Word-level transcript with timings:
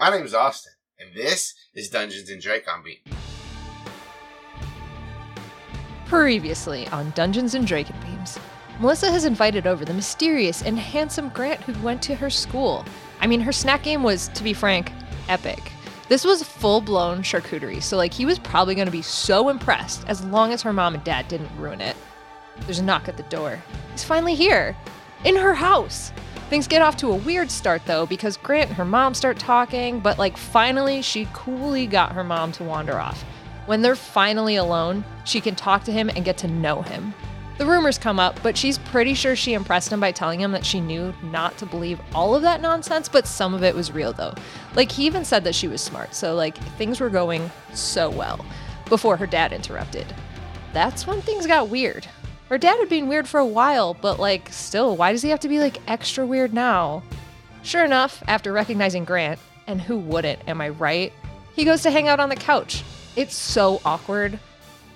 My 0.00 0.10
name 0.10 0.24
is 0.24 0.32
Austin, 0.32 0.74
and 1.00 1.12
this 1.12 1.54
is 1.74 1.90
Dungeons 1.90 2.30
and 2.30 2.40
Drake 2.40 2.66
Beat. 2.84 3.04
Previously 6.06 6.86
on 6.88 7.10
Dungeons 7.16 7.56
and 7.56 7.66
Drake 7.66 7.88
Beams, 8.02 8.38
Melissa 8.78 9.10
has 9.10 9.24
invited 9.24 9.66
over 9.66 9.84
the 9.84 9.92
mysterious 9.92 10.62
and 10.62 10.78
handsome 10.78 11.30
Grant 11.30 11.60
who 11.62 11.82
went 11.82 12.00
to 12.02 12.14
her 12.14 12.30
school. 12.30 12.84
I 13.18 13.26
mean, 13.26 13.40
her 13.40 13.50
snack 13.50 13.82
game 13.82 14.04
was, 14.04 14.28
to 14.28 14.44
be 14.44 14.52
frank, 14.52 14.92
epic. 15.28 15.72
This 16.08 16.24
was 16.24 16.44
full 16.44 16.80
blown 16.80 17.24
charcuterie, 17.24 17.82
so 17.82 17.96
like 17.96 18.14
he 18.14 18.24
was 18.24 18.38
probably 18.38 18.76
going 18.76 18.86
to 18.86 18.92
be 18.92 19.02
so 19.02 19.48
impressed 19.48 20.06
as 20.06 20.24
long 20.24 20.52
as 20.52 20.62
her 20.62 20.72
mom 20.72 20.94
and 20.94 21.02
dad 21.02 21.26
didn't 21.26 21.50
ruin 21.58 21.80
it. 21.80 21.96
There's 22.60 22.78
a 22.78 22.84
knock 22.84 23.08
at 23.08 23.16
the 23.16 23.24
door. 23.24 23.60
He's 23.90 24.04
finally 24.04 24.36
here, 24.36 24.76
in 25.24 25.34
her 25.34 25.54
house. 25.54 26.12
Things 26.48 26.66
get 26.66 26.80
off 26.80 26.96
to 26.98 27.10
a 27.10 27.14
weird 27.14 27.50
start 27.50 27.82
though 27.84 28.06
because 28.06 28.38
Grant 28.38 28.68
and 28.70 28.76
her 28.78 28.84
mom 28.86 29.12
start 29.12 29.38
talking, 29.38 30.00
but 30.00 30.18
like 30.18 30.38
finally 30.38 31.02
she 31.02 31.28
coolly 31.34 31.86
got 31.86 32.12
her 32.12 32.24
mom 32.24 32.52
to 32.52 32.64
wander 32.64 32.98
off. 32.98 33.22
When 33.66 33.82
they're 33.82 33.94
finally 33.94 34.56
alone, 34.56 35.04
she 35.24 35.42
can 35.42 35.54
talk 35.54 35.84
to 35.84 35.92
him 35.92 36.08
and 36.08 36.24
get 36.24 36.38
to 36.38 36.48
know 36.48 36.80
him. 36.80 37.12
The 37.58 37.66
rumors 37.66 37.98
come 37.98 38.18
up, 38.18 38.40
but 38.42 38.56
she's 38.56 38.78
pretty 38.78 39.12
sure 39.12 39.36
she 39.36 39.52
impressed 39.52 39.92
him 39.92 40.00
by 40.00 40.10
telling 40.10 40.40
him 40.40 40.52
that 40.52 40.64
she 40.64 40.80
knew 40.80 41.12
not 41.22 41.58
to 41.58 41.66
believe 41.66 42.00
all 42.14 42.34
of 42.34 42.40
that 42.42 42.62
nonsense, 42.62 43.10
but 43.10 43.26
some 43.26 43.52
of 43.52 43.62
it 43.62 43.74
was 43.74 43.92
real 43.92 44.14
though. 44.14 44.32
Like 44.74 44.90
he 44.90 45.04
even 45.04 45.26
said 45.26 45.44
that 45.44 45.54
she 45.54 45.68
was 45.68 45.82
smart, 45.82 46.14
so 46.14 46.34
like 46.34 46.56
things 46.78 46.98
were 46.98 47.10
going 47.10 47.50
so 47.74 48.08
well 48.08 48.42
before 48.88 49.18
her 49.18 49.26
dad 49.26 49.52
interrupted. 49.52 50.06
That's 50.72 51.06
when 51.06 51.20
things 51.20 51.46
got 51.46 51.68
weird. 51.68 52.06
Her 52.48 52.58
dad 52.58 52.78
had 52.78 52.88
been 52.88 53.08
weird 53.08 53.28
for 53.28 53.38
a 53.38 53.46
while, 53.46 53.94
but 53.94 54.18
like, 54.18 54.50
still, 54.50 54.96
why 54.96 55.12
does 55.12 55.22
he 55.22 55.28
have 55.28 55.40
to 55.40 55.48
be 55.48 55.58
like 55.58 55.78
extra 55.86 56.24
weird 56.24 56.54
now? 56.54 57.02
Sure 57.62 57.84
enough, 57.84 58.22
after 58.26 58.52
recognizing 58.52 59.04
Grant, 59.04 59.38
and 59.66 59.80
who 59.80 59.98
wouldn't, 59.98 60.48
am 60.48 60.60
I 60.60 60.70
right? 60.70 61.12
He 61.54 61.64
goes 61.64 61.82
to 61.82 61.90
hang 61.90 62.08
out 62.08 62.20
on 62.20 62.30
the 62.30 62.36
couch. 62.36 62.84
It's 63.16 63.34
so 63.34 63.82
awkward. 63.84 64.38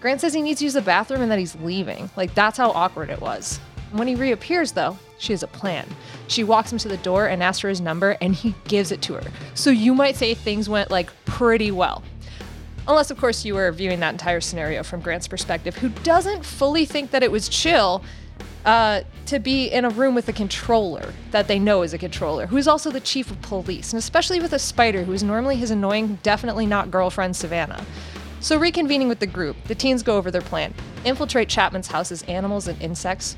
Grant 0.01 0.21
says 0.21 0.33
he 0.33 0.41
needs 0.41 0.61
to 0.61 0.65
use 0.65 0.73
the 0.73 0.81
bathroom 0.81 1.21
and 1.21 1.31
that 1.31 1.39
he's 1.39 1.55
leaving. 1.57 2.11
Like, 2.17 2.35
that's 2.35 2.57
how 2.57 2.71
awkward 2.71 3.11
it 3.11 3.21
was. 3.21 3.59
When 3.93 4.09
he 4.09 4.15
reappears, 4.15 4.73
though, 4.73 4.97
she 5.19 5.35
has 5.35 5.43
a 5.43 5.49
plan. 5.49 5.87
She 6.29 6.45
walks 6.45 6.73
him 6.73 6.79
to 6.79 6.89
the 6.89 6.97
door 6.97 7.27
and 7.27 7.43
asks 7.43 7.61
for 7.61 7.69
his 7.69 7.81
number, 7.81 8.17
and 8.23 8.35
he 8.35 8.55
gives 8.65 8.91
it 8.91 9.03
to 9.03 9.15
her. 9.15 9.31
So 9.55 9.71
you 9.71 9.95
might 9.95 10.17
say 10.17 10.35
things 10.35 10.69
went 10.69 10.91
like 10.91 11.11
pretty 11.27 11.71
well. 11.71 12.03
Unless, 12.89 13.11
of 13.11 13.19
course, 13.19 13.45
you 13.45 13.55
were 13.55 13.71
viewing 13.71 14.01
that 14.01 14.13
entire 14.13 14.41
scenario 14.41 14.83
from 14.83 15.01
Grant's 15.01 15.29
perspective, 15.29 15.77
who 15.77 15.89
doesn't 15.89 16.45
fully 16.45 16.85
think 16.85 17.13
that 17.13 17.23
it 17.23 17.31
was 17.31 17.49
chill 17.49 18.03
uh, 18.65 19.03
to 19.27 19.39
be 19.39 19.67
in 19.67 19.85
a 19.85 19.91
room 19.91 20.15
with 20.15 20.29
a 20.29 20.33
controller 20.33 21.13
that 21.31 21.49
they 21.49 21.59
know 21.59 21.83
is 21.83 21.93
a 21.93 21.99
controller, 21.99 22.47
who's 22.47 22.69
also 22.69 22.91
the 22.91 23.01
chief 23.01 23.31
of 23.31 23.41
police, 23.43 23.93
and 23.93 23.99
especially 23.99 24.41
with 24.41 24.53
a 24.53 24.59
spider 24.59 25.05
who 25.05 25.13
is 25.13 25.23
normally 25.23 25.57
his 25.57 25.71
annoying, 25.71 26.19
definitely 26.23 26.67
not 26.67 26.91
girlfriend 26.91 27.37
Savannah. 27.37 27.85
So, 28.41 28.59
reconvening 28.59 29.09
with 29.09 29.21
the 29.21 29.27
group, 29.27 29.57
the 29.65 29.75
teens 29.75 30.03
go 30.03 30.17
over 30.17 30.31
their 30.31 30.43
plan 30.43 30.75
infiltrate 31.05 31.49
Chapman's 31.49 31.89
house 31.89 32.13
as 32.13 32.23
animals 32.25 32.69
and 32.69 32.81
insects. 32.81 33.37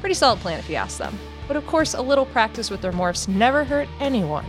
Pretty 0.00 0.14
solid 0.14 0.38
plan 0.40 0.58
if 0.58 0.68
you 0.68 0.76
ask 0.76 0.98
them. 0.98 1.18
But 1.48 1.56
of 1.56 1.66
course, 1.66 1.94
a 1.94 2.02
little 2.02 2.26
practice 2.26 2.70
with 2.70 2.82
their 2.82 2.92
morphs 2.92 3.28
never 3.28 3.64
hurt 3.64 3.88
anyone. 4.00 4.44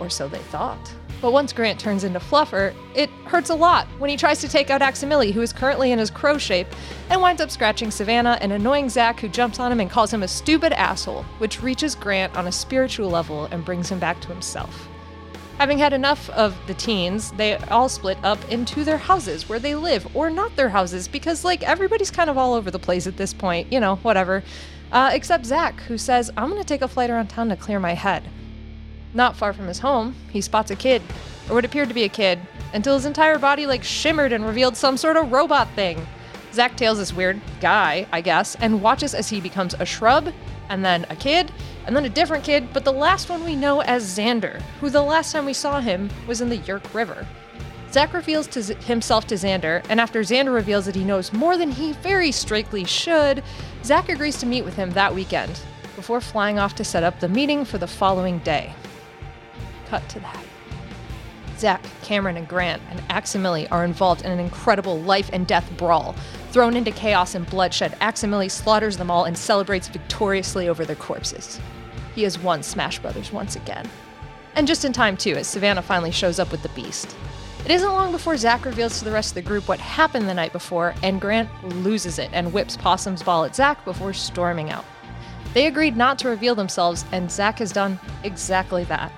Or 0.00 0.10
so 0.10 0.28
they 0.28 0.38
thought. 0.38 0.94
But 1.22 1.32
once 1.32 1.52
Grant 1.52 1.80
turns 1.80 2.04
into 2.04 2.20
Fluffer, 2.20 2.74
it 2.94 3.08
hurts 3.24 3.50
a 3.50 3.54
lot 3.54 3.86
when 3.98 4.10
he 4.10 4.16
tries 4.16 4.40
to 4.40 4.48
take 4.48 4.70
out 4.70 4.82
Aximili, 4.82 5.32
who 5.32 5.40
is 5.40 5.52
currently 5.52 5.90
in 5.90 5.98
his 5.98 6.10
crow 6.10 6.36
shape, 6.36 6.68
and 7.08 7.22
winds 7.22 7.40
up 7.40 7.50
scratching 7.50 7.90
Savannah 7.90 8.38
and 8.40 8.52
annoying 8.52 8.88
Zach, 8.88 9.20
who 9.20 9.28
jumps 9.28 9.58
on 9.58 9.72
him 9.72 9.80
and 9.80 9.90
calls 9.90 10.12
him 10.12 10.22
a 10.22 10.28
stupid 10.28 10.72
asshole, 10.72 11.22
which 11.38 11.62
reaches 11.62 11.94
Grant 11.94 12.36
on 12.36 12.46
a 12.46 12.52
spiritual 12.52 13.08
level 13.08 13.46
and 13.46 13.64
brings 13.64 13.90
him 13.90 13.98
back 13.98 14.20
to 14.20 14.28
himself. 14.28 14.88
Having 15.58 15.78
had 15.78 15.94
enough 15.94 16.28
of 16.30 16.54
the 16.66 16.74
teens, 16.74 17.32
they 17.32 17.56
all 17.56 17.88
split 17.88 18.18
up 18.22 18.38
into 18.50 18.84
their 18.84 18.98
houses 18.98 19.48
where 19.48 19.58
they 19.58 19.74
live, 19.74 20.14
or 20.14 20.28
not 20.28 20.54
their 20.54 20.68
houses, 20.68 21.08
because, 21.08 21.46
like, 21.46 21.62
everybody's 21.62 22.10
kind 22.10 22.28
of 22.28 22.36
all 22.36 22.52
over 22.52 22.70
the 22.70 22.78
place 22.78 23.06
at 23.06 23.16
this 23.16 23.32
point, 23.32 23.72
you 23.72 23.80
know, 23.80 23.96
whatever. 23.96 24.42
Uh, 24.92 25.10
except 25.14 25.46
Zach, 25.46 25.80
who 25.80 25.96
says, 25.96 26.30
I'm 26.36 26.50
gonna 26.50 26.62
take 26.62 26.82
a 26.82 26.88
flight 26.88 27.08
around 27.08 27.28
town 27.28 27.48
to 27.48 27.56
clear 27.56 27.80
my 27.80 27.94
head. 27.94 28.28
Not 29.14 29.36
far 29.36 29.52
from 29.52 29.66
his 29.66 29.78
home, 29.78 30.14
he 30.30 30.40
spots 30.40 30.70
a 30.70 30.76
kid, 30.76 31.02
or 31.48 31.54
what 31.54 31.64
appeared 31.64 31.88
to 31.88 31.94
be 31.94 32.04
a 32.04 32.08
kid, 32.08 32.40
until 32.74 32.94
his 32.94 33.06
entire 33.06 33.38
body 33.38 33.66
like 33.66 33.82
shimmered 33.82 34.32
and 34.32 34.44
revealed 34.44 34.76
some 34.76 34.96
sort 34.96 35.16
of 35.16 35.32
robot 35.32 35.68
thing. 35.74 36.06
Zach 36.52 36.76
tails 36.76 36.98
this 36.98 37.12
weird 37.12 37.40
guy, 37.60 38.06
I 38.12 38.20
guess, 38.20 38.54
and 38.56 38.82
watches 38.82 39.14
as 39.14 39.28
he 39.28 39.40
becomes 39.40 39.74
a 39.74 39.86
shrub, 39.86 40.32
and 40.68 40.84
then 40.84 41.06
a 41.10 41.16
kid, 41.16 41.52
and 41.86 41.94
then 41.94 42.04
a 42.04 42.10
different 42.10 42.44
kid, 42.44 42.72
but 42.72 42.84
the 42.84 42.92
last 42.92 43.28
one 43.28 43.44
we 43.44 43.54
know 43.54 43.80
as 43.82 44.04
Xander, 44.18 44.60
who 44.80 44.90
the 44.90 45.02
last 45.02 45.32
time 45.32 45.44
we 45.44 45.52
saw 45.52 45.80
him 45.80 46.10
was 46.26 46.40
in 46.40 46.48
the 46.48 46.58
Yeerk 46.58 46.92
River. 46.94 47.26
Zack 47.92 48.12
reveals 48.12 48.46
to 48.48 48.62
Z- 48.62 48.74
himself 48.74 49.26
to 49.28 49.36
Xander, 49.36 49.84
and 49.88 50.00
after 50.00 50.20
Xander 50.20 50.52
reveals 50.52 50.86
that 50.86 50.96
he 50.96 51.04
knows 51.04 51.32
more 51.32 51.56
than 51.56 51.70
he 51.70 51.92
very 51.92 52.32
strictly 52.32 52.84
should, 52.84 53.42
Zack 53.84 54.08
agrees 54.08 54.38
to 54.38 54.46
meet 54.46 54.64
with 54.64 54.74
him 54.74 54.90
that 54.90 55.14
weekend, 55.14 55.60
before 55.94 56.20
flying 56.20 56.58
off 56.58 56.74
to 56.74 56.84
set 56.84 57.04
up 57.04 57.20
the 57.20 57.28
meeting 57.28 57.64
for 57.64 57.78
the 57.78 57.86
following 57.86 58.38
day. 58.40 58.74
Cut 59.88 60.08
to 60.10 60.20
that. 60.20 60.44
Zach, 61.58 61.82
Cameron, 62.02 62.36
and 62.36 62.46
Grant 62.46 62.82
and 62.90 63.00
Aximili 63.08 63.66
are 63.70 63.84
involved 63.84 64.22
in 64.22 64.30
an 64.30 64.38
incredible 64.38 65.00
life 65.00 65.30
and 65.32 65.46
death 65.46 65.70
brawl. 65.76 66.14
Thrown 66.50 66.76
into 66.76 66.90
chaos 66.90 67.34
and 67.34 67.48
bloodshed, 67.48 67.96
Aximili 68.00 68.50
slaughters 68.50 68.96
them 68.96 69.10
all 69.10 69.24
and 69.24 69.36
celebrates 69.36 69.88
victoriously 69.88 70.68
over 70.68 70.84
their 70.84 70.96
corpses. 70.96 71.58
He 72.14 72.22
has 72.24 72.38
won 72.38 72.62
Smash 72.62 72.98
Brothers 72.98 73.32
once 73.32 73.56
again. 73.56 73.88
And 74.54 74.66
just 74.66 74.84
in 74.84 74.92
time, 74.92 75.16
too, 75.16 75.34
as 75.34 75.46
Savannah 75.46 75.82
finally 75.82 76.10
shows 76.10 76.38
up 76.38 76.50
with 76.50 76.62
the 76.62 76.68
beast. 76.70 77.14
It 77.64 77.70
isn't 77.70 77.92
long 77.92 78.12
before 78.12 78.36
Zach 78.36 78.64
reveals 78.64 78.98
to 78.98 79.04
the 79.04 79.10
rest 79.10 79.30
of 79.30 79.34
the 79.34 79.42
group 79.42 79.66
what 79.68 79.80
happened 79.80 80.28
the 80.28 80.34
night 80.34 80.52
before, 80.52 80.94
and 81.02 81.20
Grant 81.20 81.50
loses 81.82 82.18
it 82.18 82.30
and 82.32 82.52
whips 82.52 82.76
Possum's 82.76 83.22
ball 83.22 83.44
at 83.44 83.56
Zach 83.56 83.84
before 83.84 84.12
storming 84.12 84.70
out. 84.70 84.84
They 85.52 85.66
agreed 85.66 85.96
not 85.96 86.18
to 86.20 86.28
reveal 86.28 86.54
themselves, 86.54 87.04
and 87.12 87.30
Zach 87.30 87.58
has 87.58 87.72
done 87.72 87.98
exactly 88.22 88.84
that. 88.84 89.10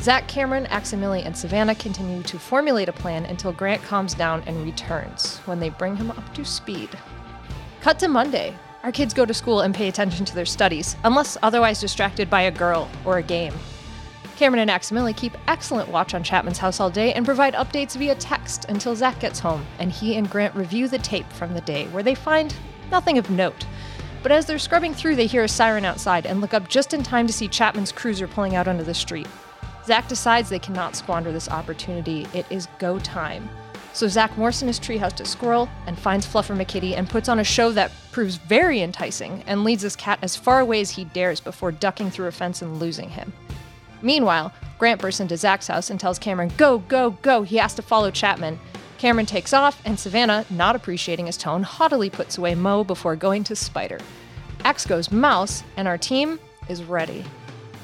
Zach, 0.00 0.26
Cameron, 0.28 0.64
Aximili, 0.66 1.26
and 1.26 1.36
Savannah 1.36 1.74
continue 1.74 2.22
to 2.22 2.38
formulate 2.38 2.88
a 2.88 2.92
plan 2.92 3.26
until 3.26 3.52
Grant 3.52 3.82
calms 3.82 4.14
down 4.14 4.42
and 4.46 4.64
returns 4.64 5.36
when 5.44 5.60
they 5.60 5.68
bring 5.68 5.94
him 5.94 6.10
up 6.10 6.34
to 6.34 6.42
speed. 6.42 6.88
Cut 7.82 7.98
to 7.98 8.08
Monday. 8.08 8.56
Our 8.82 8.92
kids 8.92 9.12
go 9.12 9.26
to 9.26 9.34
school 9.34 9.60
and 9.60 9.74
pay 9.74 9.88
attention 9.88 10.24
to 10.24 10.34
their 10.34 10.46
studies, 10.46 10.96
unless 11.04 11.36
otherwise 11.42 11.82
distracted 11.82 12.30
by 12.30 12.42
a 12.42 12.50
girl 12.50 12.88
or 13.04 13.18
a 13.18 13.22
game. 13.22 13.52
Cameron 14.38 14.66
and 14.66 14.70
Aximili 14.70 15.14
keep 15.14 15.36
excellent 15.48 15.90
watch 15.90 16.14
on 16.14 16.24
Chapman's 16.24 16.56
house 16.56 16.80
all 16.80 16.88
day 16.88 17.12
and 17.12 17.26
provide 17.26 17.52
updates 17.52 17.94
via 17.94 18.14
text 18.14 18.64
until 18.70 18.96
Zach 18.96 19.20
gets 19.20 19.38
home, 19.38 19.66
and 19.78 19.92
he 19.92 20.16
and 20.16 20.30
Grant 20.30 20.54
review 20.54 20.88
the 20.88 20.96
tape 20.96 21.30
from 21.30 21.52
the 21.52 21.60
day 21.60 21.88
where 21.88 22.02
they 22.02 22.14
find 22.14 22.54
nothing 22.90 23.18
of 23.18 23.28
note. 23.28 23.66
But 24.22 24.32
as 24.32 24.46
they're 24.46 24.58
scrubbing 24.58 24.94
through, 24.94 25.16
they 25.16 25.26
hear 25.26 25.44
a 25.44 25.48
siren 25.48 25.84
outside 25.84 26.24
and 26.24 26.40
look 26.40 26.54
up 26.54 26.68
just 26.68 26.94
in 26.94 27.02
time 27.02 27.26
to 27.26 27.34
see 27.34 27.48
Chapman's 27.48 27.92
cruiser 27.92 28.26
pulling 28.26 28.56
out 28.56 28.66
onto 28.66 28.82
the 28.82 28.94
street. 28.94 29.28
Zach 29.90 30.06
decides 30.06 30.48
they 30.48 30.60
cannot 30.60 30.94
squander 30.94 31.32
this 31.32 31.48
opportunity. 31.48 32.24
It 32.32 32.46
is 32.48 32.68
go 32.78 33.00
time. 33.00 33.50
So 33.92 34.06
Zach 34.06 34.38
Morrison 34.38 34.68
is 34.68 34.78
treehouse 34.78 35.16
to 35.16 35.24
Squirrel 35.24 35.68
and 35.88 35.98
finds 35.98 36.24
Fluffer 36.24 36.56
McKitty 36.56 36.96
and 36.96 37.10
puts 37.10 37.28
on 37.28 37.40
a 37.40 37.44
show 37.44 37.72
that 37.72 37.90
proves 38.12 38.36
very 38.36 38.82
enticing 38.82 39.42
and 39.48 39.64
leads 39.64 39.82
his 39.82 39.96
cat 39.96 40.20
as 40.22 40.36
far 40.36 40.60
away 40.60 40.80
as 40.80 40.90
he 40.90 41.06
dares 41.06 41.40
before 41.40 41.72
ducking 41.72 42.08
through 42.08 42.28
a 42.28 42.30
fence 42.30 42.62
and 42.62 42.78
losing 42.78 43.10
him. 43.10 43.32
Meanwhile, 44.00 44.52
Grant 44.78 45.00
bursts 45.00 45.18
into 45.18 45.36
Zach's 45.36 45.66
house 45.66 45.90
and 45.90 45.98
tells 45.98 46.20
Cameron, 46.20 46.52
Go, 46.56 46.78
go, 46.78 47.10
go, 47.10 47.42
he 47.42 47.56
has 47.56 47.74
to 47.74 47.82
follow 47.82 48.12
Chapman. 48.12 48.60
Cameron 48.98 49.26
takes 49.26 49.52
off, 49.52 49.82
and 49.84 49.98
Savannah, 49.98 50.46
not 50.50 50.76
appreciating 50.76 51.26
his 51.26 51.36
tone, 51.36 51.64
haughtily 51.64 52.10
puts 52.10 52.38
away 52.38 52.54
Mo 52.54 52.84
before 52.84 53.16
going 53.16 53.42
to 53.42 53.56
Spider. 53.56 53.98
X 54.64 54.86
goes 54.86 55.10
Mouse, 55.10 55.64
and 55.76 55.88
our 55.88 55.98
team 55.98 56.38
is 56.68 56.84
ready. 56.84 57.24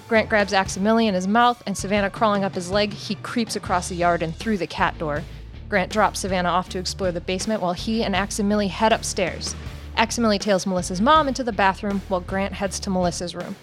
Grant 0.08 0.28
grabs 0.28 0.52
Aximili 0.52 1.06
in 1.06 1.14
his 1.14 1.26
mouth, 1.26 1.60
and 1.66 1.76
Savannah 1.76 2.10
crawling 2.10 2.44
up 2.44 2.54
his 2.54 2.70
leg, 2.70 2.92
he 2.92 3.16
creeps 3.16 3.56
across 3.56 3.88
the 3.88 3.96
yard 3.96 4.22
and 4.22 4.34
through 4.34 4.56
the 4.56 4.66
cat 4.66 4.96
door. 4.98 5.24
Grant 5.68 5.90
drops 5.90 6.20
Savannah 6.20 6.48
off 6.48 6.68
to 6.68 6.78
explore 6.78 7.10
the 7.10 7.20
basement 7.20 7.60
while 7.60 7.72
he 7.72 8.04
and 8.04 8.14
Aximili 8.14 8.68
head 8.68 8.92
upstairs. 8.92 9.56
Aximili 9.96 10.38
tails 10.38 10.64
Melissa's 10.64 11.00
mom 11.00 11.26
into 11.26 11.42
the 11.42 11.52
bathroom 11.52 12.02
while 12.06 12.20
Grant 12.20 12.52
heads 12.52 12.78
to 12.80 12.90
Melissa's 12.90 13.34
room. 13.34 13.56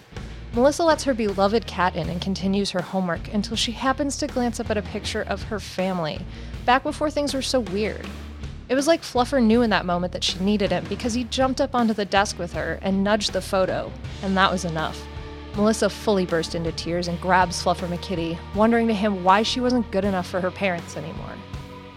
Melissa 0.52 0.84
lets 0.84 1.04
her 1.04 1.14
beloved 1.14 1.66
cat 1.66 1.96
in 1.96 2.10
and 2.10 2.20
continues 2.20 2.72
her 2.72 2.82
homework 2.82 3.32
until 3.32 3.56
she 3.56 3.72
happens 3.72 4.18
to 4.18 4.26
glance 4.26 4.60
up 4.60 4.70
at 4.70 4.76
a 4.76 4.82
picture 4.82 5.22
of 5.22 5.44
her 5.44 5.58
family, 5.58 6.20
back 6.66 6.82
before 6.82 7.10
things 7.10 7.32
were 7.32 7.42
so 7.42 7.60
weird. 7.60 8.06
It 8.68 8.74
was 8.74 8.86
like 8.86 9.02
Fluffer 9.02 9.42
knew 9.42 9.62
in 9.62 9.70
that 9.70 9.86
moment 9.86 10.12
that 10.12 10.24
she 10.24 10.38
needed 10.40 10.70
him 10.70 10.84
because 10.90 11.14
he 11.14 11.24
jumped 11.24 11.60
up 11.60 11.74
onto 11.74 11.94
the 11.94 12.04
desk 12.04 12.38
with 12.38 12.52
her 12.52 12.78
and 12.82 13.02
nudged 13.02 13.32
the 13.32 13.40
photo, 13.40 13.90
and 14.22 14.36
that 14.36 14.52
was 14.52 14.66
enough. 14.66 15.02
Melissa 15.56 15.88
fully 15.88 16.26
burst 16.26 16.54
into 16.54 16.72
tears 16.72 17.06
and 17.06 17.20
grabs 17.20 17.62
Fluffer 17.62 17.86
McKitty, 17.86 18.36
wondering 18.54 18.88
to 18.88 18.94
him 18.94 19.22
why 19.22 19.42
she 19.42 19.60
wasn't 19.60 19.90
good 19.92 20.04
enough 20.04 20.26
for 20.26 20.40
her 20.40 20.50
parents 20.50 20.96
anymore. 20.96 21.34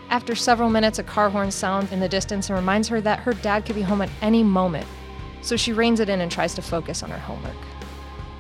After 0.09 0.36
several 0.36 0.69
minutes, 0.69 1.00
a 1.00 1.04
car 1.04 1.30
horn 1.30 1.51
sounds 1.51 1.92
in 1.92 2.00
the 2.00 2.07
distance 2.07 2.50
and 2.50 2.57
reminds 2.57 2.88
her 2.88 3.01
that 3.01 3.19
her 3.19 3.33
dad 3.33 3.65
could 3.65 3.75
be 3.75 3.81
home 3.81 4.01
at 4.01 4.09
any 4.21 4.44
moment, 4.44 4.86
so 5.42 5.57
she 5.57 5.74
reins 5.74 6.00
it 6.00 6.07
in 6.07 6.21
and 6.21 6.31
tries 6.31 6.54
to 6.54 6.62
focus 6.62 7.01
on 7.01 7.09
her 7.09 7.18
homework. 7.18 7.56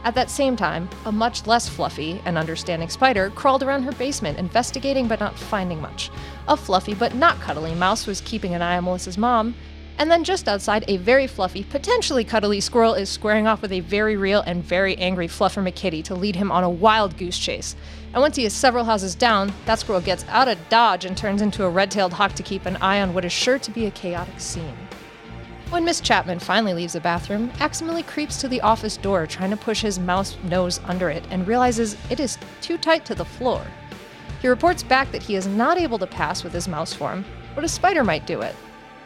At 0.03 0.15
that 0.15 0.29
same 0.29 0.55
time, 0.55 0.87
a 1.05 1.11
much 1.11 1.47
less 1.47 1.67
fluffy 1.67 2.21
and 2.23 2.37
understanding 2.37 2.87
spider 2.87 3.29
crawled 3.31 3.63
around 3.63 3.83
her 3.83 3.91
basement, 3.93 4.37
investigating 4.37 5.07
but 5.07 5.19
not 5.19 5.37
finding 5.37 5.81
much. 5.81 6.11
A 6.47 6.55
fluffy 6.55 6.93
but 6.93 7.15
not 7.15 7.41
cuddly 7.41 7.75
mouse 7.75 8.07
was 8.07 8.21
keeping 8.21 8.53
an 8.53 8.61
eye 8.61 8.77
on 8.77 8.85
Melissa's 8.85 9.17
mom. 9.17 9.55
And 9.99 10.11
then 10.11 10.23
just 10.23 10.47
outside, 10.47 10.85
a 10.87 10.97
very 10.97 11.25
fluffy, 11.25 11.63
potentially 11.63 12.23
cuddly 12.23 12.61
squirrel 12.61 12.93
is 12.93 13.09
squaring 13.09 13.47
off 13.47 13.63
with 13.63 13.71
a 13.71 13.79
very 13.79 14.15
real 14.15 14.41
and 14.41 14.63
very 14.63 14.95
angry 14.97 15.27
Fluffer 15.27 15.63
McKitty 15.63 16.03
to 16.03 16.13
lead 16.13 16.35
him 16.35 16.51
on 16.51 16.63
a 16.63 16.69
wild 16.69 17.17
goose 17.17 17.39
chase. 17.39 17.75
And 18.13 18.21
once 18.21 18.35
he 18.35 18.45
is 18.45 18.53
several 18.53 18.83
houses 18.83 19.15
down, 19.15 19.51
that 19.65 19.79
squirrel 19.79 20.01
gets 20.01 20.23
out 20.29 20.47
of 20.47 20.69
dodge 20.69 21.05
and 21.05 21.17
turns 21.17 21.41
into 21.41 21.65
a 21.65 21.69
red 21.69 21.89
tailed 21.89 22.13
hawk 22.13 22.33
to 22.33 22.43
keep 22.43 22.67
an 22.67 22.77
eye 22.77 23.01
on 23.01 23.13
what 23.15 23.25
is 23.25 23.31
sure 23.31 23.57
to 23.57 23.71
be 23.71 23.87
a 23.87 23.91
chaotic 23.91 24.39
scene. 24.39 24.77
When 25.69 25.83
Miss 25.83 25.99
Chapman 25.99 26.39
finally 26.39 26.73
leaves 26.73 26.93
the 26.93 27.01
bathroom, 27.01 27.49
Aximili 27.57 28.05
creeps 28.05 28.39
to 28.39 28.47
the 28.47 28.61
office 28.61 28.97
door 28.97 29.25
trying 29.25 29.49
to 29.49 29.57
push 29.57 29.81
his 29.81 29.99
mouse 29.99 30.37
nose 30.43 30.79
under 30.85 31.09
it 31.09 31.25
and 31.31 31.47
realizes 31.47 31.97
it 32.09 32.19
is 32.19 32.37
too 32.61 32.77
tight 32.77 33.03
to 33.05 33.15
the 33.15 33.25
floor. 33.25 33.65
He 34.41 34.47
reports 34.47 34.83
back 34.83 35.11
that 35.11 35.23
he 35.23 35.35
is 35.35 35.47
not 35.47 35.77
able 35.77 35.97
to 35.97 36.07
pass 36.07 36.43
with 36.43 36.53
his 36.53 36.67
mouse 36.67 36.93
form, 36.93 37.25
but 37.55 37.63
a 37.63 37.67
spider 37.67 38.03
might 38.03 38.27
do 38.27 38.41
it. 38.41 38.55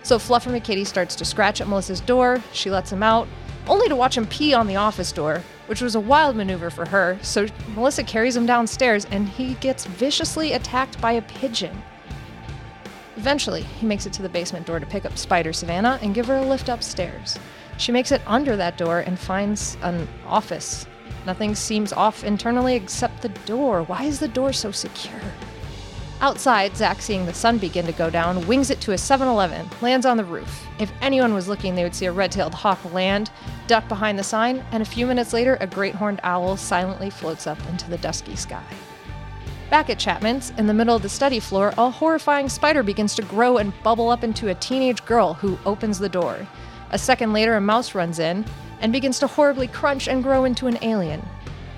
So 0.04 0.18
Fluffer 0.18 0.52
McKitty 0.52 0.86
starts 0.86 1.16
to 1.16 1.26
scratch 1.26 1.62
at 1.62 1.68
Melissa's 1.68 2.02
door, 2.02 2.42
she 2.54 2.72
lets 2.72 2.92
him 2.92 3.04
out, 3.04 3.28
only 3.68 3.88
to 3.88 3.96
watch 3.96 4.18
him 4.18 4.26
pee 4.26 4.54
on 4.54 4.68
the 4.68 4.76
office 4.76 5.12
door, 5.12 5.42
which 5.68 5.82
was 5.82 5.96
a 5.96 6.00
wild 6.00 6.36
maneuver 6.36 6.70
for 6.70 6.88
her, 6.90 7.20
so 7.22 7.46
Melissa 7.76 8.04
carries 8.04 8.36
him 8.36 8.46
downstairs 8.46 9.06
and 9.12 9.30
he 9.30 9.54
gets 9.56 9.86
viciously 9.86 10.54
attacked 10.54 11.00
by 11.00 11.14
a 11.14 11.22
pigeon. 11.22 11.82
Eventually, 13.18 13.62
he 13.62 13.86
makes 13.86 14.08
it 14.08 14.14
to 14.14 14.24
the 14.24 14.30
basement 14.30 14.66
door 14.66 14.80
to 14.80 14.86
pick 14.86 15.06
up 15.06 15.18
Spider 15.18 15.54
Savannah 15.54 16.00
and 16.02 16.16
give 16.16 16.26
her 16.26 16.38
a 16.38 16.46
lift 16.46 16.70
upstairs. 16.70 17.38
She 17.78 17.92
makes 17.92 18.12
it 18.12 18.22
under 18.26 18.56
that 18.56 18.78
door 18.78 19.00
and 19.02 19.20
finds 19.20 19.78
an 19.84 20.08
office. 20.26 20.88
Nothing 21.26 21.54
seems 21.54 21.94
off 21.94 22.24
internally 22.24 22.76
except 22.76 23.22
the 23.22 23.30
door. 23.30 23.84
Why 23.84 24.06
is 24.06 24.20
the 24.20 24.28
door 24.28 24.54
so 24.54 24.72
secure? 24.72 25.22
Outside, 26.22 26.78
Zach, 26.78 27.02
seeing 27.02 27.26
the 27.26 27.34
sun 27.34 27.58
begin 27.58 27.88
to 27.88 27.92
go 27.92 28.12
down, 28.12 28.46
wings 28.46 28.70
it 28.70 28.80
to 28.82 28.92
a 28.92 28.98
7 28.98 29.28
Eleven, 29.28 29.68
lands 29.82 30.06
on 30.06 30.18
the 30.18 30.24
roof. 30.24 30.68
If 30.78 30.94
anyone 31.02 31.34
was 31.34 31.48
looking, 31.48 31.74
they 31.74 31.82
would 31.82 31.96
see 31.96 32.06
a 32.06 32.12
red 32.12 32.32
tailed 32.32 32.54
hawk 32.54 32.94
land, 32.94 33.32
duck 33.66 33.88
behind 33.88 34.20
the 34.20 34.24
sign, 34.24 34.64
and 34.72 34.84
a 34.84 34.86
few 34.86 35.08
minutes 35.08 35.34
later, 35.34 35.58
a 35.60 35.66
great 35.66 35.96
horned 35.96 36.20
owl 36.22 36.58
silently 36.58 37.10
floats 37.10 37.48
up 37.48 37.58
into 37.70 37.90
the 37.90 37.98
dusky 37.98 38.36
sky. 38.36 38.64
Back 39.72 39.90
at 39.90 39.98
Chapman's, 39.98 40.52
in 40.60 40.68
the 40.68 40.76
middle 40.76 40.96
of 40.96 41.02
the 41.02 41.10
study 41.10 41.40
floor, 41.40 41.74
a 41.80 41.90
horrifying 41.90 42.50
spider 42.50 42.84
begins 42.84 43.16
to 43.16 43.24
grow 43.24 43.58
and 43.58 43.74
bubble 43.82 44.12
up 44.12 44.24
into 44.24 44.50
a 44.50 44.56
teenage 44.56 45.04
girl 45.08 45.34
who 45.34 45.58
opens 45.66 45.98
the 45.98 46.08
door. 46.08 46.48
A 46.92 47.00
second 47.00 47.34
later, 47.34 47.56
a 47.56 47.62
mouse 47.62 47.96
runs 47.96 48.20
in 48.20 48.46
and 48.80 48.94
begins 48.94 49.18
to 49.20 49.28
horribly 49.28 49.68
crunch 49.68 50.08
and 50.08 50.22
grow 50.22 50.46
into 50.46 50.68
an 50.68 50.78
alien. 50.84 51.26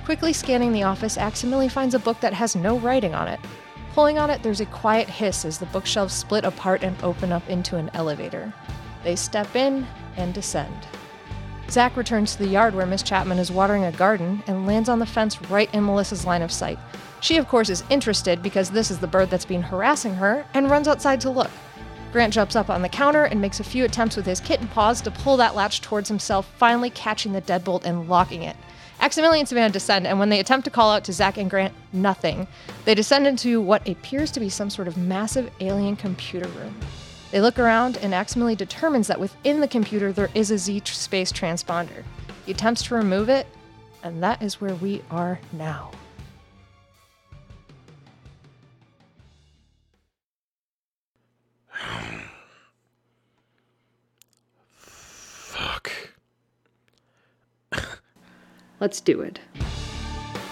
Quickly 0.04 0.34
scanning 0.34 0.74
the 0.74 0.84
office, 0.84 1.16
Aximili 1.16 1.72
finds 1.72 1.96
a 1.96 2.00
book 2.00 2.20
that 2.20 2.34
has 2.34 2.58
no 2.58 2.78
writing 2.80 3.16
on 3.16 3.30
it. 3.30 3.40
Pulling 3.94 4.18
on 4.18 4.32
it, 4.32 4.42
there's 4.42 4.62
a 4.62 4.66
quiet 4.66 5.08
hiss 5.08 5.46
as 5.46 5.60
the 5.60 5.68
bookshelves 5.68 6.16
split 6.16 6.46
apart 6.46 6.84
and 6.84 7.02
open 7.04 7.32
up 7.32 7.48
into 7.48 7.78
an 7.78 7.92
elevator. 7.94 8.52
They 9.04 9.16
step 9.16 9.56
in 9.56 9.86
and 10.18 10.34
descend. 10.34 10.76
Zach 11.70 11.96
returns 11.96 12.34
to 12.34 12.40
the 12.40 12.50
yard 12.50 12.74
where 12.74 12.88
Miss 12.88 13.04
Chapman 13.04 13.38
is 13.38 13.52
watering 13.52 13.84
a 13.84 13.92
garden 13.92 14.44
and 14.48 14.66
lands 14.66 14.90
on 14.90 14.98
the 14.98 15.06
fence 15.06 15.40
right 15.44 15.72
in 15.76 15.86
Melissa's 15.86 16.26
line 16.26 16.42
of 16.42 16.52
sight. 16.52 16.80
She, 17.22 17.38
of 17.38 17.48
course, 17.48 17.70
is 17.70 17.84
interested 17.92 18.42
because 18.42 18.72
this 18.72 18.90
is 18.90 18.98
the 18.98 19.08
bird 19.08 19.30
that's 19.30 19.46
been 19.46 19.62
harassing 19.62 20.16
her 20.16 20.44
and 20.56 20.72
runs 20.72 20.88
outside 20.88 21.22
to 21.22 21.30
look. 21.30 21.52
Grant 22.12 22.34
jumps 22.34 22.56
up 22.56 22.70
on 22.70 22.82
the 22.82 22.90
counter 22.90 23.26
and 23.26 23.42
makes 23.42 23.60
a 23.60 23.64
few 23.64 23.86
attempts 23.86 24.16
with 24.16 24.26
his 24.26 24.40
kitten 24.40 24.68
paws 24.68 25.02
to 25.02 25.12
pull 25.12 25.38
that 25.38 25.56
latch 25.56 25.82
towards 25.82 26.10
himself, 26.10 26.52
finally 26.58 26.90
catching 26.90 27.32
the 27.32 27.42
deadbolt 27.42 27.86
and 27.86 28.10
locking 28.10 28.44
it. 28.44 28.58
Aximili 29.00 29.40
and 29.40 29.48
Savannah 29.48 29.72
descend, 29.72 30.08
and 30.08 30.20
when 30.20 30.30
they 30.30 30.40
attempt 30.40 30.66
to 30.66 30.72
call 30.72 30.92
out 30.92 31.04
to 31.06 31.14
Zach 31.14 31.38
and 31.38 31.50
Grant, 31.50 31.74
nothing. 31.92 32.48
They 32.86 32.96
descend 32.96 33.28
into 33.28 33.60
what 33.62 33.88
appears 33.88 34.32
to 34.32 34.40
be 34.40 34.50
some 34.50 34.70
sort 34.70 34.88
of 34.88 34.98
massive 34.98 35.52
alien 35.60 35.96
computer 35.96 36.48
room. 36.50 36.76
They 37.32 37.42
look 37.42 37.60
around, 37.60 37.98
and 37.98 38.14
Aximili 38.14 38.56
determines 38.56 39.08
that 39.08 39.20
within 39.20 39.60
the 39.60 39.68
computer 39.68 40.14
there 40.14 40.30
is 40.36 40.52
a 40.52 40.58
Z 40.58 40.84
space 40.86 41.32
transponder. 41.32 42.04
He 42.46 42.52
attempts 42.52 42.84
to 42.84 42.96
remove 42.96 43.28
it, 43.30 43.48
and 44.04 44.22
that 44.22 44.42
is 44.42 44.62
where 44.62 44.76
we 44.76 45.02
are 45.10 45.40
now. 45.52 45.92
Let's 58.84 59.00
do 59.00 59.22
it. 59.22 59.40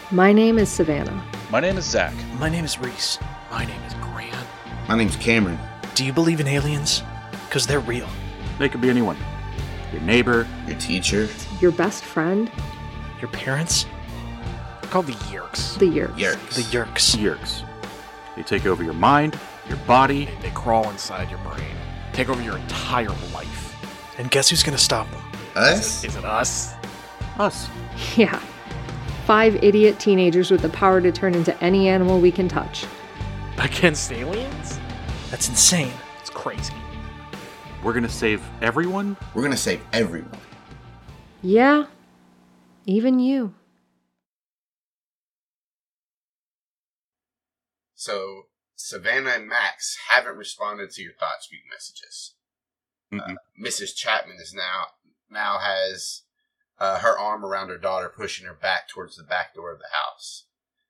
My 0.10 0.32
name 0.32 0.58
is 0.58 0.70
Savannah. 0.70 1.22
My 1.52 1.60
name 1.60 1.76
is 1.78 1.84
Zach. 1.84 2.14
My 2.40 2.48
name 2.48 2.64
is 2.64 2.80
Reese. 2.80 3.20
My 3.52 3.66
name 3.66 3.84
is 3.84 3.94
Grant. 3.96 4.48
My 4.88 4.96
name's 4.96 5.18
Cameron. 5.18 5.60
Do 5.96 6.06
you 6.06 6.14
believe 6.14 6.40
in 6.40 6.48
aliens? 6.48 7.04
Because 7.50 7.68
they're 7.68 7.82
real. 7.82 8.08
They 8.58 8.70
could 8.70 8.80
be 8.80 8.90
anyone. 8.90 9.18
Your 9.92 10.02
neighbor. 10.04 10.48
Your 10.66 10.80
teacher. 10.80 11.28
Your 11.60 11.74
best 11.74 12.06
friend, 12.06 12.50
Your 13.20 13.30
parents? 13.32 13.86
They're 14.82 14.90
called 14.92 15.08
the 15.08 15.20
Yeerks. 15.28 15.78
the 15.78 15.88
Yeerks. 15.88 16.16
Yeerks. 16.16 16.56
The 16.56 16.62
Yeerks. 16.62 17.18
Yeerks. 17.18 17.64
They 18.38 18.44
take 18.44 18.66
over 18.66 18.82
your 18.82 18.94
mind, 18.94 19.38
your 19.68 19.78
body. 19.80 20.24
They, 20.24 20.44
they 20.44 20.52
crawl 20.52 20.90
inside 20.90 21.30
your 21.30 21.40
brain, 21.40 21.76
take 22.14 22.30
over 22.30 22.42
your 22.42 22.56
entire 22.56 23.10
life. 23.34 23.76
And 24.18 24.32
guess 24.32 24.48
who's 24.48 24.64
gonna 24.64 24.78
stop 24.78 25.12
them? 25.12 25.22
Us? 25.54 26.06
Is 26.06 26.16
it 26.16 26.24
us? 26.24 26.76
Us. 27.42 27.68
Yeah. 28.18 28.40
Five 29.26 29.64
idiot 29.64 30.00
teenagers 30.00 30.52
with 30.52 30.62
the 30.62 30.70
power 30.70 31.02
to 31.02 31.12
turn 31.12 31.34
into 31.34 31.60
any 31.64 31.88
animal 31.88 32.20
we 32.20 32.32
can 32.32 32.48
touch. 32.48 32.86
Against 33.58 34.12
aliens? 34.12 34.80
That's 35.32 35.50
insane. 35.50 35.92
It's 36.20 36.30
crazy. 36.30 36.76
We're 37.84 37.94
gonna 37.94 38.10
save 38.10 38.44
everyone. 38.62 39.18
We're 39.34 39.42
gonna 39.42 39.58
save 39.58 39.82
everyone. 39.92 40.38
Yeah. 41.42 41.86
Even 42.86 43.18
you. 43.18 43.56
So 47.96 48.44
Savannah 48.76 49.32
and 49.32 49.48
Max 49.48 49.98
haven't 50.10 50.38
responded 50.38 50.92
to 50.92 51.02
your 51.02 51.14
thought 51.14 51.42
speak 51.42 51.62
messages. 51.72 52.36
Mm-mm. 53.12 53.34
Uh, 53.34 53.36
Mrs. 53.60 53.96
Chapman 53.96 54.38
is 54.40 54.54
now 54.54 54.90
now 55.32 55.58
has 55.58 56.22
uh, 56.82 56.98
her 56.98 57.18
arm 57.18 57.46
around 57.46 57.70
her 57.70 57.78
daughter, 57.78 58.10
pushing 58.10 58.48
her 58.48 58.56
back 58.56 58.90
towards 58.90 59.16
the 59.16 59.24
back 59.24 59.54
door 59.54 59.72
of 59.72 59.78
the 59.78 59.86
house. 59.94 60.46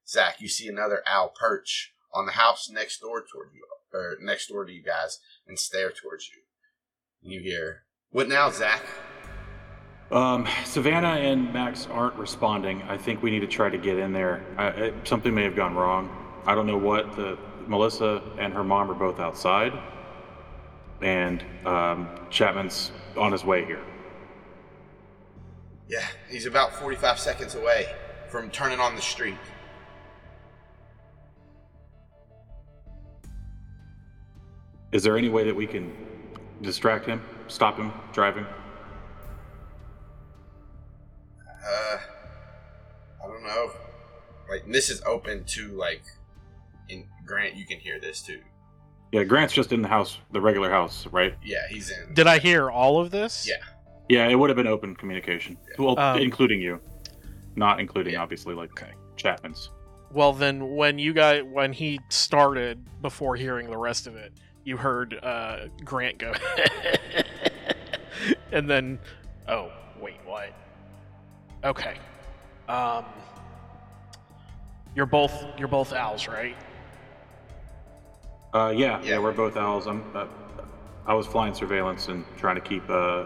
Zach, 0.07 0.39
you 0.39 0.47
see 0.47 0.69
another 0.69 1.03
owl 1.05 1.33
perch 1.37 1.93
on 2.13 2.25
the 2.25 2.31
house 2.31 2.69
next 2.69 2.99
door 3.01 3.19
toward 3.19 3.49
you, 3.53 3.65
or 3.93 4.15
next 4.21 4.47
door 4.47 4.63
to 4.63 4.71
you 4.71 4.81
guys, 4.81 5.19
and 5.45 5.59
stare 5.59 5.91
towards 5.91 6.29
you. 6.29 6.39
You 7.21 7.41
hear, 7.41 7.83
"What 8.09 8.29
now, 8.29 8.49
Zach?" 8.49 8.81
Um, 10.11 10.47
Savannah 10.63 11.19
and 11.19 11.53
Max 11.53 11.87
aren't 11.87 12.15
responding. 12.15 12.81
I 12.83 12.97
think 12.97 13.21
we 13.21 13.29
need 13.29 13.41
to 13.41 13.47
try 13.47 13.69
to 13.69 13.77
get 13.77 13.97
in 13.97 14.13
there. 14.13 14.45
I, 14.57 14.93
something 15.03 15.33
may 15.33 15.43
have 15.43 15.57
gone 15.57 15.75
wrong. 15.75 16.09
I 16.45 16.55
don't 16.55 16.67
know 16.67 16.77
what. 16.77 17.17
The 17.17 17.37
Melissa 17.67 18.21
and 18.39 18.53
her 18.53 18.63
mom 18.63 18.89
are 18.89 18.95
both 18.95 19.19
outside, 19.19 19.73
and 21.01 21.43
um, 21.65 22.09
Chapman's 22.29 22.91
on 23.17 23.33
his 23.33 23.43
way 23.43 23.65
here. 23.65 23.83
Yeah, 25.91 26.07
he's 26.29 26.45
about 26.45 26.73
forty-five 26.73 27.19
seconds 27.19 27.55
away 27.55 27.93
from 28.29 28.49
turning 28.49 28.79
on 28.79 28.95
the 28.95 29.01
street. 29.01 29.35
Is 34.93 35.03
there 35.03 35.17
any 35.17 35.27
way 35.27 35.43
that 35.43 35.53
we 35.53 35.67
can 35.67 35.91
distract 36.61 37.05
him, 37.05 37.21
stop 37.49 37.75
him 37.75 37.91
driving? 38.13 38.45
Uh, 41.45 41.97
I 43.21 43.27
don't 43.27 43.43
know. 43.43 43.71
Like 44.49 44.65
this 44.71 44.89
is 44.89 45.01
open 45.05 45.43
to 45.43 45.67
like, 45.73 46.03
in 46.87 47.05
Grant, 47.25 47.55
you 47.55 47.65
can 47.65 47.79
hear 47.79 47.99
this 47.99 48.21
too. 48.21 48.39
Yeah, 49.11 49.25
Grant's 49.25 49.53
just 49.53 49.73
in 49.73 49.81
the 49.81 49.89
house, 49.89 50.19
the 50.31 50.39
regular 50.39 50.69
house, 50.69 51.05
right? 51.07 51.35
Yeah, 51.43 51.67
he's 51.69 51.89
in. 51.89 52.13
Did 52.13 52.27
I 52.27 52.39
hear 52.39 52.71
all 52.71 53.01
of 53.01 53.11
this? 53.11 53.45
Yeah. 53.45 53.55
Yeah, 54.11 54.27
it 54.27 54.35
would 54.35 54.49
have 54.49 54.57
been 54.57 54.67
open 54.67 54.93
communication, 54.93 55.55
well, 55.79 55.97
Um, 55.97 56.19
including 56.19 56.59
you, 56.59 56.81
not 57.55 57.79
including 57.79 58.13
Yeah. 58.15 58.21
obviously 58.21 58.53
like 58.53 58.69
Okay. 58.71 58.91
Chapman's. 59.15 59.69
Well, 60.11 60.33
then 60.33 60.75
when 60.75 60.99
you 60.99 61.13
guys 61.13 61.43
when 61.43 61.71
he 61.71 62.01
started 62.09 62.85
before 63.01 63.37
hearing 63.37 63.69
the 63.69 63.77
rest 63.77 64.07
of 64.07 64.17
it, 64.17 64.33
you 64.65 64.75
heard 64.75 65.17
uh, 65.23 65.67
Grant 65.85 66.17
go, 66.17 66.33
and 68.51 68.69
then 68.69 68.99
oh 69.47 69.71
wait 70.01 70.17
what? 70.25 70.51
Okay, 71.63 71.95
um, 72.67 73.05
you're 74.93 75.05
both 75.05 75.45
you're 75.57 75.69
both 75.69 75.93
owls, 75.93 76.27
right? 76.27 76.57
Uh, 78.53 78.73
yeah, 78.75 78.99
yeah, 79.01 79.11
Yeah. 79.11 79.19
we're 79.19 79.31
both 79.31 79.55
owls. 79.55 79.87
I'm, 79.87 80.03
uh, 80.13 80.25
I 81.07 81.13
was 81.13 81.25
flying 81.27 81.53
surveillance 81.53 82.09
and 82.09 82.25
trying 82.37 82.55
to 82.55 82.61
keep 82.61 82.83
uh, 82.89 83.23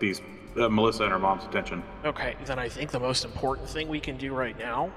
these 0.00 0.20
uh, 0.56 0.68
Melissa 0.68 1.04
and 1.04 1.12
her 1.12 1.18
mom's 1.18 1.44
attention. 1.44 1.82
Okay, 2.04 2.36
then 2.44 2.58
I 2.58 2.68
think 2.68 2.90
the 2.90 3.00
most 3.00 3.24
important 3.24 3.68
thing 3.68 3.88
we 3.88 4.00
can 4.00 4.16
do 4.16 4.32
right 4.32 4.58
now 4.58 4.92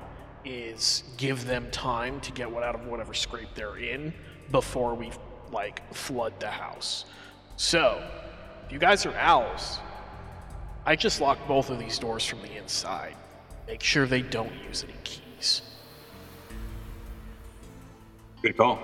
is 0.46 1.04
give 1.18 1.46
them 1.46 1.70
time 1.72 2.20
to 2.22 2.32
get 2.32 2.50
what 2.50 2.64
out 2.64 2.76
of 2.76 2.86
whatever 2.86 3.14
scrape 3.14 3.50
they're 3.56 3.78
in 3.78 4.14
before 4.52 4.96
we 4.96 5.12
like 5.52 5.94
flood 5.94 6.40
the 6.40 6.50
house. 6.50 7.06
So, 7.58 8.04
if 8.66 8.72
you 8.72 8.80
guys 8.80 9.06
are 9.06 9.16
owls, 9.16 9.80
I 10.86 10.96
just 10.96 11.20
locked 11.20 11.48
both 11.48 11.70
of 11.70 11.80
these 11.80 11.98
doors 11.98 12.26
from 12.26 12.42
the 12.42 12.56
inside. 12.56 13.16
Make 13.68 13.84
sure 13.84 14.06
they 14.06 14.22
don't 14.22 14.54
use 14.68 14.84
any 14.84 14.94
keys. 15.04 15.62
Good 18.42 18.56
call. 18.56 18.80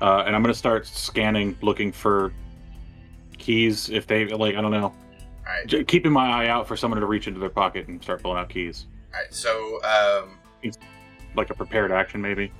Uh, 0.00 0.24
and 0.26 0.36
I'm 0.36 0.42
gonna 0.42 0.54
start 0.54 0.86
scanning, 0.86 1.56
looking 1.62 1.90
for 1.92 2.32
keys. 3.46 3.88
If 3.88 4.06
they 4.06 4.26
like, 4.26 4.56
I 4.56 4.60
don't 4.60 4.72
know, 4.72 4.86
All 4.86 4.92
right. 5.46 5.66
J- 5.66 5.84
keeping 5.84 6.12
my 6.12 6.26
eye 6.26 6.48
out 6.48 6.66
for 6.66 6.76
someone 6.76 7.00
to 7.00 7.06
reach 7.06 7.28
into 7.28 7.38
their 7.40 7.48
pocket 7.50 7.86
and 7.88 8.02
start 8.02 8.22
pulling 8.22 8.38
out 8.38 8.48
keys, 8.48 8.86
All 9.14 9.20
right. 9.20 9.32
So, 9.32 9.80
um, 9.84 10.38
like 11.36 11.50
a 11.50 11.54
prepared 11.54 11.92
action, 11.92 12.20
maybe. 12.20 12.52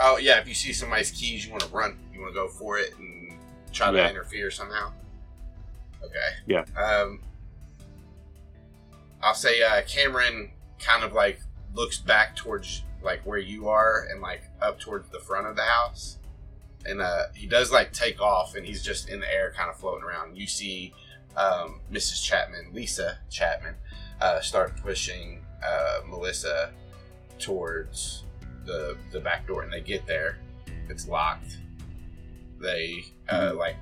oh 0.00 0.18
yeah, 0.18 0.38
if 0.40 0.48
you 0.48 0.54
see 0.54 0.72
somebody's 0.72 1.10
keys, 1.12 1.44
you 1.46 1.50
want 1.52 1.62
to 1.62 1.68
run. 1.68 1.98
You 2.12 2.20
want 2.20 2.32
to 2.32 2.34
go 2.34 2.48
for 2.48 2.78
it 2.78 2.94
and 2.98 3.32
try 3.72 3.90
to 3.92 4.10
interfere 4.10 4.50
somehow. 4.50 4.92
Okay. 6.02 6.30
Yeah. 6.46 6.64
Um, 6.76 7.20
I'll 9.22 9.34
say 9.34 9.62
uh, 9.62 9.82
Cameron 9.86 10.50
kind 10.78 11.02
of 11.04 11.12
like 11.12 11.40
looks 11.74 11.98
back 11.98 12.36
towards 12.36 12.82
like 13.02 13.24
where 13.26 13.38
you 13.38 13.68
are 13.68 14.06
and 14.10 14.20
like 14.20 14.42
up 14.60 14.78
towards 14.80 15.08
the 15.10 15.18
front 15.18 15.46
of 15.46 15.56
the 15.56 15.62
house, 15.62 16.18
and 16.86 17.00
uh, 17.00 17.24
he 17.34 17.46
does 17.46 17.72
like 17.72 17.92
take 17.92 18.20
off 18.20 18.54
and 18.54 18.66
he's 18.66 18.82
just 18.82 19.08
in 19.08 19.20
the 19.20 19.32
air, 19.32 19.52
kind 19.56 19.70
of 19.70 19.76
floating 19.76 20.04
around. 20.04 20.36
You 20.36 20.46
see 20.46 20.92
um, 21.36 21.80
Mrs. 21.92 22.22
Chapman, 22.22 22.70
Lisa 22.72 23.18
Chapman, 23.30 23.74
uh, 24.20 24.40
start 24.40 24.76
pushing 24.82 25.44
uh, 25.64 26.00
Melissa 26.08 26.72
towards 27.38 28.24
the 28.64 28.96
the 29.12 29.20
back 29.20 29.46
door, 29.46 29.62
and 29.62 29.72
they 29.72 29.80
get 29.80 30.06
there. 30.06 30.38
It's 30.88 31.08
locked. 31.08 31.58
They 32.60 33.04
uh, 33.28 33.52
like 33.56 33.76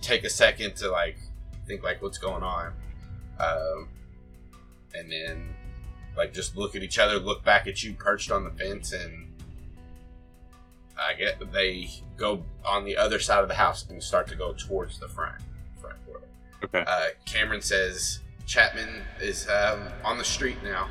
take 0.00 0.24
a 0.24 0.30
second 0.30 0.76
to 0.76 0.90
like 0.90 1.16
think 1.66 1.82
like 1.82 2.02
what's 2.02 2.18
going 2.18 2.42
on, 2.42 2.72
um, 3.40 3.88
and 4.94 5.10
then 5.10 5.54
like 6.16 6.32
just 6.32 6.56
look 6.56 6.76
at 6.76 6.82
each 6.82 6.98
other, 6.98 7.18
look 7.18 7.44
back 7.44 7.66
at 7.66 7.82
you 7.82 7.94
perched 7.94 8.30
on 8.30 8.44
the 8.44 8.50
fence, 8.50 8.92
and 8.92 9.32
I 10.98 11.14
get 11.14 11.52
they 11.52 11.90
go 12.16 12.42
on 12.64 12.84
the 12.84 12.96
other 12.96 13.18
side 13.18 13.42
of 13.42 13.48
the 13.48 13.54
house 13.54 13.86
and 13.88 14.02
start 14.02 14.26
to 14.28 14.36
go 14.36 14.52
towards 14.52 14.98
the 14.98 15.08
front 15.08 15.36
front 15.80 16.04
door. 16.06 16.20
Okay. 16.64 16.84
Uh, 16.86 17.08
Cameron 17.24 17.60
says 17.60 18.20
Chapman 18.46 19.02
is 19.20 19.48
um, 19.48 19.88
on 20.04 20.18
the 20.18 20.24
street 20.24 20.58
now. 20.62 20.88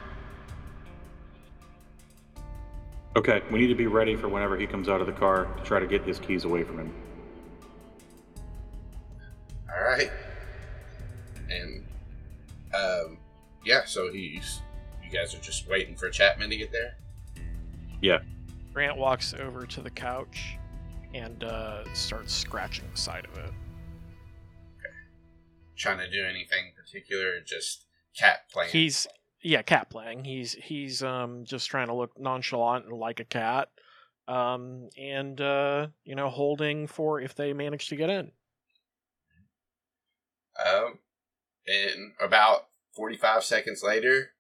Okay. 3.15 3.41
We 3.51 3.59
need 3.59 3.67
to 3.67 3.75
be 3.75 3.87
ready 3.87 4.15
for 4.15 4.27
whenever 4.27 4.57
he 4.57 4.65
comes 4.65 4.89
out 4.89 5.01
of 5.01 5.07
the 5.07 5.13
car 5.13 5.45
to 5.45 5.63
try 5.63 5.79
to 5.79 5.87
get 5.87 6.03
his 6.03 6.19
keys 6.19 6.45
away 6.45 6.63
from 6.63 6.79
him. 6.79 6.93
All 9.75 9.83
right, 9.83 10.11
and 11.49 11.83
um, 12.75 13.17
yeah, 13.65 13.85
so 13.85 14.11
he's 14.11 14.61
you 15.03 15.09
guys 15.09 15.33
are 15.33 15.39
just 15.39 15.67
waiting 15.67 15.95
for 15.95 16.09
Chapman 16.09 16.51
to 16.51 16.57
get 16.57 16.71
there. 16.71 16.95
Yeah. 18.01 18.19
Grant 18.71 18.97
walks 18.97 19.33
over 19.33 19.65
to 19.65 19.81
the 19.81 19.89
couch 19.89 20.57
and 21.13 21.43
uh, 21.43 21.83
starts 21.93 22.33
scratching 22.33 22.85
the 22.91 22.97
side 22.97 23.25
of 23.25 23.37
it. 23.37 23.51
Trying 25.75 25.99
to 25.99 26.09
do 26.09 26.23
anything 26.23 26.71
particular, 26.75 27.41
just 27.45 27.85
cat 28.17 28.49
playing. 28.51 28.71
He's 28.71 29.07
yeah, 29.41 29.61
cat 29.63 29.89
playing. 29.89 30.23
He's 30.23 30.53
he's 30.53 31.01
um 31.01 31.45
just 31.45 31.69
trying 31.69 31.87
to 31.87 31.95
look 31.95 32.11
nonchalant 32.19 32.85
and 32.85 32.93
like 32.93 33.19
a 33.19 33.25
cat, 33.25 33.69
um 34.27 34.89
and 34.97 35.41
uh 35.41 35.87
you 36.05 36.15
know 36.15 36.29
holding 36.29 36.87
for 36.87 37.19
if 37.19 37.35
they 37.35 37.53
manage 37.53 37.87
to 37.87 37.95
get 37.95 38.09
in. 38.09 38.31
Um, 40.63 40.99
and 41.67 42.13
about 42.21 42.67
45 42.95 43.43
seconds 43.43 43.83
later, 43.83 44.31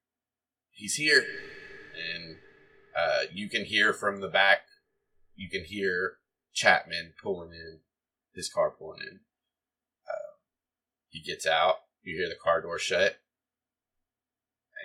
he's 0.69 0.95
here. 0.95 1.25
And 2.13 2.37
uh, 2.97 3.21
you 3.33 3.49
can 3.49 3.65
hear 3.65 3.93
from 3.93 4.21
the 4.21 4.27
back, 4.27 4.61
you 5.35 5.49
can 5.49 5.63
hear 5.63 6.17
Chapman 6.53 7.13
pulling 7.21 7.51
in, 7.51 7.79
his 8.33 8.49
car 8.49 8.71
pulling 8.71 9.01
in. 9.01 9.19
Uh, 10.07 10.37
he 11.09 11.21
gets 11.21 11.45
out, 11.45 11.75
you 12.03 12.17
hear 12.17 12.29
the 12.29 12.35
car 12.41 12.61
door 12.61 12.79
shut. 12.79 13.17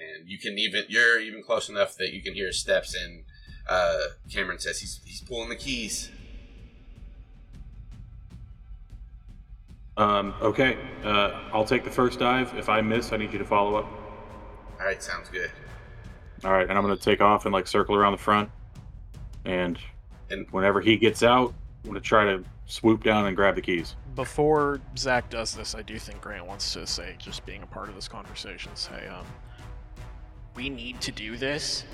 And 0.01 0.29
you 0.29 0.39
can 0.39 0.59
even, 0.59 0.85
you're 0.89 1.21
even 1.21 1.43
close 1.43 1.69
enough 1.69 1.97
that 1.97 2.13
you 2.13 2.23
can 2.23 2.35
hear 2.35 2.47
his 2.47 2.61
steps. 2.61 2.95
And 2.95 3.25
uh, 3.69 3.99
Cameron 4.33 4.61
says 4.61 4.79
he's, 4.79 5.01
he's 5.05 5.21
pulling 5.23 5.49
the 5.49 5.57
keys. 5.57 6.11
Um, 9.97 10.35
okay. 10.41 10.79
Uh, 11.03 11.43
I'll 11.53 11.65
take 11.65 11.85
the 11.85 11.91
first 11.91 12.21
dive. 12.21 12.55
If 12.57 12.69
I 12.69 12.81
miss, 12.81 13.13
I 13.13 13.17
need 13.17 13.33
you 13.33 13.39
to 13.41 13.45
follow 13.45 13.75
up. 13.75 13.87
All 14.79 14.87
right, 14.87 15.03
sounds 15.03 15.29
good. 15.29 15.51
All 16.45 16.53
right, 16.53 16.69
and 16.69 16.79
I'm 16.79 16.85
gonna 16.85 16.97
take 16.97 17.21
off 17.21 17.47
and 17.47 17.53
like 17.53 17.67
circle 17.67 17.97
around 17.97 18.13
the 18.13 18.19
front, 18.19 18.49
and 19.45 19.77
And- 20.31 20.47
whenever 20.51 20.81
he 20.81 20.97
gets 20.97 21.23
out, 21.23 21.55
I'm 21.85 21.91
gonna 21.91 22.01
try 22.01 22.25
to 22.25 22.45
swoop 22.67 23.03
down 23.03 23.27
and 23.27 23.37
grab 23.37 23.55
the 23.55 23.63
keys. 23.63 23.97
Before 24.15 24.81
Zach 24.97 25.31
does 25.31 25.55
this, 25.55 25.75
I 25.75 25.83
do 25.83 25.99
think 25.99 26.21
Grant 26.21 26.47
wants 26.47 26.73
to 26.75 26.87
say, 26.87 27.15
just 27.19 27.47
being 27.47 27.63
a 27.63 27.67
part 27.67 27.89
of 27.89 27.95
this 27.95 28.09
conversation, 28.09 28.75
say, 28.75 29.07
um, 29.07 29.25
we 30.55 30.69
need 30.69 31.01
to 31.03 31.13
do 31.13 31.37
this. 31.37 31.85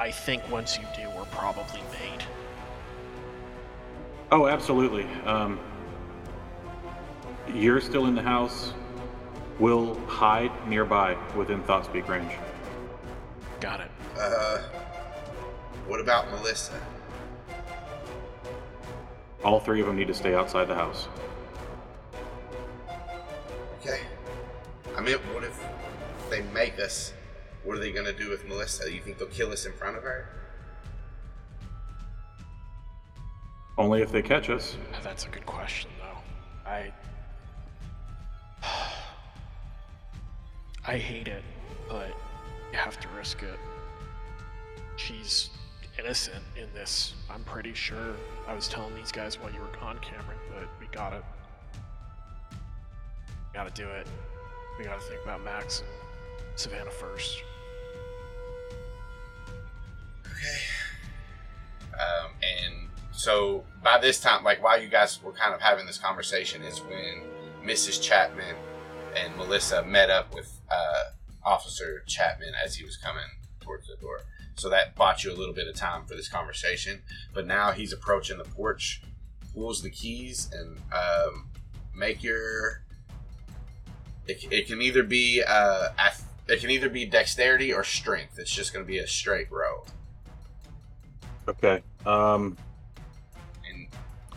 I 0.00 0.10
think 0.10 0.42
once 0.50 0.78
you 0.78 0.84
do, 0.96 1.08
we're 1.10 1.24
probably 1.26 1.80
made. 1.92 2.24
Oh, 4.32 4.46
absolutely. 4.46 5.06
Um, 5.24 5.60
you're 7.54 7.80
still 7.80 8.06
in 8.06 8.14
the 8.14 8.22
house. 8.22 8.72
We'll 9.58 9.94
hide 10.06 10.50
nearby 10.68 11.16
within 11.36 11.62
thought 11.62 11.84
speak 11.84 12.08
range. 12.08 12.32
Got 13.60 13.80
it. 13.80 13.90
Uh, 14.18 14.58
what 15.86 16.00
about 16.00 16.30
Melissa? 16.30 16.80
All 19.46 19.60
three 19.60 19.80
of 19.80 19.86
them 19.86 19.94
need 19.94 20.08
to 20.08 20.14
stay 20.14 20.34
outside 20.34 20.64
the 20.64 20.74
house. 20.74 21.06
Okay. 23.80 24.00
I 24.96 25.00
mean, 25.00 25.14
what 25.32 25.44
if 25.44 25.56
they 26.28 26.42
make 26.52 26.80
us? 26.80 27.12
What 27.62 27.76
are 27.76 27.80
they 27.80 27.92
gonna 27.92 28.12
do 28.12 28.28
with 28.28 28.44
Melissa? 28.48 28.92
You 28.92 29.00
think 29.00 29.18
they'll 29.18 29.28
kill 29.28 29.52
us 29.52 29.64
in 29.64 29.72
front 29.74 29.96
of 29.96 30.02
her? 30.02 30.28
Only 33.78 34.02
if 34.02 34.10
they 34.10 34.20
catch 34.20 34.50
us. 34.50 34.76
That's 35.04 35.26
a 35.26 35.28
good 35.28 35.46
question, 35.46 35.90
though. 36.00 36.18
I. 36.68 36.92
I 40.88 40.98
hate 40.98 41.28
it, 41.28 41.44
but 41.88 42.08
you 42.72 42.78
have 42.78 42.98
to 42.98 43.06
risk 43.16 43.44
it. 43.44 43.60
She's 44.96 45.50
innocent 45.98 46.42
in 46.56 46.68
this. 46.74 47.14
I'm 47.30 47.44
pretty 47.44 47.74
sure. 47.74 48.16
I 48.46 48.54
was 48.54 48.68
telling 48.68 48.94
these 48.94 49.12
guys 49.12 49.40
while 49.40 49.52
you 49.52 49.60
were 49.60 49.76
gone, 49.80 49.98
Cameron, 50.00 50.38
but 50.50 50.68
we 50.80 50.86
gotta. 50.92 51.22
Gotta 53.52 53.70
do 53.70 53.88
it. 53.88 54.06
We 54.78 54.84
gotta 54.84 55.00
think 55.00 55.22
about 55.24 55.42
Max 55.42 55.80
and 55.80 55.88
Savannah 56.56 56.90
first. 56.90 57.42
Okay. 60.26 60.58
Um, 61.94 62.32
and 62.42 62.88
so 63.12 63.64
by 63.82 63.98
this 63.98 64.20
time, 64.20 64.44
like 64.44 64.62
while 64.62 64.80
you 64.80 64.88
guys 64.88 65.22
were 65.22 65.32
kind 65.32 65.54
of 65.54 65.60
having 65.60 65.86
this 65.86 65.98
conversation, 65.98 66.62
is 66.62 66.80
when 66.82 67.22
Mrs. 67.64 68.02
Chapman 68.02 68.54
and 69.16 69.34
Melissa 69.36 69.82
met 69.82 70.10
up 70.10 70.34
with 70.34 70.60
uh, 70.70 71.04
Officer 71.42 72.02
Chapman 72.06 72.52
as 72.62 72.74
he 72.76 72.84
was 72.84 72.96
coming 72.98 73.24
towards 73.60 73.86
the 73.86 73.96
door. 73.96 74.20
So 74.56 74.70
that 74.70 74.94
bought 74.94 75.22
you 75.22 75.32
a 75.32 75.36
little 75.36 75.54
bit 75.54 75.68
of 75.68 75.76
time 75.76 76.04
for 76.06 76.14
this 76.14 76.28
conversation. 76.28 77.02
But 77.34 77.46
now 77.46 77.72
he's 77.72 77.92
approaching 77.92 78.38
the 78.38 78.44
porch, 78.44 79.02
pulls 79.54 79.82
the 79.82 79.90
keys, 79.90 80.50
and 80.52 80.78
um, 80.92 81.48
make 81.94 82.22
your. 82.22 82.82
It, 84.26 84.44
it 84.50 84.66
can 84.66 84.82
either 84.82 85.02
be 85.02 85.42
uh, 85.46 85.88
it 86.48 86.60
can 86.60 86.70
either 86.70 86.88
be 86.88 87.04
dexterity 87.04 87.72
or 87.72 87.84
strength. 87.84 88.38
It's 88.38 88.50
just 88.50 88.72
going 88.72 88.84
to 88.84 88.88
be 88.88 88.98
a 88.98 89.06
straight 89.06 89.50
roll. 89.50 89.86
Okay. 91.48 91.82
Um, 92.04 92.56
And 93.70 93.86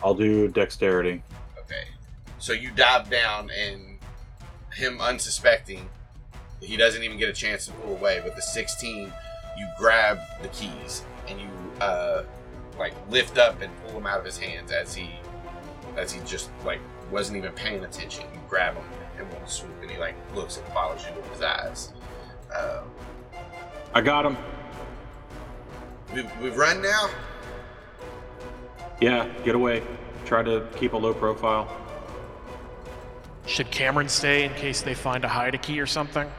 I'll 0.03 0.13
do 0.13 0.47
dexterity. 0.47 1.23
Okay. 1.59 1.87
So 2.39 2.53
you 2.53 2.71
dive 2.71 3.09
down 3.09 3.49
and 3.51 3.97
him 4.73 5.01
unsuspecting, 5.01 5.89
he 6.61 6.77
doesn't 6.77 7.03
even 7.03 7.17
get 7.17 7.29
a 7.29 7.33
chance 7.33 7.65
to 7.65 7.71
pull 7.73 7.95
away. 7.95 8.21
With 8.21 8.35
the 8.35 8.41
16, 8.41 9.11
you 9.57 9.67
grab 9.77 10.19
the 10.41 10.47
keys 10.49 11.03
and 11.27 11.39
you 11.39 11.47
uh 11.81 12.23
like 12.77 12.93
lift 13.09 13.37
up 13.37 13.61
and 13.61 13.71
pull 13.83 13.93
them 13.93 14.05
out 14.05 14.19
of 14.19 14.25
his 14.25 14.37
hands 14.37 14.71
as 14.71 14.95
he 14.95 15.09
as 15.97 16.11
he 16.11 16.21
just 16.25 16.49
like 16.65 16.79
wasn't 17.11 17.37
even 17.37 17.51
paying 17.53 17.83
attention. 17.83 18.25
You 18.33 18.39
grab 18.47 18.75
them 18.75 18.85
in 19.19 19.25
one 19.35 19.47
swoop, 19.47 19.71
and 19.81 19.91
he 19.91 19.97
like 19.97 20.15
looks 20.35 20.57
and 20.57 20.65
follows 20.67 21.03
you 21.05 21.15
with 21.15 21.29
his 21.31 21.41
eyes. 21.41 21.93
Uh, 22.53 22.81
I 23.93 24.01
got 24.01 24.25
him. 24.25 24.37
we 26.13 26.23
we 26.41 26.49
run 26.49 26.81
now. 26.81 27.09
Yeah, 29.01 29.27
get 29.43 29.55
away. 29.55 29.83
Try 30.25 30.43
to 30.43 30.67
keep 30.75 30.93
a 30.93 30.97
low 30.97 31.13
profile. 31.13 31.75
Should 33.45 33.71
Cameron 33.71 34.09
stay 34.09 34.43
in 34.43 34.53
case 34.53 34.81
they 34.81 34.93
find 34.93 35.25
a 35.25 35.27
hide 35.27 35.59
key 35.61 35.79
or 35.79 35.87
something? 35.87 36.29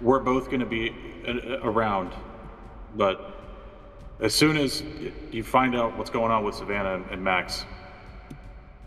We're 0.00 0.20
both 0.20 0.46
going 0.46 0.60
to 0.60 0.66
be 0.66 0.94
uh, 1.26 1.60
around, 1.62 2.12
but 2.94 3.34
as 4.20 4.34
soon 4.34 4.56
as 4.56 4.82
you 5.32 5.42
find 5.42 5.74
out 5.74 5.96
what's 5.98 6.10
going 6.10 6.30
on 6.30 6.44
with 6.44 6.54
Savannah 6.54 6.94
and, 6.94 7.06
and 7.10 7.22
Max, 7.22 7.64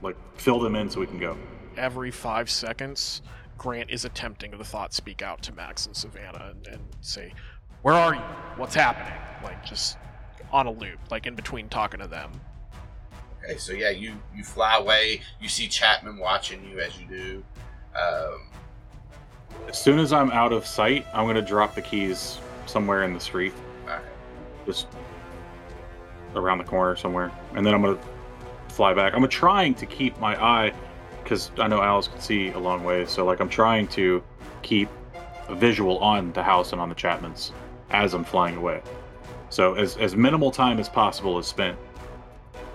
like 0.01 0.15
fill 0.37 0.59
them 0.59 0.75
in 0.75 0.89
so 0.89 0.99
we 0.99 1.07
can 1.07 1.19
go. 1.19 1.37
Every 1.75 2.11
five 2.11 2.49
seconds, 2.49 3.21
Grant 3.57 3.89
is 3.89 4.05
attempting 4.05 4.51
to 4.51 4.57
the 4.57 4.63
thought 4.63 4.93
speak 4.93 5.21
out 5.21 5.41
to 5.43 5.53
Max 5.53 5.85
and 5.85 5.95
Savannah 5.95 6.53
and, 6.55 6.67
and 6.67 6.81
say, 7.01 7.33
Where 7.81 7.95
are 7.95 8.15
you? 8.15 8.21
What's 8.55 8.75
happening? 8.75 9.13
Like, 9.43 9.65
just 9.65 9.97
on 10.51 10.67
a 10.67 10.71
loop, 10.71 10.99
like 11.11 11.25
in 11.25 11.35
between 11.35 11.67
talking 11.69 11.99
to 11.99 12.07
them. 12.07 12.31
Okay, 13.43 13.57
so 13.57 13.73
yeah, 13.73 13.89
you 13.89 14.13
you 14.35 14.43
fly 14.43 14.77
away. 14.77 15.21
You 15.39 15.49
see 15.49 15.67
Chapman 15.67 16.17
watching 16.17 16.63
you 16.69 16.79
as 16.79 16.99
you 16.99 17.05
do. 17.07 17.43
Um, 17.99 18.49
As 19.67 19.81
soon 19.81 19.99
as 19.99 20.13
I'm 20.13 20.31
out 20.31 20.53
of 20.53 20.65
sight, 20.65 21.05
I'm 21.13 21.25
going 21.25 21.35
to 21.35 21.41
drop 21.41 21.75
the 21.75 21.81
keys 21.81 22.39
somewhere 22.65 23.03
in 23.03 23.13
the 23.13 23.19
street, 23.19 23.53
alright. 23.53 23.66
Just 24.67 24.86
around 26.36 26.59
the 26.59 26.63
corner 26.63 26.95
somewhere, 26.95 27.31
and 27.55 27.65
then 27.65 27.74
I'm 27.74 27.81
to 27.81 27.97
fly 28.69 28.93
back. 28.93 29.13
I'm 29.15 29.27
trying 29.27 29.74
to 29.75 29.88
keep 29.88 30.19
my 30.19 30.39
eye 30.39 30.71
because 31.24 31.50
I 31.57 31.67
know 31.67 31.81
Alice 31.81 32.07
can 32.07 32.19
see 32.19 32.50
a 32.50 32.59
long 32.59 32.83
way, 32.83 33.05
so 33.05 33.25
like 33.25 33.39
I'm 33.39 33.50
trying 33.50 33.88
to 33.88 34.24
keep 34.62 34.89
a 35.47 35.55
visual 35.55 35.97
on 36.00 36.31
the 36.33 36.43
house 36.43 36.74
and 36.74 36.81
on 36.81 36.89
the 36.89 36.95
Chapmans 36.95 37.51
as 37.89 38.13
I'm 38.13 38.24
flying 38.24 38.57
away. 38.57 38.83
So 39.50 39.74
as 39.74 39.97
as 39.97 40.15
minimal 40.15 40.51
time 40.51 40.77
as 40.77 40.89
possible 40.89 41.39
is 41.39 41.47
spent 41.47 41.77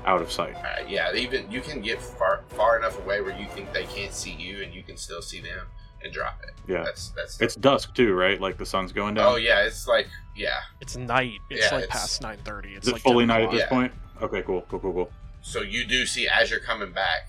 out 0.07 0.21
of 0.21 0.33
sight. 0.33 0.57
Alright, 0.57 0.89
yeah, 0.89 1.15
even 1.15 1.49
you 1.51 1.61
can 1.61 1.81
get 1.81 2.03
far 2.03 2.43
far 2.49 2.79
enough 2.79 2.99
away 3.05 3.21
where 3.21 3.39
you 3.39 3.47
think 3.49 3.73
they 3.73 3.85
can't 3.85 4.13
see 4.13 4.33
you, 4.33 4.63
and 4.63 4.75
you 4.75 4.83
can 4.83 4.97
still 4.97 5.23
see 5.23 5.41
them 5.41 5.67
and 6.05 6.13
drop 6.13 6.41
it. 6.43 6.51
Yeah. 6.71 6.85
that's 6.85 7.11
that's. 7.11 7.41
It's 7.41 7.55
dusk 7.57 7.95
too, 7.95 8.15
right? 8.15 8.41
Like 8.41 8.57
the 8.59 8.67
sun's 8.67 8.93
going 8.93 9.15
down. 9.15 9.27
oh 9.33 9.37
yeah, 9.37 9.65
it's 9.65 9.87
like 9.89 10.09
yeah. 10.37 10.59
It's 10.81 10.97
night. 10.97 11.39
It's 11.51 11.67
Yeah, 11.71 11.75
like 11.77 11.85
it's- 11.85 12.19
past 12.19 12.23
9.30. 12.23 12.77
It's 12.77 12.87
Is 12.87 12.89
it 12.89 12.93
like 12.95 13.03
fully 13.03 13.23
10 13.25 13.29
night 13.29 13.35
at 13.37 13.41
o'clock. 13.43 13.53
this 13.53 13.61
Yeah. 13.63 13.69
point? 13.69 13.93
Okay, 14.23 14.43
cool, 14.43 14.63
cool, 14.69 14.79
cool, 14.81 14.93
cool. 14.93 15.13
So 15.43 15.61
you 15.63 15.85
do 15.85 16.07
see 16.07 16.29
as 16.29 16.51
you're 16.51 16.61
coming 16.61 16.93
back, 16.93 17.29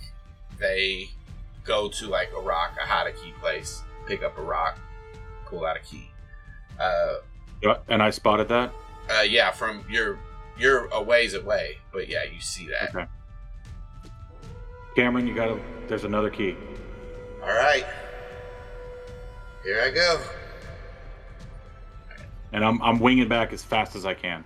they 0.60 1.10
go 1.64 1.90
to 1.90 2.08
like 2.08 2.30
a 2.38 2.40
rock, 2.42 2.78
a 2.82 2.86
hide 2.86 3.08
a 3.08 3.12
key 3.12 3.34
place, 3.42 3.82
pick 4.08 4.22
up 4.24 4.38
a 4.38 4.42
rock, 4.42 4.78
pull 5.46 5.66
out 5.66 5.76
a 5.76 5.80
key. 5.80 6.10
Uh, 6.80 7.16
Yeah, 7.62 7.78
and 7.90 8.02
I 8.04 8.10
spotted 8.12 8.48
that. 8.50 8.72
uh, 9.10 9.22
yeah, 9.22 9.52
from 9.52 9.84
you're 9.90 10.18
you're 10.58 10.86
a 10.92 11.02
ways 11.02 11.34
away, 11.34 11.78
but 11.92 12.08
yeah, 12.08 12.24
you 12.24 12.40
see 12.40 12.68
that. 12.68 12.96
Okay. 12.96 13.06
Cameron, 14.96 15.26
you 15.28 15.34
gotta. 15.36 15.60
There's 15.88 16.04
another 16.04 16.30
key. 16.30 16.56
All 17.42 17.50
right, 17.50 17.86
here 19.64 19.82
I 19.82 19.92
go. 19.92 20.20
and 22.52 22.64
I'm 22.64 22.82
I'm 22.82 23.00
winging 23.00 23.28
back 23.28 23.54
as 23.54 23.64
fast 23.64 23.96
as 23.96 24.06
I 24.06 24.14
can. 24.14 24.44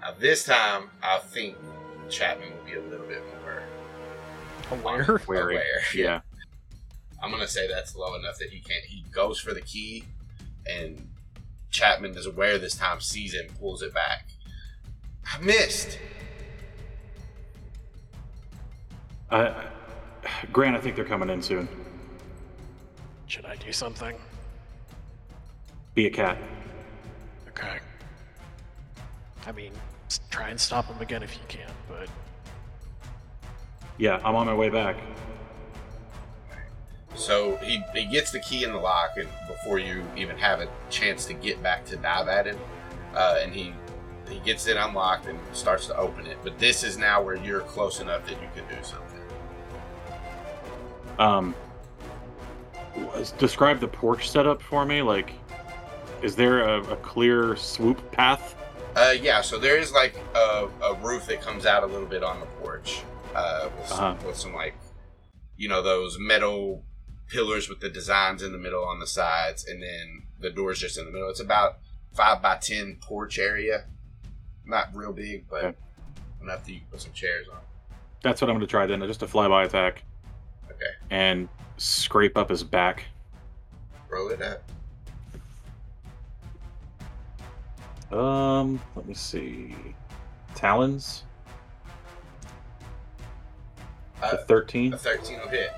Now 0.00 0.12
this 0.18 0.44
time, 0.44 0.90
I 1.02 1.18
think 1.18 1.56
Chapman 2.08 2.48
will 2.56 2.64
be 2.64 2.74
a 2.74 2.82
little 2.82 3.06
bit 3.06 3.22
more 3.42 3.62
Aware? 4.72 5.20
Wary. 5.26 5.54
aware. 5.56 5.64
Yeah. 5.94 6.20
I'm 7.22 7.30
gonna 7.30 7.48
say 7.48 7.68
that's 7.68 7.94
low 7.96 8.14
enough 8.14 8.38
that 8.38 8.48
he 8.50 8.60
can't. 8.60 8.84
He 8.84 9.04
goes 9.12 9.38
for 9.38 9.52
the 9.52 9.60
key, 9.60 10.04
and 10.66 11.08
Chapman 11.70 12.16
is 12.16 12.26
aware 12.26 12.56
this 12.58 12.76
time, 12.76 13.00
sees 13.00 13.34
it, 13.34 13.48
and 13.50 13.58
pulls 13.58 13.82
it 13.82 13.92
back. 13.92 14.26
I 15.26 15.40
missed. 15.42 15.98
Uh, 19.30 19.62
Grant, 20.52 20.76
I 20.76 20.80
think 20.80 20.96
they're 20.96 21.04
coming 21.04 21.30
in 21.30 21.40
soon. 21.42 21.68
Should 23.30 23.46
I 23.46 23.54
do 23.54 23.70
something? 23.70 24.16
Be 25.94 26.08
a 26.08 26.10
cat. 26.10 26.36
Okay. 27.46 27.78
I 29.46 29.52
mean, 29.52 29.70
try 30.30 30.48
and 30.48 30.58
stop 30.60 30.86
him 30.86 31.00
again 31.00 31.22
if 31.22 31.34
you 31.36 31.42
can, 31.46 31.70
but 31.88 32.08
Yeah, 33.98 34.20
I'm 34.24 34.34
on 34.34 34.46
my 34.46 34.54
way 34.54 34.68
back. 34.68 34.96
So 37.14 37.54
he, 37.58 37.84
he 37.94 38.06
gets 38.06 38.32
the 38.32 38.40
key 38.40 38.64
in 38.64 38.72
the 38.72 38.78
lock, 38.80 39.12
and 39.16 39.28
before 39.46 39.78
you 39.78 40.02
even 40.16 40.36
have 40.36 40.58
a 40.60 40.68
chance 40.88 41.24
to 41.26 41.32
get 41.32 41.62
back 41.62 41.84
to 41.84 41.96
dive 41.96 42.26
at 42.26 42.46
him, 42.46 42.58
uh, 43.14 43.38
and 43.40 43.54
he 43.54 43.72
he 44.28 44.40
gets 44.40 44.66
it 44.66 44.76
unlocked 44.76 45.26
and 45.26 45.38
starts 45.52 45.86
to 45.86 45.96
open 45.96 46.26
it. 46.26 46.36
But 46.42 46.58
this 46.58 46.82
is 46.82 46.98
now 46.98 47.22
where 47.22 47.36
you're 47.36 47.60
close 47.60 48.00
enough 48.00 48.26
that 48.26 48.42
you 48.42 48.48
can 48.56 48.64
do 48.68 48.82
something. 48.82 49.20
Um, 51.20 51.54
was- 51.54 51.69
describe 53.38 53.80
the 53.80 53.88
porch 53.88 54.28
setup 54.30 54.60
for 54.62 54.84
me. 54.84 55.02
Like, 55.02 55.32
is 56.22 56.36
there 56.36 56.60
a, 56.68 56.82
a 56.92 56.96
clear 56.96 57.56
swoop 57.56 58.10
path? 58.12 58.56
Uh, 58.96 59.14
yeah, 59.20 59.40
so 59.40 59.58
there 59.58 59.78
is 59.78 59.92
like 59.92 60.14
a, 60.34 60.68
a 60.82 60.94
roof 61.00 61.26
that 61.26 61.40
comes 61.40 61.64
out 61.66 61.82
a 61.82 61.86
little 61.86 62.08
bit 62.08 62.22
on 62.22 62.40
the 62.40 62.46
porch, 62.46 63.02
uh, 63.34 63.68
with, 63.78 63.88
some, 63.88 63.98
Uh-huh. 64.04 64.26
with 64.26 64.36
some 64.36 64.52
like, 64.54 64.74
you 65.56 65.68
know, 65.68 65.82
those 65.82 66.18
metal 66.18 66.84
pillars 67.28 67.68
with 67.68 67.78
the 67.80 67.88
designs 67.88 68.42
in 68.42 68.50
the 68.50 68.58
middle 68.58 68.84
on 68.84 68.98
the 68.98 69.06
sides, 69.06 69.64
and 69.66 69.80
then 69.82 70.22
the 70.40 70.50
doors 70.50 70.78
just 70.80 70.98
in 70.98 71.04
the 71.04 71.10
middle. 71.12 71.28
It's 71.28 71.38
about 71.40 71.78
five 72.14 72.42
by 72.42 72.56
ten 72.56 72.98
porch 73.00 73.38
area, 73.38 73.84
not 74.64 74.88
real 74.94 75.12
big, 75.12 75.48
but 75.48 75.64
Okay. 75.64 75.76
enough 76.42 76.64
that 76.64 76.72
you 76.72 76.80
can 76.80 76.88
put 76.90 77.00
some 77.00 77.12
chairs 77.12 77.46
on. 77.48 77.58
That's 78.22 78.40
what 78.40 78.50
I'm 78.50 78.56
going 78.56 78.66
to 78.66 78.70
try 78.70 78.86
then. 78.86 79.00
Just 79.06 79.22
a 79.22 79.26
flyby 79.26 79.64
attack 79.66 80.02
Okay, 80.66 80.90
and 81.10 81.48
scrape 81.80 82.36
up 82.36 82.50
his 82.50 82.62
back. 82.62 83.04
roll 84.10 84.28
it 84.28 84.40
up. 84.42 84.62
Um, 88.16 88.80
let 88.96 89.06
me 89.06 89.14
see. 89.14 89.74
Talons. 90.54 91.24
Uh, 94.22 94.30
A 94.32 94.36
13. 94.44 94.92
a 94.92 94.98
thirteen 94.98 95.40
will 95.40 95.48
hit. 95.48 95.70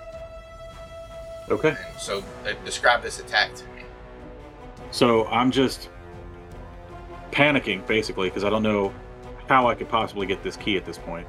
Okay. 1.48 1.68
And 1.92 2.00
so 2.00 2.24
uh, 2.44 2.52
describe 2.64 3.02
this 3.02 3.20
attack 3.20 3.54
to 3.54 3.64
me. 3.66 3.82
So 4.90 5.26
I'm 5.26 5.50
just 5.52 5.88
panicking 7.30 7.86
basically 7.86 8.28
because 8.28 8.42
I 8.42 8.50
don't 8.50 8.62
know 8.64 8.92
how 9.48 9.68
I 9.68 9.74
could 9.76 9.88
possibly 9.88 10.26
get 10.26 10.42
this 10.42 10.56
key 10.56 10.76
at 10.76 10.84
this 10.84 10.98
point. 10.98 11.26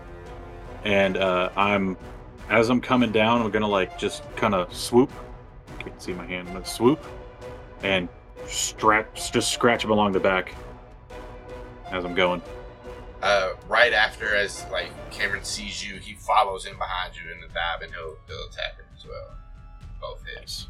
And 0.85 1.17
uh, 1.17 1.49
I'm, 1.55 1.97
as 2.49 2.69
I'm 2.69 2.81
coming 2.81 3.11
down, 3.11 3.41
I'm 3.41 3.51
gonna 3.51 3.67
like 3.67 3.97
just 3.97 4.23
kind 4.35 4.53
of 4.53 4.73
swoop. 4.73 5.11
You 5.79 5.85
can 5.85 5.99
see 5.99 6.13
my 6.13 6.25
hand. 6.25 6.47
I'm 6.47 6.53
gonna 6.53 6.65
swoop 6.65 7.03
and 7.83 8.07
scratch, 8.47 9.31
just 9.31 9.51
scratch 9.51 9.83
him 9.83 9.91
along 9.91 10.11
the 10.13 10.19
back 10.19 10.55
as 11.91 12.05
I'm 12.05 12.15
going. 12.15 12.41
Uh, 13.21 13.53
right 13.69 13.93
after, 13.93 14.35
as 14.35 14.65
like 14.71 14.89
Cameron 15.11 15.43
sees 15.43 15.87
you, 15.87 15.95
he 15.95 16.13
follows 16.15 16.65
in 16.65 16.77
behind 16.77 17.13
you 17.15 17.31
in 17.31 17.39
the 17.39 17.47
dive, 17.47 17.81
and 17.81 17.91
he'll 17.93 18.17
he'll 18.27 18.47
attack 18.49 18.75
him 18.77 18.85
as 18.97 19.05
well. 19.05 19.37
Both 20.01 20.23
hits. 20.35 20.67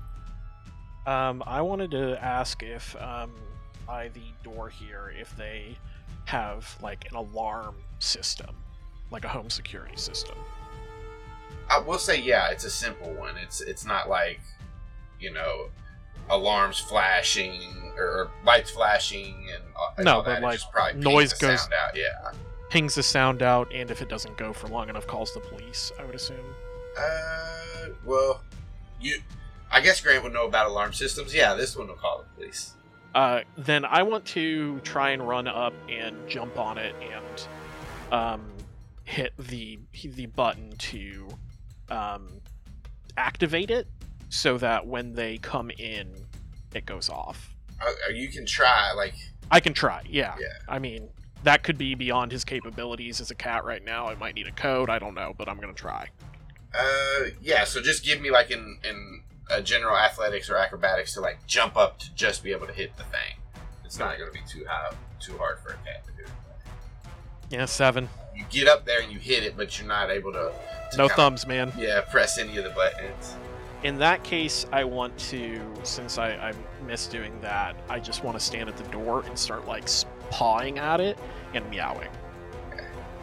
um, 1.07 1.41
I 1.47 1.61
wanted 1.61 1.89
to 1.91 2.23
ask 2.23 2.61
if 2.61 2.95
um, 3.01 3.31
by 3.87 4.09
the 4.09 4.21
door 4.43 4.69
here, 4.69 5.13
if 5.19 5.35
they 5.35 5.75
have 6.25 6.77
like 6.81 7.09
an 7.09 7.17
alarm 7.17 7.75
system, 7.99 8.55
like 9.09 9.25
a 9.25 9.29
home 9.29 9.49
security 9.49 9.97
system. 9.97 10.37
I 11.69 11.79
will 11.79 11.97
say, 11.99 12.19
yeah, 12.21 12.49
it's 12.49 12.63
a 12.65 12.69
simple 12.69 13.11
one. 13.13 13.35
It's 13.37 13.61
it's 13.61 13.85
not 13.85 14.09
like, 14.09 14.41
you 15.19 15.31
know, 15.31 15.69
alarms 16.29 16.79
flashing 16.79 17.91
or, 17.97 18.05
or 18.05 18.31
lights 18.45 18.71
flashing 18.71 19.47
and, 19.53 20.05
No, 20.05 20.21
but. 20.21 20.41
Like, 20.41 20.59
probably 20.71 21.01
noise 21.01 21.33
goes- 21.33 21.61
sound 21.61 21.73
out. 21.73 21.95
Yeah. 21.95 22.31
Pings 22.69 22.95
the 22.95 23.03
sound 23.03 23.43
out, 23.43 23.71
and 23.71 23.91
if 23.91 24.01
it 24.01 24.09
doesn't 24.09 24.35
go 24.35 24.51
for 24.51 24.67
long 24.67 24.89
enough, 24.89 25.05
calls 25.05 25.31
the 25.33 25.39
police. 25.39 25.91
I 25.99 26.05
would 26.05 26.15
assume. 26.15 26.37
Uh, 26.97 27.89
well, 28.03 28.41
you, 28.99 29.21
I 29.71 29.79
guess 29.79 30.01
Grant 30.01 30.23
would 30.23 30.33
know 30.33 30.47
about 30.47 30.65
alarm 30.67 30.91
systems. 30.93 31.35
Yeah, 31.35 31.53
this 31.53 31.75
one 31.77 31.87
will 31.87 31.95
call 31.95 32.19
the 32.23 32.35
police. 32.35 32.73
Uh, 33.13 33.41
then 33.57 33.85
I 33.85 34.01
want 34.01 34.25
to 34.25 34.79
try 34.79 35.11
and 35.11 35.27
run 35.27 35.47
up 35.47 35.73
and 35.87 36.15
jump 36.27 36.57
on 36.57 36.79
it 36.79 36.95
and 36.99 37.47
um, 38.11 38.41
hit 39.03 39.33
the 39.37 39.77
the 40.03 40.25
button 40.27 40.71
to 40.77 41.27
um, 41.89 42.41
activate 43.17 43.71
it, 43.71 43.87
so 44.29 44.57
that 44.57 44.85
when 44.87 45.13
they 45.13 45.37
come 45.37 45.71
in, 45.71 46.13
it 46.73 46.85
goes 46.85 47.09
off. 47.09 47.53
Uh, 47.81 47.91
you 48.13 48.29
can 48.29 48.45
try. 48.45 48.91
Like, 48.93 49.15
I 49.51 49.59
can 49.59 49.73
try. 49.73 50.01
Yeah. 50.07 50.35
Yeah. 50.39 50.47
I 50.67 50.79
mean, 50.79 51.09
that 51.43 51.63
could 51.63 51.77
be 51.77 51.95
beyond 51.95 52.31
his 52.31 52.43
capabilities 52.45 53.21
as 53.21 53.29
a 53.31 53.35
cat 53.35 53.65
right 53.65 53.83
now. 53.83 54.07
I 54.07 54.15
might 54.15 54.35
need 54.35 54.47
a 54.47 54.51
code. 54.51 54.89
I 54.89 54.99
don't 54.99 55.13
know, 55.13 55.33
but 55.37 55.49
I'm 55.49 55.59
gonna 55.59 55.73
try. 55.73 56.07
uh, 56.73 57.25
yeah. 57.41 57.63
So 57.65 57.81
just 57.81 58.03
give 58.03 58.21
me 58.21 58.31
like 58.31 58.49
in 58.51 58.77
a 59.49 59.61
general 59.61 59.97
athletics 59.97 60.49
or 60.49 60.55
acrobatics 60.57 61.13
to 61.13 61.21
like 61.21 61.45
jump 61.45 61.75
up 61.77 61.99
to 61.99 62.13
just 62.15 62.43
be 62.43 62.51
able 62.51 62.65
to 62.67 62.73
hit 62.73 62.95
the 62.97 63.03
thing. 63.03 63.35
It's 63.85 63.99
not 63.99 64.17
going 64.17 64.31
to 64.31 64.33
be 64.33 64.43
too 64.47 64.65
high, 64.67 64.95
too 65.19 65.37
hard 65.37 65.59
for 65.59 65.69
a 65.69 65.77
cat 65.85 66.03
to 66.05 66.23
do. 66.23 66.29
Yeah, 67.51 67.65
seven. 67.65 68.09
You 68.35 68.43
get 68.49 68.67
up 68.67 68.85
there 68.85 69.01
and 69.01 69.11
you 69.11 69.19
hit 69.19 69.43
it, 69.43 69.55
but 69.55 69.77
you're 69.79 69.87
not 69.87 70.09
able 70.09 70.31
to. 70.33 70.51
to 70.91 70.97
No 70.97 71.07
thumbs, 71.07 71.45
man. 71.47 71.71
Yeah, 71.77 72.01
press 72.01 72.37
any 72.37 72.57
of 72.57 72.63
the 72.63 72.71
buttons. 72.71 73.35
In 73.83 73.97
that 73.99 74.23
case, 74.23 74.65
I 74.71 74.85
want 74.85 75.17
to, 75.29 75.61
since 75.83 76.17
I, 76.17 76.29
I 76.31 76.53
missed 76.87 77.11
doing 77.11 77.39
that, 77.41 77.75
I 77.89 77.99
just 77.99 78.23
want 78.23 78.37
to 78.37 78.43
stand 78.43 78.69
at 78.69 78.77
the 78.77 78.85
door 78.85 79.23
and 79.27 79.37
start 79.37 79.67
like 79.67 79.87
pawing 80.29 80.79
at 80.79 81.01
it 81.01 81.17
and 81.53 81.69
meowing. 81.69 82.09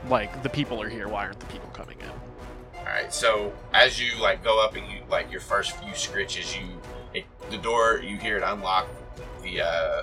Like 0.09 0.43
the 0.43 0.51
people 0.51 0.81
are 0.83 0.89
here. 0.89 1.09
Why 1.09 1.25
aren't 1.25 1.41
the 1.41 1.47
people 1.47 1.71
coming 1.71 1.99
in? 2.01 2.79
All 2.79 2.85
right. 2.85 3.13
So 3.13 3.53
as 3.73 4.01
you 4.01 4.21
like 4.21 4.45
go 4.45 4.63
up 4.63 4.77
and 4.77 4.87
you 4.91 5.01
like 5.09 5.31
your 5.31 5.41
first 5.41 5.73
few 5.77 5.93
scritches, 5.93 6.59
you 6.59 6.67
it, 7.15 7.25
the 7.51 7.59
door 7.59 8.01
you 8.05 8.17
hear 8.17 8.37
it 8.37 8.43
unlock, 8.45 8.89
the 9.43 9.63
uh, 9.63 10.03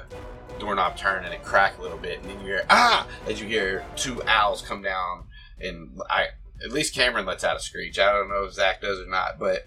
doorknob 0.59 0.97
turn 0.97 1.25
and 1.25 1.33
it 1.33 1.43
crack 1.43 1.77
a 1.77 1.81
little 1.81 1.97
bit, 1.97 2.19
and 2.21 2.29
then 2.29 2.39
you 2.39 2.45
hear 2.45 2.65
ah 2.69 3.07
as 3.27 3.39
you 3.41 3.47
hear 3.47 3.85
two 3.95 4.21
owls 4.23 4.61
come 4.61 4.81
down, 4.81 5.23
and 5.59 5.99
I 6.09 6.27
at 6.63 6.71
least 6.71 6.93
Cameron 6.95 7.25
lets 7.25 7.43
out 7.43 7.55
a 7.55 7.59
screech. 7.59 7.99
I 7.99 8.11
don't 8.11 8.29
know 8.29 8.43
if 8.43 8.53
Zach 8.53 8.81
does 8.81 8.99
or 8.99 9.07
not, 9.09 9.37
but 9.39 9.65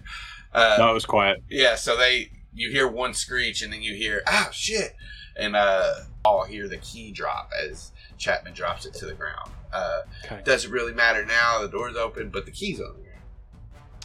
uh, 0.53 0.75
No, 0.79 0.91
it 0.91 0.93
was 0.93 1.05
quiet. 1.05 1.43
yeah. 1.49 1.75
So 1.75 1.95
they 1.97 2.31
you 2.53 2.69
hear 2.69 2.87
one 2.87 3.13
screech 3.13 3.61
and 3.61 3.71
then 3.71 3.81
you 3.81 3.93
hear 3.95 4.21
ah 4.27 4.49
shit, 4.51 4.93
and 5.37 5.55
uh, 5.55 5.93
all 6.25 6.43
hear 6.45 6.67
the 6.67 6.77
key 6.77 7.11
drop 7.11 7.49
as 7.65 7.91
Chapman 8.17 8.53
drops 8.53 8.85
it 8.85 8.93
to 8.95 9.05
the 9.05 9.13
ground. 9.13 9.49
Uh, 9.73 10.01
Okay. 10.25 10.41
doesn't 10.43 10.69
really 10.71 10.93
matter 10.93 11.25
now. 11.25 11.61
The 11.61 11.69
door's 11.69 11.95
open, 11.95 12.29
but 12.29 12.45
the 12.45 12.51
key's 12.51 12.79
on 12.81 12.93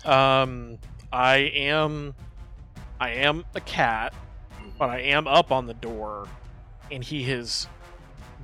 there. 0.05 0.13
Um, 0.13 0.79
I 1.13 1.37
am, 1.39 2.15
I 3.01 3.11
am 3.11 3.45
a 3.57 3.61
cat, 3.61 4.15
but 4.79 4.89
I 4.89 5.01
am 5.01 5.27
up 5.27 5.51
on 5.51 5.67
the 5.67 5.75
door, 5.75 6.29
and 6.91 7.03
he 7.03 7.25
has 7.25 7.67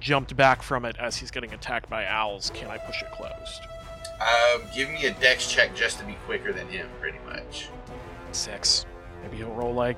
jumped 0.00 0.36
back 0.36 0.62
from 0.62 0.84
it 0.84 0.96
as 0.98 1.16
he's 1.16 1.30
getting 1.30 1.52
attacked 1.52 1.88
by 1.88 2.06
owls. 2.06 2.50
Can 2.54 2.68
I 2.68 2.78
push 2.78 3.02
it 3.02 3.10
closed? 3.12 3.62
Um, 4.20 4.62
give 4.74 4.88
me 4.90 5.06
a 5.06 5.12
dex 5.14 5.50
check 5.50 5.74
just 5.74 5.98
to 5.98 6.04
be 6.04 6.14
quicker 6.26 6.52
than 6.52 6.68
him, 6.68 6.88
pretty 7.00 7.18
much. 7.26 7.68
Six. 8.32 8.86
Maybe 9.22 9.38
he'll 9.38 9.54
roll 9.54 9.74
like 9.74 9.96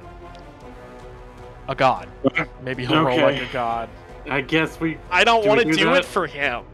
a 1.69 1.75
god. 1.75 2.09
Maybe 2.63 2.85
he'll 2.85 3.05
roll 3.05 3.21
like 3.21 3.41
a 3.41 3.53
god. 3.53 3.89
I 4.29 4.41
guess 4.41 4.81
we. 4.81 4.99
I 5.11 5.25
don't 5.25 5.43
Do 5.43 5.49
want 5.49 5.61
to 5.61 5.67
do 5.67 5.77
do, 5.77 5.95
it 5.95 6.05
for 6.05 6.27
him. 6.27 6.65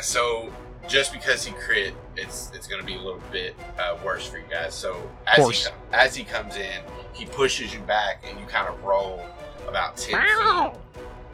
So, 0.00 0.50
just 0.88 1.12
because 1.12 1.44
he 1.44 1.52
crit, 1.52 1.94
it's 2.16 2.50
it's 2.54 2.66
going 2.66 2.80
to 2.80 2.86
be 2.86 2.94
a 2.94 3.00
little 3.00 3.22
bit 3.30 3.54
uh, 3.78 3.96
worse 4.04 4.26
for 4.26 4.38
you 4.38 4.44
guys. 4.50 4.74
So, 4.74 4.96
as 5.26 5.36
he, 5.36 5.42
Course. 5.42 5.70
as 5.92 6.14
he 6.14 6.24
comes 6.24 6.56
in, 6.56 6.80
he 7.12 7.26
pushes 7.26 7.74
you 7.74 7.80
back, 7.80 8.24
and 8.26 8.38
you 8.38 8.46
kind 8.46 8.68
of 8.68 8.82
roll 8.84 9.22
about 9.68 9.96
ten 9.96 10.20
feet. 10.20 10.80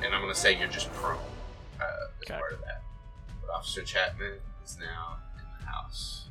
And 0.05 0.15
I'm 0.15 0.21
going 0.21 0.33
to 0.33 0.39
say 0.39 0.59
you're 0.59 0.69
just 0.69 0.93
prone 0.95 1.19
uh, 1.81 1.85
as 1.85 2.31
Okay. 2.31 2.39
part 2.39 2.53
of 2.53 2.61
that. 2.61 2.83
But 3.41 3.53
Officer 3.55 3.83
Chapman 3.83 4.35
is 4.65 4.79
now 4.79 5.19
in 5.39 5.45
the 5.61 5.67
house. 5.71 6.27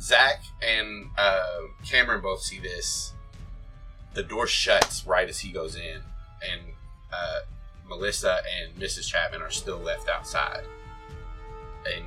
Zach 0.00 0.42
and 0.62 1.06
uh, 1.16 1.44
Cameron 1.84 2.20
both 2.22 2.42
see 2.42 2.58
this. 2.58 3.12
The 4.14 4.22
door 4.22 4.46
shuts 4.46 5.06
right 5.06 5.28
as 5.28 5.38
he 5.40 5.52
goes 5.52 5.74
in, 5.76 5.96
and 6.50 6.60
uh, 7.12 7.40
Melissa 7.88 8.40
and 8.60 8.74
Mrs. 8.76 9.06
Chapman 9.06 9.40
are 9.40 9.50
still 9.50 9.78
left 9.78 10.08
outside. 10.08 10.64
And 11.86 12.04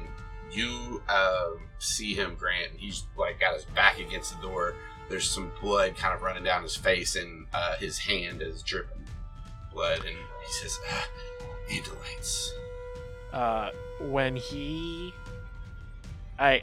you 0.51 1.01
uh, 1.09 1.51
see 1.79 2.13
him, 2.13 2.35
Grant. 2.37 2.71
He's 2.77 3.05
like 3.17 3.39
got 3.39 3.55
his 3.55 3.65
back 3.65 3.99
against 3.99 4.35
the 4.35 4.41
door. 4.47 4.75
There's 5.09 5.29
some 5.29 5.51
blood 5.61 5.95
kind 5.95 6.13
of 6.15 6.21
running 6.21 6.43
down 6.43 6.63
his 6.63 6.75
face, 6.75 7.15
and 7.15 7.47
uh, 7.53 7.75
his 7.77 7.97
hand 7.97 8.41
is 8.41 8.61
dripping 8.61 9.05
blood. 9.73 9.99
And 10.05 10.17
he 10.45 10.51
says, 10.53 10.79
ah, 10.91 11.07
"Andalites." 11.69 12.49
uh, 13.33 13.69
when 13.99 14.35
he 14.35 15.13
i 16.39 16.61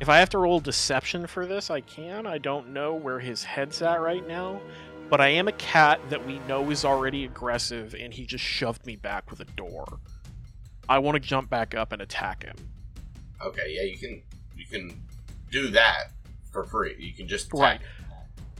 if 0.00 0.08
i 0.08 0.18
have 0.18 0.28
to 0.28 0.38
roll 0.38 0.58
deception 0.60 1.26
for 1.26 1.46
this 1.46 1.70
i 1.70 1.80
can 1.80 2.26
i 2.26 2.38
don't 2.38 2.68
know 2.68 2.94
where 2.94 3.18
his 3.20 3.42
head's 3.44 3.82
at 3.82 4.00
right 4.00 4.26
now 4.26 4.60
but 5.08 5.20
i 5.20 5.28
am 5.28 5.46
a 5.48 5.52
cat 5.52 6.00
that 6.10 6.24
we 6.26 6.38
know 6.40 6.70
is 6.70 6.84
already 6.84 7.24
aggressive 7.24 7.94
and 7.98 8.12
he 8.12 8.24
just 8.26 8.42
shoved 8.44 8.84
me 8.86 8.96
back 8.96 9.30
with 9.30 9.38
a 9.40 9.44
door 9.56 10.00
i 10.88 10.98
want 10.98 11.14
to 11.14 11.20
jump 11.20 11.48
back 11.48 11.74
up 11.74 11.92
and 11.92 12.02
attack 12.02 12.42
him 12.44 12.56
Okay, 13.44 13.62
yeah, 13.68 13.82
you 13.82 13.96
can 13.96 14.20
you 14.56 14.66
can 14.66 15.00
do 15.52 15.68
that 15.68 16.10
for 16.50 16.64
free. 16.64 16.96
You 16.98 17.12
can 17.12 17.28
just 17.28 17.46
attack 17.46 17.60
Right. 17.60 17.80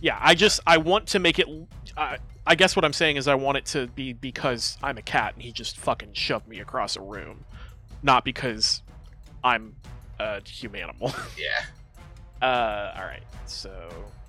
yeah 0.01 0.17
i 0.21 0.37
just 0.37 0.61
i 0.67 0.77
want 0.77 1.09
to 1.09 1.19
make 1.19 1.41
it 1.41 1.49
I 1.97 2.19
I 2.48 2.54
guess 2.54 2.74
what 2.74 2.84
i'm 2.84 2.94
saying 2.94 3.16
is 3.16 3.28
i 3.28 3.34
want 3.34 3.58
it 3.58 3.66
to 3.66 3.87
be 3.88 4.14
because 4.14 4.78
i'm 4.82 4.96
a 4.98 5.02
cat 5.02 5.34
and 5.34 5.42
he 5.42 5.52
just 5.52 5.76
fucking 5.76 6.14
shoved 6.14 6.48
me 6.48 6.61
across 6.61 6.96
a 6.96 7.00
room 7.00 7.44
not 8.02 8.24
because 8.24 8.82
i'm 9.44 9.76
a 10.18 10.40
humanimal 10.40 11.14
Yeah. 11.38 11.64
Uh, 12.40 12.92
all 12.96 13.04
right. 13.04 13.22
So 13.46 13.88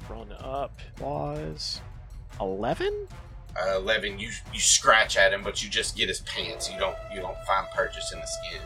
run 0.09 0.33
up 0.39 0.79
was 0.99 1.81
eleven. 2.41 3.07
Uh, 3.59 3.79
Levin, 3.79 4.17
you 4.17 4.29
you 4.53 4.59
scratch 4.59 5.17
at 5.17 5.33
him, 5.33 5.43
but 5.43 5.63
you 5.63 5.69
just 5.69 5.95
get 5.95 6.07
his 6.07 6.21
pants. 6.21 6.71
You 6.71 6.79
don't 6.79 6.95
you 7.13 7.19
don't 7.19 7.37
find 7.45 7.67
purchase 7.75 8.11
in 8.11 8.19
the 8.19 8.25
skin. 8.25 8.61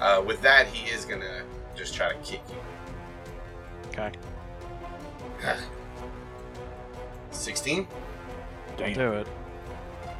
Uh, 0.00 0.22
with 0.26 0.42
that, 0.42 0.66
he 0.66 0.90
is 0.90 1.04
gonna 1.04 1.42
just 1.74 1.94
try 1.94 2.12
to 2.12 2.18
kick 2.18 2.42
you. 2.50 2.56
Okay. 3.88 4.12
Sixteen. 7.30 7.86
Don't 8.76 8.94
do 8.94 9.12
it. 9.12 9.26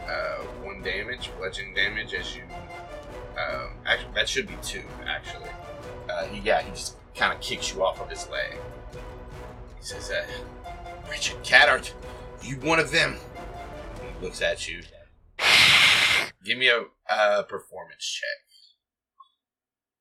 Uh, 0.09 0.37
one 0.63 0.83
damage, 0.83 1.31
bludgeoning 1.39 1.75
damage 1.75 2.15
as 2.15 2.35
you. 2.35 2.43
Um, 3.39 3.73
actually, 3.85 4.15
that 4.15 4.29
should 4.29 4.47
be 4.47 4.57
two. 4.63 4.83
Actually, 5.07 5.51
uh, 6.11 6.25
he, 6.27 6.41
yeah, 6.41 6.63
he 6.63 6.71
just 6.71 6.97
kind 7.15 7.35
of 7.35 7.41
kicks 7.41 7.73
you 7.75 7.85
off 7.85 8.01
of 8.01 8.09
his 8.09 8.29
leg. 8.31 8.57
He 9.79 9.85
says, 9.85 10.11
uh, 10.11 10.25
"Richard 11.11 11.43
Cathart, 11.43 11.93
you 12.43 12.57
one 12.57 12.79
of 12.79 12.91
them?" 12.91 13.17
He 14.19 14.25
looks 14.25 14.41
at 14.41 14.67
you. 14.69 14.83
Give 16.45 16.57
me 16.57 16.69
a 16.69 16.85
uh, 17.11 17.43
performance 17.43 18.05
check. 18.05 18.47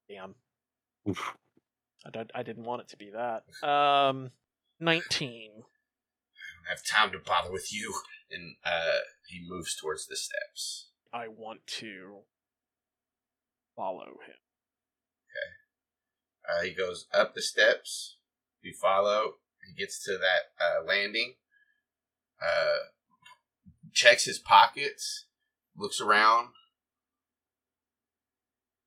Damn. 0.08 0.36
Oof. 1.10 1.36
I, 2.06 2.10
did, 2.12 2.32
I 2.36 2.44
didn't 2.44 2.63
want 2.63 2.82
it 2.84 2.88
to 2.89 2.98
be 2.98 3.10
that. 3.10 3.68
Um, 3.68 4.32
nineteen. 4.80 5.52
I 5.56 6.70
don't 6.70 6.70
have 6.70 6.86
time 6.86 7.12
to 7.12 7.20
bother 7.20 7.52
with 7.52 7.74
you. 7.74 7.94
And 8.32 8.56
uh, 8.66 9.00
he 9.28 9.46
moves 9.48 9.76
towards 9.76 10.08
the 10.08 10.16
steps. 10.16 10.90
I 11.14 11.28
want 11.28 11.66
to 11.80 12.22
follow 13.76 14.18
him. 14.26 14.40
Okay. 15.30 16.60
Uh, 16.60 16.64
he 16.64 16.74
goes 16.74 17.06
up 17.14 17.34
the 17.36 17.42
steps. 17.42 18.18
You 18.62 18.74
follow. 18.74 19.36
He 19.68 19.80
gets 19.80 20.04
to 20.06 20.18
that 20.18 20.52
uh, 20.60 20.84
landing. 20.86 21.36
Uh, 22.42 22.90
checks 23.94 24.26
his 24.26 24.40
pockets. 24.40 25.26
Looks 25.78 26.02
around. 26.02 26.50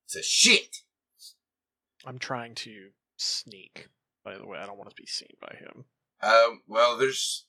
Says, 0.06 0.26
"Shit." 0.26 0.76
I'm 2.04 2.18
trying 2.18 2.54
to 2.56 2.90
sneak. 3.16 3.88
By 4.24 4.36
the 4.36 4.46
way, 4.46 4.58
I 4.58 4.66
don't 4.66 4.78
want 4.78 4.90
to 4.90 4.96
be 4.96 5.06
seen 5.06 5.36
by 5.40 5.56
him. 5.58 5.84
Um. 6.22 6.62
Well, 6.66 6.96
there's. 6.96 7.46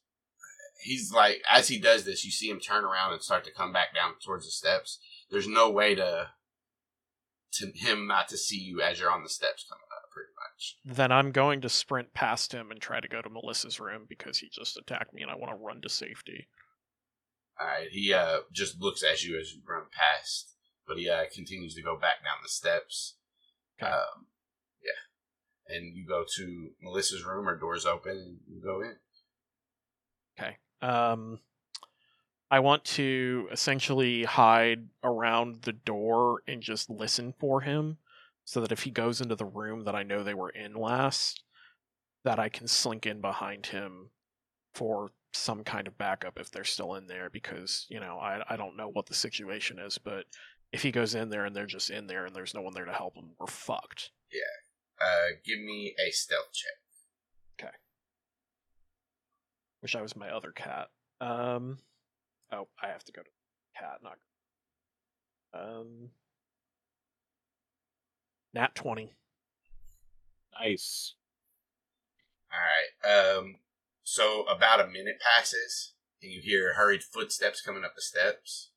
He's 0.81 1.11
like, 1.11 1.41
as 1.51 1.67
he 1.67 1.77
does 1.79 2.05
this, 2.05 2.23
you 2.23 2.31
see 2.31 2.49
him 2.49 2.59
turn 2.59 2.85
around 2.85 3.13
and 3.13 3.21
start 3.21 3.43
to 3.45 3.51
come 3.51 3.73
back 3.73 3.93
down 3.93 4.13
towards 4.23 4.45
the 4.45 4.51
steps. 4.51 4.99
There's 5.29 5.47
no 5.47 5.69
way 5.69 5.95
to, 5.95 6.29
to 7.53 7.71
him 7.75 8.07
not 8.07 8.29
to 8.29 8.37
see 8.37 8.59
you 8.59 8.81
as 8.81 8.99
you're 8.99 9.11
on 9.11 9.23
the 9.23 9.29
steps 9.29 9.65
coming 9.67 9.83
up. 9.83 9.99
Pretty 10.11 10.31
much. 10.35 10.97
Then 10.97 11.11
I'm 11.11 11.31
going 11.31 11.61
to 11.61 11.69
sprint 11.69 12.13
past 12.13 12.51
him 12.51 12.71
and 12.71 12.81
try 12.81 12.99
to 12.99 13.07
go 13.07 13.21
to 13.21 13.29
Melissa's 13.29 13.79
room 13.79 14.05
because 14.09 14.39
he 14.39 14.49
just 14.51 14.75
attacked 14.75 15.13
me 15.13 15.21
and 15.21 15.29
I 15.29 15.35
want 15.35 15.51
to 15.51 15.63
run 15.63 15.81
to 15.81 15.89
safety. 15.89 16.47
All 17.61 17.67
right, 17.67 17.89
he 17.91 18.11
uh, 18.11 18.39
just 18.51 18.81
looks 18.81 19.03
at 19.03 19.23
you 19.23 19.39
as 19.39 19.53
you 19.53 19.61
run 19.69 19.83
past, 19.91 20.55
but 20.87 20.97
he 20.97 21.09
uh, 21.09 21.25
continues 21.33 21.75
to 21.75 21.83
go 21.83 21.95
back 21.95 22.23
down 22.23 22.37
the 22.41 22.49
steps. 22.49 23.17
Okay. 23.81 23.91
Um, 23.91 24.27
yeah, 24.83 25.75
and 25.75 25.95
you 25.95 26.07
go 26.07 26.25
to 26.37 26.69
Melissa's 26.81 27.23
room. 27.23 27.45
Her 27.45 27.55
door's 27.57 27.85
open, 27.85 28.13
and 28.13 28.37
you 28.47 28.61
go 28.63 28.81
in. 28.81 28.95
Okay. 30.39 30.57
Um, 30.81 31.39
I 32.51 32.59
want 32.59 32.83
to 32.85 33.47
essentially 33.51 34.23
hide 34.23 34.87
around 35.03 35.61
the 35.61 35.73
door 35.73 36.41
and 36.47 36.61
just 36.61 36.89
listen 36.89 37.33
for 37.39 37.61
him, 37.61 37.97
so 38.43 38.61
that 38.61 38.71
if 38.71 38.83
he 38.83 38.91
goes 38.91 39.21
into 39.21 39.35
the 39.35 39.45
room 39.45 39.83
that 39.83 39.95
I 39.95 40.03
know 40.03 40.23
they 40.23 40.33
were 40.33 40.49
in 40.49 40.73
last, 40.73 41.43
that 42.23 42.39
I 42.39 42.49
can 42.49 42.67
slink 42.67 43.05
in 43.05 43.21
behind 43.21 43.67
him 43.67 44.09
for 44.73 45.11
some 45.31 45.63
kind 45.63 45.87
of 45.87 45.97
backup 45.97 46.39
if 46.39 46.49
they're 46.49 46.63
still 46.63 46.95
in 46.95 47.05
there. 47.07 47.29
Because 47.29 47.85
you 47.89 47.99
know, 47.99 48.17
I 48.17 48.41
I 48.49 48.57
don't 48.57 48.77
know 48.77 48.89
what 48.89 49.05
the 49.05 49.13
situation 49.13 49.77
is, 49.77 49.97
but 49.97 50.25
if 50.71 50.81
he 50.81 50.91
goes 50.91 51.15
in 51.15 51.29
there 51.29 51.45
and 51.45 51.55
they're 51.55 51.65
just 51.65 51.89
in 51.89 52.07
there 52.07 52.25
and 52.25 52.35
there's 52.35 52.53
no 52.53 52.61
one 52.61 52.73
there 52.73 52.85
to 52.85 52.93
help 52.93 53.15
him, 53.15 53.31
we're 53.39 53.47
fucked. 53.47 54.11
Yeah. 54.31 54.41
Uh, 55.01 55.35
give 55.45 55.59
me 55.59 55.95
a 56.05 56.11
stealth 56.11 56.51
check. 56.53 56.78
Wish 59.81 59.95
I 59.95 60.01
was 60.01 60.15
my 60.15 60.29
other 60.29 60.51
cat. 60.51 60.87
Um. 61.21 61.79
Oh, 62.51 62.67
I 62.81 62.87
have 62.87 63.03
to 63.05 63.11
go 63.11 63.21
to 63.21 63.29
cat, 63.79 63.99
not. 64.03 64.17
Um. 65.53 66.09
Nat 68.53 68.75
twenty. 68.75 69.13
Nice. 70.59 71.15
All 72.51 72.59
right. 72.59 73.37
Um. 73.37 73.55
So 74.03 74.43
about 74.43 74.81
a 74.81 74.87
minute 74.87 75.19
passes, 75.21 75.93
and 76.21 76.31
you 76.31 76.41
hear 76.41 76.73
hurried 76.73 77.03
footsteps 77.03 77.61
coming 77.61 77.83
up 77.83 77.95
the 77.95 78.01
steps. 78.01 78.71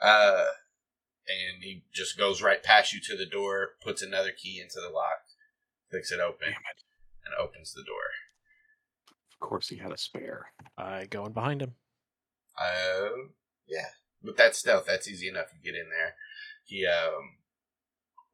Uh, 0.00 0.44
and 1.26 1.62
he 1.62 1.82
just 1.92 2.16
goes 2.16 2.40
right 2.40 2.62
past 2.62 2.92
you 2.92 3.00
to 3.00 3.16
the 3.16 3.26
door, 3.26 3.70
puts 3.82 4.00
another 4.00 4.30
key 4.30 4.60
into 4.60 4.80
the 4.80 4.94
lock, 4.94 5.26
clicks 5.90 6.12
it 6.12 6.20
open, 6.20 6.48
it. 6.48 6.84
and 7.24 7.34
opens 7.38 7.74
the 7.74 7.82
door. 7.82 8.14
Of 9.40 9.48
course 9.48 9.68
he 9.68 9.76
had 9.76 9.92
a 9.92 9.98
spare. 9.98 10.52
I 10.76 11.06
go 11.06 11.24
in 11.26 11.32
behind 11.32 11.62
him. 11.62 11.74
Um, 12.58 13.30
yeah. 13.68 13.86
With 14.22 14.36
that 14.36 14.56
stealth, 14.56 14.84
that's 14.86 15.08
easy 15.08 15.28
enough. 15.28 15.46
You 15.54 15.72
get 15.72 15.78
in 15.78 15.90
there. 15.90 16.14
He 16.64 16.86
um 16.86 17.38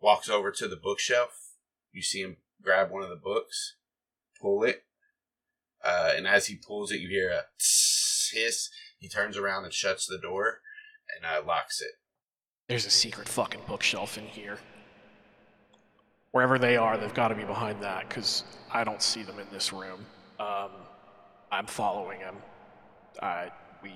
walks 0.01 0.29
over 0.29 0.51
to 0.51 0.67
the 0.67 0.77
bookshelf. 0.77 1.53
You 1.93 2.03
see 2.03 2.21
him 2.21 2.39
grab 2.63 2.91
one 2.91 3.03
of 3.03 3.11
the 3.11 3.17
books, 3.17 3.77
pull 4.41 4.65
it, 4.65 4.85
uh, 5.85 6.13
and 6.17 6.27
as 6.27 6.47
he 6.47 6.57
pulls 6.57 6.91
it, 6.91 7.01
you 7.01 7.09
hear 7.09 7.31
a 7.31 7.45
tss 7.61 8.33
hiss. 8.33 8.71
He 8.99 9.09
turns 9.09 9.37
around 9.37 9.65
and 9.65 9.73
shuts 9.73 10.07
the 10.07 10.19
door 10.19 10.61
and 11.15 11.27
uh, 11.27 11.47
locks 11.47 11.83
it. 11.83 11.93
There's 12.69 12.87
a 12.87 12.91
secret 12.91 13.29
fucking 13.29 13.61
bookshelf 13.69 14.17
in 14.17 14.25
here. 14.25 14.59
Wherever 16.31 16.59
they 16.59 16.77
are, 16.77 16.97
they've 16.97 17.13
got 17.13 17.29
to 17.29 17.35
be 17.35 17.45
behind 17.45 17.83
that 17.83 18.09
because 18.09 18.45
I 18.73 18.83
don't 18.83 19.03
see 19.03 19.23
them 19.23 19.39
in 19.39 19.47
this 19.53 19.73
room. 19.73 20.07
Um, 20.41 20.71
I'm 21.55 21.67
following 21.67 22.19
him. 22.19 22.35
I 23.23 23.53
we 23.81 23.93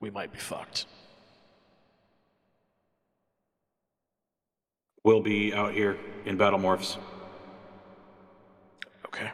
we 0.00 0.10
might 0.10 0.32
be 0.32 0.38
fucked. 0.40 0.86
We'll 5.04 5.22
be 5.22 5.54
out 5.54 5.72
here 5.72 5.98
in 6.24 6.36
battle 6.36 6.58
morphs. 6.58 6.96
Okay. 9.06 9.30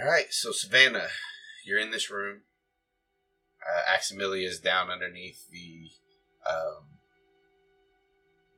All 0.00 0.10
right, 0.10 0.26
so 0.30 0.50
Savannah, 0.50 1.06
you're 1.64 1.78
in 1.78 1.92
this 1.92 2.10
room. 2.10 2.40
Uh, 3.62 3.96
Aximili 3.96 4.44
is 4.44 4.58
down 4.58 4.90
underneath 4.90 5.48
the 5.52 5.90
um, 6.50 6.98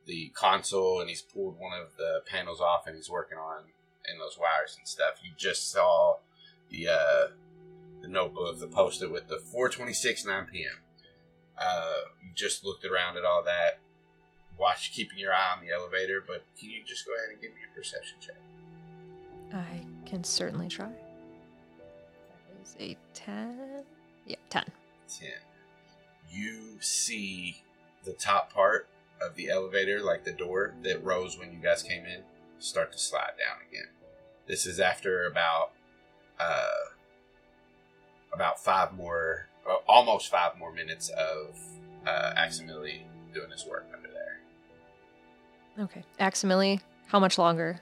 the 0.07 0.31
console, 0.35 1.01
and 1.01 1.09
he's 1.09 1.23
pulled 1.23 1.59
one 1.59 1.79
of 1.79 1.97
the 1.97 2.23
panels 2.27 2.61
off, 2.61 2.87
and 2.87 2.97
he's 2.97 3.11
working 3.11 3.39
on 3.39 3.65
in 4.13 4.19
those 4.19 4.39
wires 4.39 4.77
and 4.79 4.87
stuff. 4.87 5.15
You 5.23 5.31
just 5.37 5.71
saw 5.71 6.17
the 6.71 6.89
uh, 6.89 7.27
the 8.03 8.09
notebook, 8.09 8.59
the 8.61 8.67
poster 8.67 9.09
with 9.09 9.29
the 9.29 9.37
4:26 9.37 10.27
9 10.27 10.47
p.m. 10.53 10.77
Uh, 11.59 11.95
you 12.23 12.31
just 12.35 12.65
looked 12.65 12.85
around 12.85 13.17
at 13.17 13.25
all 13.25 13.43
that, 13.45 13.79
watch 14.59 14.93
keeping 14.93 15.19
your 15.19 15.33
eye 15.33 15.55
on 15.57 15.65
the 15.65 15.73
elevator. 15.73 16.23
But 16.27 16.45
can 16.59 16.71
you 16.71 16.83
just 16.85 17.07
go 17.07 17.15
ahead 17.15 17.31
and 17.31 17.41
give 17.41 17.51
me 17.53 17.61
a 17.71 17.77
perception 17.77 18.19
check? 18.21 18.37
I 19.53 19.87
can 20.05 20.25
certainly 20.25 20.69
try. 20.69 20.89
That 20.89 22.63
is 22.63 22.77
a 22.81 22.97
10. 23.15 23.85
Yeah, 24.27 24.37
10. 24.51 24.65
10. 25.21 25.29
You 26.31 26.77
see 26.81 27.63
the 28.05 28.13
top 28.15 28.53
part 28.53 28.89
of 29.21 29.37
the 29.37 29.51
elevator, 29.51 30.01
like 30.01 30.25
the 30.25 30.33
door 30.33 30.75
that 30.83 31.05
rose 31.05 31.39
when 31.39 31.53
you 31.53 31.59
guys 31.59 31.83
came 31.83 32.05
in, 32.05 32.23
start 32.59 32.93
to 32.93 32.99
slide 32.99 33.33
down 33.39 33.59
again. 33.69 33.89
This 34.47 34.67
is 34.67 34.81
after 34.81 35.27
about 35.27 35.73
uh, 36.39 36.91
about 38.33 38.63
five 38.63 38.93
more, 38.93 39.49
uh, 39.69 39.77
almost 39.89 40.31
five 40.31 40.59
more 40.59 40.73
minutes 40.73 41.09
of 41.11 41.57
uh, 42.07 42.33
Aximili 42.37 43.03
doing 43.33 43.51
his 43.51 43.65
work 43.67 43.87
under 43.95 44.09
there. 44.09 45.85
Okay. 45.85 46.05
Aximili, 46.21 46.81
how 47.07 47.19
much 47.19 47.39
longer? 47.39 47.81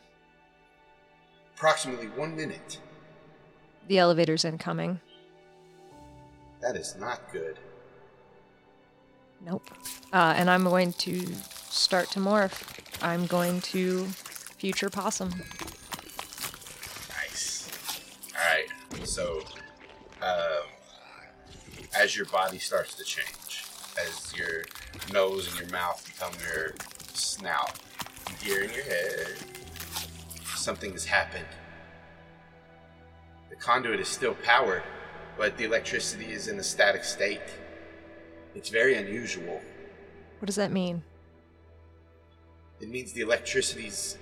Approximately 1.57 2.09
one 2.09 2.37
minute. 2.37 2.79
The 3.89 3.99
elevator's 3.99 4.45
incoming. 4.45 5.01
That 6.61 6.77
is 6.77 6.97
not 6.99 7.33
good. 7.33 7.59
Nope. 9.45 9.71
Uh, 10.13 10.35
and 10.37 10.49
I'm 10.49 10.65
going 10.65 10.93
to 10.95 11.27
start 11.69 12.11
to 12.13 12.21
morph. 12.21 12.63
I'm 13.03 13.27
going 13.27 13.61
to 13.63 14.05
future 14.07 14.89
possum. 14.89 15.31
Nice. 17.09 17.69
All 18.37 18.45
right. 18.55 19.07
So, 19.07 19.41
um, 20.23 20.69
as 21.99 22.17
your 22.17 22.27
body 22.27 22.59
starts 22.59 22.95
to 22.95 23.05
change, 23.05 23.65
as 24.01 24.33
your 24.37 24.63
nose 25.13 25.49
and 25.49 25.59
your 25.59 25.69
mouth 25.71 26.05
become 26.07 26.33
your 26.47 26.75
snout, 27.13 27.81
you 28.29 28.55
hear 28.55 28.63
in 28.63 28.71
your 28.71 28.85
head 28.85 29.27
something 30.55 30.93
has 30.93 31.05
happened. 31.05 31.45
The 33.51 33.57
conduit 33.57 33.99
is 33.99 34.09
still 34.09 34.35
powered, 34.35 34.85
but 35.37 35.57
the 35.57 35.65
electricity 35.65 36.27
is 36.33 36.47
in 36.47 36.59
a 36.59 36.63
static 36.63 37.03
state. 37.03 37.41
It's 38.55 38.69
very 38.69 38.97
unusual. 38.97 39.61
What 40.39 40.47
does 40.47 40.57
that 40.57 40.73
mean? 40.73 41.03
It 42.81 42.89
means 42.89 43.13
the 43.13 43.21
electricity's 43.21 44.19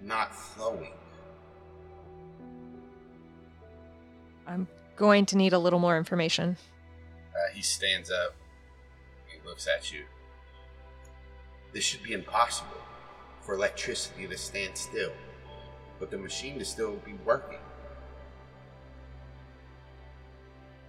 not 0.00 0.34
flowing. 0.34 0.92
I'm 4.46 4.68
going 4.96 5.26
to 5.26 5.36
need 5.36 5.52
a 5.52 5.58
little 5.58 5.78
more 5.78 5.96
information. 5.96 6.56
Uh, 7.34 7.54
he 7.54 7.62
stands 7.62 8.10
up. 8.10 8.34
He 9.26 9.40
looks 9.48 9.66
at 9.66 9.92
you. 9.92 10.04
This 11.72 11.84
should 11.84 12.02
be 12.02 12.12
impossible 12.12 12.76
for 13.40 13.54
electricity 13.54 14.26
to 14.26 14.36
stand 14.36 14.76
still, 14.76 15.12
but 15.98 16.10
the 16.10 16.18
machine 16.18 16.58
to 16.58 16.64
still 16.64 16.96
be 17.04 17.14
working. 17.24 17.58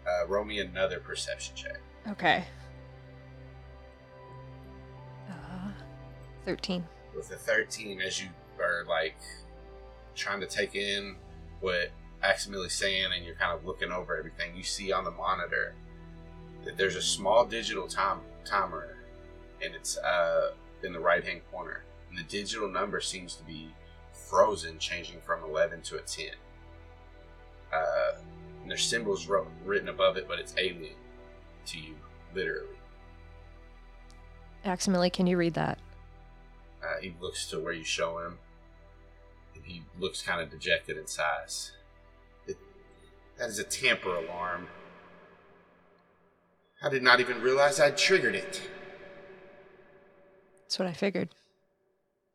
Uh, 0.05 0.27
roll 0.27 0.43
me 0.43 0.59
another 0.59 0.99
perception 0.99 1.55
check. 1.55 1.79
Okay. 2.07 2.43
Uh, 5.29 5.71
13. 6.45 6.83
With 7.15 7.31
a 7.31 7.35
13, 7.35 8.01
as 8.01 8.21
you 8.21 8.29
are 8.59 8.83
like 8.87 9.17
trying 10.15 10.41
to 10.41 10.47
take 10.47 10.75
in 10.75 11.15
what 11.61 11.91
Aximili's 12.23 12.73
saying 12.73 13.07
and 13.15 13.25
you're 13.25 13.35
kind 13.35 13.57
of 13.57 13.65
looking 13.65 13.91
over 13.91 14.17
everything, 14.17 14.55
you 14.55 14.63
see 14.63 14.91
on 14.91 15.03
the 15.03 15.11
monitor 15.11 15.75
that 16.65 16.77
there's 16.77 16.95
a 16.95 17.01
small 17.01 17.45
digital 17.45 17.87
time 17.87 18.19
timer 18.45 18.97
and 19.63 19.73
it's 19.73 19.97
uh, 19.97 20.51
in 20.83 20.91
the 20.91 20.99
right 20.99 21.23
hand 21.23 21.41
corner. 21.51 21.83
And 22.09 22.17
the 22.17 22.23
digital 22.23 22.69
number 22.69 22.99
seems 22.99 23.35
to 23.35 23.43
be 23.43 23.73
frozen, 24.11 24.77
changing 24.77 25.21
from 25.21 25.43
11 25.43 25.81
to 25.83 25.97
a 25.97 26.01
10. 26.01 26.27
Uh, 27.73 28.17
and 28.61 28.69
there's 28.69 28.83
symbols 28.83 29.27
wrote, 29.27 29.47
written 29.65 29.89
above 29.89 30.17
it, 30.17 30.27
but 30.27 30.39
it's 30.39 30.53
alien 30.57 30.95
to 31.67 31.79
you, 31.79 31.95
literally. 32.33 32.67
Aximili, 34.65 35.11
can 35.11 35.27
you 35.27 35.37
read 35.37 35.53
that? 35.55 35.79
Uh, 36.81 36.99
he 37.01 37.13
looks 37.21 37.45
to 37.47 37.59
where 37.59 37.73
you 37.73 37.83
show 37.83 38.19
him, 38.19 38.37
and 39.55 39.63
he 39.65 39.83
looks 39.99 40.21
kind 40.21 40.41
of 40.41 40.49
dejected 40.49 40.97
and 40.97 41.07
sighs. 41.07 41.71
It, 42.47 42.57
that 43.37 43.49
is 43.49 43.59
a 43.59 43.63
tamper 43.63 44.15
alarm. 44.15 44.67
I 46.81 46.89
did 46.89 47.03
not 47.03 47.19
even 47.19 47.41
realize 47.41 47.79
I'd 47.79 47.97
triggered 47.97 48.35
it. 48.35 48.61
That's 50.63 50.79
what 50.79 50.87
I 50.87 50.93
figured. 50.93 51.29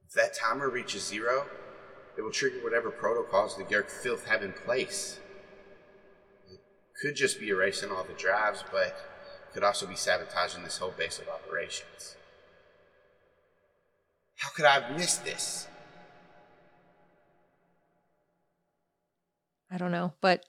If 0.07 0.15
that 0.15 0.35
timer 0.35 0.71
reaches 0.71 1.07
zero, 1.07 1.45
it 2.17 2.23
will 2.23 2.31
trigger 2.31 2.63
whatever 2.65 2.91
protocols 2.91 3.57
the 3.57 3.65
Yeerk 3.65 3.91
filth 3.91 4.27
have 4.27 4.43
in 4.43 4.53
place. 4.53 5.21
It 6.51 6.61
could 7.01 7.15
just 7.15 7.39
be 7.39 7.49
erasing 7.49 7.91
all 7.91 8.05
the 8.05 8.15
drives, 8.15 8.65
but 8.73 8.97
could 9.53 9.63
also 9.65 9.87
be 9.87 9.97
sabotaging 9.97 10.63
this 10.63 10.79
whole 10.79 10.93
base 10.97 11.19
of 11.19 11.29
operations. 11.29 12.17
How 14.37 14.51
could 14.51 14.65
I 14.65 14.81
have 14.81 14.97
missed 14.97 15.25
this? 15.25 15.67
I 19.71 19.77
don't 19.79 19.93
know, 19.93 20.15
but 20.21 20.45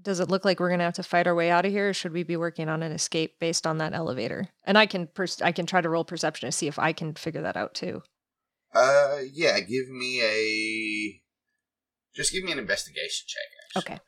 does 0.00 0.20
it 0.20 0.28
look 0.28 0.44
like 0.44 0.58
we're 0.60 0.70
gonna 0.70 0.84
have 0.84 0.94
to 0.94 1.02
fight 1.02 1.26
our 1.26 1.34
way 1.34 1.50
out 1.50 1.64
of 1.66 1.72
here, 1.72 1.90
or 1.90 1.94
should 1.94 2.12
we 2.12 2.22
be 2.22 2.36
working 2.36 2.68
on 2.68 2.82
an 2.82 2.92
escape 2.92 3.38
based 3.40 3.66
on 3.66 3.78
that 3.78 3.92
elevator? 3.94 4.48
And 4.64 4.76
I 4.78 4.86
can 4.86 5.06
pers- 5.06 5.42
I 5.42 5.52
can 5.52 5.66
try 5.66 5.80
to 5.80 5.88
roll 5.88 6.04
perception 6.04 6.48
to 6.48 6.52
see 6.52 6.66
if 6.68 6.78
I 6.78 6.92
can 6.92 7.14
figure 7.14 7.42
that 7.42 7.56
out 7.56 7.74
too. 7.74 8.02
Uh, 8.74 9.18
yeah, 9.32 9.60
give 9.60 9.88
me 9.88 10.20
a. 10.22 11.22
Just 12.14 12.32
give 12.32 12.42
me 12.44 12.52
an 12.52 12.58
investigation 12.58 13.26
check, 13.28 13.42
actually. 13.76 13.94
Okay. 13.94 14.00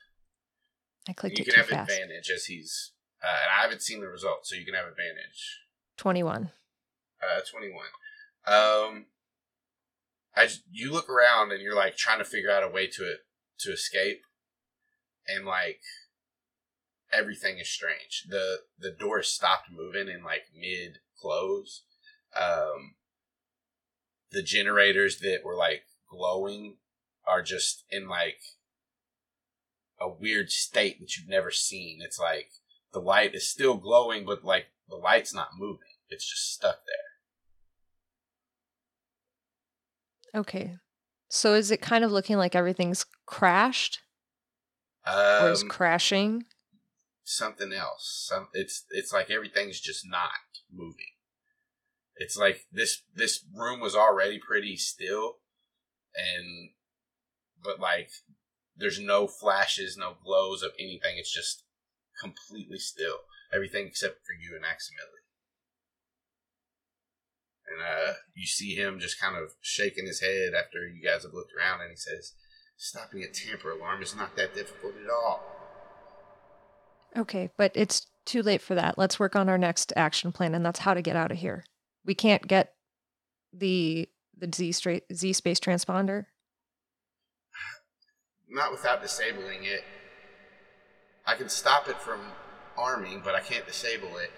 I 1.09 1.13
clicked 1.13 1.39
You 1.39 1.45
can 1.45 1.55
have 1.55 1.67
fast. 1.67 1.91
advantage 1.91 2.31
as 2.35 2.45
he's. 2.47 2.93
Uh, 3.23 3.37
and 3.43 3.51
I 3.59 3.63
haven't 3.63 3.83
seen 3.83 4.01
the 4.01 4.09
results, 4.09 4.49
so 4.49 4.57
you 4.57 4.65
can 4.65 4.75
have 4.75 4.87
advantage. 4.87 5.61
Twenty-one. 5.97 6.53
Uh, 7.23 7.41
21. 7.51 7.85
Um, 8.47 9.07
as 10.35 10.63
you 10.71 10.91
look 10.91 11.11
around 11.11 11.53
and 11.53 11.61
you're 11.61 11.75
like 11.77 11.97
trying 11.97 12.19
to 12.19 12.25
figure 12.25 12.51
out 12.51 12.65
a 12.65 12.69
way 12.69 12.87
to 12.87 13.17
to 13.59 13.73
escape, 13.73 14.23
and 15.29 15.45
like 15.45 15.83
everything 17.13 17.59
is 17.59 17.69
strange. 17.69 18.25
the 18.29 18.61
The 18.79 18.91
door 18.99 19.23
stopped 19.23 19.71
moving 19.71 20.09
in 20.09 20.25
like 20.25 20.45
mid 20.59 20.99
close. 21.21 21.83
Um, 22.35 22.95
the 24.31 24.43
generators 24.43 25.19
that 25.19 25.41
were 25.45 25.57
like 25.57 25.83
glowing 26.11 26.77
are 27.27 27.43
just 27.43 27.85
in 27.91 28.09
like 28.09 28.41
a 30.01 30.09
weird 30.09 30.51
state 30.51 31.01
that 31.01 31.17
you've 31.17 31.29
never 31.29 31.51
seen. 31.51 31.99
It's 32.03 32.19
like 32.19 32.51
the 32.93 33.01
light 33.01 33.35
is 33.35 33.49
still 33.49 33.77
glowing, 33.77 34.25
but 34.25 34.45
like 34.45 34.67
the 34.89 34.97
light's 34.97 35.35
not 35.35 35.51
moving. 35.59 35.89
It's 36.09 36.29
just 36.29 36.53
stuck 36.53 36.81
there. 40.35 40.41
Okay. 40.41 40.77
So 41.29 41.55
is 41.55 41.71
it 41.71 41.81
kind 41.81 42.05
of 42.05 42.13
looking 42.13 42.37
like 42.37 42.55
everything's 42.55 43.05
crashed 43.27 44.01
Um, 45.07 45.45
or 45.45 45.51
is 45.51 45.63
crashing? 45.63 46.45
something 47.23 47.73
else. 47.73 48.27
Some 48.29 48.49
it's 48.53 48.85
it's 48.91 49.13
like 49.13 49.31
everything's 49.31 49.81
just 49.81 50.05
not 50.09 50.31
moving. 50.73 51.13
It's 52.17 52.37
like 52.37 52.67
this 52.73 53.03
this 53.15 53.45
room 53.55 53.81
was 53.81 53.95
already 53.95 54.39
pretty 54.41 54.77
still, 54.77 55.37
and 56.15 56.71
but 57.63 57.79
like 57.79 58.11
there's 58.77 58.99
no 58.99 59.29
flashes, 59.29 59.97
no 59.97 60.17
glows 60.25 60.63
of 60.63 60.73
anything. 60.79 61.19
It's 61.19 61.33
just 61.33 61.63
completely 62.21 62.79
still. 62.79 63.25
Everything 63.53 63.87
except 63.87 64.25
for 64.27 64.33
you 64.33 64.55
and 64.55 64.65
Aximili. 64.65 65.21
And 67.67 67.83
uh, 67.83 68.15
you 68.35 68.47
see 68.47 68.75
him 68.75 68.99
just 68.99 69.21
kind 69.21 69.37
of 69.37 69.53
shaking 69.61 70.07
his 70.07 70.21
head 70.21 70.53
after 70.55 70.87
you 70.89 71.03
guys 71.03 71.23
have 71.23 71.33
looked 71.33 71.53
around, 71.57 71.81
and 71.81 71.91
he 71.91 71.97
says, 71.97 72.33
"Stopping 72.77 73.23
a 73.23 73.29
tamper 73.29 73.71
alarm 73.71 74.03
is 74.03 74.15
not 74.15 74.37
that 74.37 74.55
difficult 74.55 74.95
at 75.03 75.11
all." 75.11 75.43
Okay, 77.17 77.51
but 77.57 77.73
it's 77.75 78.07
too 78.25 78.43
late 78.43 78.61
for 78.61 78.75
that. 78.75 78.99
Let's 78.99 79.19
work 79.19 79.37
on 79.37 79.49
our 79.49 79.59
next 79.59 79.93
action 79.97 80.33
plan, 80.33 80.55
and 80.55 80.65
that's 80.65 80.81
how 80.81 80.95
to 80.95 81.03
get 81.03 81.17
out 81.17 81.33
of 81.33 81.39
here. 81.39 81.65
We 82.05 82.15
can't 82.15 82.47
get 82.47 82.75
the 83.53 84.09
the 84.37 84.51
Z 84.53 84.73
straight 84.73 85.05
Z 85.13 85.33
space 85.35 85.61
transponder. 85.61 86.27
Not 88.49 88.73
without 88.73 89.01
disabling 89.01 89.65
it. 89.65 89.85
I 91.31 91.37
can 91.37 91.49
stop 91.49 91.87
it 91.89 91.97
from 91.97 92.19
arming, 92.77 93.23
but 93.25 93.37
I 93.37 93.41
can't 93.41 93.65
disable 93.65 94.17
it 94.17 94.33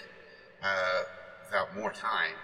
uh, 0.63 1.05
without 1.47 1.75
more 1.75 1.91
time. 1.91 2.35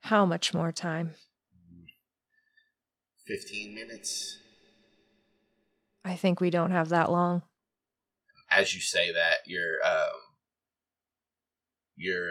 How 0.00 0.26
much 0.26 0.52
more 0.52 0.72
time? 0.72 1.14
15 3.24 3.72
minutes. 3.72 4.38
I 6.04 6.16
think 6.16 6.40
we 6.40 6.50
don't 6.50 6.72
have 6.72 6.88
that 6.88 7.12
long. 7.12 7.42
As 8.50 8.74
you 8.74 8.80
say 8.80 9.12
that, 9.12 9.46
your 9.46 9.74
um, 9.86 10.18
your 11.94 12.30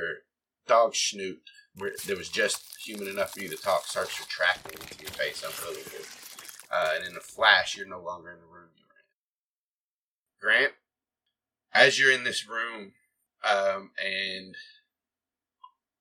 dog 0.67 0.93
Schnoot, 0.95 1.37
where 1.75 1.91
that 2.07 2.17
was 2.17 2.27
just 2.27 2.75
human 2.85 3.07
enough 3.07 3.31
for 3.31 3.39
you 3.39 3.47
to 3.47 3.55
talk, 3.55 3.85
starts 3.85 4.19
retracting 4.19 4.81
into 4.81 5.01
your 5.01 5.11
face 5.11 5.45
unwillingly. 5.45 6.24
Uh, 6.71 6.89
and 6.95 7.05
in 7.05 7.15
a 7.15 7.21
flash, 7.21 7.75
you're 7.77 7.87
no 7.87 8.01
longer 8.01 8.31
in 8.31 8.39
the 8.39 8.45
room 8.45 8.69
you 8.75 8.83
were 8.87 10.57
in. 10.57 10.61
Grant, 10.61 10.73
as 11.73 11.99
you're 11.99 12.11
in 12.11 12.23
this 12.23 12.47
room, 12.47 12.93
um, 13.43 13.91
and 14.03 14.55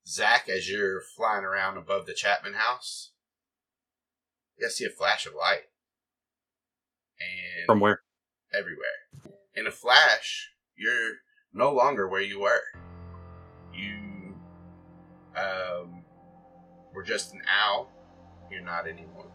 Zach, 0.06 0.48
as 0.48 0.70
you're 0.70 1.00
flying 1.00 1.44
around 1.44 1.76
above 1.76 2.06
the 2.06 2.14
Chapman 2.14 2.54
house, 2.54 3.10
you 4.56 4.66
guys 4.66 4.76
see 4.76 4.84
a 4.84 4.90
flash 4.90 5.26
of 5.26 5.34
light. 5.34 5.68
And 7.20 7.66
From 7.66 7.80
where? 7.80 8.00
everywhere. 8.52 9.34
In 9.54 9.66
a 9.66 9.70
flash, 9.70 10.50
you're 10.76 11.14
no 11.52 11.72
longer 11.72 12.08
where 12.08 12.22
you 12.22 12.40
were. 12.40 12.62
You 13.72 14.36
um, 15.36 16.04
were 16.92 17.02
just 17.02 17.32
an 17.34 17.42
owl. 17.48 17.90
You're 18.50 18.62
not 18.62 18.86
anymore. 18.86 19.30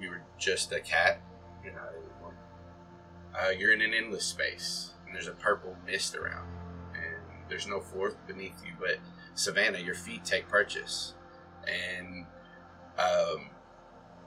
You 0.00 0.10
were 0.10 0.22
just 0.38 0.72
a 0.72 0.80
cat. 0.80 1.20
You're 1.62 1.74
not 1.74 1.88
anymore. 1.88 2.34
Uh, 3.38 3.50
you're 3.50 3.72
in 3.72 3.82
an 3.82 3.92
endless 3.94 4.24
space, 4.24 4.94
and 5.06 5.14
there's 5.14 5.28
a 5.28 5.32
purple 5.32 5.76
mist 5.86 6.16
around, 6.16 6.48
and 6.94 7.48
there's 7.48 7.66
no 7.66 7.80
floor 7.80 8.14
beneath 8.26 8.64
you. 8.64 8.72
But 8.78 8.96
Savannah, 9.34 9.78
your 9.78 9.94
feet 9.94 10.24
take 10.24 10.48
purchase, 10.48 11.14
and 11.66 12.24
um, 12.98 13.50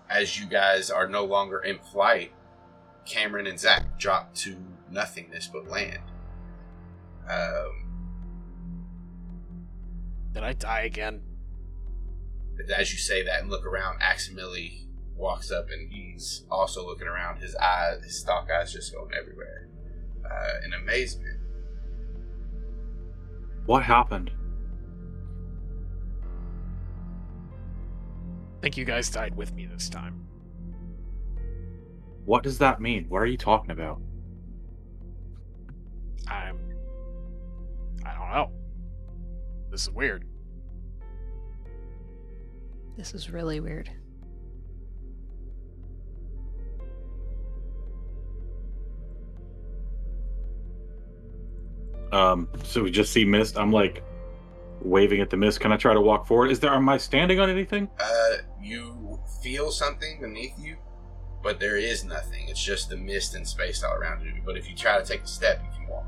as 0.10 0.40
you 0.40 0.46
guys 0.46 0.92
are 0.92 1.08
no 1.08 1.26
longer 1.26 1.60
in 1.60 1.80
flight, 1.80 2.32
Cameron 3.06 3.48
and 3.48 3.60
Zach 3.60 3.98
drop 4.00 4.34
to 4.36 4.56
nothingness 4.90 5.48
but 5.52 5.68
land. 5.68 6.04
Um, 7.30 7.90
Did 10.34 10.44
I 10.44 10.54
die 10.54 10.82
again? 10.82 11.22
as 12.76 12.92
you 12.92 13.00
say 13.00 13.24
that 13.24 13.42
and 13.42 13.50
look 13.50 13.66
around, 13.66 14.00
Aximili 14.00 14.83
walks 15.16 15.52
up 15.52 15.70
and 15.70 15.92
he's 15.92 16.46
also 16.50 16.86
looking 16.86 17.08
around. 17.08 17.42
His 17.42 17.56
eyes, 17.56 18.04
his 18.04 18.20
stalk 18.20 18.50
eyes, 18.50 18.74
just 18.74 18.94
going 18.94 19.12
everywhere 19.20 19.70
uh, 20.26 20.66
in 20.66 20.74
amazement. 20.74 21.40
What 23.66 23.84
happened? 23.84 24.32
I 28.58 28.62
think 28.62 28.78
you 28.78 28.86
guys 28.86 29.10
died 29.10 29.36
with 29.36 29.54
me 29.54 29.66
this 29.66 29.90
time. 29.90 30.26
What 32.26 32.44
does 32.44 32.58
that 32.60 32.80
mean? 32.80 33.06
What 33.10 33.22
are 33.22 33.26
you 33.26 33.38
talking 33.38 33.72
about? 33.72 34.02
I'm. 36.28 36.58
I 38.06 38.14
don't 38.14 38.30
know. 38.30 38.52
This 39.70 39.82
is 39.84 39.92
weird. 39.92 40.26
This 42.96 43.14
is 43.14 43.30
really 43.30 43.60
weird. 43.60 43.90
Um, 52.14 52.48
so 52.64 52.84
we 52.84 52.92
just 52.92 53.12
see 53.12 53.26
mist. 53.26 53.58
I'm 53.58 53.72
like 53.72 54.04
waving 54.82 55.20
at 55.22 55.30
the 55.30 55.38
mist. 55.38 55.60
Can 55.60 55.72
I 55.72 55.78
try 55.78 55.94
to 55.94 56.02
walk 56.02 56.28
forward? 56.28 56.52
Is 56.52 56.60
there? 56.60 56.72
Am 56.74 56.88
I 56.88 56.98
standing 56.98 57.40
on 57.40 57.50
anything? 57.50 57.90
Uh, 58.00 58.30
you 58.62 59.20
feel 59.42 59.72
something 59.72 60.22
beneath 60.22 60.54
you, 60.60 60.78
but 61.42 61.60
there 61.60 61.78
is 61.78 62.06
nothing. 62.06 62.48
It's 62.50 62.64
just 62.64 62.90
the 62.90 62.98
mist 62.98 63.36
and 63.36 63.48
space 63.48 63.84
all 63.84 63.94
around 63.94 64.24
you. 64.24 64.34
But 64.46 64.58
if 64.58 64.70
you 64.70 64.76
try 64.76 65.00
to 65.00 65.06
take 65.06 65.24
a 65.24 65.28
step, 65.28 65.62
you 65.64 65.70
can 65.76 65.88
walk. 65.88 66.06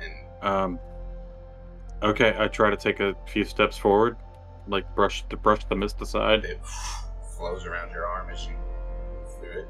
And 0.00 0.46
Um. 0.48 0.80
Okay, 2.02 2.34
I 2.38 2.48
try 2.48 2.70
to 2.70 2.76
take 2.76 3.00
a 3.00 3.14
few 3.26 3.44
steps 3.44 3.76
forward, 3.76 4.16
like 4.66 4.92
brush 4.96 5.22
to 5.28 5.36
brush 5.36 5.64
the 5.66 5.76
mist 5.76 6.00
aside. 6.00 6.44
it 6.46 6.58
flows 7.36 7.66
around 7.66 7.90
your 7.92 8.06
arm 8.06 8.30
as 8.30 8.46
you 8.46 8.52
move 8.52 9.38
through 9.38 9.60
it. 9.62 9.68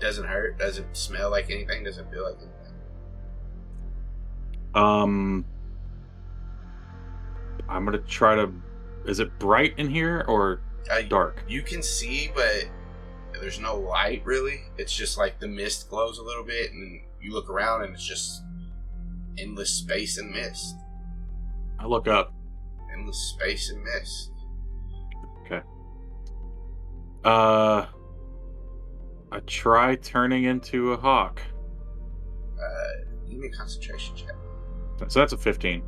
Doesn't 0.00 0.26
hurt. 0.26 0.58
Doesn't 0.58 0.96
smell 0.96 1.30
like 1.30 1.50
anything. 1.50 1.84
Doesn't 1.84 2.10
feel 2.10 2.24
like 2.24 2.34
anything. 2.34 2.61
Um. 4.74 5.44
I'm 7.68 7.84
gonna 7.84 7.98
try 7.98 8.34
to. 8.34 8.52
Is 9.06 9.18
it 9.20 9.38
bright 9.38 9.74
in 9.78 9.88
here 9.88 10.24
or 10.28 10.60
Uh, 10.90 11.02
dark? 11.02 11.42
You 11.48 11.62
can 11.62 11.82
see, 11.82 12.30
but 12.34 12.64
there's 13.40 13.58
no 13.58 13.76
light 13.76 14.22
really. 14.24 14.60
It's 14.78 14.94
just 14.94 15.16
like 15.18 15.40
the 15.40 15.48
mist 15.48 15.88
glows 15.88 16.18
a 16.18 16.22
little 16.22 16.44
bit, 16.44 16.72
and 16.72 17.00
you 17.20 17.32
look 17.32 17.48
around, 17.48 17.84
and 17.84 17.94
it's 17.94 18.06
just 18.06 18.42
endless 19.38 19.70
space 19.70 20.18
and 20.18 20.30
mist. 20.30 20.76
I 21.78 21.86
look 21.86 22.08
up. 22.08 22.34
Endless 22.92 23.16
space 23.36 23.70
and 23.70 23.82
mist. 23.82 24.30
Okay. 25.46 25.62
Uh. 27.24 27.86
I 29.32 29.40
try 29.46 29.96
turning 29.96 30.44
into 30.44 30.92
a 30.92 30.96
hawk. 30.98 31.40
Uh, 32.62 33.04
give 33.26 33.38
me 33.38 33.48
a 33.48 33.50
concentration 33.50 34.14
check. 34.14 34.34
So 35.08 35.20
that's 35.20 35.32
a 35.32 35.36
15. 35.36 35.82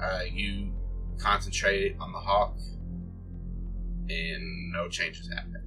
Uh, 0.00 0.20
you 0.32 0.72
concentrate 1.18 1.96
on 2.00 2.12
the 2.12 2.18
hawk, 2.18 2.56
and 4.08 4.72
no 4.72 4.88
changes 4.88 5.28
happen. 5.32 5.62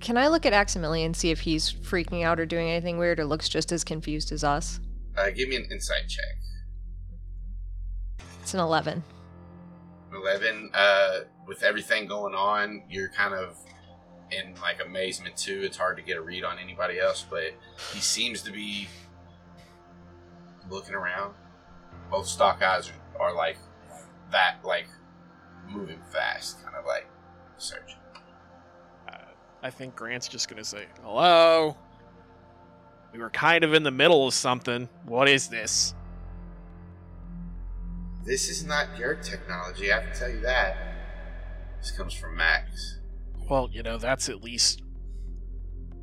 Can 0.00 0.16
I 0.16 0.28
look 0.28 0.46
at 0.46 0.52
Aximili 0.52 1.04
and 1.04 1.16
see 1.16 1.30
if 1.30 1.40
he's 1.40 1.72
freaking 1.72 2.24
out 2.24 2.38
or 2.38 2.46
doing 2.46 2.68
anything 2.68 2.98
weird 2.98 3.18
or 3.18 3.24
looks 3.24 3.48
just 3.48 3.72
as 3.72 3.82
confused 3.82 4.32
as 4.32 4.44
us? 4.44 4.80
Uh, 5.16 5.30
give 5.30 5.48
me 5.48 5.56
an 5.56 5.66
insight 5.70 6.08
check. 6.08 8.26
It's 8.40 8.54
an 8.54 8.60
11. 8.60 9.02
11 10.14 10.70
uh 10.74 11.20
with 11.46 11.62
everything 11.62 12.06
going 12.06 12.34
on 12.34 12.82
you're 12.88 13.10
kind 13.10 13.34
of 13.34 13.56
in 14.30 14.54
like 14.60 14.84
amazement 14.84 15.36
too 15.36 15.60
it's 15.62 15.76
hard 15.76 15.96
to 15.96 16.02
get 16.02 16.16
a 16.16 16.20
read 16.20 16.44
on 16.44 16.58
anybody 16.58 16.98
else 16.98 17.24
but 17.28 17.52
he 17.92 18.00
seems 18.00 18.42
to 18.42 18.50
be 18.50 18.88
looking 20.70 20.94
around 20.94 21.34
both 22.10 22.26
stalk 22.26 22.62
eyes 22.62 22.90
are, 23.18 23.22
are 23.22 23.34
like 23.34 23.58
that 24.30 24.56
like 24.64 24.88
moving 25.68 26.00
fast, 26.12 26.62
kind 26.62 26.76
of 26.76 26.84
like 26.84 27.06
searching. 27.56 27.96
Uh, 29.08 29.16
I 29.62 29.70
think 29.70 29.96
Grant's 29.96 30.28
just 30.28 30.48
gonna 30.48 30.64
say, 30.64 30.86
"Hello." 31.02 31.76
We 33.12 33.20
were 33.20 33.30
kind 33.30 33.64
of 33.64 33.72
in 33.72 33.82
the 33.82 33.90
middle 33.90 34.26
of 34.26 34.34
something. 34.34 34.88
What 35.04 35.28
is 35.28 35.48
this? 35.48 35.94
This 38.24 38.50
is 38.50 38.66
not 38.66 38.98
your 38.98 39.14
technology, 39.14 39.92
I 39.92 40.02
can 40.02 40.12
tell 40.14 40.28
you 40.28 40.40
that. 40.40 40.76
This 41.80 41.90
comes 41.90 42.12
from 42.12 42.36
Max. 42.36 42.98
Well, 43.48 43.70
you 43.72 43.82
know, 43.82 43.96
that's 43.96 44.28
at 44.28 44.42
least 44.42 44.82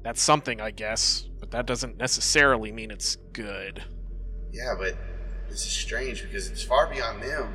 that's 0.01 0.22
something, 0.22 0.60
I 0.60 0.72
guess, 0.72 1.30
but 1.39 1.51
that 1.51 1.66
doesn't 1.66 1.97
necessarily 1.97 2.72
mean 2.72 2.89
it's 2.89 3.18
good. 3.34 3.84
Yeah, 4.51 4.74
but 4.78 4.95
this 5.50 5.66
is 5.66 5.72
strange 5.72 6.24
because 6.24 6.50
it's 6.50 6.64
far 6.64 6.88
beyond 6.88 7.22
them. 7.22 7.54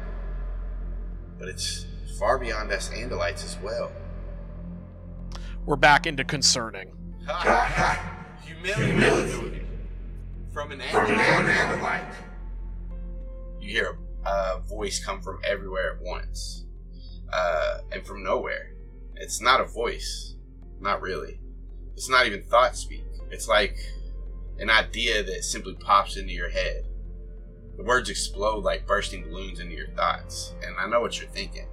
But 1.38 1.49
it's 1.49 1.86
far 2.18 2.38
beyond 2.38 2.70
us 2.70 2.91
Andalites 2.91 3.45
as 3.45 3.59
well. 3.62 3.91
We're 5.64 5.76
back 5.76 6.07
into 6.07 6.24
concerning. 6.24 6.93
Humiliating. 8.43 9.66
From 10.53 10.72
an 10.72 10.80
Andalite. 10.80 12.14
You 13.61 13.70
hear 13.70 13.99
a 14.24 14.28
uh, 14.28 14.59
voice 14.61 15.03
come 15.05 15.20
from 15.22 15.41
everywhere 15.45 15.95
at 15.95 16.03
once. 16.03 16.66
Uh, 17.32 17.78
and 17.93 18.05
from 18.05 18.22
nowhere. 18.22 18.72
It's 19.16 19.41
not 19.41 19.61
a 19.61 19.64
voice. 19.64 20.34
Not 20.80 21.01
really. 21.01 21.41
It's 21.95 22.09
not 22.09 22.26
even 22.26 22.43
thought 22.43 22.76
speak. 22.76 23.05
It's 23.30 23.49
like 23.49 23.76
an 24.59 24.70
idea 24.70 25.22
that 25.22 25.45
simply 25.45 25.74
pops 25.74 26.16
into 26.16 26.32
your 26.32 26.51
head. 26.51 26.86
The 27.80 27.86
words 27.86 28.10
explode 28.10 28.62
like 28.62 28.86
bursting 28.86 29.22
balloons 29.22 29.58
into 29.58 29.74
your 29.74 29.88
thoughts. 29.96 30.52
And 30.62 30.76
I 30.78 30.86
know 30.86 31.00
what 31.00 31.18
you're 31.18 31.30
thinking. 31.30 31.66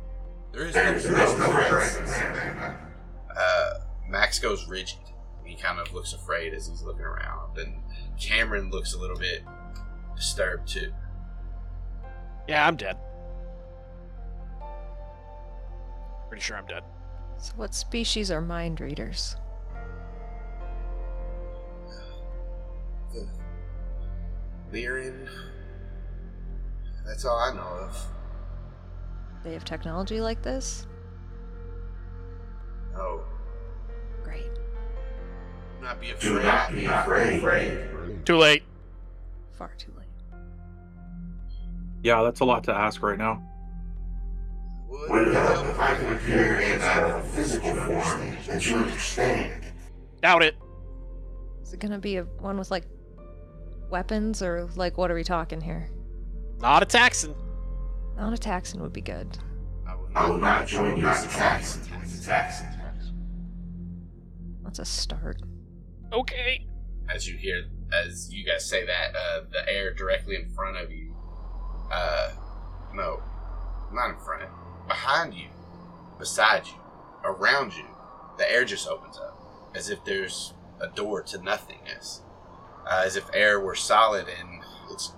There 0.54 0.66
is 0.66 0.74
no 0.74 0.82
uh, 3.38 3.74
Max 4.08 4.40
goes 4.40 4.70
rigid. 4.70 5.00
He 5.44 5.58
kind 5.58 5.80
of 5.80 5.94
looks 5.94 6.14
afraid 6.14 6.54
as 6.54 6.66
he's 6.66 6.82
looking 6.82 7.04
around. 7.04 7.58
And 7.58 7.84
Cameron 8.18 8.72
looks 8.72 8.94
a 8.94 8.98
little 8.98 9.18
bit 9.18 9.44
disturbed 10.16 10.70
too. 10.70 10.94
Yeah, 12.48 12.66
I'm 12.66 12.78
dead. 12.78 12.96
Pretty 16.30 16.42
sure 16.42 16.56
I'm 16.56 16.68
dead. 16.68 16.84
So, 17.38 17.52
what 17.58 17.76
species 17.76 18.32
are 18.32 18.40
mind 18.40 18.80
readers? 18.80 19.36
The 23.14 23.28
Leeran. 24.72 25.28
That's 27.08 27.26
all 27.26 27.38
I 27.38 27.54
know 27.54 27.62
of. 27.62 28.06
They 29.44 29.54
have 29.54 29.64
technology 29.66 30.20
like 30.20 30.42
this? 30.44 30.86
No. 32.94 33.22
Great. 34.24 34.54
Do 34.54 35.84
not 35.84 36.02
be 36.02 36.08
Do 36.20 36.38
afraid. 36.38 36.46
not 36.46 36.72
be 36.74 36.86
afraid. 36.86 38.26
Too 38.26 38.38
late. 38.38 38.64
Far 39.54 39.72
too 39.78 39.92
late. 39.98 40.08
Yeah, 42.04 42.24
that's 42.24 42.42
a 42.42 42.46
lot 42.46 42.64
to 42.66 42.74
ask 42.74 43.02
right 43.02 43.18
now. 43.18 43.42
Would 44.90 45.10
Would 45.10 45.28
it 45.28 45.28
it 45.30 45.34
help 45.34 45.56
help 45.56 45.68
if 45.68 45.80
I 45.80 45.96
could 45.96 46.12
appear 46.14 46.60
inside 46.60 47.10
a 47.10 47.24
physical 47.24 47.74
form 47.74 48.38
that 48.48 48.66
you 48.68 48.76
understand? 48.76 49.64
Doubt 50.22 50.44
it. 50.44 50.56
Is 51.64 51.74
it 51.74 51.80
gonna 51.80 52.00
be 52.00 52.18
a 52.18 52.24
one 52.24 52.58
with 52.58 52.72
like 52.72 52.86
weapons 53.90 54.42
or 54.42 54.68
like 54.76 54.98
what 54.98 55.10
are 55.12 55.16
we 55.16 55.24
talking 55.24 55.62
here? 55.62 55.90
Not 56.60 56.84
a 56.84 56.86
Taxxon. 56.86 57.36
Not 58.18 58.34
a 58.34 58.38
Taxxon 58.38 58.80
would 58.82 58.94
be 58.94 59.02
good. 59.02 59.38
I 59.88 59.96
will 59.96 60.10
I 60.16 60.30
will 60.30 60.38
not. 60.38 60.60
not 60.62 60.68
join 60.68 60.98
you 60.98 61.08
as 61.08 61.26
a 61.26 61.30
tax. 61.30 61.80
As 62.02 62.20
a 62.20 62.26
tax. 62.26 62.62
That's 64.64 64.80
a 64.80 64.86
start. 64.86 65.42
Okay. 66.12 66.66
As 67.14 67.28
you 67.28 67.38
hear, 67.38 67.64
as 67.94 68.34
you 68.34 68.46
guys 68.46 68.68
say 68.68 68.86
that, 68.86 69.16
uh, 69.16 69.42
the 69.52 69.72
air 69.72 69.94
directly 69.94 70.36
in 70.36 70.50
front 70.50 70.76
of 70.78 70.92
you, 70.92 71.16
uh, 71.92 72.32
no, 72.94 73.22
not 73.94 74.10
in 74.10 74.18
front, 74.18 74.44
behind 74.88 75.34
you, 75.34 75.48
beside 76.20 76.66
you, 76.68 76.74
around 77.24 77.74
you, 77.74 77.86
the 78.38 78.52
air 78.52 78.66
just 78.66 78.88
opens 78.90 79.18
up 79.18 79.40
as 79.74 79.90
if 79.90 80.04
there's 80.04 80.54
a 80.82 80.88
door 80.88 81.22
to 81.24 81.42
nothingness, 81.42 82.22
uh, 82.92 83.04
as 83.06 83.16
if 83.16 83.24
air 83.34 83.60
were 83.60 83.76
solid 83.76 84.28
and 84.28 84.50
it's 84.92 85.14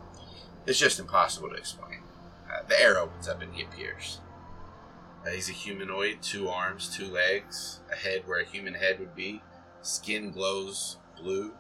it's 0.70 0.80
just 0.80 1.00
impossible 1.00 1.50
to 1.50 1.56
explain. 1.56 2.00
Uh, 2.48 2.62
the 2.68 2.80
air 2.80 3.00
opens 3.00 3.28
up 3.28 3.42
and 3.42 3.54
he 3.54 3.64
appears. 3.64 4.20
Uh, 5.26 5.32
he's 5.32 5.50
a 5.50 5.54
humanoid, 5.54 6.22
two 6.22 6.48
arms, 6.48 6.96
two 6.96 7.08
legs, 7.08 7.80
a 7.92 7.96
head 7.96 8.22
where 8.26 8.40
a 8.40 8.46
human 8.46 8.76
head 8.76 9.00
would 9.00 9.16
be. 9.16 9.42
Skin 9.82 10.32
glows 10.32 10.98
blue, 11.20 11.52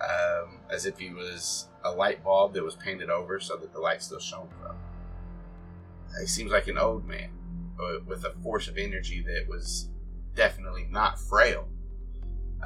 um, 0.00 0.58
as 0.70 0.86
if 0.86 0.98
he 0.98 1.10
was 1.10 1.68
a 1.84 1.90
light 1.90 2.24
bulb 2.24 2.54
that 2.54 2.64
was 2.64 2.76
painted 2.76 3.10
over 3.10 3.38
so 3.40 3.56
that 3.56 3.72
the 3.72 3.78
light 3.78 4.02
still 4.02 4.18
shone 4.18 4.48
from. 4.60 4.76
Uh, 4.76 6.20
he 6.20 6.26
seems 6.26 6.50
like 6.50 6.66
an 6.66 6.78
old 6.78 7.06
man, 7.06 7.30
but 7.76 8.06
with 8.06 8.24
a 8.24 8.32
force 8.42 8.68
of 8.68 8.78
energy 8.78 9.22
that 9.22 9.46
was 9.48 9.90
definitely 10.34 10.86
not 10.90 11.20
frail. 11.20 11.68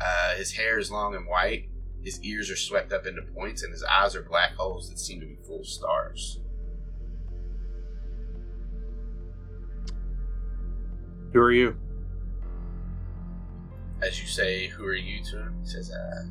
Uh, 0.01 0.34
his 0.36 0.53
hair 0.53 0.78
is 0.78 0.91
long 0.91 1.14
and 1.14 1.26
white. 1.26 1.70
His 2.05 2.22
ears 2.22 2.51
are 2.51 2.57
swept 2.57 2.92
up 2.92 3.07
into 3.07 3.22
points, 3.22 3.62
and 3.62 3.72
his 3.72 3.84
eyes 3.84 4.16
are 4.16 4.22
black 4.22 4.55
holes 4.55 4.88
that 4.88 4.98
seem 4.98 5.20
to 5.20 5.26
be 5.26 5.36
full 5.46 5.61
of 5.61 5.66
stars. 5.66 6.40
Who 11.32 11.40
are 11.40 11.53
you? 11.53 11.76
as 14.03 14.20
you 14.20 14.26
say, 14.26 14.66
who 14.68 14.84
are 14.84 14.94
you 14.94 15.22
to 15.24 15.38
him? 15.38 15.61
He 15.62 15.68
says, 15.68 15.90
uh, 15.90 16.24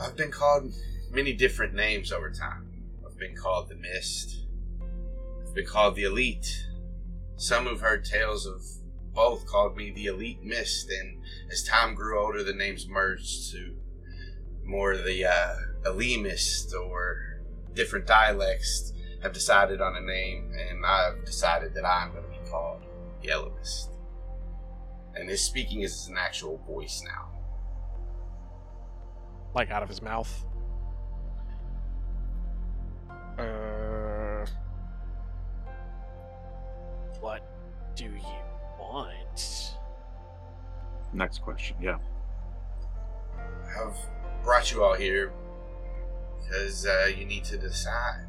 I've 0.00 0.16
been 0.16 0.30
called 0.30 0.72
many 1.10 1.32
different 1.32 1.74
names 1.74 2.12
over 2.12 2.30
time. 2.30 2.68
I've 3.06 3.18
been 3.18 3.36
called 3.36 3.68
the 3.68 3.76
Mist. 3.76 4.46
I've 5.46 5.54
been 5.54 5.66
called 5.66 5.94
the 5.94 6.04
Elite. 6.04 6.66
Some 7.36 7.66
who've 7.66 7.80
heard 7.80 8.04
tales 8.04 8.46
of 8.46 8.62
both 9.14 9.46
called 9.46 9.76
me 9.76 9.90
the 9.90 10.06
Elite 10.06 10.42
Mist, 10.42 10.90
and 10.90 11.22
as 11.50 11.62
time 11.62 11.94
grew 11.94 12.20
older, 12.20 12.42
the 12.42 12.52
names 12.52 12.88
merged 12.88 13.50
to 13.52 13.76
more 14.70 14.96
the 14.96 15.26
uh, 15.26 15.56
Ellimist 15.84 16.72
or 16.74 17.40
different 17.74 18.06
dialects 18.06 18.92
have 19.22 19.32
decided 19.32 19.80
on 19.80 19.96
a 19.96 20.00
name, 20.00 20.52
and 20.56 20.84
I've 20.86 21.24
decided 21.24 21.74
that 21.74 21.84
I'm 21.84 22.12
going 22.12 22.24
to 22.24 22.30
be 22.30 22.50
called 22.50 22.82
Yellow 23.22 23.52
Mist 23.58 23.90
and 25.14 25.28
his 25.28 25.40
speaking 25.40 25.82
is 25.82 26.08
an 26.08 26.16
actual 26.16 26.58
voice 26.66 27.02
now. 27.04 27.28
Like 29.54 29.70
out 29.70 29.82
of 29.82 29.88
his 29.88 30.00
mouth. 30.00 30.46
Uh. 33.38 34.46
What 37.20 37.42
do 37.96 38.04
you 38.04 38.20
want? 38.78 39.74
Next 41.12 41.42
question. 41.42 41.76
Yeah. 41.82 41.98
I've 43.66 43.96
brought 44.42 44.72
you 44.72 44.82
all 44.82 44.94
here 44.94 45.32
because 46.40 46.86
uh, 46.86 47.10
you 47.16 47.24
need 47.24 47.44
to 47.44 47.56
decide. 47.56 48.26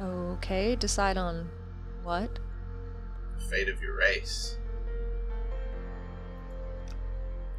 Okay, 0.00 0.74
decide 0.76 1.16
on 1.16 1.48
what? 2.02 2.38
the 3.42 3.44
fate 3.44 3.68
of 3.68 3.80
your 3.82 3.96
race. 3.96 4.56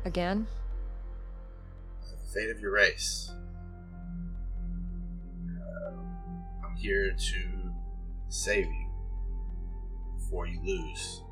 Again? 0.06 0.48
The 2.02 2.34
fate 2.34 2.50
of 2.50 2.60
your 2.60 2.72
race. 2.72 3.32
Uh, 5.58 5.92
I'm 6.66 6.76
here 6.76 7.12
to 7.12 7.74
save 8.30 8.66
you 8.66 8.90
before 10.18 10.48
you 10.48 10.60
lose. 10.64 11.23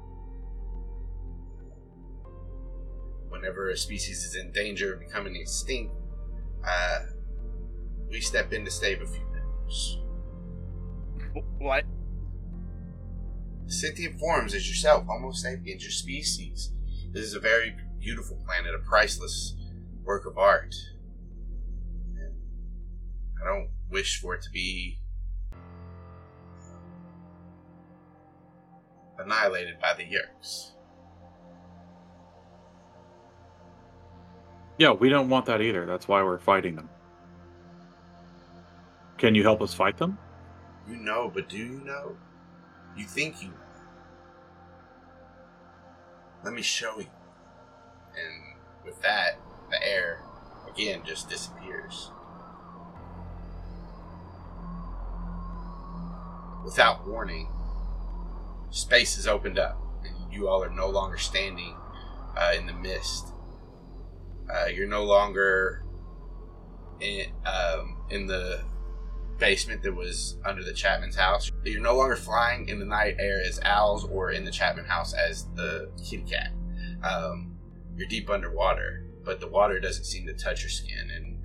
Whenever 3.32 3.70
a 3.70 3.78
species 3.78 4.24
is 4.24 4.36
in 4.36 4.52
danger 4.52 4.94
of 4.94 5.00
becoming 5.00 5.36
extinct, 5.36 5.94
uh, 6.68 7.00
we 8.10 8.22
step 8.22 8.54
in 8.54 8.66
to 8.66 8.70
save 8.70 9.02
a 9.02 9.08
few 9.08 9.26
members. 9.32 10.00
What? 11.58 11.86
Sentient 13.68 14.20
forms 14.20 14.54
as 14.54 14.68
yourself, 14.68 15.06
Homo 15.08 15.32
sapiens, 15.32 15.82
your 15.82 15.92
species. 15.92 16.74
This 17.12 17.24
is 17.24 17.34
a 17.34 17.40
very 17.40 17.74
beautiful 18.00 18.38
planet, 18.46 18.76
a 18.76 18.80
priceless 18.80 19.56
work 20.04 20.26
of 20.26 20.38
art. 20.38 20.76
And 22.18 22.34
I 23.42 23.46
don't 23.48 23.70
wish 23.90 24.20
for 24.20 24.36
it 24.36 24.42
to 24.44 24.50
be 24.50 25.00
annihilated 29.18 29.80
by 29.80 29.94
the 29.94 30.04
Yeerks. 30.04 30.72
Yeah, 34.82 34.94
we 34.94 35.10
don't 35.10 35.30
want 35.30 35.46
that 35.46 35.62
either. 35.62 35.86
That's 35.86 36.08
why 36.08 36.24
we're 36.24 36.40
fighting 36.40 36.76
them. 36.76 36.90
Can 39.20 39.36
you 39.36 39.44
help 39.44 39.62
us 39.62 39.76
fight 39.76 39.96
them? 39.96 40.18
You 40.90 40.96
know, 40.96 41.32
but 41.32 41.48
do 41.48 41.56
you 41.56 41.84
know? 41.86 42.18
You 42.98 43.06
think 43.06 43.44
you. 43.44 43.54
Let 46.44 46.56
me 46.56 46.64
show 46.64 46.98
you. 46.98 47.06
And 48.16 48.56
with 48.84 49.00
that, 49.04 49.38
the 49.70 49.88
air 49.88 50.24
again 50.68 51.04
just 51.06 51.30
disappears. 51.30 52.10
Without 56.66 57.08
warning, 57.08 57.50
space 58.72 59.20
is 59.20 59.28
opened 59.28 59.60
up, 59.60 59.80
and 60.04 60.34
you 60.34 60.48
all 60.48 60.64
are 60.64 60.72
no 60.72 60.90
longer 60.90 61.20
standing 61.20 61.76
uh, 62.36 62.54
in 62.58 62.66
the 62.66 62.74
mist. 62.74 63.28
Uh, 64.52 64.66
you're 64.68 64.88
no 64.88 65.04
longer 65.04 65.84
in, 67.00 67.28
um, 67.46 67.98
in 68.10 68.28
the 68.28 68.62
basement 69.38 69.82
that 69.82 69.94
was 69.94 70.38
under 70.46 70.64
the 70.64 70.74
Chapman's 70.74 71.16
house. 71.16 71.52
You're 71.64 71.82
no 71.82 71.96
longer 71.96 72.16
flying 72.16 72.70
in 72.70 72.80
the 72.80 72.86
night 72.86 73.16
air 73.20 73.42
as 73.42 73.60
owls 73.64 74.06
or 74.06 74.32
in 74.32 74.46
the 74.46 74.52
Chapman 74.52 74.86
house 74.86 75.14
as 75.14 75.48
the 75.56 75.90
kitty 75.98 76.24
cat. 76.24 76.52
Um, 77.04 77.58
you're 77.96 78.08
deep 78.08 78.30
underwater, 78.30 79.06
but 79.24 79.40
the 79.40 79.48
water 79.48 79.80
doesn't 79.80 80.06
seem 80.06 80.26
to 80.28 80.34
touch 80.34 80.62
your 80.62 80.70
skin, 80.70 81.10
and 81.16 81.40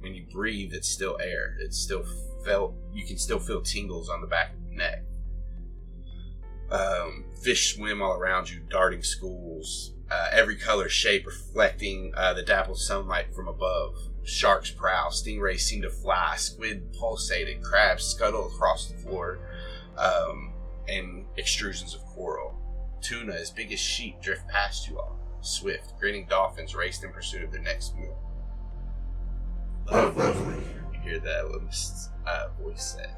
when 0.00 0.14
you 0.14 0.24
breathe, 0.32 0.72
it's 0.72 0.88
still 0.88 1.18
air. 1.22 1.56
It's 1.60 1.78
still 1.78 2.04
felt. 2.44 2.74
You 2.92 3.04
can 3.04 3.18
still 3.18 3.38
feel 3.38 3.62
tingles 3.62 4.08
on 4.08 4.20
the 4.20 4.26
back 4.26 4.54
of 4.54 4.60
your 4.66 4.78
neck. 4.78 5.04
Um, 6.70 7.26
fish 7.42 7.74
swim 7.74 8.02
all 8.02 8.14
around 8.14 8.50
you, 8.50 8.60
darting 8.70 9.02
schools, 9.02 9.91
uh, 10.12 10.28
every 10.32 10.56
color, 10.56 10.88
shape 10.88 11.26
reflecting 11.26 12.12
uh, 12.16 12.34
the 12.34 12.42
dappled 12.42 12.78
sunlight 12.78 13.34
from 13.34 13.48
above. 13.48 13.96
Sharks 14.24 14.70
prowl, 14.70 15.10
stingrays 15.10 15.60
seem 15.60 15.82
to 15.82 15.90
fly, 15.90 16.36
squid 16.36 16.92
pulsated, 16.92 17.62
crabs 17.62 18.04
scuttle 18.04 18.46
across 18.46 18.88
the 18.88 18.96
floor, 18.98 19.38
um, 19.96 20.52
and 20.86 21.24
extrusions 21.38 21.94
of 21.94 22.04
coral. 22.06 22.54
Tuna 23.00 23.32
as 23.32 23.50
big 23.50 23.72
as 23.72 23.80
sheep 23.80 24.20
drift 24.20 24.46
past 24.48 24.88
you 24.88 24.98
all. 24.98 25.18
Swift, 25.40 25.98
grinning 25.98 26.26
dolphins 26.28 26.74
raced 26.74 27.02
in 27.02 27.12
pursuit 27.12 27.42
of 27.42 27.50
their 27.50 27.62
next 27.62 27.96
meal. 27.96 28.16
Lovely. 29.90 30.62
You 30.92 31.00
hear 31.00 31.18
the 31.18 31.30
Ellimist's 31.30 32.10
uh, 32.26 32.48
voice 32.60 32.96
say. 32.96 33.10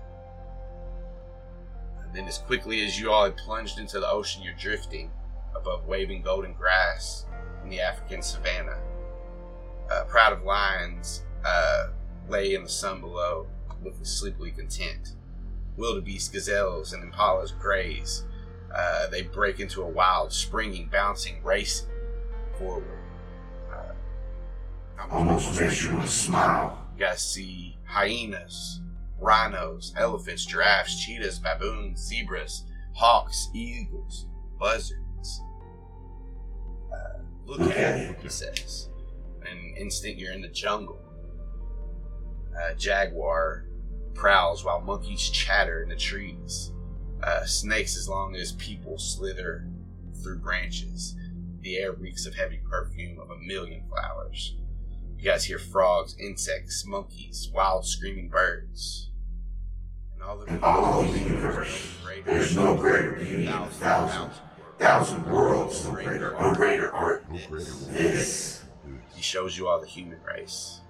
And 2.02 2.14
then, 2.14 2.26
as 2.26 2.38
quickly 2.38 2.86
as 2.86 2.98
you 2.98 3.10
all 3.10 3.24
had 3.24 3.36
plunged 3.36 3.78
into 3.78 4.00
the 4.00 4.08
ocean, 4.08 4.42
you're 4.42 4.54
drifting 4.54 5.10
above 5.54 5.86
waving 5.86 6.22
golden 6.22 6.52
grass 6.54 7.26
in 7.62 7.68
the 7.70 7.80
African 7.80 8.22
savannah. 8.22 8.78
A 9.90 10.04
proud 10.04 10.32
of 10.32 10.42
lions 10.42 11.22
uh, 11.44 11.88
lay 12.28 12.54
in 12.54 12.62
the 12.62 12.68
sun 12.68 13.00
below, 13.00 13.46
looking 13.82 14.04
sleepily 14.04 14.50
content. 14.50 15.14
Wildebeest 15.76 16.32
gazelles 16.32 16.92
and 16.92 17.12
impalas 17.12 17.58
graze. 17.58 18.24
Uh, 18.74 19.08
they 19.08 19.22
break 19.22 19.60
into 19.60 19.82
a 19.82 19.88
wild, 19.88 20.32
springing, 20.32 20.88
bouncing, 20.90 21.42
race 21.42 21.86
forward. 22.58 22.84
Uh, 23.72 23.92
Almost 25.10 25.60
makes 25.60 25.84
you 25.84 25.92
want 25.92 26.06
to 26.06 26.10
smile. 26.10 26.78
you 26.96 27.04
guys 27.04 27.20
see 27.20 27.76
hyenas, 27.84 28.80
rhinos, 29.20 29.92
elephants, 29.96 30.46
giraffes, 30.46 31.04
cheetahs, 31.04 31.38
baboons, 31.38 32.00
zebras, 32.00 32.64
hawks, 32.94 33.48
eagles, 33.54 34.26
buzzards. 34.58 35.03
Look 37.46 37.60
at 37.76 38.00
it, 38.00 38.16
he 38.20 38.28
says. 38.28 38.88
An 39.42 39.74
instant 39.76 40.18
you're 40.18 40.32
in 40.32 40.42
the 40.42 40.48
jungle. 40.48 41.00
A 42.70 42.74
jaguar 42.74 43.66
prowls 44.14 44.64
while 44.64 44.80
monkeys 44.80 45.28
chatter 45.28 45.82
in 45.82 45.88
the 45.88 45.96
trees. 45.96 46.72
Uh, 47.22 47.44
snakes 47.44 47.96
as 47.96 48.08
long 48.08 48.34
as 48.36 48.52
people 48.52 48.98
slither 48.98 49.66
through 50.22 50.38
branches. 50.38 51.16
The 51.60 51.76
air 51.76 51.92
reeks 51.92 52.26
of 52.26 52.34
heavy 52.34 52.60
perfume 52.68 53.18
of 53.18 53.30
a 53.30 53.38
million 53.38 53.84
flowers. 53.88 54.56
You 55.16 55.30
guys 55.30 55.44
hear 55.44 55.58
frogs, 55.58 56.16
insects, 56.18 56.84
monkeys, 56.86 57.50
wild 57.54 57.86
screaming 57.86 58.28
birds. 58.28 59.10
And 60.12 60.22
all 60.22 60.42
of 60.42 60.48
In 60.48 60.62
all 60.62 61.02
the 61.02 61.18
universe, 61.18 61.96
there's 62.26 62.56
no 62.56 62.76
greater 62.76 63.12
beauty 63.12 63.46
in 63.46 63.48
a 63.48 63.66
thousand, 63.66 64.30
thousand 64.78 65.30
worlds, 65.30 65.84
no 65.84 65.92
greater, 65.92 66.36
no 66.40 66.54
greater 66.54 66.92
art 66.92 67.24
this. 67.30 68.64
He 69.14 69.22
shows 69.22 69.56
you 69.56 69.68
all 69.68 69.80
the 69.80 69.86
human 69.86 70.18
race. 70.22 70.80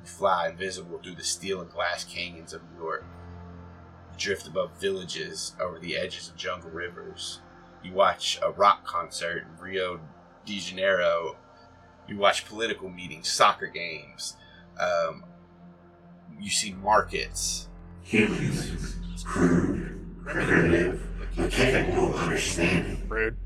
You 0.00 0.06
fly 0.06 0.48
invisible 0.48 0.98
through 0.98 1.14
the 1.14 1.24
steel 1.24 1.60
and 1.60 1.70
glass 1.70 2.04
canyons 2.04 2.52
of 2.52 2.62
New 2.72 2.82
York. 2.82 3.04
You 4.12 4.18
drift 4.18 4.46
above 4.46 4.72
villages 4.80 5.54
over 5.60 5.78
the 5.78 5.96
edges 5.96 6.28
of 6.28 6.36
jungle 6.36 6.70
rivers. 6.70 7.40
You 7.84 7.92
watch 7.92 8.38
a 8.42 8.50
rock 8.50 8.84
concert 8.84 9.44
in 9.44 9.62
Rio 9.62 10.00
de 10.44 10.58
Janeiro. 10.58 11.36
You 12.08 12.16
watch 12.18 12.46
political 12.46 12.88
meetings, 12.88 13.28
soccer 13.28 13.66
games. 13.66 14.36
Um, 14.80 15.24
you 16.40 16.50
see 16.50 16.72
markets. 16.72 17.68
Humans, 18.02 18.96
crude, 19.24 20.24
primitive, 20.24 21.06
capable 21.50 22.14
of 22.14 22.20
understanding. 22.20 23.02
Rude. 23.08 23.36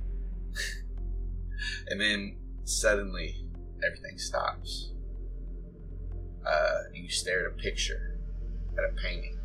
And 1.88 2.00
then 2.00 2.36
suddenly, 2.64 3.46
everything 3.84 4.18
stops. 4.18 4.92
Uh, 6.46 6.82
and 6.94 7.04
you 7.04 7.10
stare 7.10 7.46
at 7.46 7.52
a 7.52 7.56
picture, 7.56 8.18
at 8.72 8.84
a 8.84 9.02
painting. 9.02 9.38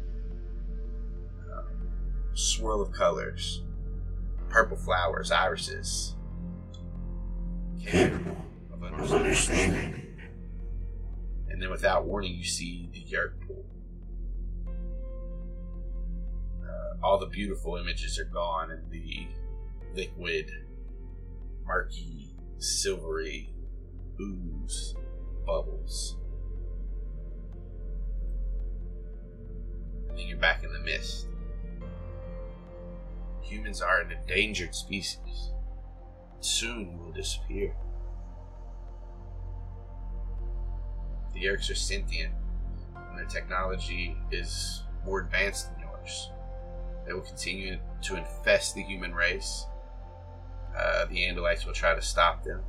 Um, 1.52 1.90
swirl 2.34 2.82
of 2.82 2.92
colors, 2.92 3.64
purple 4.50 4.78
flowers, 4.78 5.32
irises. 5.32 6.16
Capable 7.84 8.38
of 8.72 8.84
of 8.84 8.94
understanding. 8.94 9.26
understanding. 9.26 10.08
And 11.50 11.62
then 11.62 11.70
without 11.70 12.06
warning, 12.06 12.36
you 12.36 12.44
see 12.44 12.90
the 12.94 13.04
Yeerk 13.04 13.34
all 17.04 17.18
the 17.20 17.28
beautiful 17.28 17.78
images 17.78 18.20
are 18.20 18.26
gone, 18.26 18.72
and 18.72 18.90
the 18.92 19.28
liquid, 19.96 20.52
murky, 21.66 22.36
silvery 22.58 23.54
ooze 24.20 24.96
bubbles. 25.46 26.18
And 30.10 30.18
then 30.18 30.28
you're 30.28 30.38
back 30.38 30.64
in 30.64 30.72
the 30.72 30.80
mist. 30.80 31.28
Humans 33.42 33.82
are 33.82 34.02
an 34.02 34.12
endangered 34.12 34.76
species. 34.76 35.52
Soon 36.40 36.98
will 36.98 37.12
disappear. 37.12 37.76
The 41.34 41.44
Yeerks 41.44 41.70
are 41.72 41.76
sentient, 41.76 42.34
and 42.96 43.18
their 43.18 43.26
technology 43.26 44.16
is 44.32 44.84
more 45.06 45.22
advanced 45.22 45.72
than 45.72 45.82
yours. 45.82 46.32
They 47.12 47.16
will 47.16 47.24
continue 47.24 47.78
to 48.04 48.16
infest 48.16 48.74
the 48.74 48.84
human 48.84 49.14
race. 49.14 49.66
Uh, 50.74 51.04
the 51.08 51.18
Andalites 51.18 51.66
will 51.66 51.74
try 51.74 51.94
to 51.94 52.02
stop 52.02 52.42
them, 52.42 52.62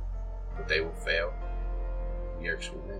but 0.57 0.67
they 0.67 0.81
will 0.81 0.95
fail. 0.95 1.33
The 2.37 2.45
Yeerks 2.45 2.69
will 2.69 2.81
win. 2.81 2.99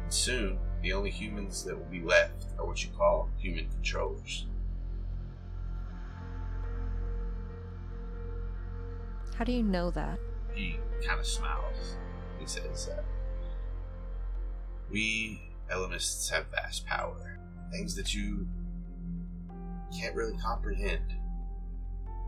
And 0.00 0.14
soon, 0.14 0.60
the 0.80 0.92
only 0.92 1.10
humans 1.10 1.64
that 1.64 1.76
will 1.76 1.90
be 1.90 2.02
left 2.02 2.46
are 2.56 2.64
what 2.64 2.84
you 2.84 2.90
call 2.96 3.30
human 3.36 3.68
controllers. 3.68 4.46
How 9.34 9.44
do 9.44 9.50
you 9.50 9.64
know 9.64 9.90
that? 9.90 10.20
He 10.54 10.78
kind 11.04 11.18
of 11.18 11.26
smiles. 11.26 11.96
He 12.38 12.46
says, 12.46 12.90
uh, 12.96 13.02
We 14.88 15.42
Ellimists 15.68 16.30
have 16.30 16.46
vast 16.52 16.86
power. 16.86 17.40
Things 17.72 17.96
that 17.96 18.14
you 18.14 18.46
can't 19.98 20.14
really 20.14 20.36
comprehend. 20.38 21.14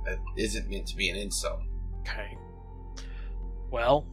That 0.05 0.19
isn't 0.37 0.69
meant 0.69 0.87
to 0.89 0.97
be 0.97 1.09
an 1.09 1.17
insult. 1.17 1.61
Okay. 2.01 2.37
Well, 3.71 4.07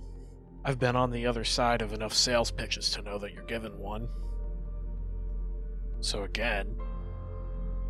I've 0.64 0.80
been 0.80 0.96
on 0.96 1.12
the 1.12 1.26
other 1.26 1.44
side 1.44 1.82
of 1.82 1.94
enough 1.94 2.14
sales 2.14 2.52
pitches 2.52 2.90
to 2.92 3.02
know 3.02 3.18
that 3.20 3.34
you're 3.34 3.44
given 3.44 3.78
one. 3.78 4.08
So 6.00 6.24
again, 6.24 6.68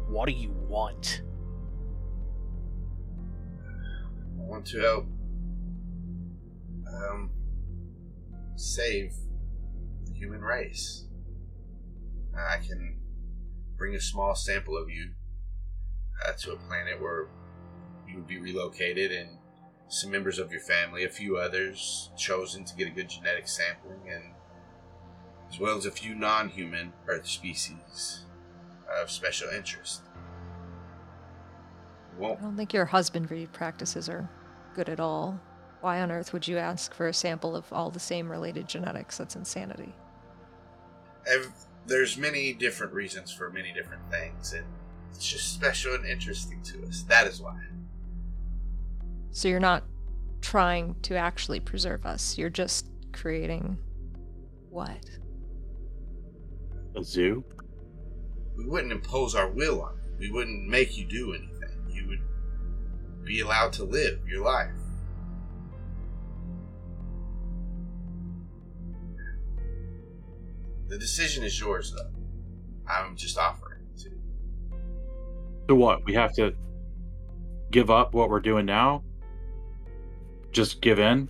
what 0.07 0.27
do 0.27 0.33
you 0.33 0.51
want? 0.51 1.21
I 4.39 4.43
want 4.43 4.65
to 4.67 4.79
help 4.79 5.05
um, 6.87 7.31
save 8.55 9.13
the 10.05 10.13
human 10.13 10.41
race. 10.41 11.05
I 12.35 12.57
can 12.57 12.99
bring 13.77 13.95
a 13.95 14.01
small 14.01 14.35
sample 14.35 14.77
of 14.77 14.89
you 14.89 15.11
uh, 16.27 16.33
to 16.39 16.51
a 16.53 16.57
planet 16.57 17.01
where 17.01 17.27
you 18.07 18.15
would 18.15 18.27
be 18.27 18.39
relocated 18.39 19.11
and 19.11 19.37
some 19.87 20.11
members 20.11 20.39
of 20.39 20.51
your 20.51 20.61
family, 20.61 21.03
a 21.03 21.09
few 21.09 21.37
others 21.37 22.11
chosen 22.17 22.63
to 22.63 22.75
get 22.75 22.87
a 22.87 22.91
good 22.91 23.09
genetic 23.09 23.47
sampling, 23.47 23.99
and 24.09 24.23
as 25.49 25.59
well 25.59 25.77
as 25.77 25.85
a 25.85 25.91
few 25.91 26.15
non 26.15 26.47
human 26.49 26.93
Earth 27.07 27.27
species 27.27 28.25
of 29.01 29.11
special 29.11 29.49
interest. 29.49 30.01
Won't 32.17 32.39
I 32.39 32.43
don't 32.43 32.57
think 32.57 32.73
your 32.73 32.85
husbandry 32.85 33.47
practices 33.51 34.09
are 34.09 34.29
good 34.75 34.89
at 34.89 34.99
all. 34.99 35.39
Why 35.81 36.01
on 36.01 36.11
earth 36.11 36.31
would 36.33 36.47
you 36.47 36.57
ask 36.57 36.93
for 36.93 37.07
a 37.07 37.13
sample 37.13 37.55
of 37.55 37.71
all 37.73 37.89
the 37.89 37.99
same 37.99 38.29
related 38.29 38.67
genetics? 38.67 39.17
That's 39.17 39.35
insanity. 39.35 39.93
ev- 41.25 41.51
there's 41.87 42.17
many 42.17 42.53
different 42.53 42.93
reasons 42.93 43.31
for 43.33 43.49
many 43.49 43.73
different 43.73 44.03
things, 44.11 44.53
and 44.53 44.65
it's 45.13 45.29
just 45.29 45.53
special 45.53 45.93
and 45.93 46.05
interesting 46.05 46.61
to 46.63 46.83
us. 46.87 47.03
That 47.03 47.27
is 47.27 47.39
why. 47.41 47.57
So 49.31 49.47
you're 49.47 49.59
not 49.59 49.83
trying 50.41 50.95
to 51.03 51.15
actually 51.15 51.59
preserve 51.59 52.05
us. 52.05 52.37
You're 52.37 52.49
just 52.49 52.87
creating 53.13 53.77
what? 54.69 55.05
A 56.95 57.03
zoo? 57.03 57.43
We 58.57 58.65
wouldn't 58.65 58.91
impose 58.91 59.35
our 59.35 59.47
will 59.49 59.81
on 59.81 59.93
you. 60.03 60.11
We 60.19 60.31
wouldn't 60.31 60.67
make 60.67 60.97
you 60.97 61.05
do 61.05 61.33
anything. 61.33 61.69
You 61.89 62.07
would 62.07 63.25
be 63.25 63.39
allowed 63.41 63.73
to 63.73 63.83
live 63.83 64.19
your 64.27 64.43
life. 64.43 64.71
The 70.87 70.97
decision 70.97 71.43
is 71.45 71.57
yours, 71.57 71.93
though. 71.95 72.11
I'm 72.85 73.15
just 73.15 73.37
offering 73.37 73.70
it 73.70 73.70
to 73.70 73.70
you. 73.70 73.70
So 75.71 75.75
what? 75.75 76.03
We 76.03 76.13
have 76.15 76.33
to 76.33 76.53
give 77.71 77.89
up 77.89 78.13
what 78.13 78.29
we're 78.29 78.41
doing 78.41 78.65
now? 78.65 79.05
Just 80.51 80.81
give 80.81 80.99
in? 80.99 81.29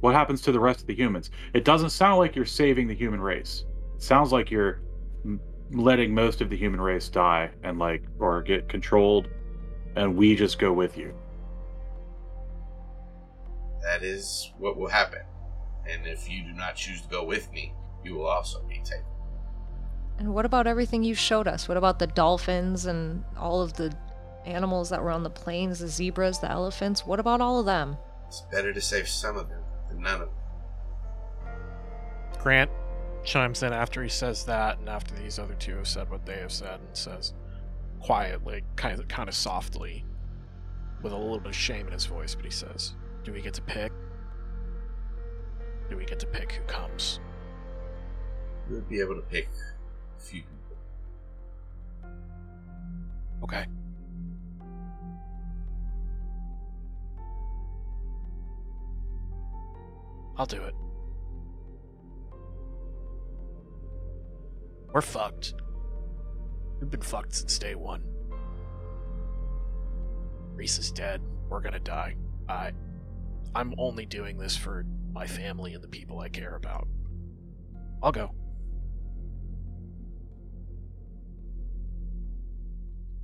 What 0.00 0.14
happens 0.14 0.42
to 0.42 0.52
the 0.52 0.60
rest 0.60 0.82
of 0.82 0.88
the 0.88 0.94
humans? 0.94 1.30
It 1.54 1.64
doesn't 1.64 1.88
sound 1.88 2.18
like 2.18 2.36
you're 2.36 2.44
saving 2.44 2.86
the 2.86 2.94
human 2.94 3.18
race. 3.18 3.64
It 3.96 4.02
sounds 4.02 4.30
like 4.30 4.50
you're 4.50 4.82
letting 5.70 6.14
most 6.14 6.42
of 6.42 6.50
the 6.50 6.56
human 6.58 6.82
race 6.82 7.08
die 7.08 7.48
and 7.62 7.78
like 7.78 8.02
or 8.18 8.42
get 8.42 8.68
controlled 8.68 9.28
and 9.96 10.14
we 10.14 10.36
just 10.36 10.58
go 10.58 10.70
with 10.70 10.98
you. 10.98 11.14
That 13.80 14.02
is 14.02 14.52
what 14.58 14.76
will 14.76 14.90
happen. 14.90 15.22
And 15.88 16.06
if 16.06 16.28
you 16.28 16.42
do 16.42 16.52
not 16.52 16.76
choose 16.76 17.00
to 17.00 17.08
go 17.08 17.24
with 17.24 17.50
me, 17.52 17.72
you 18.04 18.16
will 18.16 18.26
also 18.26 18.62
be 18.64 18.82
taken. 18.84 19.06
And 20.18 20.34
what 20.34 20.44
about 20.44 20.66
everything 20.66 21.04
you 21.04 21.14
showed 21.14 21.46
us? 21.46 21.68
What 21.68 21.76
about 21.76 21.98
the 21.98 22.08
dolphins 22.08 22.86
and 22.86 23.24
all 23.36 23.62
of 23.62 23.74
the 23.74 23.96
animals 24.44 24.90
that 24.90 25.02
were 25.02 25.10
on 25.10 25.22
the 25.22 25.30
plains, 25.30 25.78
the 25.78 25.88
zebras, 25.88 26.40
the 26.40 26.50
elephants? 26.50 27.06
What 27.06 27.20
about 27.20 27.40
all 27.40 27.60
of 27.60 27.66
them? 27.66 27.96
It's 28.26 28.44
better 28.50 28.72
to 28.72 28.80
save 28.80 29.08
some 29.08 29.36
of 29.36 29.48
them 29.48 29.62
than 29.88 30.02
none 30.02 30.22
of 30.22 30.28
them. 30.28 30.36
Grant 32.40 32.70
chimes 33.24 33.62
in 33.62 33.72
after 33.72 34.02
he 34.02 34.08
says 34.08 34.44
that, 34.44 34.78
and 34.78 34.88
after 34.88 35.14
these 35.14 35.38
other 35.38 35.54
two 35.54 35.76
have 35.76 35.88
said 35.88 36.10
what 36.10 36.26
they 36.26 36.38
have 36.38 36.52
said, 36.52 36.80
and 36.80 36.96
says 36.96 37.32
quietly, 38.00 38.64
kind 38.76 38.98
of, 38.98 39.08
kind 39.08 39.28
of 39.28 39.34
softly, 39.34 40.04
with 41.02 41.12
a 41.12 41.16
little 41.16 41.38
bit 41.38 41.48
of 41.48 41.56
shame 41.56 41.86
in 41.86 41.92
his 41.92 42.06
voice, 42.06 42.34
but 42.34 42.44
he 42.44 42.50
says, 42.50 42.94
"Do 43.24 43.32
we 43.32 43.40
get 43.40 43.54
to 43.54 43.62
pick? 43.62 43.92
Do 45.88 45.96
we 45.96 46.04
get 46.04 46.18
to 46.20 46.26
pick 46.26 46.52
who 46.52 46.64
comes?" 46.64 47.20
You 48.68 48.76
would 48.76 48.88
be 48.88 49.00
able 49.00 49.16
to 49.16 49.22
pick 49.22 49.48
a 49.48 49.77
few 50.18 50.42
people. 50.42 50.76
Okay. 53.42 53.66
I'll 60.36 60.46
do 60.46 60.62
it. 60.62 60.74
We're 64.92 65.02
fucked. 65.02 65.54
We've 66.80 66.90
been 66.90 67.02
fucked 67.02 67.34
since 67.34 67.58
day 67.58 67.74
one. 67.74 68.02
Reese 70.54 70.78
is 70.78 70.90
dead. 70.92 71.20
We're 71.48 71.60
gonna 71.60 71.80
die. 71.80 72.16
I 72.48 72.72
I'm 73.54 73.74
only 73.78 74.06
doing 74.06 74.38
this 74.38 74.56
for 74.56 74.84
my 75.12 75.26
family 75.26 75.74
and 75.74 75.82
the 75.82 75.88
people 75.88 76.20
I 76.20 76.28
care 76.28 76.54
about. 76.54 76.86
I'll 78.02 78.12
go. 78.12 78.32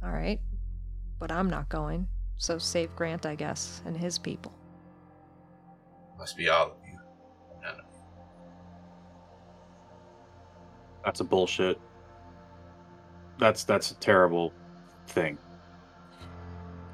All 0.04 0.12
right. 0.12 0.40
But 1.18 1.32
I'm 1.32 1.48
not 1.48 1.68
going. 1.68 2.06
So 2.36 2.58
save 2.58 2.94
Grant, 2.96 3.26
I 3.26 3.34
guess, 3.34 3.80
and 3.86 3.96
his 3.96 4.18
people. 4.18 4.52
Must 6.18 6.36
be 6.36 6.48
all 6.48 6.66
of 6.66 6.76
you. 6.86 6.98
None 7.62 7.72
of 7.72 7.84
you. 7.92 8.00
That's 11.04 11.20
a 11.20 11.24
bullshit. 11.24 11.80
That's 13.38 13.64
that's 13.64 13.90
a 13.90 13.94
terrible 13.96 14.52
thing. 15.08 15.38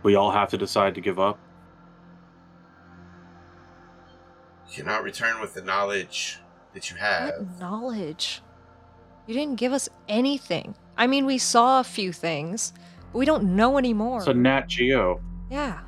We 0.03 0.15
all 0.15 0.31
have 0.31 0.49
to 0.51 0.59
decide 0.59 0.95
to 0.95 1.01
give 1.01 1.19
up. 1.19 1.39
You 4.69 4.77
cannot 4.77 5.03
return 5.03 5.41
with 5.41 5.55
the 5.55 5.63
knowledge 5.63 6.39
that 6.75 6.91
you 6.91 6.97
have. 6.97 7.31
What 7.31 7.61
knowledge? 7.61 8.43
You 9.27 9.35
didn't 9.35 9.57
give 9.57 9.73
us 9.73 9.89
anything. 10.09 10.75
I 10.97 11.07
mean, 11.07 11.27
we 11.27 11.39
saw 11.39 11.81
a 11.81 11.85
few 11.85 12.13
things, 12.13 12.73
but 13.13 13.19
we 13.19 13.25
don't 13.27 13.57
know 13.57 13.79
anymore. 13.79 14.19
It's 14.19 14.29
a 14.29 14.35
Nat 14.35 14.69
Geo. 14.69 15.21
yeah. 15.51 15.81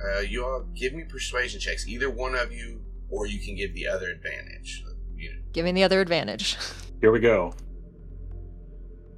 Uh, 0.00 0.20
you 0.20 0.44
all 0.44 0.64
give 0.76 0.92
me 0.94 1.02
persuasion 1.02 1.58
checks, 1.58 1.88
either 1.88 2.08
one 2.08 2.36
of 2.36 2.52
you, 2.52 2.80
or 3.10 3.26
you 3.26 3.40
can 3.40 3.56
give 3.56 3.74
the 3.74 3.88
other 3.88 4.08
advantage. 4.10 4.84
You 5.16 5.30
know, 5.30 5.36
Give 5.52 5.64
me 5.64 5.72
the 5.72 5.82
other 5.82 6.00
advantage. 6.00 6.56
Here 7.00 7.10
we 7.10 7.18
go. 7.18 7.52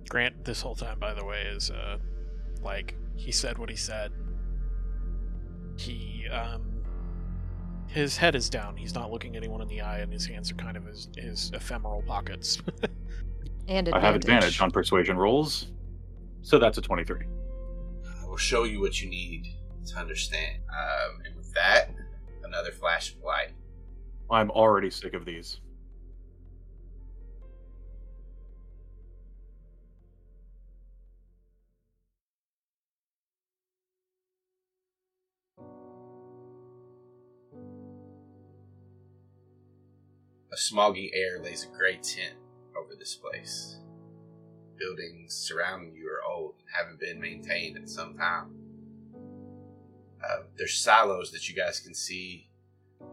Grant, 0.09 0.43
this 0.45 0.63
whole 0.63 0.75
time, 0.75 0.99
by 0.99 1.13
the 1.13 1.25
way, 1.25 1.43
is 1.43 1.71
uh, 1.71 1.99
like 2.63 2.95
he 3.15 3.31
said 3.31 3.59
what 3.59 3.69
he 3.69 3.77
said. 3.77 4.11
He 5.77 6.27
um, 6.33 6.83
his 7.87 8.17
head 8.17 8.35
is 8.35 8.49
down. 8.49 8.77
He's 8.77 8.95
not 8.95 9.11
looking 9.11 9.37
anyone 9.37 9.61
in 9.61 9.69
the 9.69 9.83
eye, 9.83 9.99
and 9.99 10.11
his 10.13 10.27
hands 10.27 10.51
are 10.51 10.55
kind 10.55 10.77
of 10.77 10.85
his 10.87 11.09
his 11.17 11.51
ephemeral 11.55 12.03
pockets. 12.07 12.61
and 13.69 13.87
advantage. 13.89 13.95
I 13.95 14.01
have 14.07 14.15
advantage 14.15 14.61
on 14.63 14.71
persuasion 14.71 15.17
rolls. 15.19 15.71
So 16.43 16.59
that's 16.59 16.79
a 16.79 16.83
23. 16.83 17.27
I 18.23 18.27
will 18.27 18.37
show 18.37 18.65
you 18.65 18.81
what 18.81 19.01
you 19.01 19.09
need 19.09 19.47
to 19.87 19.97
understand. 19.97 20.63
Um, 20.69 21.21
and 21.25 21.37
with 21.37 21.53
that, 21.55 21.91
another 22.45 22.71
flash 22.71 23.15
of 23.15 23.23
light. 23.23 23.53
I'm 24.31 24.51
already 24.51 24.91
sick 24.91 25.15
of 25.15 25.25
these. 25.25 25.61
A 40.53 40.57
smoggy 40.57 41.11
air 41.15 41.41
lays 41.43 41.65
a 41.65 41.77
gray 41.77 41.99
tint 42.03 42.35
over 42.77 42.95
this 42.99 43.15
place. 43.15 43.79
Buildings 44.81 45.35
surrounding 45.35 45.95
you 45.95 46.09
are 46.09 46.27
old 46.27 46.55
and 46.59 46.67
haven't 46.75 46.99
been 46.99 47.21
maintained 47.21 47.77
in 47.77 47.87
some 47.87 48.17
time. 48.17 48.47
Uh, 50.25 50.45
there's 50.57 50.75
silos 50.75 51.31
that 51.33 51.49
you 51.51 51.55
guys 51.55 51.81
can 51.81 51.95
see 51.95 52.49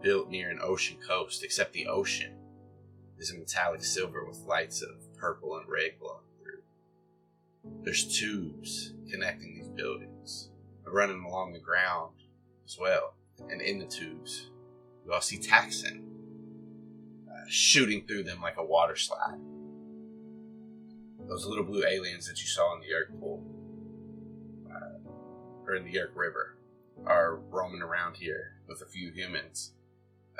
built 0.02 0.30
near 0.30 0.50
an 0.50 0.60
ocean 0.62 0.96
coast, 1.06 1.44
except 1.44 1.74
the 1.74 1.86
ocean 1.86 2.34
is 3.18 3.30
a 3.30 3.36
metallic 3.36 3.84
silver 3.84 4.24
with 4.24 4.38
lights 4.46 4.80
of 4.80 4.96
purple 5.18 5.58
and 5.58 5.68
red 5.68 5.92
glowing 6.00 6.24
through. 6.40 6.62
There's 7.82 8.18
tubes 8.18 8.94
connecting 9.10 9.54
these 9.54 9.68
buildings, 9.68 10.48
running 10.86 11.22
along 11.22 11.52
the 11.52 11.58
ground 11.58 12.14
as 12.64 12.78
well. 12.80 13.14
And 13.50 13.60
in 13.60 13.78
the 13.78 13.86
tubes, 13.86 14.50
you 15.04 15.12
all 15.12 15.20
see 15.20 15.38
Taxxon 15.38 16.02
uh, 17.30 17.44
shooting 17.46 18.06
through 18.06 18.24
them 18.24 18.40
like 18.40 18.56
a 18.56 18.64
water 18.64 18.96
slide. 18.96 19.38
Those 21.28 21.46
little 21.46 21.64
blue 21.64 21.84
aliens 21.84 22.26
that 22.26 22.40
you 22.40 22.46
saw 22.46 22.74
in 22.74 22.80
the 22.80 22.86
Yeerk 22.86 23.20
pool, 23.20 23.44
uh, 24.70 25.10
or 25.66 25.74
in 25.76 25.84
the 25.84 25.92
Yeerk 25.92 26.16
River, 26.16 26.56
are 27.06 27.36
roaming 27.50 27.82
around 27.82 28.16
here 28.16 28.54
with 28.66 28.80
a 28.82 28.86
few 28.86 29.10
humans 29.12 29.72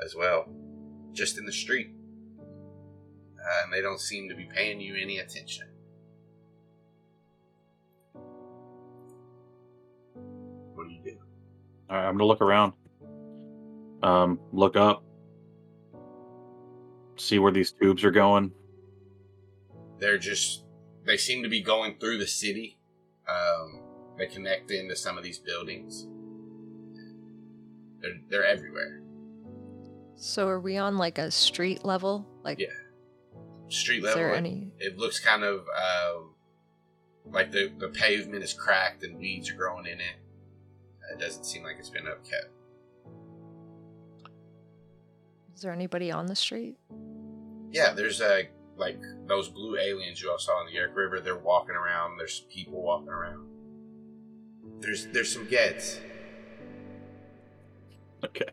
as 0.04 0.14
well, 0.16 0.46
just 1.12 1.38
in 1.38 1.44
the 1.44 1.52
street. 1.52 1.90
Uh, 3.38 3.64
and 3.64 3.72
they 3.72 3.80
don't 3.82 4.00
seem 4.00 4.28
to 4.28 4.34
be 4.34 4.46
paying 4.46 4.80
you 4.80 4.96
any 4.96 5.18
attention. 5.18 5.66
What 10.74 10.88
do 10.88 10.94
you 10.94 11.00
do? 11.04 11.18
All 11.90 11.96
right, 11.96 12.06
I'm 12.06 12.14
gonna 12.14 12.24
look 12.26 12.40
around. 12.40 12.72
Um, 14.02 14.40
look 14.52 14.76
up. 14.76 15.04
See 17.16 17.38
where 17.38 17.52
these 17.52 17.72
tubes 17.72 18.04
are 18.04 18.10
going. 18.10 18.52
they're 19.98 20.18
just 20.18 20.64
they 21.08 21.16
seem 21.16 21.42
to 21.42 21.48
be 21.48 21.60
going 21.60 21.96
through 21.98 22.18
the 22.18 22.26
city 22.26 22.78
um, 23.28 23.80
they 24.16 24.26
connect 24.26 24.70
into 24.70 24.94
some 24.94 25.18
of 25.18 25.24
these 25.24 25.38
buildings 25.40 26.06
they're, 28.00 28.20
they're 28.30 28.44
everywhere 28.46 29.02
So 30.16 30.46
are 30.48 30.60
we 30.60 30.76
on 30.76 30.98
like 30.98 31.18
a 31.18 31.30
street 31.30 31.84
level? 31.84 32.26
Like, 32.44 32.58
Yeah. 32.60 32.66
street 33.68 33.98
is 33.98 34.04
level 34.04 34.18
there 34.18 34.34
it, 34.34 34.36
any? 34.38 34.72
it 34.78 34.98
looks 34.98 35.18
kind 35.20 35.42
of 35.44 35.60
um, 35.60 36.34
like 37.32 37.50
the 37.52 37.70
the 37.78 37.88
pavement 37.88 38.42
is 38.42 38.52
cracked 38.54 39.02
and 39.04 39.18
weeds 39.18 39.50
are 39.50 39.56
growing 39.56 39.86
in 39.86 40.00
it. 40.00 40.16
It 41.12 41.18
doesn't 41.20 41.44
seem 41.44 41.62
like 41.62 41.76
it's 41.78 41.90
been 41.90 42.04
upkept. 42.04 42.50
Is 45.54 45.62
there 45.62 45.72
anybody 45.72 46.10
on 46.12 46.26
the 46.26 46.34
street? 46.36 46.76
Yeah, 47.72 47.92
there's 47.92 48.20
a 48.20 48.48
like 48.78 49.00
those 49.26 49.48
blue 49.48 49.76
aliens 49.76 50.22
you 50.22 50.30
all 50.30 50.38
saw 50.38 50.60
in 50.60 50.72
the 50.72 50.78
Yeerk 50.78 50.94
River. 50.94 51.20
They're 51.20 51.36
walking 51.36 51.74
around. 51.74 52.18
There's 52.18 52.40
people 52.50 52.82
walking 52.82 53.08
around. 53.08 53.46
There's 54.80 55.06
there's 55.08 55.32
some 55.32 55.46
Gedds. 55.46 55.98
Okay. 58.24 58.46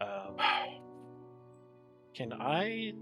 Um, 0.00 0.36
can 2.14 2.32
I 2.32 2.92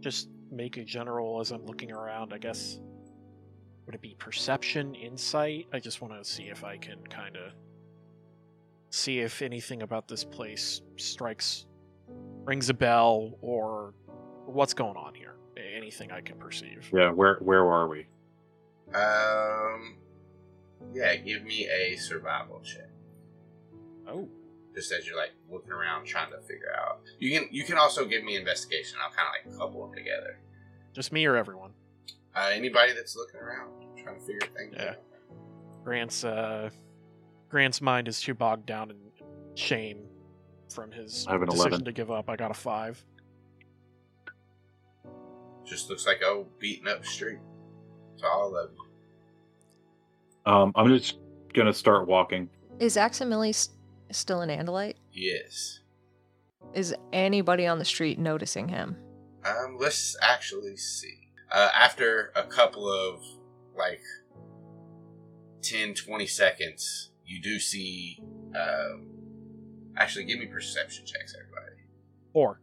just 0.00 0.28
make 0.50 0.76
a 0.76 0.84
general 0.84 1.40
as 1.40 1.50
I'm 1.50 1.64
looking 1.64 1.92
around? 1.92 2.32
I 2.32 2.38
guess 2.38 2.80
would 3.86 3.94
it 3.94 4.02
be 4.02 4.16
perception, 4.18 4.94
insight? 4.94 5.66
I 5.72 5.78
just 5.78 6.02
want 6.02 6.12
to 6.12 6.28
see 6.28 6.44
if 6.44 6.64
I 6.64 6.76
can 6.76 7.06
kind 7.06 7.36
of 7.36 7.52
see 8.90 9.20
if 9.20 9.42
anything 9.42 9.82
about 9.82 10.08
this 10.08 10.24
place 10.24 10.82
strikes, 10.96 11.66
rings 12.44 12.68
a 12.68 12.74
bell, 12.74 13.38
or 13.40 13.94
what's 14.46 14.74
going 14.74 14.96
on 14.96 15.14
here. 15.14 15.34
Anything 15.76 16.10
I 16.12 16.20
can 16.20 16.36
perceive. 16.36 16.88
Yeah, 16.92 17.10
where 17.10 17.36
where 17.40 17.64
are 17.64 17.88
we? 17.88 18.06
Um, 18.94 19.96
yeah, 20.94 21.16
give 21.16 21.42
me 21.44 21.66
a 21.68 21.96
survival 21.96 22.60
check. 22.60 22.88
Oh, 24.08 24.28
Just 24.74 24.92
as 24.92 25.06
you're 25.06 25.16
like 25.16 25.32
looking 25.50 25.72
around 25.72 26.04
trying 26.06 26.30
to 26.30 26.38
figure 26.42 26.72
out. 26.78 27.00
You 27.18 27.38
can 27.38 27.48
you 27.50 27.64
can 27.64 27.76
also 27.78 28.04
give 28.04 28.24
me 28.24 28.36
investigation. 28.36 28.98
I'll 29.02 29.10
kind 29.10 29.28
of 29.28 29.50
like 29.50 29.58
couple 29.58 29.86
them 29.86 29.94
together. 29.94 30.38
just 30.92 31.12
me 31.12 31.24
or 31.26 31.36
everyone? 31.36 31.72
Uh, 32.34 32.50
anybody 32.52 32.92
that's 32.92 33.16
looking 33.16 33.40
around 33.40 33.70
trying 33.96 34.18
to 34.20 34.26
figure 34.26 34.48
things 34.56 34.74
Yeah. 34.76 34.90
out. 34.90 34.96
Grant's 35.84 36.24
uh, 36.24 36.70
Grant's 37.48 37.80
mind 37.80 38.08
is 38.08 38.20
too 38.20 38.34
bogged 38.34 38.66
down 38.66 38.90
in 38.90 38.96
shame 39.54 39.98
from 40.72 40.90
his 40.92 41.26
I 41.28 41.32
have 41.32 41.42
an 41.42 41.48
decision 41.48 41.68
11. 41.72 41.84
to 41.86 41.92
give 41.92 42.10
up. 42.10 42.28
I 42.28 42.36
got 42.36 42.50
a 42.50 42.54
five. 42.54 43.02
Just 45.66 45.90
looks 45.90 46.06
like 46.06 46.22
oh 46.24 46.46
beaten 46.58 46.88
up 46.88 47.04
street. 47.04 47.38
To 48.18 48.26
all 48.26 48.56
of 48.56 48.70
you. 48.72 50.50
Um, 50.50 50.72
I'm 50.74 50.88
just 50.88 51.18
gonna 51.52 51.72
start 51.74 52.06
walking. 52.06 52.48
Is 52.78 52.96
Aximili 52.96 53.50
s- 53.50 53.70
still 54.12 54.40
an 54.42 54.48
Andalite? 54.48 54.94
Yes. 55.12 55.80
Is 56.72 56.94
anybody 57.12 57.66
on 57.66 57.78
the 57.78 57.84
street 57.84 58.18
noticing 58.18 58.68
him? 58.68 58.96
Um, 59.44 59.76
let's 59.78 60.16
actually 60.22 60.76
see. 60.76 61.28
Uh, 61.50 61.68
after 61.74 62.32
a 62.36 62.42
couple 62.42 62.88
of 62.90 63.20
like 63.76 64.00
10, 65.62 65.94
20 65.94 66.26
seconds, 66.26 67.10
you 67.24 67.40
do 67.42 67.58
see. 67.58 68.18
Um, 68.58 69.08
actually, 69.96 70.24
give 70.24 70.38
me 70.38 70.46
perception 70.46 71.04
checks, 71.06 71.34
everybody. 71.38 71.82
Four. 72.32 72.60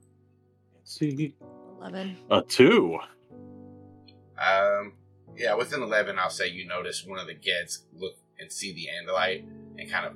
see, 0.84 1.36
11. 1.84 2.17
a 2.29 2.41
two. 2.41 2.97
Um, 4.38 4.93
yeah, 5.36 5.55
within 5.55 5.81
11, 5.81 6.17
I'll 6.17 6.29
say 6.29 6.47
you 6.47 6.67
notice 6.67 7.05
one 7.05 7.19
of 7.19 7.27
the 7.27 7.34
Gedds 7.34 7.86
look 7.93 8.15
and 8.39 8.51
see 8.51 8.73
the 8.73 8.88
Andalite 8.88 9.45
and 9.77 9.89
kind 9.89 10.05
of 10.05 10.13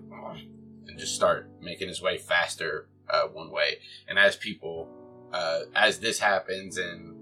and 0.88 0.98
just 0.98 1.16
start 1.16 1.50
making 1.62 1.88
his 1.88 2.02
way 2.02 2.18
faster 2.18 2.88
uh, 3.10 3.24
one 3.28 3.52
way. 3.52 3.78
And 4.08 4.18
as 4.18 4.36
people, 4.36 4.90
uh, 5.34 5.62
as 5.76 6.00
this 6.00 6.20
happens 6.20 6.78
and 6.78 7.16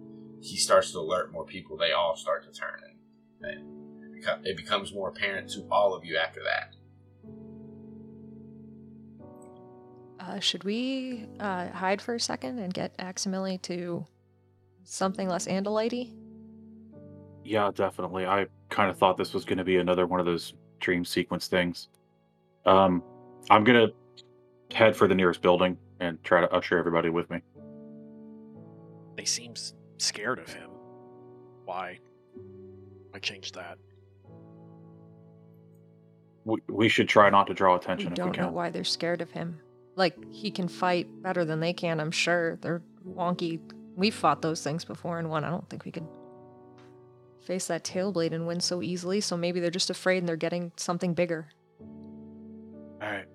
he 0.43 0.57
starts 0.57 0.91
to 0.91 0.99
alert 0.99 1.31
more 1.31 1.45
people, 1.45 1.77
they 1.77 1.91
all 1.91 2.15
start 2.15 2.43
to 2.43 2.51
turn 2.59 2.79
and, 2.83 3.51
and 3.51 3.75
it 4.17 4.39
it 4.43 4.57
becomes 4.57 4.93
more 4.93 5.09
apparent 5.09 5.49
to 5.51 5.65
all 5.71 5.93
of 5.93 6.03
you 6.03 6.17
after 6.17 6.41
that. 6.43 6.75
Uh, 10.19 10.39
should 10.39 10.63
we 10.63 11.27
uh, 11.39 11.67
hide 11.69 12.01
for 12.01 12.15
a 12.15 12.19
second 12.19 12.57
and 12.57 12.73
get 12.73 12.97
Aximili 12.97 13.61
to 13.63 14.07
something 14.85 15.27
less 15.27 15.47
Andalite 15.47 16.11
Yeah, 17.43 17.71
definitely. 17.75 18.25
I 18.25 18.47
kind 18.69 18.89
of 18.89 18.97
thought 18.97 19.17
this 19.17 19.33
was 19.33 19.43
going 19.45 19.57
to 19.57 19.63
be 19.63 19.77
another 19.77 20.07
one 20.07 20.19
of 20.19 20.25
those 20.25 20.53
dream 20.79 21.03
sequence 21.03 21.47
things. 21.47 21.89
Um, 22.65 23.03
I'm 23.49 23.63
gonna 23.63 23.87
head 24.71 24.95
for 24.95 25.07
the 25.07 25.15
nearest 25.15 25.41
building 25.41 25.77
and 25.99 26.21
try 26.23 26.41
to 26.41 26.51
usher 26.51 26.77
everybody 26.77 27.09
with 27.09 27.29
me. 27.29 27.41
They 29.15 29.25
seem 29.25 29.53
scared 29.97 30.39
of 30.39 30.51
him. 30.51 30.69
Why? 31.65 31.99
I 33.13 33.19
changed 33.19 33.55
that. 33.55 33.77
We, 36.43 36.59
we 36.67 36.89
should 36.89 37.07
try 37.09 37.29
not 37.29 37.47
to 37.47 37.53
draw 37.53 37.73
We 37.73 37.79
attention 37.79 38.07
if 38.07 38.11
we 38.13 38.15
don't 38.17 38.37
know 38.37 38.45
can. 38.45 38.53
why 38.53 38.69
they're 38.69 38.83
scared 38.83 39.21
of 39.21 39.31
him. 39.31 39.59
Like, 39.95 40.15
he 40.31 40.51
can 40.51 40.67
fight 40.67 41.07
better 41.23 41.45
than 41.45 41.59
they 41.59 41.73
can, 41.73 41.99
I'm 41.99 42.11
sure. 42.11 42.57
They're 42.57 42.81
wonky. 43.07 43.59
We've 43.95 44.13
fought 44.13 44.41
those 44.41 44.61
things 44.61 44.83
before 44.83 45.19
and 45.19 45.29
won. 45.29 45.43
I 45.43 45.49
don't 45.49 45.67
think 45.69 45.85
we 45.85 45.91
could 45.91 46.07
face 47.41 47.67
that 47.67 47.83
tailblade 47.83 48.33
and 48.33 48.47
win 48.47 48.59
so 48.59 48.81
easily, 48.81 49.21
so 49.21 49.37
maybe 49.37 49.59
they're 49.59 49.69
just 49.69 49.89
afraid 49.89 50.17
and 50.17 50.27
they're 50.27 50.35
getting 50.35 50.71
something 50.75 51.13
bigger. 51.13 51.47
All 53.01 53.09
right. 53.09 53.25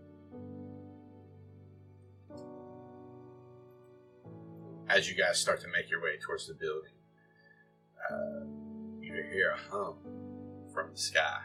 As 4.89 5.09
you 5.09 5.17
guys 5.17 5.39
start 5.39 5.61
to 5.61 5.69
make 5.69 5.89
your 5.89 6.03
way 6.03 6.19
towards 6.21 6.49
the 6.49 6.55
building, 6.55 6.93
uh, 8.11 8.45
you 9.01 9.13
hear 9.33 9.53
a 9.53 9.71
hum 9.71 9.95
from 10.75 10.91
the 10.93 10.99
sky. 10.99 11.39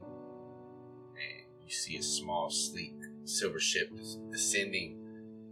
And 0.00 1.46
you 1.64 1.70
see 1.70 1.96
a 1.96 2.02
small, 2.02 2.50
sleek 2.50 2.96
silver 3.24 3.60
ship 3.60 3.92
descending 4.32 4.97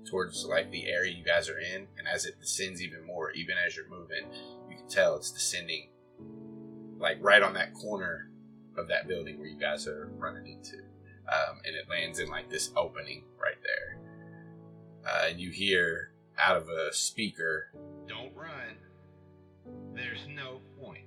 towards 0.06 0.44
like 0.44 0.70
the 0.70 0.86
area 0.86 1.12
you 1.12 1.24
guys 1.24 1.48
are 1.48 1.58
in. 1.58 1.86
And 1.98 2.08
as 2.08 2.24
it 2.24 2.40
descends 2.40 2.82
even 2.82 3.04
more, 3.04 3.30
even 3.32 3.56
as 3.66 3.76
you're 3.76 3.88
moving, 3.88 4.26
you 4.70 4.76
can 4.76 4.88
tell 4.88 5.16
it's 5.16 5.30
descending 5.30 5.88
like 6.98 7.18
right 7.20 7.42
on 7.42 7.54
that 7.54 7.74
corner 7.74 8.30
of 8.76 8.88
that 8.88 9.08
building 9.08 9.38
where 9.38 9.48
you 9.48 9.58
guys 9.58 9.86
are 9.86 10.10
running 10.16 10.46
into. 10.46 10.78
Um, 11.28 11.58
and 11.64 11.74
it 11.74 11.88
lands 11.90 12.20
in 12.20 12.28
like 12.28 12.48
this 12.48 12.70
opening 12.76 13.24
right 13.40 13.58
there. 13.62 13.98
Uh, 15.04 15.28
and 15.30 15.40
you 15.40 15.50
hear 15.50 16.12
out 16.38 16.56
of 16.56 16.68
a 16.68 16.92
speaker, 16.92 17.70
Don't 18.06 18.34
run. 18.34 18.76
There's 19.94 20.26
no 20.28 20.60
point. 20.80 21.04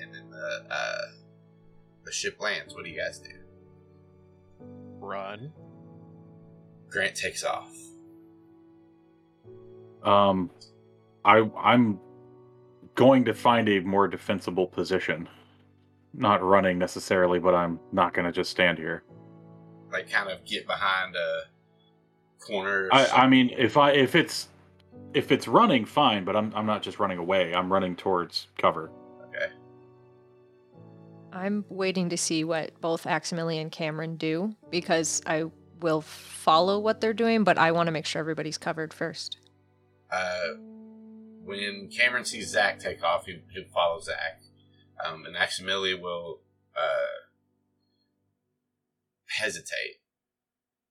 And 0.00 0.14
then 0.14 0.30
the 0.30 0.64
uh, 0.70 1.06
the 2.04 2.12
ship 2.12 2.40
lands. 2.40 2.74
What 2.74 2.84
do 2.84 2.90
you 2.90 2.98
guys 2.98 3.18
do? 3.18 3.30
Run. 5.00 5.52
Grant 6.90 7.14
takes 7.14 7.44
off. 7.44 7.74
Um, 10.02 10.50
I 11.24 11.48
I'm 11.58 11.98
going 12.94 13.24
to 13.26 13.34
find 13.34 13.68
a 13.68 13.80
more 13.80 14.08
defensible 14.08 14.66
position. 14.66 15.28
Not 16.14 16.42
running 16.42 16.78
necessarily, 16.78 17.38
but 17.38 17.54
I'm 17.54 17.78
not 17.92 18.14
going 18.14 18.24
to 18.26 18.32
just 18.32 18.50
stand 18.50 18.78
here. 18.78 19.04
Like 19.92 20.10
kind 20.10 20.30
of 20.30 20.44
get 20.44 20.66
behind 20.66 21.14
a 21.14 21.42
corner. 22.40 22.88
I, 22.92 23.06
I 23.06 23.26
mean, 23.28 23.50
if 23.56 23.76
I 23.76 23.92
if 23.92 24.14
it's 24.14 24.48
if 25.14 25.30
it's 25.32 25.48
running, 25.48 25.84
fine, 25.84 26.24
but 26.24 26.36
I'm 26.36 26.52
I'm 26.54 26.66
not 26.66 26.82
just 26.82 26.98
running 26.98 27.18
away. 27.18 27.54
I'm 27.54 27.72
running 27.72 27.96
towards 27.96 28.48
cover. 28.58 28.90
okay. 29.28 29.52
I'm 31.32 31.64
waiting 31.68 32.08
to 32.08 32.16
see 32.16 32.44
what 32.44 32.80
both 32.80 33.04
Aximili 33.04 33.60
and 33.60 33.70
Cameron 33.70 34.16
do 34.16 34.54
because 34.70 35.22
I 35.26 35.44
will 35.80 36.00
follow 36.00 36.78
what 36.78 37.00
they're 37.00 37.12
doing, 37.12 37.44
but 37.44 37.58
I 37.58 37.72
want 37.72 37.86
to 37.86 37.92
make 37.92 38.06
sure 38.06 38.20
everybody's 38.20 38.58
covered 38.58 38.92
first. 38.92 39.38
Uh, 40.10 40.54
when 41.44 41.88
Cameron 41.88 42.24
sees 42.24 42.50
Zach 42.50 42.78
take 42.78 43.02
off, 43.02 43.26
he, 43.26 43.42
he'll 43.52 43.64
follow 43.72 44.00
Zach. 44.00 44.40
Um, 45.04 45.24
and 45.24 45.36
Aximilia 45.36 46.00
will 46.00 46.40
uh, 46.76 47.28
hesitate 49.38 50.00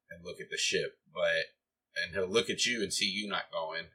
and 0.10 0.24
look 0.24 0.40
at 0.40 0.50
the 0.50 0.58
ship, 0.58 0.98
but 1.14 1.54
and 2.02 2.14
he'll 2.14 2.30
look 2.30 2.50
at 2.50 2.66
you 2.66 2.82
and 2.82 2.94
see 2.94 3.06
you 3.06 3.28
not 3.28 3.52
going, 3.52 3.86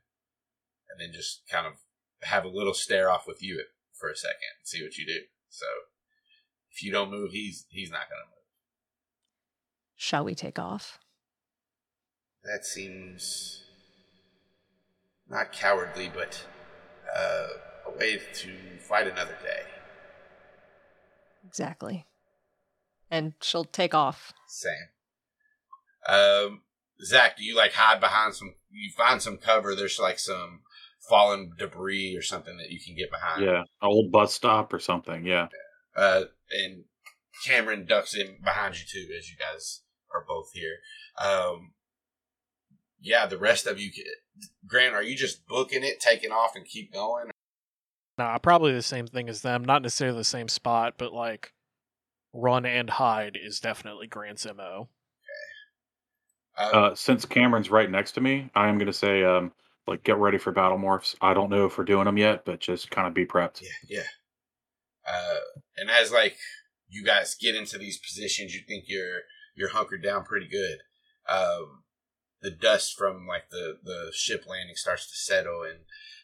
and 0.91 1.01
then 1.01 1.13
just 1.13 1.43
kind 1.49 1.67
of 1.67 1.75
have 2.23 2.45
a 2.45 2.49
little 2.49 2.75
stare 2.75 3.11
off 3.11 3.27
with 3.27 3.43
you 3.43 3.65
for 3.93 4.11
a 4.11 4.17
second 4.17 4.59
and 4.59 4.67
see 4.67 4.83
what 4.83 4.97
you 4.97 5.07
do. 5.07 5.21
So 5.49 5.67
if 6.71 6.83
you 6.83 6.93
don't 6.93 7.11
move, 7.11 7.33
he's 7.33 7.67
he's 7.71 7.91
not 7.91 8.09
going 8.11 8.21
to 8.23 8.29
move. 8.29 8.42
Shall 10.03 10.25
we 10.25 10.35
take 10.35 10.59
off? 10.59 10.99
That 12.43 12.65
seems 12.65 13.63
not 15.31 15.53
cowardly, 15.53 16.11
but 16.13 16.45
uh, 17.17 17.47
a 17.87 17.97
way 17.97 18.19
to 18.19 18.51
fight 18.81 19.07
another 19.07 19.39
day. 19.45 19.63
Exactly. 21.47 22.05
And 23.13 23.35
she'll 23.41 23.63
take 23.63 23.95
off. 23.95 24.33
Same. 24.49 24.89
Um, 26.09 26.63
Zach, 27.05 27.37
do 27.37 27.45
you 27.45 27.55
like 27.55 27.75
hide 27.75 28.01
behind 28.01 28.35
some? 28.35 28.55
You 28.73 28.91
find 28.97 29.23
some 29.23 29.37
cover. 29.37 29.77
There's 29.77 30.01
like 30.01 30.19
some 30.19 30.63
fallen 31.09 31.53
debris 31.57 32.17
or 32.17 32.23
something 32.23 32.57
that 32.57 32.71
you 32.71 32.81
can 32.85 32.97
get 32.97 33.13
behind. 33.13 33.45
Yeah, 33.45 33.61
an 33.61 33.67
old 33.83 34.11
bus 34.11 34.35
stop 34.35 34.73
or 34.73 34.81
something. 34.81 35.25
Yeah. 35.25 35.47
Uh, 35.97 36.25
and 36.51 36.87
Cameron 37.47 37.87
ducks 37.87 38.17
in 38.17 38.39
behind 38.43 38.81
you 38.81 38.85
too, 38.85 39.07
as 39.17 39.31
you 39.31 39.37
guys 39.37 39.82
are 40.15 40.25
both 40.27 40.53
here. 40.53 40.77
Um, 41.23 41.73
yeah, 43.01 43.27
the 43.27 43.39
rest 43.39 43.67
of 43.67 43.81
you, 43.81 43.91
Grant, 44.67 44.95
are 44.95 45.03
you 45.03 45.17
just 45.17 45.47
booking 45.47 45.83
it, 45.83 46.01
taking 46.01 46.31
off, 46.31 46.55
and 46.55 46.65
keep 46.65 46.93
going? 46.93 47.31
Nah, 48.19 48.39
probably 48.39 48.73
the 48.73 48.83
same 48.83 49.07
thing 49.07 49.29
as 49.29 49.43
them. 49.43 49.65
Not 49.65 49.83
necessarily 49.83 50.19
the 50.19 50.25
same 50.25 50.49
spot, 50.49 50.95
but 50.99 51.13
like 51.13 51.53
run 52.33 52.65
and 52.65 52.91
hide 52.91 53.39
is 53.43 53.61
definitely 53.61 54.07
Grant's 54.07 54.47
mo. 54.47 54.89
Uh, 56.57 56.63
Uh, 56.63 56.95
since 56.95 57.25
Cameron's 57.25 57.71
right 57.71 57.91
next 57.91 58.13
to 58.13 58.21
me, 58.21 58.51
I 58.55 58.69
am 58.69 58.77
going 58.79 58.87
to 58.87 58.93
say, 58.93 59.25
um, 59.25 59.53
like, 59.87 60.05
get 60.05 60.19
ready 60.19 60.39
for 60.39 60.53
battle 60.53 60.79
morphs. 60.79 61.15
I 61.21 61.35
don't 61.35 61.51
know 61.51 61.67
if 61.67 61.79
we're 61.79 61.85
doing 61.85 62.05
them 62.05 62.19
yet, 62.19 62.45
but 62.45 62.61
just 62.61 62.91
kind 62.91 63.09
of 63.09 63.15
be 63.15 63.25
prepped. 63.27 63.63
yeah, 63.63 63.69
yeah. 63.89 64.03
Uh, 65.11 65.41
and 65.79 65.91
as 65.91 66.13
like 66.13 66.37
you 66.89 67.05
guys 67.05 67.35
get 67.35 67.57
into 67.57 67.79
these 67.79 67.99
positions, 67.99 68.55
you 68.55 68.61
think 68.69 68.85
you're 68.87 69.23
you're 69.55 69.71
hunkered 69.71 70.03
down 70.03 70.25
pretty 70.25 70.49
good. 70.49 70.79
Um, 71.29 71.83
the 72.41 72.51
dust 72.51 72.97
from 72.97 73.27
like 73.27 73.51
the 73.51 73.79
the 73.83 74.11
ship 74.13 74.45
landing 74.49 74.77
starts 74.77 75.09
to 75.11 75.17
settle, 75.17 75.63
and 75.63 75.81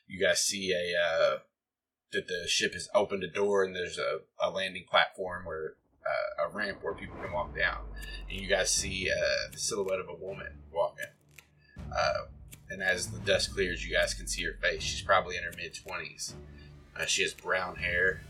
you 0.06 0.20
guys 0.20 0.42
see 0.42 0.72
a 0.72 0.94
uh, 0.98 1.38
that 2.12 2.26
the 2.26 2.48
ship 2.48 2.72
has 2.72 2.88
opened 2.94 3.22
a 3.22 3.28
door, 3.28 3.64
and 3.64 3.76
there's 3.76 3.98
a, 3.98 4.20
a 4.40 4.50
landing 4.50 4.84
platform 4.90 5.44
where 5.44 5.74
uh, 6.04 6.46
a 6.46 6.48
ramp 6.50 6.78
where 6.82 6.94
people 6.94 7.16
can 7.22 7.32
walk 7.32 7.56
down, 7.56 7.78
and 8.30 8.40
you 8.40 8.48
guys 8.48 8.70
see 8.70 9.10
uh, 9.10 9.50
the 9.52 9.58
silhouette 9.58 10.00
of 10.00 10.08
a 10.08 10.14
woman 10.14 10.52
walking. 10.72 11.04
Uh, 11.96 12.26
and 12.70 12.82
as 12.82 13.08
the 13.08 13.18
dust 13.20 13.54
clears, 13.54 13.86
you 13.86 13.94
guys 13.94 14.12
can 14.12 14.26
see 14.26 14.42
her 14.44 14.56
face. 14.60 14.82
She's 14.82 15.02
probably 15.02 15.36
in 15.36 15.42
her 15.42 15.52
mid 15.56 15.74
twenties. 15.74 16.34
Uh, 16.98 17.06
she 17.06 17.22
has 17.22 17.32
brown 17.32 17.76
hair, 17.76 18.22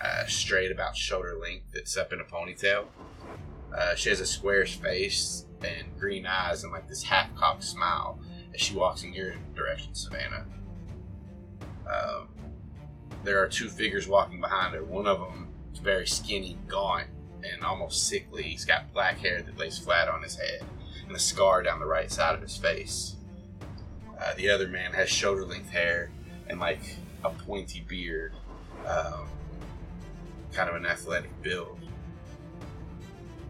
uh, 0.00 0.24
straight 0.26 0.72
about 0.72 0.96
shoulder 0.96 1.36
length. 1.38 1.66
That's 1.74 1.96
up 1.96 2.12
in 2.12 2.20
a 2.20 2.24
ponytail. 2.24 2.86
Uh, 3.76 3.94
she 3.94 4.08
has 4.08 4.20
a 4.20 4.26
squarish 4.26 4.80
face 4.80 5.46
and 5.62 5.86
green 5.98 6.26
eyes 6.26 6.64
and 6.64 6.72
like 6.72 6.88
this 6.88 7.02
half-cocked 7.02 7.62
smile 7.64 8.18
as 8.54 8.60
she 8.60 8.74
walks 8.74 9.02
in 9.02 9.12
your 9.12 9.34
direction, 9.54 9.94
Savannah. 9.94 10.44
Um, 11.86 12.28
there 13.24 13.42
are 13.42 13.48
two 13.48 13.68
figures 13.68 14.06
walking 14.08 14.40
behind 14.40 14.74
her. 14.74 14.84
One 14.84 15.06
of 15.06 15.18
them 15.20 15.48
is 15.72 15.80
very 15.80 16.06
skinny, 16.06 16.58
gaunt, 16.66 17.08
and 17.42 17.62
almost 17.64 18.08
sickly. 18.08 18.42
He's 18.42 18.64
got 18.64 18.92
black 18.92 19.18
hair 19.18 19.42
that 19.42 19.58
lays 19.58 19.78
flat 19.78 20.08
on 20.08 20.22
his 20.22 20.36
head 20.36 20.64
and 21.06 21.14
a 21.14 21.18
scar 21.18 21.62
down 21.62 21.80
the 21.80 21.86
right 21.86 22.10
side 22.10 22.34
of 22.34 22.42
his 22.42 22.56
face. 22.56 23.16
Uh, 24.20 24.34
the 24.36 24.50
other 24.50 24.68
man 24.68 24.92
has 24.92 25.08
shoulder-length 25.08 25.70
hair 25.70 26.10
and 26.48 26.58
like 26.60 26.96
a 27.24 27.30
pointy 27.30 27.84
beard, 27.88 28.32
um, 28.86 29.28
kind 30.52 30.68
of 30.68 30.76
an 30.76 30.86
athletic 30.86 31.30
build. 31.42 31.78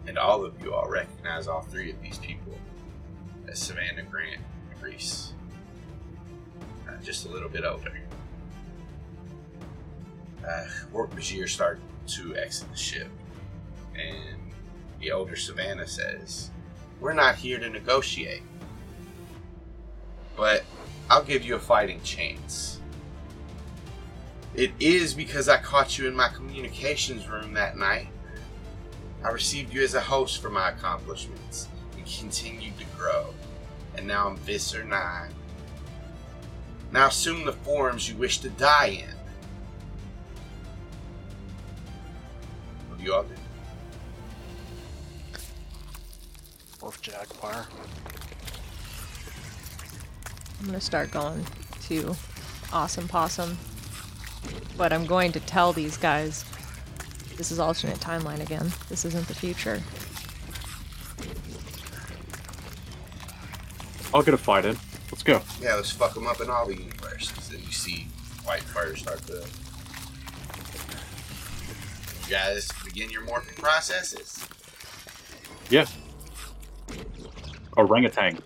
And 0.09 0.17
all 0.17 0.43
of 0.43 0.59
you 0.63 0.73
all 0.73 0.89
recognize 0.89 1.47
all 1.47 1.61
three 1.61 1.91
of 1.91 2.01
these 2.01 2.17
people 2.17 2.55
as 3.47 3.59
Savannah 3.59 4.03
Grant 4.03 4.41
and 4.71 4.83
Reese. 4.83 5.35
Uh, 6.89 6.93
just 7.03 7.27
a 7.27 7.29
little 7.29 7.51
bit 7.51 7.63
older. 7.63 7.93
Uh, 10.43 10.65
Hork-Bajir 10.95 11.47
start 11.47 11.79
to 12.07 12.35
exit 12.37 12.71
the 12.71 12.77
ship, 12.77 13.11
and 13.95 14.39
the 14.99 15.13
older 15.13 15.37
Savannah 15.37 15.87
says, 15.87 16.51
We're 17.01 17.13
not 17.13 17.35
here 17.35 17.59
to 17.59 17.69
negotiate, 17.69 18.43
but 20.39 20.65
I'll 21.11 21.23
give 21.23 21.45
you 21.45 21.57
a 21.57 21.61
fighting 21.61 22.01
chance. 22.03 22.81
It 24.55 24.73
is 24.81 25.13
because 25.13 25.51
I 25.51 25.59
caught 25.59 25.99
you 25.99 26.09
in 26.09 26.17
my 26.17 26.29
communications 26.29 27.29
room 27.29 27.53
that 27.53 27.77
night. 27.77 28.09
I 29.25 29.31
received 29.31 29.75
you 29.75 29.83
as 29.83 29.95
a 29.95 30.01
host 30.01 30.41
for 30.41 30.49
my 30.49 30.71
accomplishments 30.71 31.69
and 31.97 32.07
continued 32.07 32.79
to 32.79 32.85
grow. 32.97 33.35
And 33.97 34.07
now 34.07 34.29
I'm 34.29 34.37
Visser 34.37 34.85
9. 34.85 35.31
Now 36.93 37.09
assume 37.09 37.45
the 37.45 37.53
forms 37.53 38.09
you 38.09 38.16
wish 38.16 38.39
to 38.39 38.49
die 38.51 39.05
in. 39.05 39.14
What 42.89 42.99
do 42.99 43.05
you 43.05 43.14
all 43.14 43.25
do? 43.25 43.35
Orf 46.81 47.03
Jaguar. 47.03 47.66
I'm 50.61 50.66
gonna 50.66 50.81
start 50.81 51.11
going 51.11 51.45
to 51.89 52.14
Awesome 52.73 53.09
Possum. 53.09 53.59
But 54.77 54.93
I'm 54.93 55.07
going 55.07 55.33
to 55.33 55.41
tell 55.41 55.73
these 55.73 55.97
guys 55.97 56.45
this 57.39 57.51
is 57.51 57.59
alternate 57.59 57.99
timeline 58.01 58.41
again. 58.43 58.70
This 58.91 59.05
isn't 59.07 59.26
the 59.28 59.34
future. 59.34 59.80
I'll 64.12 64.22
get 64.22 64.34
a 64.34 64.39
fight 64.39 64.64
in. 64.64 64.76
Let's 65.11 65.22
go. 65.22 65.41
Yeah, 65.62 65.76
let's 65.76 65.91
fuck 65.91 66.14
them 66.14 66.26
up 66.26 66.41
in 66.41 66.51
all 66.51 66.66
the 66.66 66.76
universes. 66.76 67.51
And 67.51 67.61
you 67.61 67.72
see 67.72 68.09
white 68.45 68.62
fire 68.62 68.97
start 68.97 69.22
to. 69.28 69.47
You 72.26 72.34
guys 72.34 72.68
begin 72.84 73.09
your 73.09 73.22
morphing 73.22 73.57
processes. 73.57 74.45
Yeah. 75.70 75.86
Orangutan, 77.76 78.39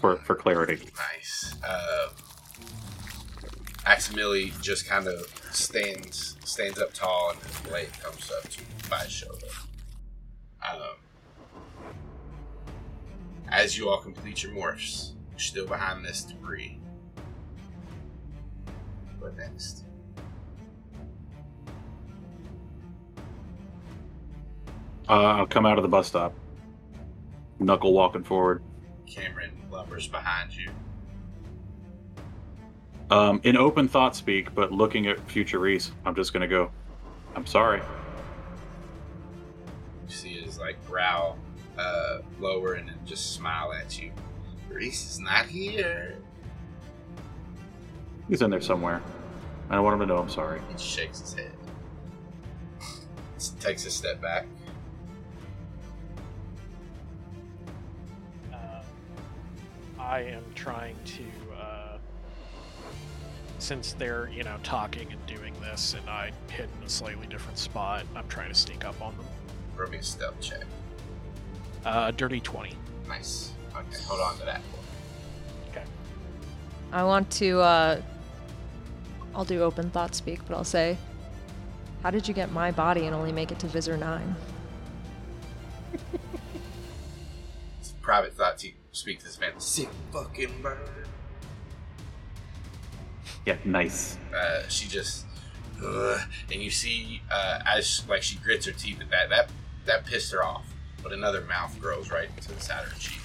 for 0.00 0.16
for 0.18 0.34
clarity. 0.34 0.78
Nice. 1.14 1.54
Uh, 1.66 2.08
Aximili 3.86 4.60
just 4.60 4.86
kind 4.86 5.08
of 5.08 5.26
stands 5.56 6.36
stands 6.44 6.80
up 6.80 6.92
tall, 6.92 7.32
and 7.32 7.42
his 7.42 7.60
blade 7.60 7.92
comes 8.02 8.30
up 8.30 8.48
to 8.50 8.60
by 8.90 8.98
his 8.98 9.12
shoulder. 9.12 9.46
Um, 10.66 10.96
as 13.48 13.76
you 13.78 13.88
all 13.88 14.00
complete 14.00 14.42
your 14.42 14.52
morphs, 14.52 15.12
you're 15.30 15.38
still 15.38 15.66
behind 15.66 16.04
this 16.04 16.22
debris. 16.22 16.78
What 19.18 19.36
next? 19.36 19.84
Uh, 25.08 25.12
I'll 25.12 25.46
come 25.46 25.66
out 25.66 25.78
of 25.78 25.82
the 25.82 25.88
bus 25.88 26.06
stop. 26.06 26.34
Knuckle 27.58 27.92
walking 27.92 28.24
forward. 28.24 28.62
Cameron 29.06 29.52
lumbers 29.70 30.10
behind 30.10 30.54
you. 30.54 30.70
Um, 33.14 33.40
in 33.44 33.56
open 33.56 33.86
thought 33.86 34.16
speak, 34.16 34.52
but 34.56 34.72
looking 34.72 35.06
at 35.06 35.20
future 35.30 35.60
Reese, 35.60 35.92
I'm 36.04 36.16
just 36.16 36.32
gonna 36.32 36.48
go. 36.48 36.72
I'm 37.36 37.46
sorry. 37.46 37.80
You 40.08 40.12
see 40.12 40.40
his 40.40 40.58
like 40.58 40.84
brow 40.88 41.36
uh, 41.78 42.18
lower 42.40 42.72
and 42.72 42.88
then 42.88 42.98
just 43.04 43.32
smile 43.34 43.72
at 43.72 44.02
you. 44.02 44.10
Reese 44.68 45.08
is 45.08 45.20
not 45.20 45.46
here. 45.46 46.16
He's 48.28 48.42
in 48.42 48.50
there 48.50 48.60
somewhere. 48.60 49.00
I 49.70 49.76
don't 49.76 49.84
want 49.84 49.94
him 49.94 50.08
to 50.08 50.12
know 50.12 50.18
I'm 50.18 50.28
sorry. 50.28 50.60
He 50.72 50.82
shakes 50.82 51.20
his 51.20 51.34
head. 51.34 51.52
Takes 53.60 53.86
a 53.86 53.90
step 53.90 54.20
back. 54.20 54.46
Uh, 58.52 58.82
I 60.00 60.22
am 60.22 60.42
trying 60.56 60.96
to, 61.04 61.22
since 63.64 63.94
they're 63.94 64.28
you 64.28 64.44
know 64.44 64.56
talking 64.62 65.10
and 65.10 65.26
doing 65.26 65.54
this, 65.60 65.94
and 65.98 66.08
I 66.08 66.32
hit 66.50 66.68
in 66.78 66.86
a 66.86 66.88
slightly 66.88 67.26
different 67.26 67.58
spot. 67.58 68.04
I'm 68.14 68.28
trying 68.28 68.50
to 68.50 68.54
sneak 68.54 68.84
up 68.84 69.00
on 69.00 69.16
them. 69.16 69.26
Roll 69.76 69.90
me 69.90 69.98
a 69.98 70.02
stealth 70.02 70.40
check. 70.40 70.64
Uh, 71.84 72.10
dirty 72.10 72.40
twenty. 72.40 72.74
Nice. 73.08 73.52
Okay, 73.74 74.02
hold 74.06 74.20
on 74.20 74.38
to 74.38 74.44
that. 74.44 74.60
Okay. 75.70 75.84
I 76.92 77.02
want 77.02 77.30
to, 77.32 77.60
uh. 77.60 78.02
I'll 79.34 79.44
do 79.44 79.62
open 79.62 79.90
thought 79.90 80.14
speak, 80.14 80.38
but 80.46 80.54
I'll 80.56 80.62
say, 80.62 80.96
How 82.04 82.10
did 82.10 82.28
you 82.28 82.34
get 82.34 82.52
my 82.52 82.70
body 82.70 83.06
and 83.06 83.14
only 83.16 83.32
make 83.32 83.50
it 83.50 83.58
to 83.60 83.66
Visser 83.66 83.96
9? 83.96 84.36
It's 87.80 87.92
private 88.00 88.36
thought 88.36 88.58
to 88.58 88.70
speak 88.92 89.18
to 89.18 89.24
this 89.24 89.40
man. 89.40 89.58
Sick 89.58 89.88
fucking 90.12 90.62
bird. 90.62 91.03
Yeah, 93.46 93.56
nice. 93.64 94.16
Uh, 94.34 94.66
she 94.68 94.88
just, 94.88 95.26
uh, 95.84 96.18
and 96.50 96.62
you 96.62 96.70
see, 96.70 97.20
uh, 97.30 97.60
as 97.66 98.02
like 98.08 98.22
she 98.22 98.36
grits 98.38 98.66
her 98.66 98.72
teeth 98.72 99.00
at 99.00 99.10
that, 99.10 99.28
that 99.30 99.50
that 99.86 100.06
pissed 100.06 100.32
her 100.32 100.42
off. 100.42 100.64
But 101.02 101.12
another 101.12 101.42
mouth 101.42 101.78
grows 101.78 102.10
right 102.10 102.28
into 102.34 102.52
the 102.52 102.60
side 102.60 102.84
of 102.84 102.92
her 102.92 102.98
cheek. 102.98 103.20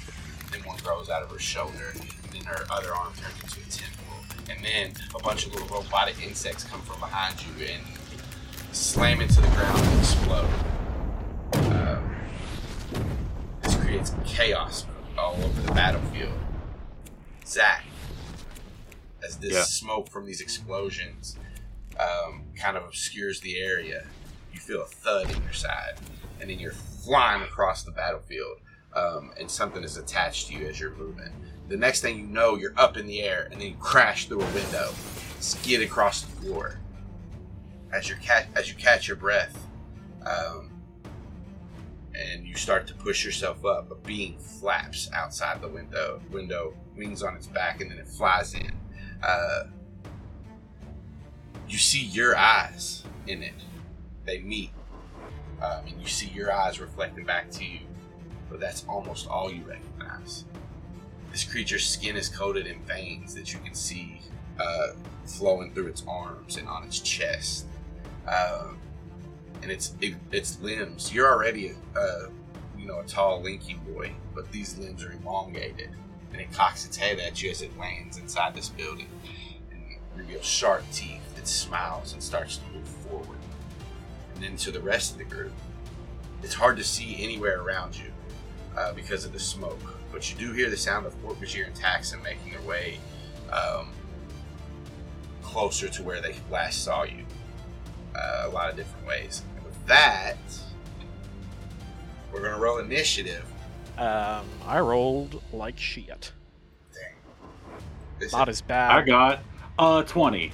Then 0.52 0.62
one 0.64 0.78
grows 0.84 1.10
out 1.10 1.24
of 1.24 1.32
her 1.32 1.40
shoulder, 1.40 1.94
and 1.94 2.34
then 2.34 2.44
her 2.44 2.66
other 2.70 2.94
arm 2.94 3.14
turns 3.14 3.42
into 3.44 3.62
a 3.62 3.72
tentacle. 3.72 4.16
And 4.50 4.66
then 4.66 4.94
a 5.16 5.24
bunch 5.24 5.46
of 5.46 5.54
little 5.54 5.68
robotic 5.68 6.22
insects 6.22 6.66
come 6.66 6.82
from 6.82 7.00
behind 7.00 7.36
you 7.42 7.68
and 7.68 7.82
slam 8.74 9.22
into 9.22 9.40
the 9.40 9.48
ground 9.50 9.80
and 9.80 10.00
explode. 10.00 10.50
Um, 11.54 12.16
this 13.62 13.76
creates 13.76 14.14
chaos 14.26 14.86
all 15.18 15.36
over 15.36 15.62
the 15.62 15.72
battlefield. 15.72 16.34
Zach, 17.46 17.86
as 19.26 19.38
this 19.38 19.54
Yeah. 19.54 19.64
smoke 19.64 20.10
from 20.10 20.26
these 20.26 20.42
explosions 20.42 21.38
um, 22.00 22.46
kind 22.56 22.78
of 22.78 22.84
obscures 22.86 23.42
the 23.42 23.60
area. 23.60 24.06
You 24.54 24.60
feel 24.60 24.82
a 24.84 24.86
thud 24.88 25.30
in 25.36 25.42
your 25.44 25.54
side, 25.54 25.96
and 26.40 26.50
then 26.50 26.60
you're 26.60 26.72
flying 26.72 27.42
across 27.44 27.84
the 27.84 27.92
battlefield, 27.92 28.60
um, 28.94 29.32
and 29.40 29.50
something 29.52 29.84
is 29.84 29.98
attached 29.98 30.48
to 30.48 30.54
you 30.54 30.66
as 30.68 30.80
you're 30.80 30.96
moving. 30.96 31.32
The 31.68 31.78
next 31.78 32.02
thing 32.02 32.18
you 32.18 32.26
know, 32.26 32.56
you're 32.56 32.74
up 32.78 32.96
in 32.98 33.06
the 33.06 33.22
air, 33.22 33.50
and 33.52 33.60
then 33.60 33.68
you 33.70 33.76
crash 33.80 34.28
through 34.28 34.42
a 34.42 34.52
window, 34.54 34.92
skid 35.40 35.82
across 35.82 36.22
the 36.22 36.32
floor. 36.42 36.80
As 37.92 38.08
you 38.08 38.16
catch 38.22 38.48
as 38.56 38.70
you 38.70 38.76
catch 38.76 39.08
your 39.08 39.18
breath, 39.18 39.58
um, 40.26 40.72
and 42.16 42.46
you 42.46 42.56
start 42.56 42.88
to 42.88 42.94
push 42.94 43.24
yourself 43.26 43.66
up, 43.66 43.92
a 43.92 43.96
being 43.96 44.38
flaps 44.38 45.10
outside 45.14 45.62
the 45.62 45.68
window. 45.68 46.22
Window 46.32 46.74
wings 46.96 47.24
on 47.24 47.36
its 47.36 47.48
back, 47.48 47.82
and 47.82 47.92
then 47.92 47.98
it 48.00 48.08
flies 48.08 48.54
in. 48.54 48.72
Uh, 49.22 49.64
you 51.68 51.78
see 51.78 52.04
your 52.06 52.36
eyes 52.38 53.04
in 53.28 53.44
it. 53.44 53.54
They 54.26 54.40
meet, 54.40 54.72
um, 55.62 55.86
and 55.88 56.02
you 56.02 56.08
see 56.08 56.28
your 56.28 56.52
eyes 56.52 56.80
reflecting 56.80 57.26
back 57.26 57.52
to 57.52 57.66
you. 57.66 57.80
But 58.50 58.60
that's 58.60 58.86
almost 58.88 59.28
all 59.28 59.52
you 59.52 59.64
recognize. 59.64 60.46
This 61.32 61.44
creature's 61.44 61.88
skin 61.88 62.16
is 62.16 62.30
coated 62.30 62.66
in 62.66 62.82
veins 62.84 63.36
that 63.36 63.54
you 63.54 63.60
can 63.60 63.76
see 63.76 64.20
uh, 64.60 64.94
flowing 65.26 65.74
through 65.74 65.88
its 65.88 66.04
arms 66.08 66.58
and 66.58 66.68
on 66.68 66.84
its 66.84 67.00
chest, 67.00 67.66
um, 68.28 68.80
and 69.62 69.72
its 69.72 69.94
it, 70.02 70.16
its 70.32 70.60
limbs. 70.62 71.14
You're 71.14 71.32
already 71.32 71.70
a, 71.70 72.00
a 72.00 72.30
you 72.78 72.88
know 72.88 73.00
a 73.00 73.06
tall, 73.06 73.44
lanky 73.44 73.76
boy, 73.76 74.12
but 74.34 74.52
these 74.52 74.78
limbs 74.78 75.04
are 75.04 75.12
elongated, 75.12 75.90
and 76.32 76.42
it 76.42 76.52
cocks 76.54 76.86
its 76.86 76.98
head 76.98 77.20
at 77.20 77.42
you 77.42 77.50
as 77.50 77.62
it 77.62 77.78
lands 77.78 78.18
inside 78.18 78.54
this 78.54 78.70
building 78.70 79.08
and 79.72 79.82
reveals 80.16 80.46
sharp 80.46 80.84
teeth. 80.92 81.22
It 81.38 81.48
smiles 81.48 82.14
and 82.14 82.22
starts 82.22 82.58
to 82.58 82.64
move 82.78 82.88
forward, 82.88 83.40
and 84.36 84.44
then 84.44 84.58
to 84.58 84.72
the 84.72 84.82
rest 84.82 85.14
of 85.14 85.18
the 85.18 85.24
group. 85.24 85.54
It's 86.44 86.54
hard 86.54 86.78
to 86.78 86.84
see 86.84 87.22
anywhere 87.24 87.62
around 87.62 87.98
you 87.98 88.12
uh, 88.78 88.94
because 88.94 89.26
of 89.26 89.34
the 89.34 89.40
smoke, 89.40 90.00
but 90.12 90.30
you 90.30 90.38
do 90.38 90.54
hear 90.54 90.70
the 90.70 90.78
sound 90.78 91.06
of 91.06 91.14
Hork-Bajir 91.24 91.66
and 91.66 91.76
Taxxon 91.76 92.24
making 92.24 92.52
their 92.52 92.62
way 92.62 93.00
um, 93.52 93.90
closer 95.42 95.90
to 95.90 96.04
where 96.04 96.22
they 96.22 96.36
last 96.52 96.84
saw 96.84 97.04
you. 97.04 97.26
Uh, 98.16 98.44
a 98.46 98.50
lot 98.50 98.70
of 98.70 98.76
different 98.76 99.06
ways. 99.06 99.44
And 99.56 99.66
with 99.66 99.86
that, 99.88 100.38
we're 102.32 102.42
gonna 102.42 102.60
roll 102.60 102.78
initiative. 102.80 103.49
Um, 104.00 104.46
I 104.66 104.80
rolled 104.80 105.42
like 105.52 105.78
shit. 105.78 106.32
Dang. 106.94 108.30
Not 108.32 108.48
is, 108.48 108.58
as 108.58 108.62
bad. 108.62 108.92
I 108.92 109.02
got 109.02 109.44
uh 109.78 110.04
20. 110.04 110.54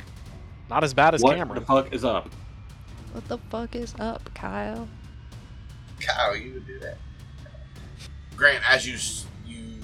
Not 0.67 0.83
as 0.83 0.95
bad 0.95 1.13
as 1.13 1.21
what 1.21 1.35
Cameron. 1.35 1.63
What 1.63 1.67
the 1.67 1.83
fuck 1.83 1.93
is 1.93 2.03
up? 2.03 2.29
What 3.11 3.27
the 3.27 3.37
fuck 3.49 3.75
is 3.75 3.93
up, 3.99 4.33
Kyle? 4.33 4.87
Kyle, 6.01 6.35
you 6.35 6.55
would 6.55 6.65
do 6.65 6.79
that. 6.79 6.97
Grant, 8.35 8.67
as 8.67 8.87
you 8.87 8.97
you 9.45 9.75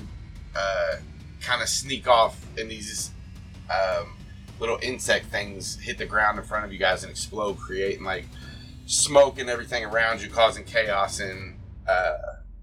uh, 0.56 0.96
kind 1.40 1.62
of 1.62 1.70
sneak 1.70 2.08
off, 2.08 2.44
and 2.58 2.70
these 2.70 3.12
um, 3.70 4.18
little 4.60 4.80
insect 4.82 5.28
things 5.28 5.80
hit 5.80 6.00
the 6.00 6.06
ground 6.06 6.40
in 6.40 6.44
front 6.46 6.66
of 6.66 6.74
you 6.74 6.80
guys 6.80 7.04
and 7.04 7.12
explode, 7.12 7.58
creating 7.60 8.04
like 8.04 8.26
smoke 8.88 9.40
and 9.40 9.52
everything 9.52 9.86
around 9.86 10.22
you, 10.22 10.30
causing 10.30 10.64
chaos 10.64 11.20
and 11.20 11.60
uh, 11.88 12.18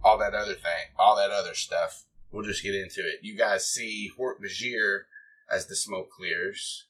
all 0.09 0.19
that 0.19 0.35
other 0.35 0.55
thing, 0.55 0.93
all 0.99 1.17
that 1.17 1.31
other 1.31 1.55
stuff. 1.55 2.05
We'll 2.31 2.45
just 2.45 2.63
get 2.63 2.75
into 2.75 3.01
it. 3.01 3.21
You 3.23 3.37
guys 3.37 3.69
see 3.69 4.11
Hork-Bajir 4.19 5.03
as 5.51 5.67
the 5.67 5.77
smoke 5.77 6.11
clears. 6.11 6.87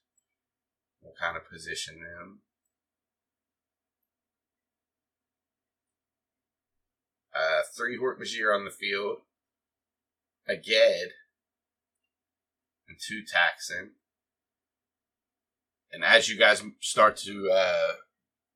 We'll 1.02 1.14
kind 1.20 1.36
of 1.36 1.48
position 1.48 2.00
them. 2.00 2.40
uh, 7.38 7.62
three 7.76 7.98
Hork-Bajir 7.98 8.54
on 8.54 8.64
the 8.64 8.70
field, 8.70 9.18
a 10.48 10.56
Gedd, 10.56 11.10
and 12.88 12.98
two 12.98 13.22
Taxxon. 13.22 13.90
And 15.92 16.04
as 16.04 16.28
you 16.28 16.38
guys 16.38 16.62
start 16.80 17.16
to 17.18 17.50
uh, 17.50 17.92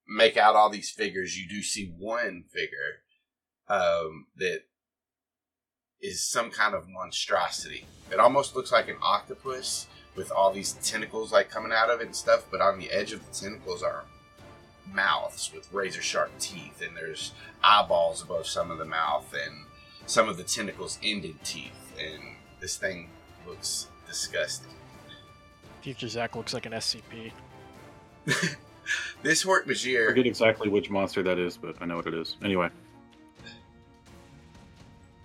make 0.08 0.36
out 0.36 0.56
all 0.56 0.68
these 0.68 0.90
figures, 0.90 1.36
you 1.36 1.48
do 1.48 1.62
see 1.62 1.94
one 1.98 2.44
figure 2.52 3.01
um, 3.68 4.26
that 4.36 4.60
is 6.00 6.22
some 6.22 6.50
kind 6.50 6.74
of 6.74 6.88
monstrosity. 6.88 7.86
It 8.10 8.18
almost 8.18 8.56
looks 8.56 8.72
like 8.72 8.88
an 8.88 8.96
octopus 9.02 9.86
with 10.16 10.30
all 10.30 10.52
these 10.52 10.72
tentacles 10.74 11.32
like 11.32 11.48
coming 11.48 11.72
out 11.72 11.90
of 11.90 12.00
it 12.00 12.06
and 12.06 12.16
stuff, 12.16 12.46
but 12.50 12.60
on 12.60 12.78
the 12.78 12.90
edge 12.90 13.12
of 13.12 13.24
the 13.26 13.32
tentacles 13.32 13.82
are 13.82 14.04
mouths 14.92 15.52
with 15.54 15.72
razor 15.72 16.02
sharp 16.02 16.30
teeth, 16.38 16.82
and 16.82 16.96
there's 16.96 17.32
eyeballs 17.62 18.22
above 18.22 18.46
some 18.46 18.70
of 18.70 18.78
the 18.78 18.84
mouth, 18.84 19.32
and 19.32 19.64
some 20.06 20.28
of 20.28 20.36
the 20.36 20.42
tentacles 20.42 20.98
ended 21.02 21.36
teeth, 21.44 21.94
and 21.98 22.22
this 22.60 22.76
thing 22.76 23.08
looks 23.46 23.86
disgusting. 24.06 24.72
Future 25.80 26.08
Zach 26.08 26.36
looks 26.36 26.52
like 26.52 26.66
an 26.66 26.72
SCP. 26.72 27.32
This 29.22 29.42
Hort 29.42 29.64
I 29.68 29.74
forget 29.74 30.26
exactly 30.26 30.68
which 30.68 30.90
monster 30.90 31.22
that 31.22 31.38
is, 31.38 31.56
but 31.56 31.76
I 31.80 31.86
know 31.86 31.96
what 31.96 32.06
it 32.06 32.14
is. 32.14 32.36
Anyway, 32.42 32.68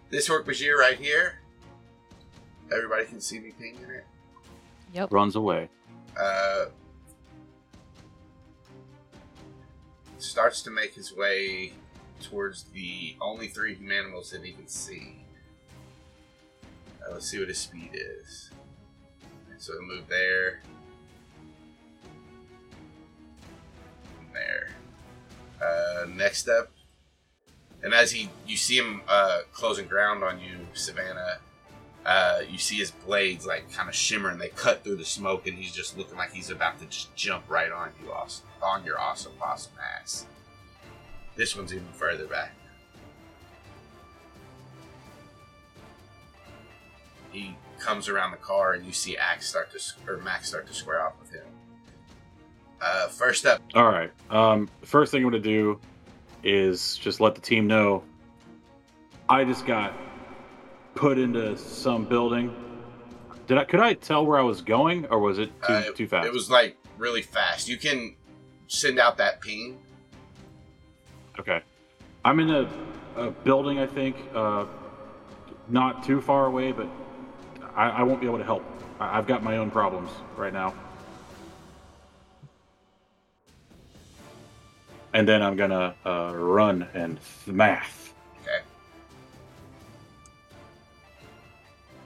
this 0.09 0.27
Hork-Bajir 0.27 0.75
right 0.75 0.97
here, 0.97 1.39
everybody 2.71 3.05
can 3.05 3.19
see 3.19 3.39
me 3.39 3.51
pinging 3.57 3.89
it. 3.89 4.05
Yep. 4.93 5.11
runs 5.11 5.35
away. 5.35 5.69
Uh, 6.19 6.65
starts 10.17 10.61
to 10.63 10.71
make 10.71 10.93
his 10.93 11.13
way 11.15 11.73
towards 12.21 12.63
the 12.73 13.15
only 13.21 13.47
three 13.47 13.75
humanimals 13.75 14.31
that 14.31 14.43
he 14.43 14.53
can 14.53 14.67
see. 14.67 15.15
Uh, 17.05 17.13
let's 17.13 17.29
see 17.29 17.39
what 17.39 17.47
his 17.49 17.57
speed 17.57 17.89
is. 17.93 18.49
So 19.57 19.73
he'll 19.73 19.81
move 19.83 20.07
there. 20.07 20.61
And 24.19 24.33
There. 24.33 24.69
Uh, 25.61 26.05
next 26.15 26.47
up, 26.47 26.71
and 27.83 27.93
as 27.93 28.11
he, 28.11 28.29
you 28.45 28.57
see 28.57 28.77
him 28.77 29.01
uh, 29.07 29.39
closing 29.51 29.87
ground 29.87 30.23
on 30.23 30.39
you, 30.39 30.57
Savannah. 30.73 31.39
Uh, 32.05 32.39
you 32.49 32.57
see 32.57 32.77
his 32.77 32.91
blades 32.91 33.45
like 33.45 33.69
kind 33.73 33.89
of 33.89 33.95
shimmer 33.95 34.29
and 34.29 34.39
they 34.39 34.47
cut 34.49 34.83
through 34.83 34.95
the 34.95 35.05
smoke, 35.05 35.45
and 35.45 35.57
he's 35.57 35.73
just 35.73 35.97
looking 35.97 36.17
like 36.17 36.31
he's 36.31 36.49
about 36.49 36.79
to 36.79 36.85
just 36.85 37.13
jump 37.15 37.43
right 37.49 37.71
on 37.71 37.89
you, 38.01 38.11
awesome, 38.11 38.45
on 38.61 38.83
your 38.85 38.99
awesome 38.99 39.33
possum 39.37 39.73
ass. 40.01 40.25
This 41.35 41.55
one's 41.55 41.73
even 41.73 41.87
further 41.91 42.25
back. 42.25 42.53
He 47.31 47.55
comes 47.77 48.07
around 48.07 48.31
the 48.31 48.37
car, 48.37 48.73
and 48.73 48.85
you 48.85 48.93
see 48.93 49.17
Axe 49.17 49.47
start 49.47 49.69
to 49.71 49.79
or 50.11 50.17
Max 50.17 50.47
start 50.47 50.65
to 50.67 50.73
square 50.73 51.05
off 51.05 51.13
with 51.19 51.31
him. 51.31 51.43
Uh, 52.81 53.07
first 53.07 53.45
up, 53.45 53.61
All 53.75 53.89
right. 53.89 54.11
Um, 54.29 54.69
first 54.83 55.11
thing 55.11 55.23
I'm 55.23 55.29
gonna 55.29 55.43
do 55.43 55.79
is 56.43 56.97
just 56.97 57.19
let 57.19 57.35
the 57.35 57.41
team 57.41 57.67
know. 57.67 58.03
I 59.29 59.43
just 59.43 59.65
got 59.65 59.93
put 60.95 61.17
into 61.17 61.57
some 61.57 62.05
building. 62.05 62.55
Did 63.47 63.57
I? 63.57 63.63
Could 63.63 63.79
I 63.79 63.93
tell 63.93 64.25
where 64.25 64.39
I 64.39 64.43
was 64.43 64.61
going, 64.61 65.05
or 65.07 65.19
was 65.19 65.39
it 65.39 65.51
too 65.63 65.73
uh, 65.73 65.91
too 65.91 66.07
fast? 66.07 66.27
It 66.27 66.33
was 66.33 66.49
like 66.49 66.77
really 66.97 67.21
fast. 67.21 67.67
You 67.67 67.77
can 67.77 68.15
send 68.67 68.99
out 68.99 69.17
that 69.17 69.41
ping. 69.41 69.77
Okay. 71.39 71.61
I'm 72.25 72.39
in 72.39 72.49
a, 72.49 72.69
a 73.15 73.31
building, 73.31 73.79
I 73.79 73.87
think, 73.87 74.17
uh, 74.33 74.65
not 75.69 76.03
too 76.03 76.19
far 76.19 76.47
away, 76.47 76.71
but 76.71 76.87
I, 77.75 77.89
I 77.89 78.03
won't 78.03 78.19
be 78.19 78.27
able 78.27 78.39
to 78.39 78.43
help. 78.43 78.65
I, 78.99 79.17
I've 79.17 79.27
got 79.27 79.43
my 79.43 79.57
own 79.57 79.71
problems 79.71 80.09
right 80.35 80.51
now. 80.51 80.73
And 85.13 85.27
then 85.27 85.41
I'm 85.41 85.55
gonna 85.55 85.95
uh, 86.05 86.33
run 86.35 86.87
and 86.93 87.19
math. 87.45 88.13
Okay. 88.41 88.59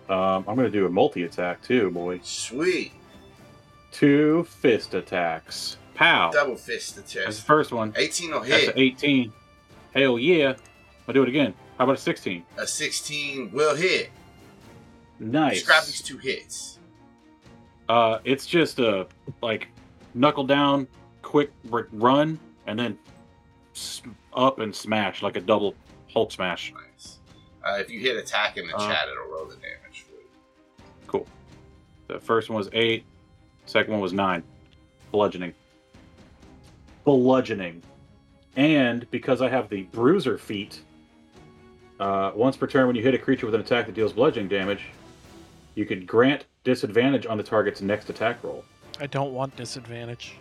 Um, 0.09 0.45
I'm 0.47 0.55
gonna 0.55 0.69
do 0.69 0.85
a 0.85 0.89
multi 0.89 1.23
attack 1.23 1.61
too, 1.63 1.89
boy. 1.91 2.19
Sweet. 2.23 2.93
Two 3.91 4.43
fist 4.45 4.93
attacks. 4.93 5.77
Pow. 5.95 6.31
Double 6.31 6.55
fist 6.55 6.95
the 6.95 7.01
That's 7.01 7.37
the 7.37 7.43
first 7.43 7.71
one. 7.71 7.93
18 7.95 8.31
will 8.31 8.39
That's 8.41 8.65
hit. 8.65 8.75
an 8.75 8.81
18. 8.81 9.33
Hell 9.93 10.17
yeah. 10.17 10.53
I'll 11.07 11.13
do 11.13 11.23
it 11.23 11.29
again. 11.29 11.53
How 11.77 11.83
about 11.83 11.97
a 11.97 12.01
16? 12.01 12.43
A 12.57 12.65
16 12.65 13.51
will 13.51 13.75
hit. 13.75 14.09
Nice. 15.19 15.59
Describe 15.59 15.85
these 15.85 16.01
two 16.01 16.17
hits. 16.17 16.79
Uh, 17.89 18.19
it's 18.23 18.45
just 18.45 18.79
a 18.79 19.07
like 19.41 19.67
knuckle 20.13 20.45
down, 20.45 20.87
quick 21.21 21.51
run, 21.91 22.39
and 22.68 22.80
then 22.80 22.97
up 24.34 24.59
and 24.59 24.76
smash 24.76 25.22
like 25.22 25.36
a 25.38 25.41
double 25.41 25.76
Hulk 26.12 26.32
smash. 26.32 26.74
Nice. 26.74 27.20
Uh, 27.66 27.78
if 27.80 27.89
you 27.89 27.99
hit 27.99 28.18
attack 28.18 28.57
in 28.57 28.68
the 28.68 28.76
Uh, 28.76 28.88
chat, 28.88 29.07
it'll 29.07 29.32
roll 29.32 29.45
the 29.45 29.55
damage 29.55 30.03
for 30.05 30.14
you. 30.16 30.86
Cool. 31.07 31.28
The 32.07 32.20
first 32.20 32.49
one 32.49 32.57
was 32.57 32.70
eight. 32.74 33.05
Second 33.66 33.93
one 33.93 34.01
was 34.01 34.12
nine. 34.14 34.43
Bludgeoning. 35.12 35.53
Bludgeoning. 37.05 37.82
And 38.57 39.09
because 39.12 39.41
I 39.41 39.47
have 39.49 39.70
the 39.70 39.84
bruiser 39.84 40.38
feat, 40.38 40.82
uh, 41.99 42.32
once 42.36 42.57
per 42.57 42.68
turn 42.68 42.88
when 42.88 42.95
you 42.95 43.03
hit 43.03 43.14
a 43.14 43.18
creature 43.18 43.45
with 43.45 43.55
an 43.55 43.62
attack 43.62 43.86
that 43.86 43.95
deals 43.95 44.12
bludgeoning 44.14 44.49
damage, 44.49 44.82
you 45.76 45.86
can 45.86 46.05
grant 46.05 46.45
disadvantage 46.64 47.26
on 47.26 47.38
the 47.38 47.43
target's 47.43 47.82
next 47.82 48.09
attack 48.09 48.43
roll. 48.43 48.66
I 48.99 49.07
don't 49.07 49.34
want 49.34 49.55
disadvantage. 49.55 50.34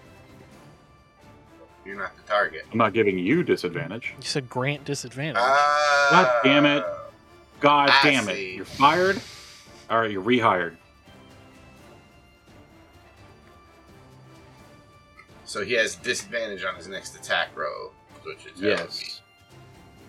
You're 1.84 1.96
not 1.96 2.16
the 2.16 2.22
target. 2.22 2.66
I'm 2.70 2.78
not 2.78 2.92
giving 2.92 3.18
you 3.18 3.42
disadvantage. 3.42 4.14
You 4.18 4.24
said 4.24 4.48
grant 4.48 4.84
disadvantage. 4.84 5.36
Uh, 5.40 6.10
God 6.10 6.40
damn 6.44 6.66
it. 6.66 6.84
God 7.60 7.90
I 7.90 8.00
damn 8.02 8.24
see. 8.24 8.52
it. 8.52 8.56
You're 8.56 8.64
fired? 8.64 9.20
Alright, 9.90 10.10
you're 10.10 10.22
rehired. 10.22 10.76
So 15.44 15.64
he 15.64 15.72
has 15.74 15.96
disadvantage 15.96 16.64
on 16.64 16.76
his 16.76 16.86
next 16.86 17.16
attack 17.16 17.48
roll, 17.56 17.92
which 18.22 18.46
is 18.46 18.60
telling 18.60 18.62
me. 18.62 18.70
Yes. 18.70 19.20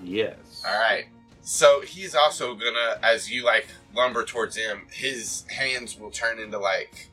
Yes. 0.03 0.63
All 0.67 0.80
right. 0.80 1.05
So 1.41 1.82
he's 1.82 2.13
also 2.13 2.53
gonna, 2.53 2.99
as 3.01 3.32
you 3.32 3.43
like 3.43 3.65
lumber 3.95 4.24
towards 4.24 4.55
him, 4.55 4.84
his 4.91 5.43
hands 5.47 5.99
will 5.99 6.11
turn 6.11 6.38
into 6.38 6.59
like, 6.59 7.09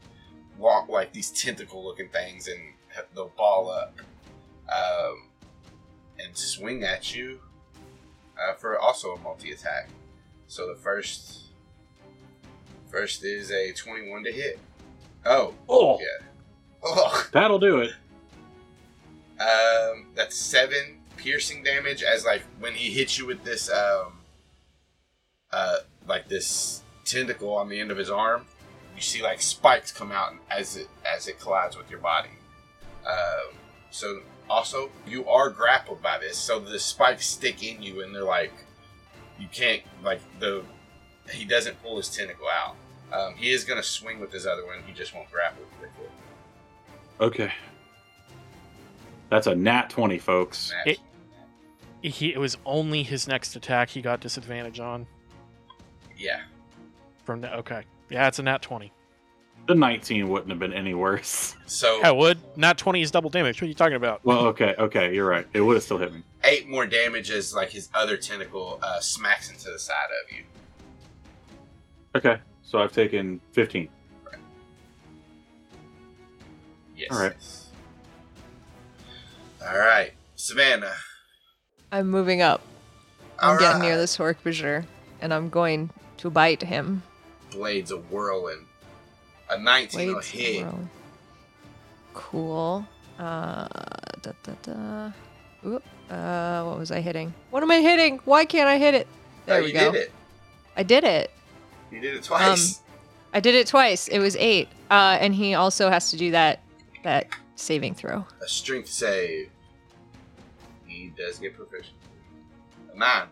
walk 0.59 0.89
like 0.91 1.13
these 1.15 1.31
tentacle-looking 1.31 2.11
things, 2.11 2.49
and 2.49 2.61
they'll 3.15 3.33
ball 3.39 3.71
up, 3.71 3.99
um, 4.75 5.29
and 6.19 6.37
swing 6.37 6.83
at 6.85 7.15
you, 7.15 7.41
uh, 8.39 8.55
for 8.55 8.79
also 8.79 9.15
a 9.15 9.19
multi-attack. 9.21 9.89
So 10.47 10.67
the 10.67 10.75
first, 10.75 11.41
first 12.91 13.25
is 13.25 13.51
a 13.51 13.73
twenty-one 13.73 14.25
to 14.25 14.33
hit. 14.33 14.59
Oh, 15.27 15.55
Oh, 15.69 15.99
yeah. 16.01 16.27
Oh. 16.83 17.29
that'll 17.33 17.59
do 17.59 17.81
it. 17.81 17.93
Um, 19.41 20.07
that's 20.15 20.37
seven 20.37 20.99
piercing 21.17 21.63
damage 21.63 22.03
as 22.03 22.25
like 22.25 22.43
when 22.61 22.73
he 22.75 22.91
hits 22.93 23.19
you 23.19 23.27
with 23.27 23.43
this 23.43 23.69
um 23.71 24.13
uh 25.53 25.79
like 26.07 26.29
this 26.29 26.83
tentacle 27.05 27.53
on 27.55 27.69
the 27.69 27.79
end 27.81 27.91
of 27.91 27.97
his 27.97 28.11
arm, 28.11 28.47
you 28.95 29.03
see 29.03 29.23
like 29.23 29.41
spikes 29.41 29.91
come 29.93 30.13
out 30.13 30.35
as 30.51 30.77
it 30.77 30.89
as 31.05 31.29
it 31.29 31.39
collides 31.41 31.77
with 31.77 31.91
your 31.91 32.01
body. 32.01 32.31
Um, 33.07 33.55
so 33.91 34.21
also 34.51 34.91
you 35.07 35.29
are 35.29 35.51
grappled 35.51 36.03
by 36.03 36.19
this, 36.19 36.37
so 36.37 36.59
the 36.61 36.79
spikes 36.79 37.27
stick 37.27 37.63
in 37.63 37.83
you 37.83 38.03
and 38.03 38.15
they're 38.15 38.23
like 38.25 38.53
you 39.39 39.49
can't 39.53 39.83
like 40.03 40.21
the 40.41 40.63
he 41.31 41.45
doesn't 41.45 41.81
pull 41.83 41.97
his 41.97 42.09
tentacle 42.09 42.47
out. 42.49 42.75
Um, 43.13 43.35
he 43.37 43.51
is 43.53 43.65
gonna 43.65 43.83
swing 43.83 44.21
with 44.21 44.33
his 44.33 44.47
other 44.47 44.65
one. 44.67 44.79
He 44.87 44.93
just 44.93 45.15
won't 45.15 45.31
grapple 45.31 45.65
with 45.81 45.91
it. 46.01 46.11
Okay. 47.21 47.53
That's 49.31 49.47
a 49.47 49.55
nat 49.55 49.91
20, 49.91 50.19
folks. 50.19 50.73
Nat- 50.87 50.93
It- 50.93 51.01
He 52.01 52.33
it 52.33 52.39
was 52.39 52.57
only 52.65 53.03
his 53.03 53.27
next 53.29 53.57
attack 53.57 53.91
he 53.91 54.01
got 54.01 54.21
disadvantage 54.21 54.79
on 54.81 55.07
yeah. 56.17 56.43
from 57.25 57.41
the 57.41 57.55
okay. 57.57 57.83
Yeah, 58.11 58.27
it's 58.29 58.39
a 58.39 58.43
nat 58.43 58.63
twenty. 58.63 58.93
The 59.69 59.75
19 59.75 60.29
wouldn't 60.31 60.49
have 60.51 60.59
been 60.59 60.73
any 60.73 60.95
worse. 60.95 61.55
So 61.69 61.99
Yeah, 61.99 62.09
it 62.09 62.17
would. 62.17 62.39
not 62.57 62.79
twenty 62.79 63.03
is 63.03 63.11
double 63.11 63.29
damage. 63.29 63.61
What 63.61 63.67
are 63.67 63.69
you 63.69 63.75
talking 63.75 63.97
about? 63.97 64.25
Well, 64.25 64.47
okay, 64.47 64.75
okay, 64.79 65.15
you're 65.15 65.29
right. 65.29 65.47
It 65.53 65.61
would 65.61 65.75
have 65.75 65.83
still 65.83 65.99
hit 65.99 66.15
me. 66.15 66.23
eight 66.45 66.67
more 66.67 66.87
damage 66.87 67.31
as 67.31 67.53
like 67.55 67.69
his 67.69 67.91
other 67.93 68.17
tentacle 68.17 68.79
uh, 68.83 68.99
smacks 69.01 69.51
into 69.51 69.71
the 69.71 69.79
side 69.79 69.95
of 70.25 70.35
you. 70.35 70.45
Okay, 72.17 72.41
so 72.63 72.79
I've 72.79 72.93
taken 72.93 73.39
15. 73.53 73.87
Yes. 76.97 77.11
All 77.11 77.19
right. 77.21 77.37
All 79.71 79.79
right, 79.79 80.13
Savannah. 80.37 80.95
I'm 81.93 82.09
moving 82.09 82.41
up. 82.41 82.63
I'm 83.39 83.51
All 83.51 83.59
getting 83.59 83.83
near 83.83 83.99
this 83.99 84.17
Hork-Bajir, 84.17 84.87
and 85.21 85.35
I'm 85.35 85.51
going 85.51 85.91
to 86.17 86.31
bite 86.31 86.63
him. 86.63 87.03
Blades 87.51 87.91
of 87.91 88.11
whirling. 88.11 88.65
A 89.51 89.59
19 89.59 90.09
will 90.15 90.21
hit. 90.21 90.65
roll. 90.65 90.89
Cool. 92.15 92.87
Uh, 93.19 93.67
da, 94.23 94.33
da, 94.43 94.53
da. 94.63 95.13
Oop. 95.67 95.83
Uh, 96.11 96.63
what 96.65 96.79
was 96.79 96.91
I 96.91 97.01
hitting? 97.01 97.33
What 97.51 97.63
am 97.63 97.71
I 97.71 97.81
hitting? 97.81 98.19
Why 98.25 98.45
can't 98.45 98.69
I 98.69 98.79
hit 98.79 98.95
it? 98.95 99.07
There 99.47 99.59
Oh, 99.59 99.63
we 99.63 99.69
you 99.69 99.73
go. 99.75 99.93
did 99.93 100.03
it. 100.03 100.13
I 100.77 100.83
did 100.83 101.05
it. 101.05 101.31
You 101.91 102.01
did 102.01 102.15
it 102.17 102.23
twice. 102.23 102.81
I 103.33 103.41
did 103.41 103.55
it 103.55 103.67
twice. 103.67 104.09
It 104.09 104.19
was 104.21 104.37
eight. 104.37 104.69
Uh, 104.91 105.19
and 105.21 105.35
he 105.35 105.55
also 105.55 105.91
has 105.91 106.11
to 106.11 106.17
do 106.17 106.31
that 106.33 106.61
that 107.05 107.27
saving 107.57 107.95
throw. 107.95 108.25
a 108.43 108.49
strength 108.49 108.89
save. 108.89 109.51
He 110.87 111.13
does 111.17 111.39
get 111.39 111.55
proficient. 111.57 111.97
A 112.95 112.99
nine. 112.99 113.27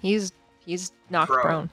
He's 0.00 0.32
he's 0.64 0.92
knocked 1.10 1.30
Prone. 1.30 1.42
prone. 1.44 1.70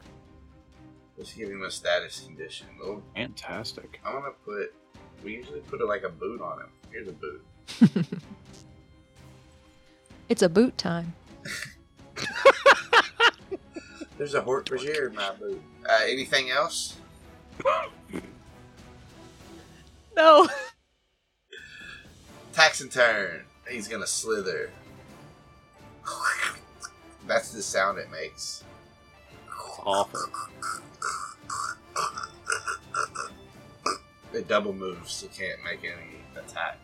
Let's 1.17 1.33
give 1.33 1.49
him 1.49 1.63
a 1.63 1.71
status 1.71 2.21
condition. 2.21 2.67
Oh, 2.83 3.01
Fantastic. 3.15 3.99
I'm 4.05 4.13
gonna 4.13 4.31
put. 4.45 4.73
We 5.23 5.33
usually 5.33 5.61
put 5.61 5.85
like 5.87 6.03
a 6.03 6.09
boot 6.09 6.41
on 6.41 6.59
him. 6.59 6.69
Here's 6.91 7.07
a 7.07 7.11
boot. 7.11 7.43
It's 10.29 10.41
a 10.41 10.49
boot 10.49 10.77
time. 10.77 11.13
There's 14.17 14.33
a 14.33 14.41
Hort 14.41 14.65
Brazier 14.65 15.07
in 15.07 15.15
my 15.15 15.31
boot. 15.31 15.61
Uh, 15.87 15.99
anything 16.03 16.49
else? 16.49 16.97
No. 20.15 20.47
Tax 22.53 22.81
Taxxon 22.81 22.91
turn. 22.91 23.43
He's 23.69 23.87
gonna 23.87 24.07
slither. 24.07 24.71
That's 27.27 27.51
the 27.51 27.61
sound 27.61 27.99
it 27.99 28.09
makes. 28.09 28.63
Awful. 29.85 30.19
It 34.33 34.47
double 34.47 34.73
moves, 34.73 35.13
so 35.13 35.27
can't 35.27 35.63
make 35.63 35.79
any 35.83 36.21
attack. 36.35 36.77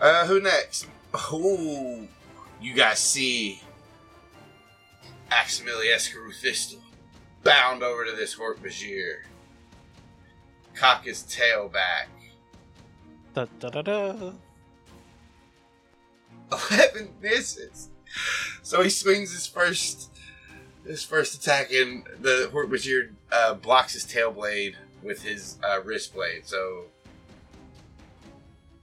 Uh, 0.00 0.26
who 0.26 0.40
next? 0.40 0.86
Ooh, 1.32 2.08
you 2.60 2.74
guys 2.74 2.98
see 2.98 3.60
Aximili-Esgarrouth-Isthill 5.30 6.80
bound 7.44 7.82
over 7.82 8.04
to 8.04 8.12
this 8.12 8.36
Hork-Bajir. 8.36 9.20
Cock 10.74 11.04
his 11.04 11.22
tail 11.22 11.68
back. 11.68 12.08
Da, 13.34 13.46
da, 13.60 13.70
da, 13.70 13.82
da. 13.82 14.32
11 16.70 17.14
misses. 17.20 17.88
So 18.62 18.82
he 18.82 18.90
swings 18.90 19.32
his 19.32 19.46
first 19.46 20.11
his 20.86 21.02
first 21.02 21.34
attack 21.34 21.72
and 21.72 22.04
the 22.20 22.50
Hork-Bajir 22.52 23.10
uh, 23.30 23.54
blocks 23.54 23.92
his 23.94 24.04
tail 24.04 24.32
blade 24.32 24.76
with 25.02 25.22
his 25.22 25.58
uh, 25.62 25.80
wrist 25.82 26.14
blade. 26.14 26.46
So 26.46 26.84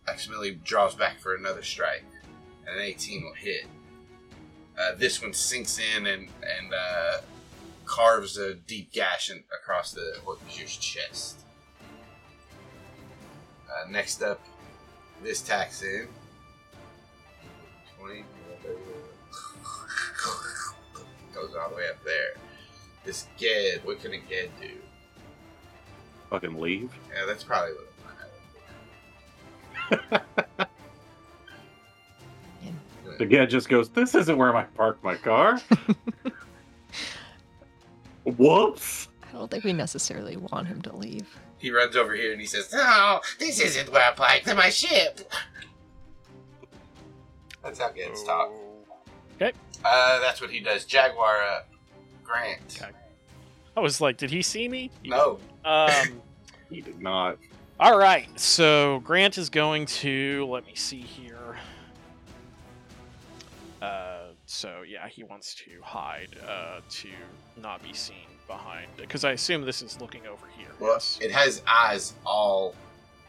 Aximili 0.08 0.64
draws 0.64 0.96
back 0.96 1.20
for 1.20 1.36
another 1.36 1.64
strike. 1.64 2.06
And 2.68 2.78
an 2.78 2.84
18 2.84 3.24
will 3.24 3.34
hit. 3.34 3.66
Uh, 4.80 4.96
this 4.96 5.22
one 5.22 5.34
sinks 5.34 5.80
in 5.80 6.06
and, 6.06 6.30
and 6.42 6.74
uh, 6.74 7.18
carves 7.86 8.38
a 8.38 8.54
deep 8.54 8.92
gash 8.92 9.30
in, 9.30 9.44
across 9.62 9.92
the 9.92 10.16
Hork-Bajir's 10.26 10.78
chest. 10.78 11.42
Uh, 13.70 13.90
next 13.90 14.22
up, 14.22 14.40
this 15.22 15.42
Taxxon. 15.42 16.08
20 18.00 18.24
goes 21.40 21.56
all 21.56 21.70
the 21.70 21.76
way 21.76 21.88
up 21.90 22.04
there. 22.04 22.34
This 23.06 23.28
Gedd, 23.38 23.84
what 23.84 24.02
can 24.02 24.14
a 24.14 24.18
Gedd 24.18 24.50
do? 24.62 24.72
Fucking 26.30 26.60
leave. 26.60 26.92
Yeah, 27.10 27.26
that's 27.26 27.44
probably 27.44 27.74
what 27.74 27.86
I'm 29.92 30.66
The 33.18 33.26
guy 33.26 33.46
just 33.46 33.68
goes, 33.68 33.90
This 33.90 34.16
isn't 34.16 34.38
where 34.38 34.56
I 34.56 34.64
parked 34.64 35.04
my 35.04 35.16
car. 35.16 35.60
Whoops. 38.24 39.10
I 39.28 39.32
don't 39.34 39.52
think 39.52 39.64
we 39.66 39.74
necessarily 39.74 40.38
want 40.38 40.68
him 40.68 40.82
to 40.84 40.96
leave. 40.96 41.28
He 41.58 41.72
runs 41.72 41.98
over 41.98 42.14
here 42.16 42.32
and 42.32 42.40
he 42.40 42.48
says, 42.48 42.72
No, 42.72 43.20
this 43.38 43.60
isn't 43.60 43.92
where 43.92 44.10
I 44.10 44.14
parked 44.14 44.56
my 44.56 44.70
ship. 44.70 45.30
That's 47.62 47.80
how 47.80 47.90
Gedds 47.90 48.26
talk. 48.26 48.52
Oh. 48.52 48.69
Okay. 49.42 49.54
Uh, 49.86 50.20
that's 50.20 50.42
what 50.42 50.50
he 50.50 50.60
does. 50.60 50.86
Jaguar 50.86 51.42
up. 51.44 51.70
Grant. 52.24 52.80
Okay. 52.82 52.92
I 53.78 53.80
was 53.80 54.02
like, 54.02 54.18
did 54.18 54.30
he 54.30 54.42
see 54.42 54.68
me? 54.68 54.92
No. 55.04 55.40
Um. 55.66 56.22
He 56.70 56.82
did 56.82 57.02
not. 57.02 57.40
All 57.80 57.98
right, 57.98 58.28
so 58.40 59.00
Grant 59.00 59.38
is 59.38 59.50
going 59.50 59.86
to 59.88 60.46
let 60.46 60.66
me 60.68 60.76
see 60.76 61.02
here. 61.02 61.58
Uh, 63.82 64.34
so 64.46 64.84
yeah, 64.88 65.08
he 65.08 65.24
wants 65.24 65.56
to 65.56 65.82
hide 65.82 66.36
uh, 66.48 66.82
to 66.90 67.08
not 67.60 67.82
be 67.82 67.94
seen 67.94 68.28
behind. 68.48 68.88
Because 68.98 69.24
I 69.24 69.32
assume 69.32 69.64
this 69.64 69.82
is 69.82 70.00
looking 70.02 70.28
over 70.28 70.46
here. 70.58 70.68
Well, 70.80 70.94
yes? 70.94 71.18
it 71.22 71.32
has 71.32 71.64
eyes 71.66 72.14
all. 72.26 72.76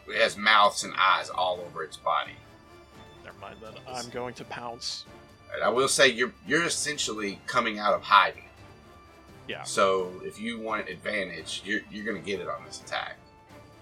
It 0.09 0.21
has 0.21 0.37
mouths 0.37 0.83
and 0.83 0.93
eyes 0.99 1.31
all 1.31 1.65
over 1.67 1.85
its 1.85 1.97
body. 1.97 2.33
Never 3.25 3.39
mind. 3.39 3.57
Then 3.63 3.75
I'm 3.89 4.09
going 4.11 4.35
to 4.35 4.45
pounce. 4.45 5.07
And 5.55 5.63
I 5.65 5.69
will 5.69 5.89
say 5.89 6.09
you're 6.09 6.33
you're 6.47 6.65
essentially 6.65 7.41
coming 7.47 7.79
out 7.79 7.95
of 7.95 8.03
hiding. 8.03 8.45
Yeah, 9.49 9.65
So 9.65 10.13
if 10.23 10.41
you 10.41 10.61
want 10.61 10.89
advantage, 10.89 11.63
you're 11.65 11.81
you're 11.91 12.05
gonna 12.05 12.25
get 12.25 12.41
it 12.41 12.49
on 12.49 12.65
this 12.65 12.81
attack. 12.83 13.17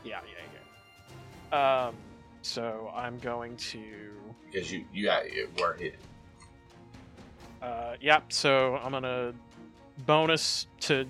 yeah, 0.03 0.21
yeah, 0.27 0.45
yeah. 1.53 1.87
Um, 1.89 1.95
so 2.43 2.91
I'm 2.97 3.19
going 3.19 3.57
to. 3.57 3.83
because 4.51 4.73
you 4.73 4.85
you 4.93 5.05
got 5.05 5.25
it 5.27 5.49
were 5.61 5.75
hit. 5.75 5.97
Uh, 7.61 7.97
yeah, 8.01 8.21
so 8.29 8.77
I'm 8.77 8.93
gonna 8.93 9.35
bonus 10.07 10.67
to 10.81 11.07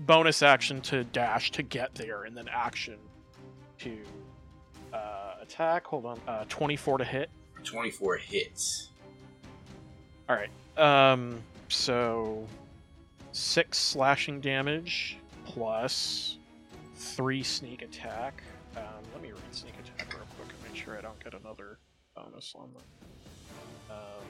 bonus 0.00 0.42
action 0.42 0.80
to 0.82 1.04
dash 1.04 1.50
to 1.52 1.62
get 1.62 1.94
there, 1.94 2.24
and 2.24 2.36
then 2.36 2.48
action 2.52 2.98
to 3.78 3.96
uh, 4.92 5.34
attack. 5.40 5.86
Hold 5.86 6.04
on, 6.06 6.20
uh, 6.26 6.44
24 6.48 6.98
to 6.98 7.04
hit. 7.04 7.30
Twenty 7.64 7.90
four 7.90 8.16
hits. 8.16 8.90
All 10.28 10.36
right. 10.36 10.50
Um, 10.76 11.42
so 11.68 12.46
six 13.32 13.78
slashing 13.78 14.40
damage 14.40 15.16
plus 15.44 16.36
three 16.96 17.42
sneak 17.42 17.82
attack. 17.82 18.42
Um, 18.76 18.82
let 19.12 19.22
me 19.22 19.30
read 19.30 19.40
sneak 19.50 19.74
attack 19.74 20.12
real 20.12 20.26
quick 20.36 20.48
and 20.50 20.72
make 20.72 20.82
sure 20.82 20.98
I 20.98 21.00
don't 21.00 21.22
get 21.22 21.34
another 21.34 21.78
bonus 22.14 22.54
on 22.56 22.68
the. 22.74 23.94
Um, 23.94 24.24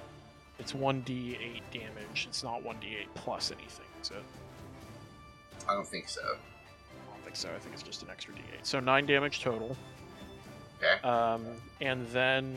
it's 0.58 0.74
one 0.74 1.02
d8 1.02 1.62
damage. 1.72 2.26
It's 2.28 2.44
not 2.44 2.62
one 2.62 2.76
d8 2.76 3.06
plus 3.14 3.50
anything, 3.50 3.86
is 4.00 4.10
it? 4.10 4.22
I 5.68 5.74
don't 5.74 5.86
think 5.86 6.08
so. 6.08 6.22
I 6.22 7.14
don't 7.14 7.24
think 7.24 7.36
so. 7.36 7.48
I 7.54 7.58
think 7.58 7.74
it's 7.74 7.82
just 7.82 8.02
an 8.02 8.10
extra 8.10 8.34
d8. 8.34 8.40
So 8.62 8.78
nine 8.78 9.06
damage 9.06 9.42
total. 9.42 9.76
Okay. 10.82 11.06
Um, 11.06 11.44
and 11.80 12.06
then 12.08 12.56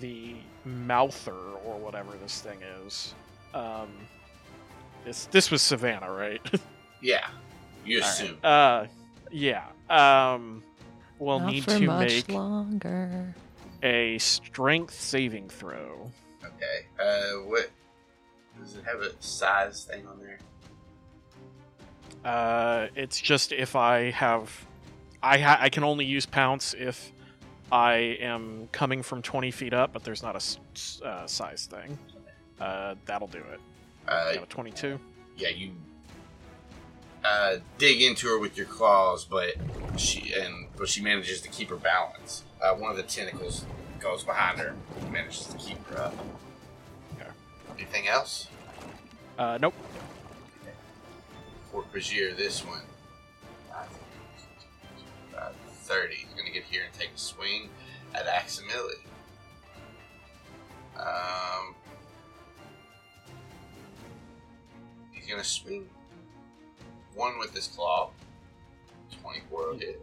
the 0.00 0.34
mouther 0.66 1.32
or 1.64 1.78
whatever 1.78 2.12
this 2.22 2.40
thing 2.42 2.58
is. 2.84 3.14
Um, 3.54 3.88
this 5.04 5.26
this 5.26 5.50
was 5.50 5.62
Savannah, 5.62 6.10
right? 6.10 6.40
Yeah. 7.02 7.28
You 7.84 7.98
All 7.98 8.02
right. 8.02 8.10
assume. 8.10 8.38
Uh, 8.42 8.86
yeah. 9.30 9.64
Um, 9.88 10.62
we'll 11.18 11.38
Not 11.38 11.52
need 11.52 11.64
for 11.64 11.78
to 11.78 11.86
much 11.86 12.08
make 12.08 12.28
longer. 12.30 13.34
a 13.82 14.16
strength 14.18 14.94
saving 14.94 15.48
throw. 15.50 16.10
Okay. 16.42 16.86
Uh, 16.98 17.44
what 17.46 17.70
does 18.58 18.76
it 18.76 18.84
have 18.86 19.02
a 19.02 19.10
size 19.20 19.84
thing 19.84 20.06
on 20.06 20.18
there? 20.18 20.38
Uh, 22.24 22.88
it's 22.96 23.20
just 23.20 23.52
if 23.52 23.76
I 23.76 24.10
have, 24.10 24.64
I 25.22 25.38
ha- 25.38 25.58
I 25.60 25.68
can 25.68 25.84
only 25.84 26.06
use 26.06 26.26
pounce 26.26 26.74
if 26.76 27.12
I 27.72 28.18
am 28.20 28.68
coming 28.72 29.02
from 29.02 29.22
twenty 29.22 29.50
feet 29.50 29.72
up, 29.74 29.92
but 29.92 30.04
there's 30.04 30.22
not 30.22 30.34
a 30.36 31.06
uh, 31.06 31.26
size 31.26 31.66
thing. 31.66 31.98
Uh, 32.60 32.94
that'll 33.04 33.28
do 33.28 33.38
it. 33.52 33.60
Uh, 34.08 34.34
Got 34.34 34.42
a 34.42 34.46
twenty-two. 34.46 34.98
yeah, 35.36 35.48
you 35.48 35.72
uh, 37.24 37.56
dig 37.78 38.00
into 38.02 38.28
her 38.28 38.38
with 38.38 38.56
your 38.56 38.66
claws, 38.66 39.24
but 39.24 39.54
she 39.96 40.32
and 40.34 40.66
but 40.76 40.88
she 40.88 41.02
manages 41.02 41.40
to 41.40 41.48
keep 41.48 41.70
her 41.70 41.76
balance. 41.76 42.44
Uh, 42.62 42.74
one 42.74 42.90
of 42.90 42.96
the 42.96 43.02
tentacles 43.02 43.64
goes 43.98 44.22
behind 44.22 44.58
her, 44.58 44.74
and 45.00 45.12
manages 45.12 45.46
to 45.46 45.56
keep 45.56 45.84
her 45.88 45.98
up. 46.00 46.14
Okay. 47.16 47.28
Anything 47.76 48.06
else? 48.06 48.48
Uh, 49.38 49.58
nope. 49.60 49.74
For 51.72 51.82
Brazier, 51.90 52.32
this 52.32 52.64
one. 52.64 52.80
Uh, 55.36 55.50
30. 55.82 56.26
Get 56.56 56.64
here 56.70 56.84
and 56.86 56.92
take 56.98 57.10
a 57.14 57.18
swing 57.18 57.68
at 58.14 58.24
Aximili. 58.24 59.04
Um, 60.98 61.74
he's 65.12 65.26
to 65.26 65.44
swing 65.44 65.86
one 67.14 67.38
with 67.38 67.54
his 67.54 67.66
claw. 67.66 68.08
24 69.20 69.58
will 69.58 69.78
hit. 69.78 70.00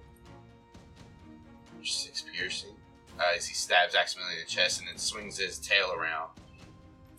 6 1.82 2.24
piercing. 2.32 2.76
Uh, 3.18 3.24
as 3.36 3.48
he 3.48 3.56
stabs 3.56 3.96
Aximili 3.96 4.34
in 4.34 4.40
the 4.40 4.46
chest 4.46 4.80
and 4.80 4.88
then 4.88 5.00
swings 5.00 5.40
his 5.40 5.58
tail 5.58 5.92
around. 5.92 6.30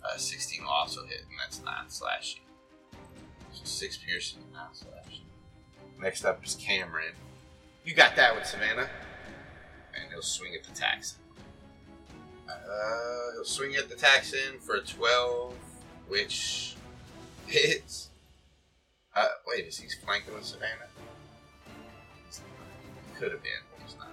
Uh, 0.01 0.15
16 0.15 0.63
will 0.63 0.69
also 0.69 1.05
hit, 1.07 1.23
and 1.29 1.37
that's 1.37 1.61
9 1.61 1.73
slashing. 1.89 2.43
So 3.51 3.65
six 3.65 3.97
piercing 3.97 4.43
and 4.43 4.53
nine 4.53 4.69
slash. 4.71 5.21
Next 5.99 6.23
up 6.23 6.45
is 6.45 6.55
Cameron. 6.55 7.15
You 7.83 7.93
got 7.93 8.15
that 8.15 8.33
one, 8.33 8.45
Savannah. 8.45 8.89
And 9.95 10.11
he'll 10.11 10.21
swing 10.21 10.53
at 10.55 10.63
the 10.63 10.71
Taxxon. 10.71 11.15
Uh, 12.49 13.33
he'll 13.33 13.43
swing 13.45 13.75
at 13.75 13.89
the 13.89 13.95
Taxxon 13.95 14.59
for 14.59 14.75
a 14.75 14.81
12, 14.81 15.53
which 16.07 16.75
hits. 17.47 18.09
Uh, 19.15 19.27
wait, 19.47 19.65
is 19.65 19.77
he 19.77 19.87
flanking 20.03 20.33
with 20.33 20.43
Savannah? 20.43 20.71
He's 22.27 22.41
not. 22.41 23.19
Could 23.19 23.31
have 23.31 23.43
been, 23.43 23.51
but 23.71 23.83
he's 23.85 23.95
not. 23.97 24.09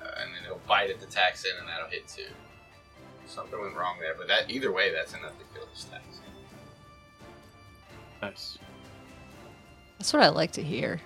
Uh, 0.00 0.22
and 0.22 0.34
then 0.34 0.42
he'll 0.44 0.60
bite 0.68 0.90
at 0.90 1.00
the 1.00 1.06
Taxxon, 1.06 1.58
and 1.58 1.68
that'll 1.68 1.88
hit 1.88 2.06
too. 2.06 2.22
Something 3.26 3.60
went 3.60 3.74
wrong 3.74 3.96
there, 4.00 4.14
but 4.16 4.28
that 4.28 4.50
either 4.50 4.70
way, 4.70 4.92
that's 4.92 5.14
enough 5.14 5.36
to 5.38 5.44
kill 5.54 5.66
this 5.72 5.86
Taxxon. 5.90 6.20
Nice. 8.22 8.58
That's 9.98 10.12
what 10.12 10.22
I 10.22 10.28
like 10.28 10.52
to 10.52 10.62
hear. 10.62 11.00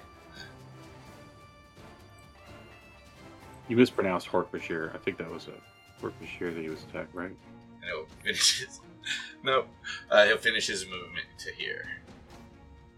You 3.68 3.76
mispronounced 3.76 4.28
Hork-Bashir. 4.28 4.94
I 4.94 4.98
think 4.98 5.18
that 5.18 5.30
was 5.30 5.48
a 5.48 6.02
Hork-Bashir 6.02 6.54
that 6.54 6.62
he 6.62 6.68
was 6.68 6.82
attacked, 6.84 7.14
right? 7.14 7.32
and 7.80 7.90
he'll 7.90 8.06
finish 8.22 8.64
his. 8.64 8.80
no, 9.42 9.64
uh, 10.10 10.26
he'll 10.26 10.36
finish 10.38 10.66
his 10.66 10.84
movement 10.84 11.26
to 11.38 11.52
here. 11.52 11.88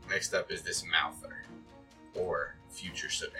Next 0.09 0.35
up 0.35 0.51
is 0.51 0.63
this 0.63 0.85
Mouther, 0.91 1.45
or 2.15 2.57
future 2.69 3.11
Savannah, 3.11 3.37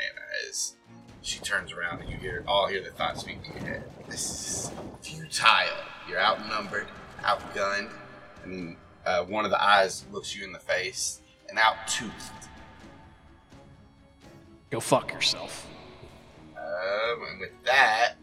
as 0.49 0.77
she 1.23 1.39
turns 1.41 1.73
around 1.73 2.01
and 2.01 2.09
you 2.11 2.17
hear 2.17 2.45
all 2.47 2.67
hear 2.67 2.83
the 2.83 2.91
thoughts 2.91 3.23
speaking 3.23 3.53
in 3.57 3.65
your 3.65 3.75
head. 3.75 3.91
This 4.09 4.31
is 4.31 4.71
futile. 5.03 5.67
You're 6.09 6.21
outnumbered, 6.21 6.87
outgunned, 7.23 7.91
and 8.45 8.77
uh, 9.05 9.25
one 9.25 9.45
of 9.45 9.51
the 9.51 9.63
eyes 9.63 10.05
looks 10.13 10.35
you 10.35 10.45
in 10.45 10.53
the 10.53 10.59
face 10.59 11.21
and 11.49 11.59
out-toothed. 11.59 12.13
Go 14.71 14.79
fuck 14.79 15.13
yourself. 15.13 15.67
Um, 16.61 17.23
and 17.31 17.41
with 17.41 17.65
that, 17.65 18.15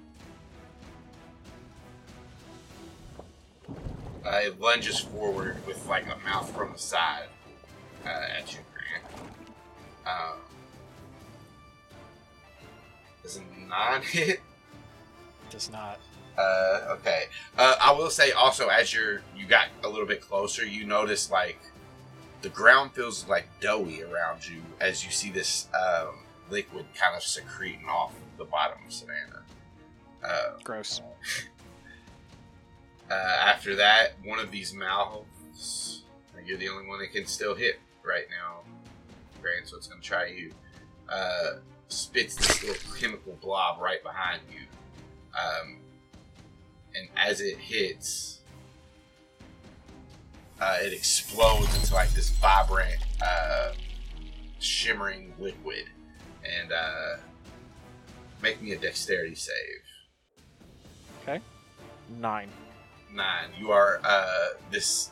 uh, 4.26 4.40
it 4.44 4.60
lunges 4.60 5.00
forward 5.00 5.58
with 5.66 5.86
like 5.88 6.06
a 6.06 6.18
mouth 6.26 6.54
from 6.56 6.74
the 6.74 6.80
side 6.80 7.28
uh, 8.06 8.10
at 8.38 8.54
you, 8.54 8.60
Grant. 8.74 9.04
Um, 10.06 10.38
does 13.24 13.38
a 13.38 13.68
nine 13.68 14.02
hit? 14.12 14.42
Does 15.50 15.72
not. 15.72 16.00
Uh, 16.38 16.96
okay. 17.00 17.26
Uh, 17.58 17.76
I 17.82 17.92
will 17.94 18.10
say 18.10 18.32
also, 18.32 18.68
as 18.68 18.94
you're 18.94 19.22
you 19.36 19.48
got 19.48 19.68
a 19.84 19.90
little 19.90 20.06
bit 20.06 20.22
closer, 20.22 20.66
you 20.66 20.86
notice 20.86 21.32
like 21.32 21.60
the 22.42 22.50
ground 22.50 22.92
feels 22.92 23.28
like 23.28 23.48
doughy 23.60 24.04
around 24.04 24.48
you 24.48 24.62
as 24.80 25.04
you 25.04 25.10
see 25.12 25.32
this 25.32 25.68
um, 25.74 26.16
liquid 26.52 26.86
kind 26.96 27.16
of 27.16 27.24
secreting 27.24 27.88
off 27.90 28.14
the 28.38 28.46
bottom 28.46 28.78
of 28.86 28.94
Savannah. 28.94 29.44
Uh, 30.24 30.52
Gross. 30.64 31.02
uh, 33.12 33.14
after 33.14 33.76
that, 33.76 34.14
one 34.24 34.40
of 34.40 34.52
these 34.52 34.74
mouths, 34.74 36.04
you're 36.46 36.58
the 36.58 36.70
only 36.70 36.88
one 36.88 37.00
that 37.00 37.12
can 37.12 37.26
still 37.26 37.56
hit 37.56 37.80
right 38.04 38.26
now, 38.30 38.62
Grant, 39.42 39.68
so 39.68 39.78
it's 39.78 39.88
going 39.88 40.02
to 40.02 40.08
try 40.08 40.28
you. 40.28 40.52
Uh, 41.10 41.58
spits 41.90 42.36
this 42.36 42.64
little 42.64 42.98
chemical 42.98 43.38
blob 43.42 43.82
right 43.82 44.04
behind 44.04 44.42
you. 44.52 44.62
Um, 45.38 45.78
and 46.96 47.08
as 47.16 47.42
it 47.42 47.58
hits, 47.58 48.40
uh, 50.60 50.78
it 50.82 50.94
explodes 50.94 51.76
into 51.78 51.94
like 51.94 52.12
this 52.12 52.30
vibrant, 52.32 52.98
uh, 53.22 53.74
shimmering 54.60 55.34
liquid. 55.40 55.86
And 56.44 56.72
uh, 56.72 57.18
make 58.42 58.62
me 58.62 58.72
a 58.72 58.78
dexterity 58.78 59.36
save. 59.36 59.54
Okay. 61.24 61.42
Nine. 62.20 62.50
nine. 63.14 63.50
You 63.60 63.72
are 63.72 64.00
uh, 64.04 64.50
this 64.72 65.12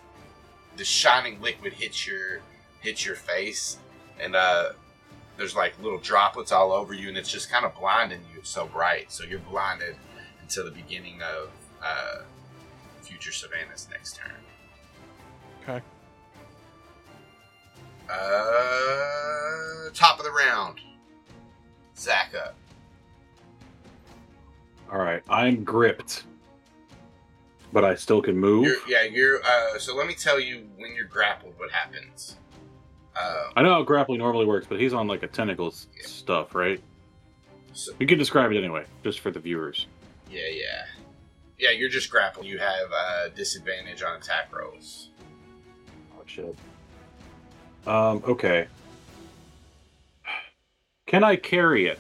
this 0.78 0.88
shining 0.88 1.42
liquid 1.42 1.74
hits 1.74 2.08
your 2.08 2.42
hits 2.82 3.06
your 3.06 3.16
face, 3.16 3.78
and 4.20 4.36
uh, 4.36 4.70
there's 5.38 5.56
like 5.56 5.74
little 5.82 6.00
droplets 6.00 6.52
all 6.52 6.72
over 6.72 6.94
you, 6.94 7.10
and 7.10 7.18
it's 7.18 7.32
just 7.32 7.50
kind 7.50 7.66
of 7.66 7.76
blinding 7.76 8.22
you. 8.34 8.40
It's 8.40 8.50
so 8.50 8.66
bright, 8.68 9.12
so 9.12 9.24
you're 9.24 9.40
blinded 9.40 9.96
until 10.42 10.66
the 10.66 10.72
beginning 10.72 11.22
of 11.22 11.50
uh, 11.84 12.22
future 13.02 13.32
Savannah's 13.32 13.88
next 13.92 14.18
turn. 14.18 14.32
Okay. 15.64 15.86
Uh, 18.10 19.90
top 19.94 20.20
of 20.20 20.26
the 20.26 20.32
round. 20.32 20.80
Zach 21.98 22.34
up. 22.36 22.56
All 24.91 24.99
right, 24.99 25.22
I'm 25.30 25.64
gripped, 25.64 26.24
but 27.74 27.84
I 27.84 27.95
still 27.95 28.22
can 28.22 28.38
move. 28.38 28.66
You're, 28.66 28.78
yeah, 28.88 29.03
you're. 29.03 29.44
Uh, 29.44 29.78
so 29.80 29.95
let 29.95 30.07
me 30.07 30.14
tell 30.14 30.40
you 30.40 30.68
when 30.78 30.95
you're 30.95 31.06
grappled, 31.06 31.53
what 31.57 31.72
happens. 31.72 32.36
Uh, 33.20 33.45
I 33.56 33.62
know 33.64 33.74
how 33.74 33.84
grappling 33.84 34.20
normally 34.20 34.45
works, 34.45 34.68
but 34.68 34.80
he's 34.80 34.94
on 34.94 35.07
like 35.07 35.24
a 35.24 35.28
tentacles 35.28 35.88
stuff, 36.03 36.53
right? 36.53 36.82
so, 37.74 37.91
You 37.99 38.07
can 38.07 38.18
describe 38.18 38.52
it 38.52 38.57
anyway, 38.57 38.86
just 39.03 39.22
for 39.22 39.32
the 39.32 39.40
viewers. 39.40 39.88
yeah, 40.30 40.49
yeah, 40.52 40.86
yeah. 41.57 41.72
You're 41.72 41.90
just 41.90 42.10
grappled. 42.12 42.45
You 42.45 42.57
have 42.60 42.91
uh, 42.95 43.30
disadvantage 43.30 44.03
on 44.03 44.18
attack 44.18 44.56
rolls. 44.56 45.10
Oh 46.18 46.24
shit. 46.26 46.56
Um. 47.88 48.22
Okay. 48.28 48.68
Can 51.07 51.24
I 51.24 51.36
carry 51.36 51.86
it? 51.88 51.99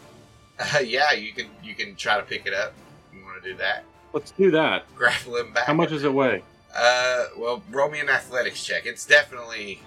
Uh, 0.59 0.79
yeah, 0.85 1.11
you 1.13 1.33
can. 1.33 1.47
You 1.63 1.75
can 1.75 1.95
try 1.95 2.17
to 2.17 2.23
pick 2.23 2.45
it 2.45 2.53
up. 2.53 2.73
You 3.13 3.23
want 3.23 3.41
to 3.43 3.51
do 3.51 3.57
that? 3.57 3.83
Let's 4.13 4.31
do 4.31 4.51
that. 4.51 4.85
Grapple 4.95 5.35
him 5.37 5.53
back. 5.53 5.65
How 5.65 5.73
much 5.73 5.89
does 5.89 6.03
it 6.03 6.13
weigh? 6.13 6.43
Uh, 6.75 7.25
well, 7.37 7.63
roll 7.71 7.89
me 7.89 7.99
an 7.99 8.09
athletics 8.09 8.63
check. 8.63 8.85
It's 8.85 9.05
definitely. 9.05 9.81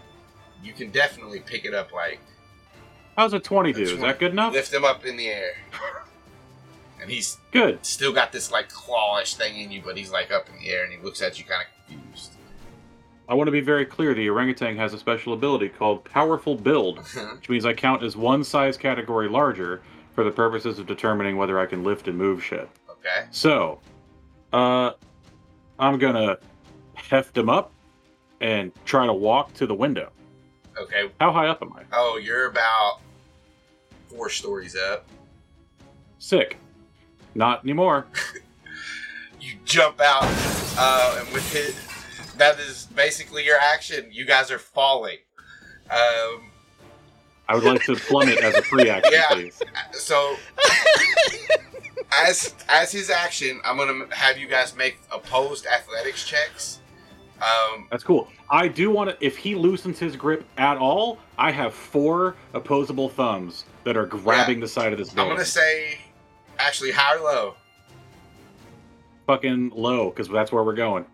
You 0.62 0.72
can 0.72 0.90
definitely 0.90 1.40
pick 1.40 1.64
it 1.64 1.72
up. 1.72 1.92
Like 1.92 2.20
How's 3.16 3.32
a 3.32 3.40
twenty 3.40 3.72
do? 3.72 3.82
Is 3.82 3.98
that 4.00 4.18
good 4.18 4.32
enough? 4.32 4.52
lift 4.52 4.72
him 4.72 4.84
up 4.84 5.04
in 5.04 5.16
the 5.16 5.28
air, 5.28 5.52
and 7.00 7.10
he's 7.10 7.38
Good. 7.52 7.84
still 7.84 8.12
got 8.12 8.32
this 8.32 8.50
like 8.50 8.68
clawish 8.68 9.34
thing 9.34 9.58
in 9.60 9.70
you, 9.70 9.82
but 9.84 9.96
he's 9.96 10.10
like 10.10 10.30
up 10.30 10.48
in 10.48 10.56
the 10.62 10.68
air, 10.70 10.84
and 10.84 10.92
he 10.92 10.98
looks 10.98 11.22
at 11.22 11.38
you 11.38 11.44
kind 11.44 11.62
of 11.62 11.86
confused. 11.88 12.32
I 13.28 13.34
want 13.34 13.48
to 13.48 13.52
be 13.52 13.60
very 13.60 13.84
clear. 13.84 14.14
The 14.14 14.28
orangutan 14.30 14.76
has 14.76 14.94
a 14.94 14.98
special 14.98 15.32
ability 15.32 15.68
called 15.68 16.04
Powerful 16.04 16.54
Build, 16.56 16.98
which 17.36 17.48
means 17.48 17.66
I 17.66 17.72
count 17.74 18.02
as 18.02 18.16
one 18.16 18.42
size 18.42 18.76
category 18.76 19.28
larger 19.28 19.82
for 20.18 20.24
the 20.24 20.32
purposes 20.32 20.80
of 20.80 20.86
determining 20.88 21.36
whether 21.36 21.60
I 21.60 21.66
can 21.66 21.84
lift 21.84 22.08
and 22.08 22.18
move 22.18 22.42
shit. 22.42 22.68
okay. 22.90 23.28
So, 23.30 23.78
uh, 24.52 24.90
I'm 25.78 25.96
gonna 25.96 26.38
heft 26.94 27.38
him 27.38 27.48
up 27.48 27.70
and 28.40 28.72
try 28.84 29.06
to 29.06 29.12
walk 29.12 29.54
to 29.54 29.66
the 29.68 29.76
window. 29.76 30.10
Okay. 30.76 31.12
How 31.20 31.30
high 31.30 31.46
up 31.46 31.62
am 31.62 31.72
I? 31.72 31.82
Oh, 31.92 32.16
you're 32.20 32.46
about 32.46 32.98
four 34.08 34.28
stories 34.28 34.74
up. 34.74 35.06
Sick. 36.18 36.56
Not 37.36 37.62
anymore. 37.62 38.06
You 39.40 39.54
jump 39.64 40.00
out, 40.00 40.24
uh, 40.76 41.20
and 41.24 41.32
with 41.32 41.54
it, 41.54 42.38
that 42.38 42.58
is 42.58 42.86
basically 42.86 43.44
your 43.44 43.56
action. 43.56 44.08
You 44.10 44.24
guys 44.24 44.50
are 44.50 44.58
falling. 44.58 45.18
Um, 45.88 46.50
I 47.48 47.54
would 47.54 47.64
like 47.64 47.82
to 47.84 47.96
plummet 47.96 48.38
as 48.38 48.54
a 48.54 48.62
free 48.62 48.90
action, 48.90 49.12
Yeah. 49.12 49.26
please. 49.30 49.60
so 49.92 50.36
as 52.20 52.54
as 52.68 52.92
his 52.92 53.10
action, 53.10 53.60
I'm 53.64 53.76
gonna 53.76 54.06
have 54.14 54.38
you 54.38 54.46
guys 54.48 54.76
make 54.76 54.98
opposed 55.12 55.66
athletics 55.66 56.24
checks. 56.26 56.80
Um, 57.40 57.86
That's 57.90 58.02
cool. 58.02 58.28
I 58.50 58.66
do 58.68 58.90
want 58.90 59.10
to. 59.10 59.24
If 59.24 59.36
he 59.36 59.54
loosens 59.54 59.98
his 59.98 60.16
grip 60.16 60.44
at 60.58 60.76
all, 60.76 61.18
I 61.38 61.50
have 61.52 61.72
four 61.72 62.34
opposable 62.52 63.08
thumbs 63.08 63.64
that 63.84 63.96
are 63.96 64.06
grabbing 64.06 64.58
the 64.60 64.66
side 64.68 64.92
of 64.92 64.98
this 64.98 65.10
I'm 65.10 65.28
gonna 65.28 65.44
say, 65.44 65.98
actually, 66.58 66.90
high 66.90 67.16
or 67.16 67.20
low. 67.20 67.54
Fucking 69.26 69.70
low, 69.74 70.10
because 70.10 70.28
that's 70.28 70.50
where 70.50 70.64
we're 70.64 70.74
going. 70.74 71.04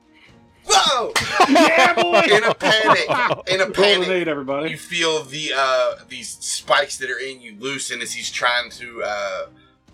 Whoa! 0.66 1.12
yeah, 1.50 1.94
boy! 1.94 2.22
In 2.30 2.44
a 2.44 2.54
panic, 2.54 3.48
in 3.48 3.60
a 3.60 3.70
panic, 3.70 4.08
eight, 4.08 4.28
everybody. 4.28 4.70
you 4.70 4.76
feel 4.78 5.22
the 5.24 5.52
uh 5.56 5.96
these 6.08 6.30
spikes 6.30 6.96
that 6.98 7.10
are 7.10 7.18
in 7.18 7.40
you 7.40 7.54
loosen 7.58 8.00
as 8.00 8.12
he's 8.12 8.30
trying 8.30 8.70
to 8.70 9.02
uh 9.04 9.46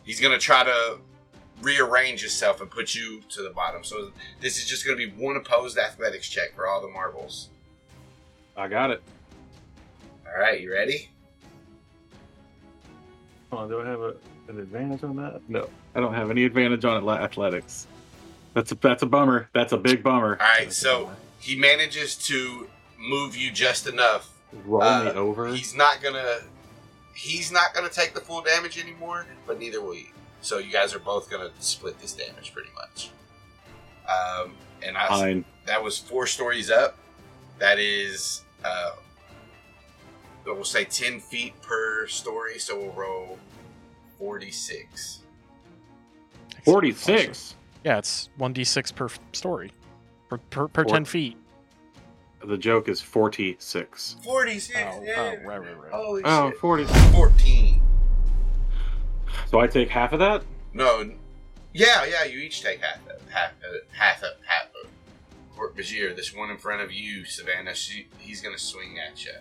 he's 0.05 0.20
gonna 0.20 0.38
try 0.38 0.62
to 0.64 0.98
rearrange 1.62 2.20
himself 2.20 2.60
and 2.60 2.70
put 2.70 2.94
you 2.94 3.20
to 3.28 3.42
the 3.42 3.51
bottom 3.51 3.82
so 3.84 4.10
this 4.40 4.59
is 4.59 4.66
just 4.66 4.84
gonna 4.86 4.97
be 4.97 5.10
one 5.10 5.36
opposed 5.36 5.76
athletics 5.76 6.28
check 6.28 6.55
for 6.55 6.66
all 6.66 6.80
the 6.80 6.88
marbles 6.88 7.48
I 8.56 8.66
got 8.68 8.90
it. 8.90 9.02
all 10.26 10.40
right 10.40 10.60
you 10.60 10.72
ready 10.72 11.09
Hold 13.51 13.64
on, 13.64 13.68
do 13.68 13.80
I 13.80 13.86
have 13.86 14.01
a, 14.01 14.14
an 14.48 14.60
advantage 14.60 15.02
on 15.02 15.16
that? 15.16 15.40
No, 15.48 15.68
I 15.97 16.01
don't 16.01 16.14
have 16.14 16.30
any 16.30 16.44
advantage 16.44 16.84
on 16.84 17.02
athle- 17.02 17.18
athletics. 17.20 17.88
That's 18.55 18.72
a 18.72 18.74
that's 18.74 19.02
a 19.02 19.06
bummer. 19.06 19.48
That's 19.55 19.72
a 19.72 19.77
big 19.78 20.02
bummer. 20.02 20.39
all 20.40 20.47
right 20.59 20.72
so 20.72 21.10
he 21.39 21.56
manages 21.56 22.16
to 22.16 22.68
move 22.98 23.36
you 23.36 23.51
just 23.51 23.86
enough 23.86 24.31
roll 24.64 24.82
uh, 24.82 25.05
me 25.05 25.10
over. 25.12 25.48
he's 25.55 25.74
not 25.74 26.02
gonna 26.02 26.39
he's 27.14 27.51
not 27.52 27.72
gonna 27.74 27.89
take 27.89 28.12
the 28.14 28.20
full 28.20 28.43
damage 28.43 28.78
anymore 28.78 29.27
but 29.47 29.59
neither 29.59 29.81
will 29.81 29.94
you 29.94 30.06
so 30.43 30.59
you 30.59 30.70
guys 30.72 30.94
are 30.94 30.98
both 30.98 31.31
gonna 31.31 31.51
split 31.60 31.98
this 32.01 32.12
damage 32.12 32.52
pretty 32.52 32.68
much 32.74 33.10
um 34.09 34.52
and 34.82 34.97
i 34.98 35.06
Fine. 35.09 35.44
that 35.66 35.82
was 35.82 35.98
four 35.98 36.27
stories 36.27 36.70
up. 36.70 36.97
That 37.59 37.78
is, 37.78 38.43
uh, 38.64 38.93
we'll 40.47 40.64
say 40.64 40.85
10 40.85 41.20
feet 41.20 41.60
per 41.60 42.06
story, 42.06 42.59
so 42.59 42.78
we'll 42.78 42.93
roll 42.93 43.39
46. 44.18 45.20
Forty 46.64 46.93
six. 46.93 47.55
Yeah, 47.85 47.98
it's 47.98 48.28
one 48.36 48.52
d 48.52 48.65
six 48.65 48.93
per 48.93 49.09
story, 49.32 49.73
per 50.28 50.39
per, 50.39 50.69
per 50.69 50.85
Four- 50.85 50.93
ten 50.94 51.05
feet. 51.05 51.36
The 52.44 52.57
joke 52.57 52.89
is 52.89 53.01
forty 53.02 53.57
six. 53.59 54.16
46, 54.24 54.78
Oh, 54.78 55.02
yeah. 55.02 55.15
oh, 55.19 55.47
right, 55.47 55.59
right, 55.61 55.78
right. 55.82 55.93
Holy 55.93 56.23
Oh, 56.24 56.51
shit. 56.51 56.59
40. 56.59 56.85
14. 56.85 57.82
So 59.47 59.61
I 59.61 59.66
take 59.66 59.89
half 59.90 60.12
of 60.12 60.19
that. 60.20 60.43
No, 60.73 61.11
yeah, 61.74 62.05
yeah, 62.05 62.24
you 62.24 62.39
each 62.39 62.62
take 62.62 62.81
half 62.81 62.98
of 63.09 63.28
half 63.31 63.51
of 63.62 63.82
half 63.93 64.23
of 64.23 64.31
half 64.44 64.69
of 64.82 64.90
Hork-Bajir, 65.57 66.16
this 66.16 66.35
one 66.35 66.51
in 66.51 66.57
front 66.57 66.81
of 66.81 66.90
you, 66.90 67.24
Savannah, 67.27 67.74
she, 67.74 68.09
he's 68.19 68.40
going 68.40 68.57
to 68.57 68.62
swing 68.62 68.97
at 68.98 69.23
you 69.24 69.32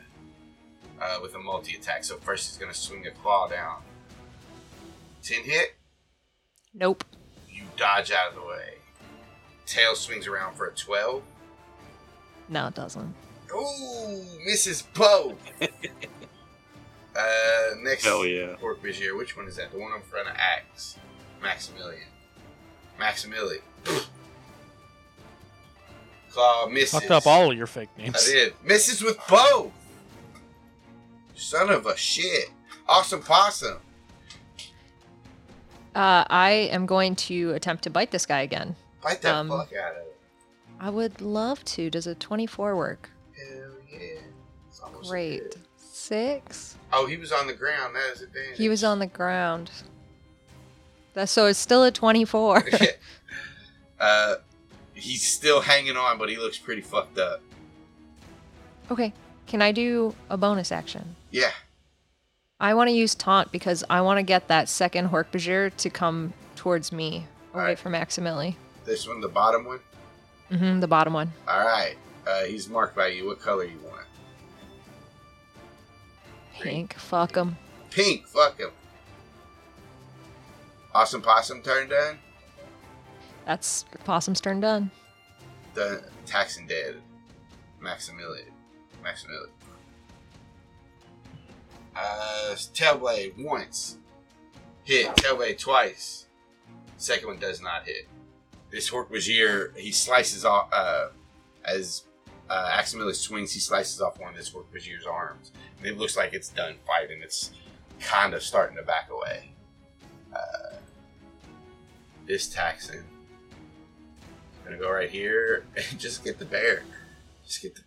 uh, 1.01 1.19
with 1.21 1.33
a 1.35 1.39
multi 1.39 1.75
attack. 1.77 2.03
So 2.03 2.17
first 2.17 2.49
he's 2.49 2.57
going 2.57 2.71
to 2.71 2.77
swing 2.77 3.07
a 3.07 3.11
claw 3.11 3.47
down. 3.47 3.81
10 5.23 5.43
hit. 5.43 5.75
Nope. 6.73 7.03
You 7.79 7.85
dodge 7.85 8.11
out 8.11 8.29
of 8.29 8.35
the 8.35 8.41
way. 8.41 8.75
Tail 9.65 9.95
swings 9.95 10.27
around 10.27 10.55
for 10.55 10.67
a 10.67 10.71
12. 10.73 11.23
No, 12.49 12.67
it 12.67 12.75
doesn't. 12.75 13.15
Ooh, 13.55 14.21
misses 14.45 14.81
both. 14.81 15.37
uh, 15.61 15.67
next, 17.81 18.03
Hell 18.03 18.25
yeah. 18.25 18.55
Pork 18.59 18.81
Vizier. 18.81 19.15
Which 19.15 19.37
one 19.37 19.47
is 19.47 19.55
that? 19.55 19.71
The 19.71 19.79
one 19.79 19.93
in 19.93 20.01
front 20.01 20.27
of 20.27 20.35
Axe. 20.35 20.97
Maximilian. 21.41 22.01
Maximilian. 22.99 23.61
Claw 26.31 26.67
misses. 26.67 26.99
Fucked 26.99 27.11
up 27.11 27.27
all 27.27 27.49
of 27.51 27.57
your 27.57 27.67
fake 27.67 27.89
names. 27.97 28.15
I 28.15 28.19
names. 28.19 28.25
did. 28.25 28.53
Misses 28.63 29.01
with 29.01 29.17
both. 29.29 29.71
Son 31.35 31.69
of 31.69 31.85
a 31.85 31.95
shit. 31.95 32.49
Awesome 32.89 33.21
possum. 33.21 33.77
Uh, 35.99 36.23
I 36.29 36.51
am 36.71 36.85
going 36.85 37.17
to 37.27 37.51
attempt 37.51 37.83
to 37.83 37.89
bite 37.89 38.09
this 38.09 38.25
guy 38.25 38.39
again. 38.39 38.77
Bite 39.03 39.21
that 39.21 39.35
Um, 39.35 39.49
fuck 39.49 39.73
out 39.73 39.91
of 39.91 39.97
it. 39.97 40.17
I 40.79 40.89
would 40.89 41.19
love 41.19 41.65
to. 41.75 41.89
Does 41.89 42.07
a 42.07 42.15
24 42.15 42.77
work? 42.77 43.09
Hell 43.35 43.71
yeah. 43.91 44.21
It's 44.69 44.79
almost 44.79 45.07
a 45.07 45.09
Great. 45.09 45.41
hit. 45.41 45.57
Six? 45.75 46.77
Oh, 46.93 47.05
he 47.05 47.17
was 47.17 47.33
on 47.33 47.47
the 47.47 47.53
ground. 47.53 47.97
That 47.97 48.13
is 48.13 48.21
advantage. 48.21 48.57
He 48.57 48.69
was 48.69 48.81
on 48.81 48.99
the 48.99 49.07
ground. 49.07 49.71
That, 51.15 51.27
so 51.27 51.47
it's 51.47 51.59
still 51.59 51.83
a 51.83 51.91
24. 51.91 52.63
uh, 53.99 54.35
he's 54.93 55.27
still 55.27 55.59
hanging 55.59 55.97
on, 55.97 56.17
but 56.17 56.29
he 56.29 56.37
looks 56.37 56.57
pretty 56.57 56.81
fucked 56.81 57.19
up. 57.19 57.41
okay. 58.89 59.11
Can 59.47 59.61
I 59.61 59.73
do 59.73 60.15
a 60.29 60.37
bonus 60.37 60.71
action? 60.71 61.17
Yeah. 61.31 61.51
I 62.59 62.73
want 62.73 62.89
to 62.89 62.93
use 62.93 63.15
taunt 63.15 63.51
because 63.51 63.83
I 63.89 64.01
want 64.01 64.17
to 64.17 64.23
get 64.23 64.47
that 64.49 64.67
second 64.67 65.09
Hork-Bajir 65.09 65.75
to 65.77 65.89
come 65.89 66.33
towards 66.55 66.91
me 66.91 67.25
away 67.53 67.61
Alright. 67.61 67.79
from 67.79 67.93
Maximili. 67.93 68.55
This 68.85 69.07
one, 69.07 69.21
the 69.21 69.29
bottom 69.29 69.65
one. 69.65 69.79
Mm-hmm, 70.51 70.79
the 70.81 70.87
bottom 70.87 71.13
one. 71.13 71.31
All 71.47 71.65
right. 71.65 71.95
Uh, 72.27 72.43
he's 72.43 72.67
marked 72.67 72.95
by 72.95 73.07
you. 73.07 73.27
What 73.27 73.39
color 73.39 73.63
you 73.63 73.79
want? 73.85 74.05
Pink. 76.59 76.93
Fuck 76.95 77.35
him. 77.35 77.57
Pink. 77.91 78.27
Fuck 78.27 78.59
him. 78.59 78.71
Awesome 80.93 81.21
possum 81.21 81.61
turn 81.61 81.87
done. 81.87 82.19
That's 83.45 83.85
Possum's 84.03 84.41
turn 84.41 84.59
done. 84.59 84.91
The 85.73 86.03
taxing 86.25 86.67
dead. 86.67 86.97
Maximilian. 87.79 88.47
Maximilian. 89.03 89.49
Uh, 91.99 92.55
tailblade 92.55 93.33
once. 93.43 93.97
Hit. 94.83 95.07
Tailblade 95.17 95.57
twice. 95.59 96.27
Second 96.97 97.27
one 97.27 97.39
does 97.39 97.61
not 97.61 97.85
hit. 97.85 98.07
this 98.71 98.89
Hork-Bajir, 98.89 99.75
he 99.77 99.91
slices 99.91 100.45
off, 100.45 100.69
uh, 100.71 101.09
as 101.65 102.03
uh, 102.49 102.69
Aximili 102.71 103.15
swings, 103.15 103.51
he 103.51 103.59
slices 103.59 104.01
off 104.01 104.19
one 104.19 104.31
of 104.31 104.37
this 104.37 104.51
Hork-Bajir's 104.51 105.05
arms. 105.05 105.51
And 105.77 105.87
it 105.87 105.97
looks 105.97 106.15
like 106.15 106.33
it's 106.33 106.49
done 106.49 106.75
fighting. 106.85 107.21
It's 107.21 107.51
kind 107.99 108.33
of 108.33 108.43
starting 108.43 108.77
to 108.77 108.83
back 108.83 109.09
away. 109.09 109.51
Uh, 110.33 110.75
this 112.27 112.53
Taxxon. 112.53 113.03
Gonna 114.63 114.77
go 114.77 114.91
right 114.91 115.09
here 115.09 115.65
and 115.75 115.99
just 115.99 116.23
get 116.23 116.37
the 116.37 116.45
bear. 116.45 116.83
Just 117.45 117.61
get 117.61 117.75
the. 117.75 117.81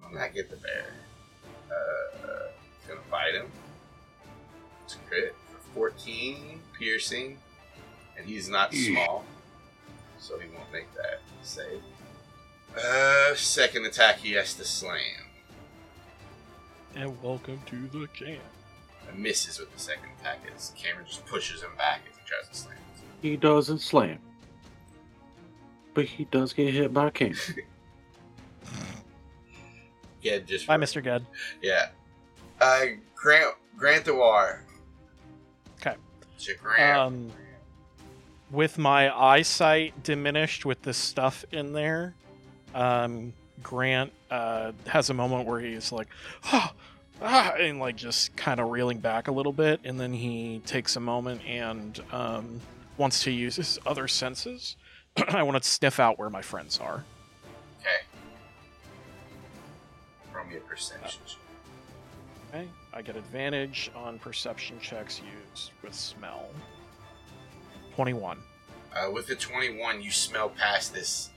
Well, 0.00 0.12
not 0.12 0.32
get 0.32 0.48
the 0.48 0.56
bear. 0.56 0.84
Uh, 1.68 2.48
gonna 2.86 3.00
fight 3.10 3.34
him. 3.34 3.46
It's 4.84 4.96
crit 5.08 5.34
for 5.50 5.90
14 5.90 6.60
piercing, 6.78 7.38
and 8.16 8.26
he's 8.26 8.48
not 8.48 8.74
small, 8.74 9.24
so 10.18 10.38
he 10.38 10.48
won't 10.54 10.72
make 10.72 10.92
that 10.94 11.20
save. 11.42 11.82
Uh, 12.76 13.34
second 13.34 13.86
attack 13.86 14.18
he 14.18 14.32
has 14.32 14.54
to 14.54 14.64
slam. 14.64 15.00
And 16.94 17.22
welcome 17.22 17.60
to 17.66 17.88
the 17.88 18.06
camp. 18.08 18.40
And 19.08 19.18
misses 19.18 19.58
with 19.58 19.72
the 19.72 19.80
second 19.80 20.10
attack 20.20 20.38
as 20.54 20.72
Cameron 20.76 21.06
just 21.06 21.24
pushes 21.26 21.62
him 21.62 21.70
back 21.76 22.00
as 22.10 22.16
he 22.16 22.22
tries 22.26 22.48
to 22.48 22.54
slam. 22.54 22.78
He 23.20 23.36
doesn't 23.36 23.78
slam. 23.78 24.18
But 25.94 26.06
he 26.06 26.24
does 26.24 26.52
get 26.52 26.72
hit 26.72 26.92
by 26.92 27.08
a 27.08 27.10
cane. 27.10 27.36
Yeah, 30.22 30.38
just 30.38 30.68
Bye, 30.68 30.76
Mr. 30.76 31.02
Good. 31.02 31.26
Yeah. 31.60 31.88
Uh, 32.60 32.84
Grant 33.14 33.54
Grant 33.76 34.04
Dewar. 34.04 34.64
Okay. 35.80 35.96
It's 36.36 36.46
your 36.46 36.56
Grant. 36.56 36.98
Um, 36.98 37.30
with 38.50 38.78
my 38.78 39.14
eyesight 39.14 40.02
diminished 40.02 40.64
with 40.64 40.82
the 40.82 40.92
stuff 40.92 41.44
in 41.52 41.72
there, 41.72 42.14
um, 42.74 43.32
Grant 43.62 44.12
uh, 44.30 44.72
has 44.86 45.10
a 45.10 45.14
moment 45.14 45.46
where 45.48 45.60
he's 45.60 45.90
like, 45.90 46.08
ah, 46.44 46.72
ah, 47.22 47.54
and 47.58 47.78
like 47.78 47.96
just 47.96 48.36
kind 48.36 48.60
of 48.60 48.70
reeling 48.70 48.98
back 48.98 49.28
a 49.28 49.32
little 49.32 49.52
bit, 49.52 49.80
and 49.84 49.98
then 49.98 50.12
he 50.12 50.60
takes 50.66 50.96
a 50.96 51.00
moment 51.00 51.42
and 51.46 52.00
um, 52.12 52.60
wants 52.98 53.22
to 53.24 53.30
use 53.30 53.56
his 53.56 53.78
other 53.86 54.06
senses. 54.06 54.76
I 55.28 55.42
want 55.42 55.62
to 55.62 55.68
sniff 55.68 55.98
out 55.98 56.18
where 56.18 56.30
my 56.30 56.42
friends 56.42 56.78
are. 56.78 57.04
okay. 57.80 58.06
Roll 60.34 60.46
me 60.46 60.56
a 60.56 60.60
perception. 60.60 61.20
check. 61.26 61.41
Okay, 62.52 62.68
I 62.92 63.00
get 63.02 63.16
advantage 63.16 63.90
on 63.96 64.18
perception 64.18 64.78
checks 64.80 65.20
used 65.20 65.70
with 65.82 65.94
smell. 65.94 66.48
Twenty-one. 67.94 68.38
Uh, 68.94 69.10
with 69.10 69.26
the 69.26 69.34
21, 69.34 70.02
you 70.02 70.10
smell 70.10 70.50
past 70.50 70.92
this, 70.92 71.30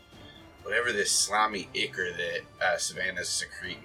whatever 0.64 0.92
this 0.92 1.10
slimy 1.10 1.70
ichor 1.74 2.12
that 2.12 2.42
uh, 2.62 2.78
Savannah's 2.78 3.30
secreting. 3.30 3.80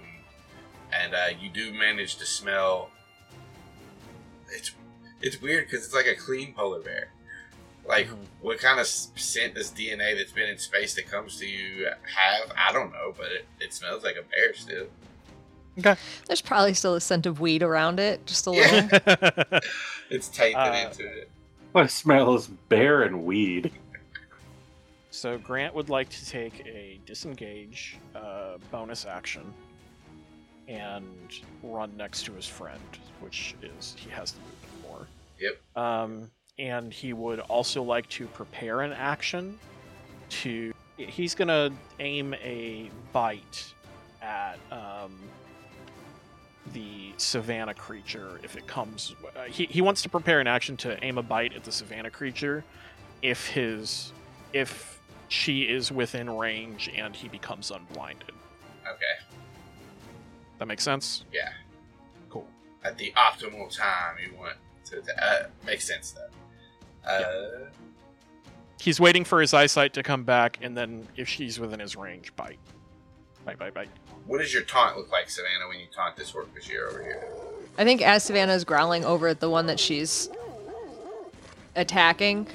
And 0.92 1.14
uh, 1.14 1.26
you 1.40 1.48
do 1.50 1.72
manage 1.72 2.16
to 2.16 2.26
smell. 2.26 2.90
It's 4.50 4.72
it's 5.22 5.40
weird 5.40 5.66
because 5.68 5.84
it's 5.84 5.94
like 5.94 6.06
a 6.08 6.16
clean 6.16 6.52
polar 6.54 6.80
bear. 6.80 7.10
Like, 7.86 8.08
Mhm. 8.08 8.16
what 8.40 8.58
kind 8.58 8.80
of 8.80 8.86
scent 8.88 9.54
does 9.54 9.70
DNA 9.70 10.16
that's 10.16 10.32
been 10.32 10.48
in 10.48 10.58
space 10.58 10.94
that 10.94 11.06
comes 11.08 11.38
to 11.38 11.46
you 11.46 11.86
have? 12.16 12.52
I 12.56 12.72
don't 12.72 12.92
know, 12.92 13.14
but 13.16 13.26
it, 13.30 13.46
it 13.60 13.72
smells 13.72 14.02
like 14.02 14.16
a 14.16 14.22
bear 14.22 14.52
still. 14.54 14.86
There's 15.76 16.40
probably 16.42 16.74
still 16.74 16.94
a 16.94 17.00
scent 17.00 17.26
of 17.26 17.40
weed 17.40 17.62
around 17.62 18.00
it, 18.00 18.26
just 18.26 18.46
a 18.46 18.50
little. 18.50 19.60
It's 20.10 20.26
tainted 20.28 20.56
Uh, 20.56 20.88
into 20.90 21.06
it. 21.06 21.30
I 21.72 21.86
smell 21.86 22.34
is 22.34 22.48
bear 22.48 23.02
and 23.02 23.24
weed. 23.24 23.70
So 25.12 25.38
Grant 25.38 25.72
would 25.74 25.88
like 25.88 26.08
to 26.08 26.26
take 26.26 26.66
a 26.66 26.98
disengage 27.06 27.96
uh, 28.16 28.58
bonus 28.72 29.06
action 29.06 29.54
and 30.66 31.06
run 31.62 31.96
next 31.96 32.24
to 32.24 32.32
his 32.32 32.46
friend, 32.46 32.80
which 33.20 33.54
is 33.62 33.94
he 33.98 34.10
has 34.10 34.32
the 34.32 34.40
movement 34.40 34.82
for. 34.82 35.06
Yep. 35.40 35.84
Um, 35.84 36.30
and 36.58 36.92
he 36.92 37.12
would 37.12 37.38
also 37.40 37.82
like 37.82 38.08
to 38.10 38.26
prepare 38.26 38.80
an 38.82 38.92
action 38.92 39.58
to. 40.30 40.72
He's 40.96 41.34
gonna 41.36 41.70
aim 42.00 42.34
a 42.34 42.90
bite 43.12 43.72
at 44.22 44.58
um, 44.70 45.18
the 46.72 47.12
savannah 47.16 47.74
creature 47.74 48.40
if 48.42 48.56
it 48.56 48.66
comes. 48.66 49.14
Uh, 49.36 49.44
he 49.44 49.66
he 49.66 49.80
wants 49.80 50.02
to 50.02 50.08
prepare 50.08 50.40
an 50.40 50.46
action 50.46 50.76
to 50.78 51.02
aim 51.04 51.18
a 51.18 51.22
bite 51.22 51.54
at 51.54 51.64
the 51.64 51.72
savannah 51.72 52.10
creature 52.10 52.64
if 53.22 53.46
his 53.48 54.12
if 54.52 55.00
she 55.28 55.62
is 55.62 55.92
within 55.92 56.28
range 56.30 56.90
and 56.96 57.14
he 57.14 57.28
becomes 57.28 57.70
unblinded. 57.70 58.32
Okay. 58.86 59.36
That 60.58 60.66
makes 60.66 60.82
sense. 60.84 61.24
Yeah. 61.32 61.52
Cool. 62.28 62.46
At 62.84 62.98
the 62.98 63.12
optimal 63.16 63.74
time, 63.74 64.16
you 64.22 64.36
want 64.36 64.56
to. 64.86 65.00
to 65.00 65.24
uh, 65.24 65.46
makes 65.64 65.86
sense 65.86 66.12
though. 66.12 67.08
Uh, 67.08 67.68
He's 68.80 68.98
waiting 68.98 69.24
for 69.24 69.42
his 69.42 69.52
eyesight 69.52 69.92
to 69.94 70.02
come 70.02 70.24
back, 70.24 70.58
and 70.62 70.74
then 70.76 71.06
if 71.14 71.28
she's 71.28 71.60
within 71.60 71.80
his 71.80 71.96
range, 71.96 72.34
bite. 72.34 72.58
Bite, 73.44 73.58
bite, 73.58 73.74
bite. 73.74 73.88
What 74.26 74.38
does 74.38 74.52
your 74.52 74.62
taunt 74.62 74.96
look 74.96 75.10
like, 75.10 75.30
Savannah, 75.30 75.68
when 75.68 75.80
you 75.80 75.86
taunt 75.94 76.16
this 76.16 76.32
Hork-Bajir 76.32 76.88
over 76.88 77.02
here? 77.02 77.26
I 77.78 77.84
think 77.84 78.02
as 78.02 78.22
Savannah's 78.22 78.64
growling 78.64 79.04
over 79.04 79.28
at 79.28 79.40
the 79.40 79.48
one 79.48 79.66
that 79.66 79.80
she's 79.80 80.28
attacking, 81.74 82.46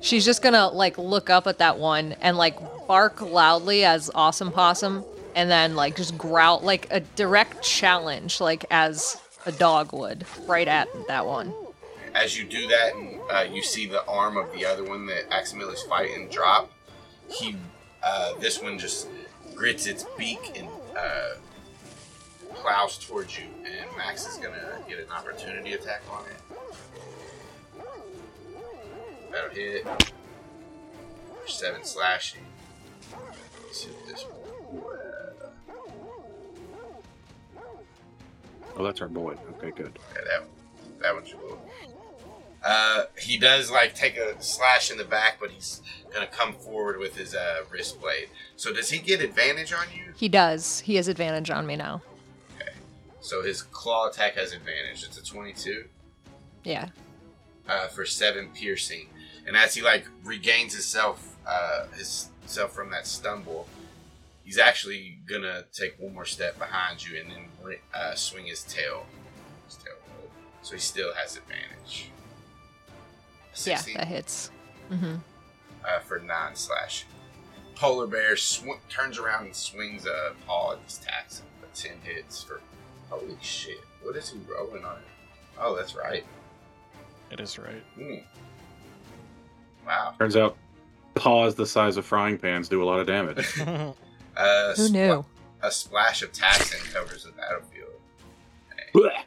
she's 0.00 0.24
just 0.24 0.42
gonna 0.42 0.68
like 0.68 0.98
look 0.98 1.30
up 1.30 1.46
at 1.46 1.58
that 1.58 1.78
one 1.78 2.12
and 2.20 2.36
like 2.36 2.58
bark 2.86 3.22
loudly 3.22 3.84
as 3.84 4.10
Awesome 4.14 4.52
Possum, 4.52 5.04
and 5.34 5.50
then 5.50 5.74
like 5.74 5.96
just 5.96 6.18
growl 6.18 6.60
like 6.60 6.86
a 6.90 7.00
direct 7.00 7.62
challenge, 7.62 8.40
like 8.40 8.66
as 8.70 9.20
a 9.46 9.52
dog 9.52 9.92
would, 9.92 10.26
right 10.46 10.68
at 10.68 10.88
that 11.08 11.24
one. 11.26 11.54
As 12.14 12.38
you 12.38 12.44
do 12.44 12.68
that, 12.68 12.94
and 12.94 13.20
uh, 13.30 13.46
you 13.50 13.62
see 13.62 13.86
the 13.86 14.04
arm 14.06 14.36
of 14.36 14.52
the 14.52 14.64
other 14.64 14.84
one 14.84 15.06
that 15.06 15.28
Aximili's 15.30 15.82
fighting 15.82 16.28
drop, 16.28 16.70
he, 17.28 17.56
uh, 18.04 18.34
this 18.38 18.62
one 18.62 18.78
just 18.78 19.08
grits 19.54 19.86
its 19.86 20.04
beak 20.18 20.58
and 20.58 20.68
uh, 20.96 21.34
plows 22.54 22.98
towards 22.98 23.38
you, 23.38 23.44
and 23.64 23.96
Max 23.96 24.26
is 24.26 24.36
gonna 24.36 24.78
get 24.88 24.98
an 24.98 25.10
opportunity 25.10 25.72
attack 25.72 26.02
on 26.10 26.24
it. 26.26 26.40
That'll 29.30 29.50
hit. 29.50 29.84
For 29.84 31.48
seven 31.48 31.84
slashing. 31.84 32.44
Let's 33.64 33.86
what 33.86 34.06
this 34.06 34.22
one. 34.22 34.32
Oh, 38.76 38.84
that's 38.84 39.00
our 39.00 39.08
boy. 39.08 39.36
Okay, 39.56 39.70
good. 39.70 39.98
Yeah, 40.14 40.20
that 40.24 40.42
that 41.00 41.14
one's 41.14 41.32
cool. 41.32 41.60
Uh, 42.64 43.04
he 43.18 43.36
does 43.36 43.70
like 43.70 43.94
take 43.94 44.16
a 44.16 44.40
slash 44.42 44.90
in 44.90 44.96
the 44.96 45.04
back, 45.04 45.36
but 45.38 45.50
he's 45.50 45.82
gonna 46.12 46.26
come 46.26 46.54
forward 46.54 46.98
with 46.98 47.14
his 47.16 47.34
uh, 47.34 47.58
wrist 47.70 48.00
blade. 48.00 48.28
So 48.56 48.72
does 48.72 48.88
he 48.90 48.98
get 48.98 49.20
advantage 49.20 49.72
on 49.72 49.86
you? 49.94 50.12
He 50.16 50.28
does. 50.28 50.80
He 50.80 50.94
has 50.96 51.08
advantage 51.08 51.50
on 51.50 51.66
me 51.66 51.76
now. 51.76 52.00
Okay. 52.60 52.70
So 53.20 53.42
his 53.42 53.62
claw 53.62 54.08
attack 54.08 54.36
has 54.36 54.52
advantage. 54.52 55.04
It's 55.04 55.18
a 55.18 55.24
twenty-two 55.24 55.84
Yeah. 56.64 56.88
uh, 57.68 57.88
for 57.88 58.06
seven 58.06 58.48
piercing, 58.54 59.08
and 59.46 59.56
as 59.56 59.74
he 59.74 59.82
like 59.82 60.06
regains 60.22 60.72
himself, 60.72 61.36
uh, 61.46 61.86
his 61.96 62.30
self 62.46 62.72
from 62.72 62.90
that 62.92 63.06
stumble, 63.06 63.68
he's 64.42 64.58
actually 64.58 65.18
gonna 65.26 65.64
take 65.74 65.96
one 65.98 66.14
more 66.14 66.24
step 66.24 66.58
behind 66.58 67.06
you 67.06 67.20
and 67.20 67.30
then 67.30 67.76
uh, 67.94 68.14
swing 68.14 68.46
his 68.46 68.62
tail. 68.62 69.04
His 69.66 69.76
tail. 69.76 69.94
So 70.62 70.74
he 70.76 70.80
still 70.80 71.12
has 71.12 71.36
advantage. 71.36 72.08
Yeah, 73.66 73.80
that 73.96 74.06
hits. 74.08 74.50
Mm-hmm. 74.90 75.14
uh, 75.84 75.98
for 76.00 76.18
nine 76.20 76.54
slash. 76.54 77.06
Polar 77.74 78.06
bear 78.06 78.36
sw- 78.36 78.62
turns 78.88 79.18
around 79.18 79.46
and 79.46 79.54
swings 79.56 80.06
a 80.06 80.32
paw 80.46 80.72
at 80.72 80.84
this 80.84 81.00
Taxxon 81.04 81.42
for 81.60 81.66
ten 81.74 81.96
hits 82.02 82.42
for. 82.42 82.60
Holy 83.10 83.36
shit! 83.40 83.80
What 84.02 84.16
is 84.16 84.30
he 84.30 84.38
rolling 84.50 84.84
on? 84.84 84.98
Oh, 85.58 85.76
that's 85.76 85.94
right. 85.94 86.24
It 87.30 87.40
is 87.40 87.58
right. 87.58 87.82
Hmm. 87.96 88.14
Wow. 89.86 90.14
Turns 90.18 90.36
out 90.36 90.56
paws 91.14 91.54
the 91.54 91.66
size 91.66 91.96
of 91.96 92.04
frying 92.04 92.38
pans 92.38 92.68
do 92.68 92.82
a 92.82 92.86
lot 92.86 93.00
of 93.00 93.06
damage. 93.06 93.46
Uh, 94.36 94.74
Who 94.74 94.88
spl- 94.88 94.92
knew? 94.92 95.24
A 95.62 95.70
splash 95.70 96.22
of 96.22 96.32
Taxxon 96.32 96.92
covers 96.92 97.22
the 97.22 97.30
battlefield. 97.30 97.92
Blech. 98.92 99.22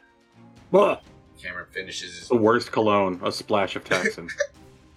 Blech. 0.70 1.00
Cameron 1.42 1.66
finishes 1.70 2.18
his 2.18 2.28
the 2.28 2.36
worst 2.36 2.72
cologne, 2.72 3.20
a 3.22 3.32
splash 3.32 3.76
of 3.76 3.84
Texan. 3.84 4.28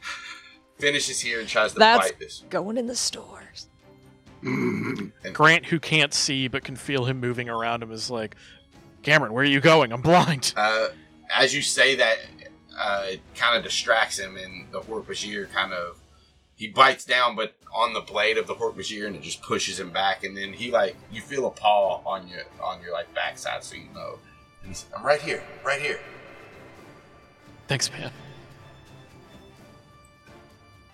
finishes 0.78 1.20
here 1.20 1.40
and 1.40 1.48
tries 1.48 1.74
to 1.74 1.80
That's- 1.80 2.10
fight 2.10 2.20
this. 2.20 2.44
Going 2.50 2.78
in 2.78 2.88
the 2.88 2.96
stores. 2.96 3.68
Grant, 5.34 5.68
who 5.68 5.80
can't 5.80 6.14
see 6.14 6.48
but 6.48 6.64
can 6.64 6.76
feel 6.76 7.06
him 7.06 7.20
moving 7.20 7.48
around 7.48 7.84
him, 7.84 7.92
is 7.92 8.10
like, 8.10 8.36
Cameron, 9.04 9.34
where 9.34 9.44
are 9.44 9.48
you 9.48 9.62
going? 9.62 9.94
I'm 9.94 10.02
blind. 10.02 10.54
Uh, 10.58 10.90
as 11.34 11.54
you 11.54 11.62
say 11.62 11.96
that, 11.96 12.18
uh, 12.78 13.06
it 13.10 13.22
kind 13.36 13.56
of 13.56 13.64
distracts 13.64 14.18
him, 14.18 14.38
and 14.38 14.72
the 14.72 14.82
Hork-Bajir 14.82 15.52
kind 15.52 15.74
of 15.74 16.00
he 16.56 16.68
bites 16.68 17.06
down, 17.06 17.36
but 17.36 17.56
on 17.74 17.94
the 17.94 18.02
blade 18.02 18.38
of 18.38 18.46
the 18.46 18.54
Hork-Bajir, 18.54 19.08
and 19.08 19.16
it 19.16 19.24
just 19.24 19.42
pushes 19.42 19.80
him 19.80 19.90
back. 19.90 20.24
And 20.24 20.38
then 20.38 20.54
he 20.54 20.70
like 20.70 20.96
you 21.12 21.22
feel 21.22 21.48
a 21.48 21.50
paw 21.50 22.02
on 22.06 22.28
your 22.28 22.42
on 22.64 22.82
your 22.82 22.94
like 22.94 23.14
backside, 23.16 23.64
so 23.64 23.76
you 23.76 23.88
know. 23.96 24.20
And 24.62 24.70
he's, 24.70 24.86
I'm 24.96 25.04
right 25.04 25.22
here, 25.22 25.44
right 25.66 25.82
here. 25.82 26.00
Thanks, 27.68 27.92
man. 27.92 28.12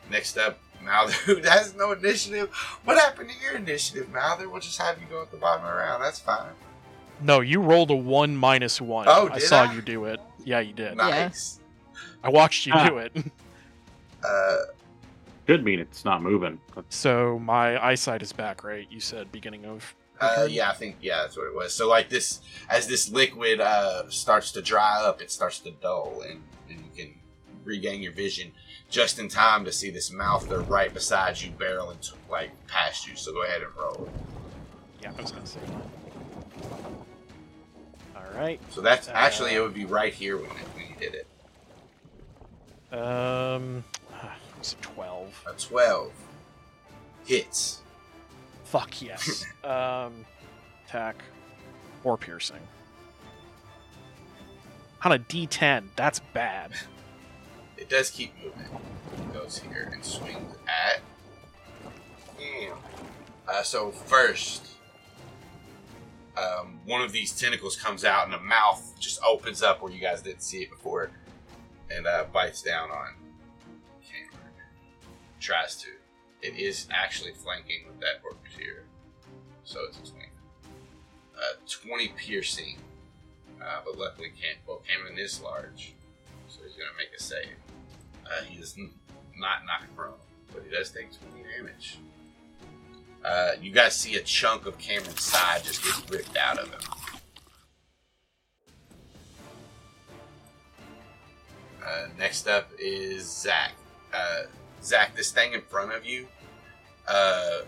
Next 0.10 0.38
up, 0.38 0.60
Mouther, 0.84 1.14
who 1.26 1.36
has 1.44 1.76
no 1.76 1.92
initiative. 1.92 2.50
What 2.86 2.98
happened 2.98 3.30
to 3.30 3.36
your 3.44 3.56
initiative, 3.58 4.10
Mouther? 4.12 4.48
We'll 4.50 4.62
just 4.62 4.80
have 4.80 5.00
you 5.00 5.08
go 5.10 5.22
at 5.22 5.32
the 5.32 5.38
bottom 5.38 5.66
of 5.66 5.72
the 5.72 5.78
round. 5.78 6.04
That's 6.04 6.20
fine. 6.20 6.50
No, 7.22 7.40
you 7.42 7.62
rolled 7.62 7.90
a 7.92 7.96
one 7.96 8.36
minus 8.38 8.80
one. 8.80 9.08
Oh, 9.10 9.30
I 9.32 9.40
saw 9.40 9.64
I? 9.64 9.74
you 9.74 9.82
do 9.82 10.06
it. 10.06 10.20
Yeah, 10.46 10.60
you 10.60 10.72
did. 10.74 10.96
Nice. 10.96 11.60
I 12.24 12.30
watched 12.30 12.66
you 12.68 12.74
Ah. 12.76 12.90
do 12.90 12.98
it. 13.00 13.16
Uh, 14.28 14.58
Could 15.46 15.64
mean 15.64 15.80
it's 15.80 16.04
not 16.04 16.24
moving. 16.24 16.60
So 16.90 17.38
my 17.38 17.82
eyesight 17.86 18.24
is 18.24 18.34
back, 18.34 18.64
right? 18.64 18.88
You 18.90 19.00
said 19.00 19.32
beginning 19.32 19.64
of. 19.66 19.96
Uh, 20.20 20.48
yeah, 20.50 20.70
I 20.70 20.74
think 20.74 20.98
yeah, 21.02 21.22
that's 21.22 21.38
what 21.38 21.46
it 21.48 21.54
was. 21.56 21.74
So 21.74 21.88
like 21.88 22.10
this, 22.10 22.40
as 22.70 22.88
this 22.88 23.10
liquid 23.12 23.62
uh, 23.62 24.10
starts 24.10 24.52
to 24.54 24.62
dry 24.62 25.02
up, 25.04 25.22
it 25.22 25.32
starts 25.32 25.60
to 25.60 25.72
dull, 25.72 26.24
and, 26.28 26.42
and 26.70 26.80
you 26.80 26.92
can 26.96 27.14
regain 27.64 28.02
your 28.02 28.14
vision 28.14 28.52
just 28.90 29.20
in 29.20 29.28
time 29.30 29.66
to 29.66 29.72
see 29.72 29.90
this 29.92 30.12
mouth 30.12 30.48
there 30.50 30.62
right 30.62 30.94
beside 30.94 31.40
you, 31.42 31.52
barreling 31.52 32.00
t- 32.02 32.16
like 32.30 32.50
past 32.68 33.08
you. 33.08 33.16
So 33.16 33.32
go 33.34 33.44
ahead 33.44 33.62
and 33.62 33.72
roll. 33.78 34.10
Yeah, 35.02 35.12
I 35.18 35.22
was 35.22 35.32
gonna 35.32 35.46
say. 35.46 35.60
All 38.16 38.24
right. 38.36 38.60
So 38.72 38.82
that's 38.82 39.08
Uh, 39.08 39.12
actually 39.14 39.54
it 39.54 39.60
would 39.62 39.74
be 39.74 39.86
right 39.86 40.14
here 40.14 40.38
when, 40.38 40.46
it, 40.50 40.68
when 40.76 40.86
you 40.90 40.96
did 41.00 41.14
it. 41.16 41.28
Um, 42.98 43.84
it's 44.60 44.74
a 44.74 44.78
twelve. 44.78 45.44
A 45.46 45.54
twelve 45.54 46.12
hits. 47.26 47.82
Fuck 48.70 49.02
yes. 49.02 49.46
um, 49.64 50.26
attack 50.86 51.24
or 52.04 52.18
piercing. 52.18 52.60
On 55.04 55.12
a 55.12 55.20
D10, 55.20 55.90
that's 55.96 56.20
bad. 56.34 56.72
It 57.78 57.88
does 57.88 58.10
keep 58.10 58.34
moving. 58.44 58.68
It 59.18 59.34
goes 59.34 59.60
here 59.60 59.90
and 59.94 60.04
swings 60.04 60.56
at. 60.68 61.02
Damn. 62.38 62.78
Uh, 63.48 63.64
so 63.64 63.92
first, 63.92 64.68
um, 66.36 66.80
one 66.86 67.02
of 67.02 67.12
these 67.12 67.32
tentacles 67.32 67.76
comes 67.78 68.04
out 68.04 68.26
and 68.26 68.34
the 68.34 68.40
mouth 68.40 68.96
just 69.00 69.20
opens 69.24 69.64
up 69.64 69.82
where 69.82 69.92
you 69.92 70.00
guys 70.00 70.22
didn't 70.22 70.44
see 70.44 70.60
it 70.64 70.70
before, 70.70 71.10
and 71.90 72.06
uh, 72.06 72.26
bites 72.34 72.62
down 72.62 72.92
on 72.92 73.14
Cameron. 74.04 74.54
Tries 75.40 75.76
to. 75.78 75.90
It 76.42 76.58
is 76.58 76.88
actually 76.92 77.32
flanking 77.34 77.88
with 77.88 78.00
that 78.00 78.22
here, 78.58 78.84
so 79.64 79.80
it's 79.88 79.98
a 79.98 80.12
twenty. 80.12 80.28
Uh, 81.36 81.56
Twenty 81.70 82.10
piercing, 82.18 82.78
uh, 83.62 83.80
but 83.86 83.98
luckily, 83.98 84.30
can't. 84.30 84.58
Well, 84.68 84.82
Cameron 84.88 85.20
is 85.20 85.42
large, 85.42 85.94
so 86.48 86.60
he's 86.64 86.74
gonna 86.74 86.98
make 86.98 87.10
a 87.18 87.22
save. 87.22 87.56
Uh, 88.26 88.44
he 88.44 88.60
is 88.60 88.76
not 89.38 89.66
knocked 89.66 89.96
prone, 89.96 90.14
but 90.54 90.64
he 90.64 90.70
does 90.76 90.92
take 90.92 91.08
20 91.32 91.44
damage. 91.58 91.98
Uh, 93.24 93.52
you 93.62 93.72
guys 93.72 93.96
see 93.96 94.16
a 94.16 94.22
chunk 94.22 94.66
of 94.66 94.78
Cameron's 94.78 95.22
side 95.22 95.64
just 95.64 95.84
get 95.84 96.10
ripped 96.10 96.38
out 96.38 96.58
of 96.60 96.70
him. 96.70 96.80
Uh, 101.86 102.08
next 102.18 102.48
up 102.48 102.70
is 102.80 103.26
Zach. 103.30 103.72
Uh, 104.14 104.44
Zach, 104.84 105.16
this 105.16 105.32
thing 105.32 105.54
in 105.54 105.62
front 105.62 105.94
of 105.94 106.06
you, 106.06 106.28
uh, 107.08 107.60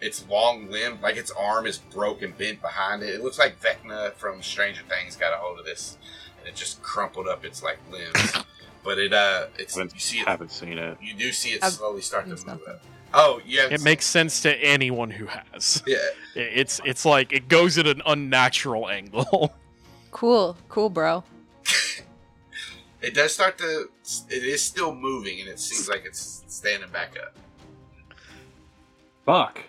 its 0.00 0.26
long 0.28 0.70
limb, 0.70 0.98
like 1.00 1.16
its 1.16 1.30
arm 1.30 1.66
is 1.66 1.78
broken, 1.78 2.32
bent 2.36 2.60
behind 2.60 3.02
it. 3.02 3.14
It 3.14 3.22
looks 3.22 3.38
like 3.38 3.60
Vecna 3.60 4.12
from 4.14 4.42
Stranger 4.42 4.82
Things 4.88 5.16
got 5.16 5.32
a 5.32 5.36
hold 5.36 5.58
of 5.58 5.64
this, 5.64 5.98
and 6.38 6.48
it 6.48 6.54
just 6.56 6.82
crumpled 6.82 7.28
up 7.28 7.44
its 7.44 7.62
like 7.62 7.78
limbs. 7.90 8.32
but 8.84 8.98
it, 8.98 9.12
uh, 9.12 9.46
it's 9.58 9.76
Haven't, 9.76 9.94
you 9.94 10.00
see 10.00 10.20
it 10.20 10.26
haven't 10.28 10.50
seen 10.50 10.78
it. 10.78 10.98
you 11.00 11.14
do 11.14 11.30
see 11.32 11.50
it 11.50 11.62
I've 11.62 11.72
slowly 11.74 12.00
start 12.02 12.24
to 12.24 12.30
move 12.30 12.48
up. 12.66 12.82
Oh, 13.14 13.40
yeah. 13.46 13.68
It 13.70 13.82
makes 13.82 14.06
sense 14.06 14.40
to 14.42 14.56
anyone 14.56 15.10
who 15.10 15.26
has. 15.26 15.82
Yeah. 15.86 15.98
It's 16.34 16.80
it's 16.84 17.04
like 17.04 17.30
it 17.32 17.46
goes 17.48 17.76
at 17.76 17.86
an 17.86 18.00
unnatural 18.06 18.88
angle. 18.88 19.52
Cool, 20.12 20.58
cool, 20.68 20.90
bro. 20.90 21.24
It 23.02 23.14
does 23.14 23.34
start 23.34 23.58
to. 23.58 23.88
It 24.30 24.44
is 24.44 24.62
still 24.62 24.94
moving, 24.94 25.40
and 25.40 25.48
it 25.48 25.58
seems 25.58 25.88
like 25.88 26.04
it's 26.04 26.44
standing 26.48 26.88
back 26.90 27.16
up. 27.20 27.34
Fuck. 29.26 29.60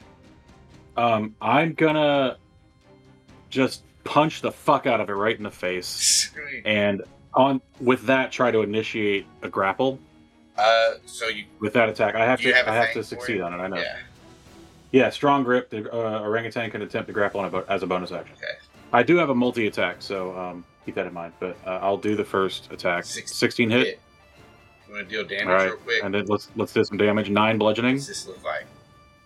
Um, 0.95 1.35
I'm 1.41 1.73
gonna 1.73 2.37
just 3.49 3.83
punch 4.03 4.41
the 4.41 4.51
fuck 4.51 4.85
out 4.85 5.01
of 5.01 5.09
it 5.09 5.13
right 5.13 5.35
in 5.35 5.43
the 5.43 5.51
face, 5.51 6.31
and 6.65 7.01
on 7.33 7.61
with 7.79 8.05
that 8.05 8.31
try 8.31 8.51
to 8.51 8.61
initiate 8.61 9.25
a 9.41 9.49
grapple 9.49 9.97
Uh, 10.55 10.91
so 11.05 11.27
you. 11.27 11.45
with 11.59 11.73
that 11.73 11.89
attack. 11.89 12.13
I 12.15 12.25
have 12.25 12.39
to. 12.41 12.53
have 12.53 12.67
I 12.67 12.75
have 12.75 12.93
to 12.93 13.03
succeed 13.03 13.37
it? 13.37 13.41
on 13.41 13.53
it. 13.53 13.57
I 13.57 13.67
know. 13.67 13.77
Yeah. 13.77 13.97
Yeah, 14.91 15.09
strong 15.09 15.43
grip. 15.43 15.71
The 15.71 15.91
uh, 15.91 16.19
orangutan 16.21 16.69
can 16.69 16.83
attempt 16.83 17.07
to 17.07 17.13
grapple 17.13 17.39
on 17.41 17.49
bo- 17.49 17.65
as 17.67 17.81
a 17.81 17.87
bonus 17.87 18.11
action. 18.11 18.35
Okay. 18.37 18.53
I 18.91 19.01
do 19.01 19.15
have 19.17 19.31
a 19.31 19.35
multi 19.35 19.65
attack, 19.65 20.03
so 20.03 20.37
um, 20.37 20.63
keep 20.85 20.95
that 20.95 21.05
in 21.07 21.13
mind. 21.13 21.33
But 21.39 21.57
uh, 21.65 21.79
I'll 21.81 21.97
do 21.97 22.15
the 22.15 22.25
first 22.25 22.71
attack. 22.71 23.05
Six- 23.05 23.33
16 23.35 23.69
hit. 23.69 23.85
Hit. 23.85 23.99
You 24.87 24.93
want 24.95 25.09
to 25.09 25.15
deal 25.15 25.25
damage 25.25 25.47
All 25.47 25.53
right, 25.53 25.65
real 25.65 25.77
quick? 25.77 26.03
and 26.03 26.13
then 26.13 26.25
let's 26.25 26.49
let's 26.55 26.73
do 26.73 26.83
some 26.83 26.97
damage. 26.97 27.29
Nine 27.29 27.57
bludgeoning. 27.57 27.95
What's 27.95 28.07
this 28.07 28.27
look 28.27 28.43
like? 28.43 28.65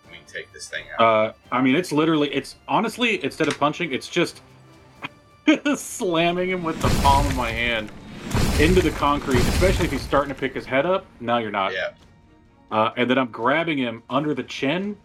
When 0.06 0.14
you 0.14 0.20
take 0.26 0.52
this 0.52 0.68
thing 0.68 0.84
out. 0.98 1.04
Uh, 1.04 1.32
I 1.52 1.60
mean, 1.60 1.76
it's 1.76 1.92
literally, 1.92 2.32
it's 2.32 2.56
honestly, 2.66 3.22
instead 3.22 3.48
of 3.48 3.58
punching, 3.58 3.92
it's 3.92 4.08
just 4.08 4.40
slamming 5.76 6.50
him 6.50 6.62
with 6.62 6.80
the 6.80 6.88
palm 7.02 7.26
of 7.26 7.36
my 7.36 7.50
hand 7.50 7.90
into 8.60 8.80
the 8.80 8.90
concrete, 8.90 9.40
especially 9.40 9.86
if 9.86 9.92
he's 9.92 10.02
starting 10.02 10.28
to 10.34 10.38
pick 10.38 10.54
his 10.54 10.66
head 10.66 10.86
up. 10.86 11.06
Now 11.20 11.38
you're 11.38 11.50
not. 11.50 11.72
yeah. 11.72 11.90
Uh, 12.70 12.90
and 12.96 13.08
then 13.08 13.16
I'm 13.18 13.28
grabbing 13.30 13.78
him 13.78 14.02
under 14.10 14.34
the 14.34 14.42
chin 14.42 14.96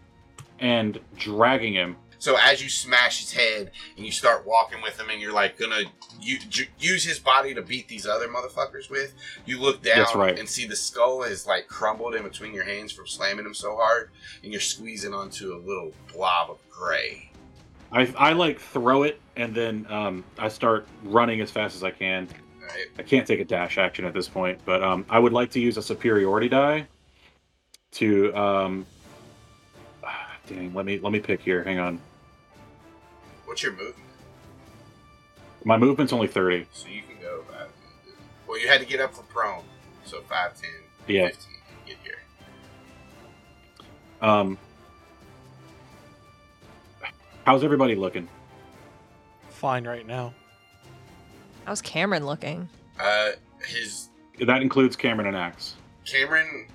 and 0.59 0.99
dragging 1.15 1.73
him. 1.73 1.95
So 2.23 2.37
as 2.37 2.63
you 2.63 2.69
smash 2.69 3.19
his 3.19 3.33
head 3.33 3.71
and 3.97 4.05
you 4.05 4.11
start 4.13 4.47
walking 4.47 4.81
with 4.81 4.97
him, 4.97 5.09
and 5.09 5.19
you're 5.19 5.33
like 5.33 5.59
gonna 5.59 5.81
u- 6.21 6.39
ju- 6.39 6.67
use 6.79 7.03
his 7.03 7.19
body 7.19 7.53
to 7.53 7.61
beat 7.61 7.89
these 7.89 8.07
other 8.07 8.29
motherfuckers 8.29 8.89
with, 8.89 9.13
you 9.45 9.59
look 9.59 9.83
down 9.83 10.05
right. 10.15 10.39
and 10.39 10.47
see 10.47 10.65
the 10.65 10.73
skull 10.73 11.23
is 11.23 11.45
like 11.45 11.67
crumbled 11.67 12.15
in 12.15 12.23
between 12.23 12.53
your 12.53 12.63
hands 12.63 12.93
from 12.93 13.07
slamming 13.07 13.45
him 13.45 13.53
so 13.53 13.75
hard, 13.75 14.09
and 14.41 14.53
you're 14.53 14.61
squeezing 14.61 15.13
onto 15.13 15.53
a 15.53 15.59
little 15.67 15.91
blob 16.13 16.49
of 16.49 16.59
gray. 16.69 17.29
I, 17.91 18.13
I 18.17 18.31
like 18.31 18.57
throw 18.57 19.03
it 19.03 19.19
and 19.35 19.53
then 19.53 19.85
um, 19.89 20.23
I 20.39 20.47
start 20.47 20.87
running 21.03 21.41
as 21.41 21.51
fast 21.51 21.75
as 21.75 21.83
I 21.83 21.91
can. 21.91 22.29
Right? 22.61 22.87
I 22.97 23.03
can't 23.03 23.27
take 23.27 23.41
a 23.41 23.45
dash 23.45 23.77
action 23.77 24.05
at 24.05 24.13
this 24.13 24.29
point, 24.29 24.61
but 24.63 24.81
um, 24.81 25.05
I 25.09 25.19
would 25.19 25.33
like 25.33 25.51
to 25.51 25.59
use 25.59 25.75
a 25.75 25.83
superiority 25.83 26.47
die 26.47 26.87
to. 27.91 28.33
Um, 28.33 28.85
dang, 30.47 30.73
let 30.73 30.85
me 30.85 30.99
let 30.99 31.11
me 31.11 31.19
pick 31.19 31.41
here. 31.41 31.65
Hang 31.65 31.79
on. 31.79 31.99
What's 33.53 33.61
your 33.61 33.73
movement? 33.73 33.95
My 35.63 35.77
movement's 35.77 36.11
only 36.11 36.25
thirty. 36.25 36.65
So 36.71 36.87
you 36.87 37.03
can 37.03 37.21
go. 37.21 37.43
Five, 37.51 37.67
well, 38.47 38.59
you 38.59 38.67
had 38.67 38.79
to 38.81 38.87
get 38.87 38.99
up 38.99 39.13
for 39.13 39.21
prone, 39.21 39.61
so 40.05 40.21
5, 40.21 40.59
10, 40.59 40.69
Yeah. 41.05 41.27
15 41.27 41.53
get 41.85 41.97
here. 42.03 42.17
Um, 44.27 44.57
how's 47.45 47.63
everybody 47.63 47.93
looking? 47.93 48.27
Fine 49.49 49.85
right 49.85 50.07
now. 50.07 50.33
How's 51.65 51.83
Cameron 51.83 52.25
looking? 52.25 52.67
Uh, 52.99 53.33
his 53.67 54.09
That 54.43 54.63
includes 54.63 54.95
Cameron 54.95 55.27
and 55.27 55.37
Axe. 55.37 55.75
Cameron, 56.07 56.65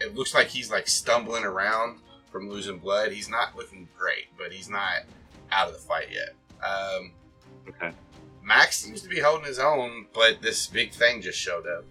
it 0.00 0.14
looks 0.14 0.34
like 0.34 0.46
he's 0.46 0.70
like 0.70 0.86
stumbling 0.86 1.42
around 1.42 1.98
from 2.30 2.48
losing 2.48 2.78
blood. 2.78 3.10
He's 3.10 3.28
not 3.28 3.56
looking 3.56 3.88
great, 3.98 4.26
but 4.38 4.52
he's 4.52 4.70
not 4.70 5.02
out 5.52 5.68
of 5.68 5.74
the 5.74 5.80
fight 5.80 6.08
yet. 6.10 6.34
Um, 6.64 7.12
Okay. 7.68 7.90
Max 8.44 8.76
seems 8.76 9.02
to 9.02 9.08
be 9.08 9.18
holding 9.18 9.44
his 9.44 9.58
own, 9.58 10.06
but 10.14 10.40
this 10.40 10.68
big 10.68 10.92
thing 10.92 11.20
just 11.20 11.36
showed 11.38 11.66
up. 11.66 11.84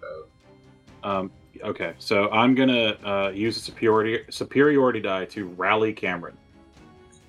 So, 0.00 0.26
Um, 1.02 1.32
okay. 1.64 1.94
So 1.98 2.30
I'm 2.30 2.54
gonna 2.54 2.96
uh, 3.04 3.30
use 3.34 3.56
a 3.56 3.60
superiority 3.60 4.24
superiority 4.30 5.00
die 5.00 5.24
to 5.26 5.46
rally 5.48 5.92
Cameron. 5.92 6.36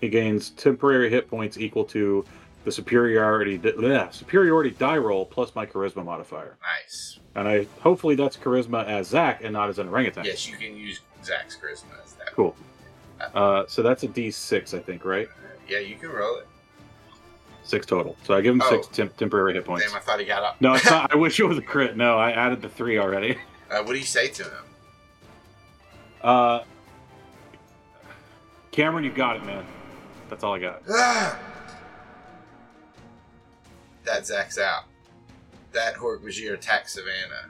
He 0.01 0.09
gains 0.09 0.51
temporary 0.51 1.09
hit 1.09 1.27
points 1.29 1.57
equal 1.57 1.83
to 1.85 2.23
the 2.63 2.71
superiority 2.71 3.57
bleh, 3.57 4.13
superiority 4.13 4.69
die 4.71 4.97
roll 4.97 5.25
plus 5.25 5.55
my 5.55 5.65
charisma 5.65 6.05
modifier. 6.05 6.57
nice. 6.61 7.19
And 7.35 7.47
I 7.47 7.65
hopefully 7.81 8.13
that's 8.13 8.37
charisma 8.37 8.85
as 8.85 9.07
Zach 9.07 9.43
and 9.43 9.51
not 9.53 9.69
as 9.69 9.79
an 9.79 9.87
orangutan. 9.89 10.25
Yes, 10.25 10.47
you 10.47 10.57
can 10.57 10.77
use 10.77 10.99
Zach's 11.23 11.57
charisma 11.57 12.03
as 12.05 12.13
that. 12.13 12.31
Cool. 12.33 12.55
Uh, 13.33 13.63
so 13.67 13.81
that's 13.81 14.03
a 14.03 14.07
D6, 14.07 14.77
I 14.77 14.79
think, 14.79 15.05
right? 15.05 15.27
Yeah, 15.67 15.79
you 15.79 15.95
can 15.95 16.09
roll 16.09 16.37
it. 16.37 16.47
Six 17.63 17.85
total. 17.85 18.17
So 18.23 18.33
I 18.33 18.41
give 18.41 18.53
him 18.55 18.61
Oh. 18.63 18.69
six 18.69 18.87
temp- 18.87 19.15
temporary 19.17 19.53
hit 19.53 19.65
points. 19.65 19.85
Damn, 19.85 19.95
I 19.95 19.99
thought 19.99 20.19
he 20.19 20.25
got 20.25 20.43
up. 20.43 20.59
No, 20.59 20.73
it's 20.73 20.85
not. 20.85 21.11
I 21.13 21.15
wish 21.15 21.39
it 21.39 21.45
was 21.45 21.57
a 21.57 21.61
crit. 21.61 21.95
No, 21.95 22.17
I 22.17 22.31
added 22.31 22.61
the 22.61 22.69
three 22.69 22.97
already. 22.99 23.37
Uh, 23.71 23.81
what 23.83 23.93
do 23.93 23.97
you 23.99 24.03
say 24.05 24.27
to 24.27 24.43
him? 24.43 24.63
Uh, 26.21 26.59
Cameron, 28.71 29.03
you 29.03 29.11
got 29.11 29.37
it, 29.37 29.45
man. 29.45 29.65
That's 30.29 30.43
all 30.43 30.53
I 30.53 30.59
got. 30.59 30.81
Ah! 30.89 31.39
That 34.03 34.25
Zach's 34.25 34.57
out. 34.57 34.83
That 35.71 35.95
Hork-Bajir 35.95 36.53
attacks 36.53 36.93
Savannah. 36.93 37.49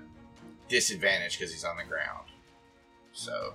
Disadvantage 0.70 1.38
because 1.38 1.52
he's 1.52 1.64
on 1.66 1.78
the 1.78 1.84
ground. 1.84 2.28
So, 3.12 3.54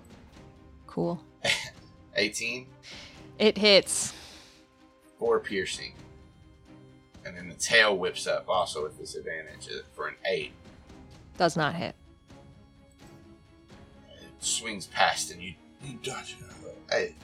Cool. 0.86 1.22
18, 2.16 2.66
It 3.38 3.56
hits. 3.58 4.12
4 5.18 5.40
piercing. 5.40 5.92
And 7.24 7.36
then 7.36 7.48
the 7.48 7.54
tail 7.54 7.96
whips 7.96 8.26
up 8.26 8.48
also 8.48 8.82
with 8.84 8.98
disadvantage 8.98 9.68
uh, 9.70 9.82
for 9.94 10.08
an 10.08 10.14
8. 10.26 10.52
Does 11.36 11.56
not 11.56 11.74
hit. 11.74 11.94
It 14.20 14.28
swings 14.38 14.86
past 14.86 15.30
and 15.32 15.42
you, 15.42 15.54
you 15.84 15.98
dodge 16.02 16.36
it. 16.40 16.44
out 16.44 16.50
of 16.58 16.64
it. 16.66 16.78
Hey, 16.90 17.14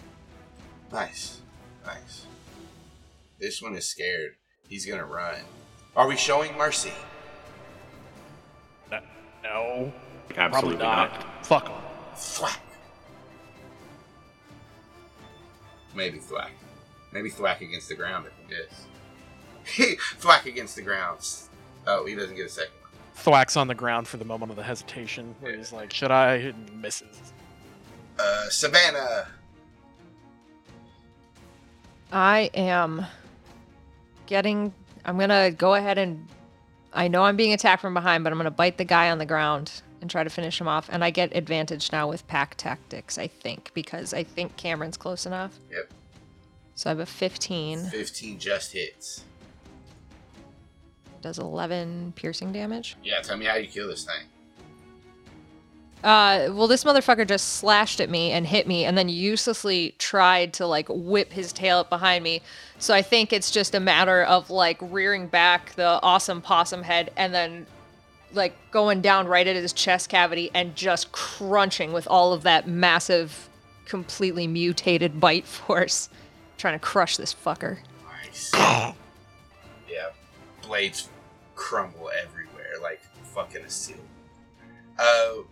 nice. 0.93 1.41
Nice. 1.87 2.27
This 3.39 3.61
one 3.63 3.75
is 3.75 3.87
scared. 3.87 4.37
He's 4.69 4.87
gonna 4.87 5.05
run. 5.05 5.37
Are 5.97 6.09
we 6.09 6.17
showing 6.17 6.57
mercy? 6.57 6.93
No, 9.43 9.93
Absolutely 10.37 10.77
probably 10.77 10.77
not. 10.79 11.45
Fuck 11.45 11.69
'em. 11.69 11.77
Thwack. 12.17 12.59
Maybe 15.95 16.19
thwack. 16.19 16.51
Maybe 17.15 17.31
thwack 17.31 17.61
against 17.61 17.89
the 17.89 17.95
ground 17.95 18.27
if 18.27 18.33
he 18.49 19.87
does. 19.87 19.99
thwack 20.19 20.47
against 20.47 20.75
the 20.75 20.83
ground. 20.83 21.21
Oh, 21.87 22.05
he 22.05 22.15
doesn't 22.17 22.35
get 22.35 22.47
a 22.47 22.49
second 22.49 22.75
one. 22.83 22.91
Thwacks 23.15 23.57
on 23.57 23.69
the 23.69 23.75
ground 23.75 24.09
for 24.09 24.17
the 24.17 24.25
moment 24.25 24.51
of 24.51 24.57
the 24.57 24.65
hesitation, 24.65 25.37
where 25.41 25.57
he's 25.57 25.73
like, 25.73 25.93
"Should 25.93 26.11
I?" 26.11 26.35
And 26.35 26.83
misses. 26.83 27.33
Uh, 28.19 28.49
Savannah. 28.51 29.29
I 32.13 32.51
am 32.55 33.07
getting. 34.27 34.75
I'm 35.05 35.17
gonna 35.19 35.53
go 35.53 35.75
ahead 35.75 35.99
and. 35.99 36.27
I 36.93 37.09
know 37.09 37.23
I'm 37.23 37.37
being 37.37 37.53
attacked 37.53 37.81
from 37.83 37.95
behind, 37.95 38.25
but 38.25 38.33
I'm 38.33 38.39
gonna 38.39 38.51
bite 38.51 38.77
the 38.77 38.85
guy 38.85 39.11
on 39.11 39.19
the 39.19 39.27
ground 39.27 39.83
and 40.01 40.11
try 40.11 40.25
to 40.25 40.31
finish 40.31 40.61
him 40.61 40.67
off. 40.69 40.89
And 40.91 41.05
I 41.05 41.11
get 41.11 41.35
advantage 41.37 41.93
now 41.93 42.09
with 42.09 42.27
pack 42.27 42.57
tactics, 42.57 43.19
I 43.19 43.29
think, 43.29 43.71
because 43.75 44.13
I 44.13 44.25
think 44.25 44.57
Cameron's 44.57 44.97
close 44.97 45.27
enough. 45.27 45.59
Yep. 45.71 45.93
So 46.75 46.91
I 46.91 46.93
have 46.93 47.01
a 47.01 47.07
15. 47.07 47.87
15 47.87 48.39
just 48.39 48.73
hits. 48.73 49.25
Does 51.23 51.39
11 51.39 52.13
piercing 52.17 52.53
damage. 52.53 52.97
Yeah, 53.03 53.21
tell 53.21 53.37
me 53.37 53.47
how 53.47 53.55
you 53.57 53.69
kill 53.69 53.89
this 53.89 54.05
thing. 54.05 54.27
Uh, 56.05 56.53
well, 56.53 56.67
this 56.67 56.85
motherfucker 56.85 57.27
just 57.27 57.55
slashed 57.55 57.99
at 57.99 58.11
me 58.11 58.31
and 58.31 58.47
hit 58.47 58.67
me, 58.67 58.85
and 58.85 58.99
then 58.99 59.09
uselessly 59.09 59.95
tried 59.99 60.53
to 60.53 60.67
like 60.67 60.87
whip 60.91 61.33
his 61.33 61.51
tail 61.51 61.79
up 61.79 61.89
behind 61.89 62.23
me. 62.23 62.43
So 62.79 62.93
I 62.93 63.01
think 63.01 63.33
it's 63.33 63.51
just 63.51 63.75
a 63.75 63.81
matter 63.81 64.23
of 64.25 64.51
like 64.51 64.77
rearing 64.83 65.29
back 65.29 65.75
the 65.77 65.99
awesome 66.03 66.43
possum 66.43 66.83
head 66.83 67.11
and 67.17 67.33
then 67.33 67.67
like 68.35 68.55
going 68.71 69.01
down 69.01 69.27
right 69.27 69.47
at 69.47 69.57
his 69.57 69.73
chest 69.73 70.11
cavity 70.11 70.51
and 70.53 70.77
just 70.77 71.11
crunching 71.13 71.95
with 71.95 72.07
all 72.09 72.35
of 72.35 72.43
that 72.43 72.69
massive, 72.69 73.49
completely 73.87 74.47
mutated 74.47 75.21
bite 75.21 75.47
force, 75.47 76.11
trying 76.65 76.79
to 76.79 76.83
crush 76.83 77.19
this 77.19 77.35
fucker. 77.35 77.77
Nice. 78.23 78.51
yeah. 78.55 78.95
Blades 80.63 81.11
crumble 81.57 82.11
everywhere 82.23 82.73
like 82.81 83.03
fucking 83.23 83.61
a 83.61 83.69
seal. 83.69 83.99
Oh. 84.99 85.45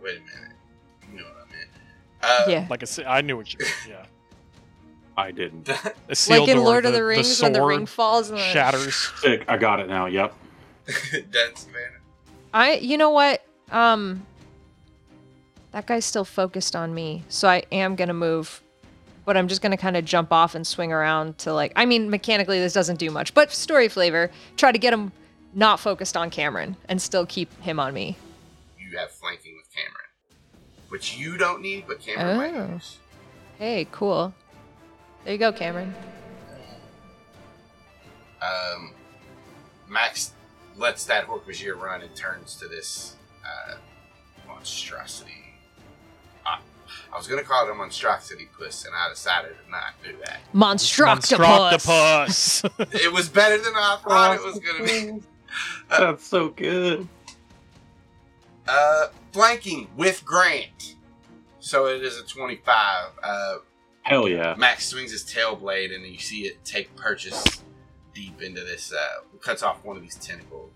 wait 0.00 0.18
a 0.18 0.20
minute. 0.20 0.56
You 1.10 1.18
know 1.18 1.24
what 1.24 1.48
I 1.48 1.52
meant. 1.52 1.68
Uh, 2.22 2.44
yeah. 2.48 2.66
Like 2.70 2.84
a, 2.84 2.86
se- 2.86 3.06
I 3.06 3.22
knew 3.22 3.36
what 3.36 3.52
you. 3.52 3.58
meant, 3.58 3.74
Yeah. 3.88 4.06
I 5.16 5.32
didn't. 5.32 5.68
A 6.08 6.14
seal 6.14 6.42
Like 6.42 6.50
in 6.50 6.58
door, 6.58 6.64
Lord 6.64 6.86
of 6.86 6.92
the, 6.92 6.98
the 6.98 7.04
Rings 7.04 7.42
when 7.42 7.52
the 7.52 7.64
ring 7.64 7.86
falls 7.86 8.30
and 8.30 8.38
the 8.38 8.42
shatters. 8.44 8.94
Sick. 9.20 9.44
I 9.48 9.56
got 9.56 9.80
it 9.80 9.88
now. 9.88 10.06
Yep. 10.06 10.32
That's 11.32 11.62
Savannah. 11.62 11.98
I 12.54 12.74
you 12.74 12.96
know 12.96 13.10
what? 13.10 13.44
Um 13.72 14.24
that 15.72 15.86
guy's 15.86 16.04
still 16.04 16.24
focused 16.24 16.76
on 16.76 16.94
me. 16.94 17.24
So 17.28 17.48
I 17.48 17.64
am 17.72 17.96
going 17.96 18.08
to 18.08 18.14
move. 18.14 18.62
But 19.30 19.36
I'm 19.36 19.46
just 19.46 19.62
going 19.62 19.70
to 19.70 19.76
kind 19.76 19.96
of 19.96 20.04
jump 20.04 20.32
off 20.32 20.56
and 20.56 20.66
swing 20.66 20.90
around 20.92 21.38
to 21.38 21.54
like 21.54 21.70
I 21.76 21.86
mean 21.86 22.10
mechanically 22.10 22.58
this 22.58 22.72
doesn't 22.72 22.98
do 22.98 23.12
much, 23.12 23.32
but 23.32 23.52
story 23.52 23.86
flavor, 23.86 24.28
try 24.56 24.72
to 24.72 24.78
get 24.78 24.92
him 24.92 25.12
not 25.54 25.78
focused 25.78 26.16
on 26.16 26.30
Cameron 26.30 26.76
and 26.88 27.00
still 27.00 27.24
keep 27.24 27.48
him 27.62 27.78
on 27.78 27.94
me. 27.94 28.16
You 28.76 28.98
have 28.98 29.12
flanking 29.12 29.54
with 29.56 29.72
Cameron. 29.72 30.08
Which 30.88 31.16
you 31.16 31.36
don't 31.38 31.62
need, 31.62 31.84
but 31.86 32.00
Cameron 32.00 32.36
might 32.38 32.54
Oh. 32.56 32.74
use. 32.74 32.98
Hey, 33.56 33.86
cool. 33.92 34.34
There 35.22 35.32
you 35.34 35.38
go, 35.38 35.52
Cameron. 35.52 35.94
Um, 38.42 38.94
Max 39.88 40.32
lets 40.76 41.04
that 41.04 41.28
Hork-Bajir 41.28 41.76
run 41.80 42.02
and 42.02 42.16
turns 42.16 42.56
to 42.56 42.66
this 42.66 43.14
uh, 43.46 43.76
monstrosity. 44.48 45.49
I 47.12 47.16
was 47.16 47.26
going 47.26 47.40
to 47.42 47.46
call 47.48 47.66
it 47.66 47.70
a 47.70 47.74
monstrosity 47.74 48.48
puss, 48.58 48.84
and 48.84 48.94
I 48.94 49.08
decided 49.08 49.56
to 49.64 49.70
not 49.70 49.94
do 50.04 50.16
that. 50.24 50.40
Monstroctopus. 50.54 51.80
Monstroctopus. 51.80 52.94
It 53.00 53.12
was 53.12 53.28
better 53.28 53.58
than 53.58 53.74
I 53.74 53.98
thought 54.02 54.36
it 54.36 54.44
was 54.44 54.58
going 54.58 54.86
to 54.86 55.20
be. 55.20 55.26
That's 55.88 56.26
so 56.26 56.48
good. 56.50 57.06
Uh, 58.68 59.08
flanking 59.32 59.88
with 59.96 60.24
Grant. 60.24 60.96
So 61.60 61.86
it 61.86 62.02
is 62.02 62.18
a 62.18 62.24
25. 62.24 63.10
Uh, 63.22 63.56
Hell 64.02 64.28
yeah. 64.28 64.54
Max 64.56 64.86
swings 64.86 65.12
his 65.12 65.24
tail 65.24 65.56
blade, 65.56 65.92
and 65.92 66.04
you 66.06 66.18
see 66.18 66.46
it 66.46 66.64
take 66.64 66.94
purchase 66.96 67.62
deep 68.14 68.40
into 68.42 68.60
this. 68.62 68.92
Uh, 68.92 69.22
cuts 69.40 69.62
off 69.62 69.84
one 69.84 69.96
of 69.96 70.02
these 70.02 70.16
tentacles. 70.16 70.72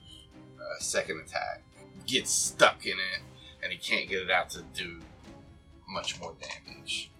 Uh, 0.58 0.80
second 0.80 1.20
attack 1.20 1.62
gets 2.06 2.30
stuck 2.30 2.84
in 2.84 2.92
it, 2.92 3.20
and 3.62 3.72
he 3.72 3.78
can't 3.78 4.08
get 4.08 4.20
it 4.22 4.30
out 4.30 4.50
to 4.50 4.62
do 4.74 5.00
much 5.88 6.20
more 6.20 6.34
damage. 6.40 7.10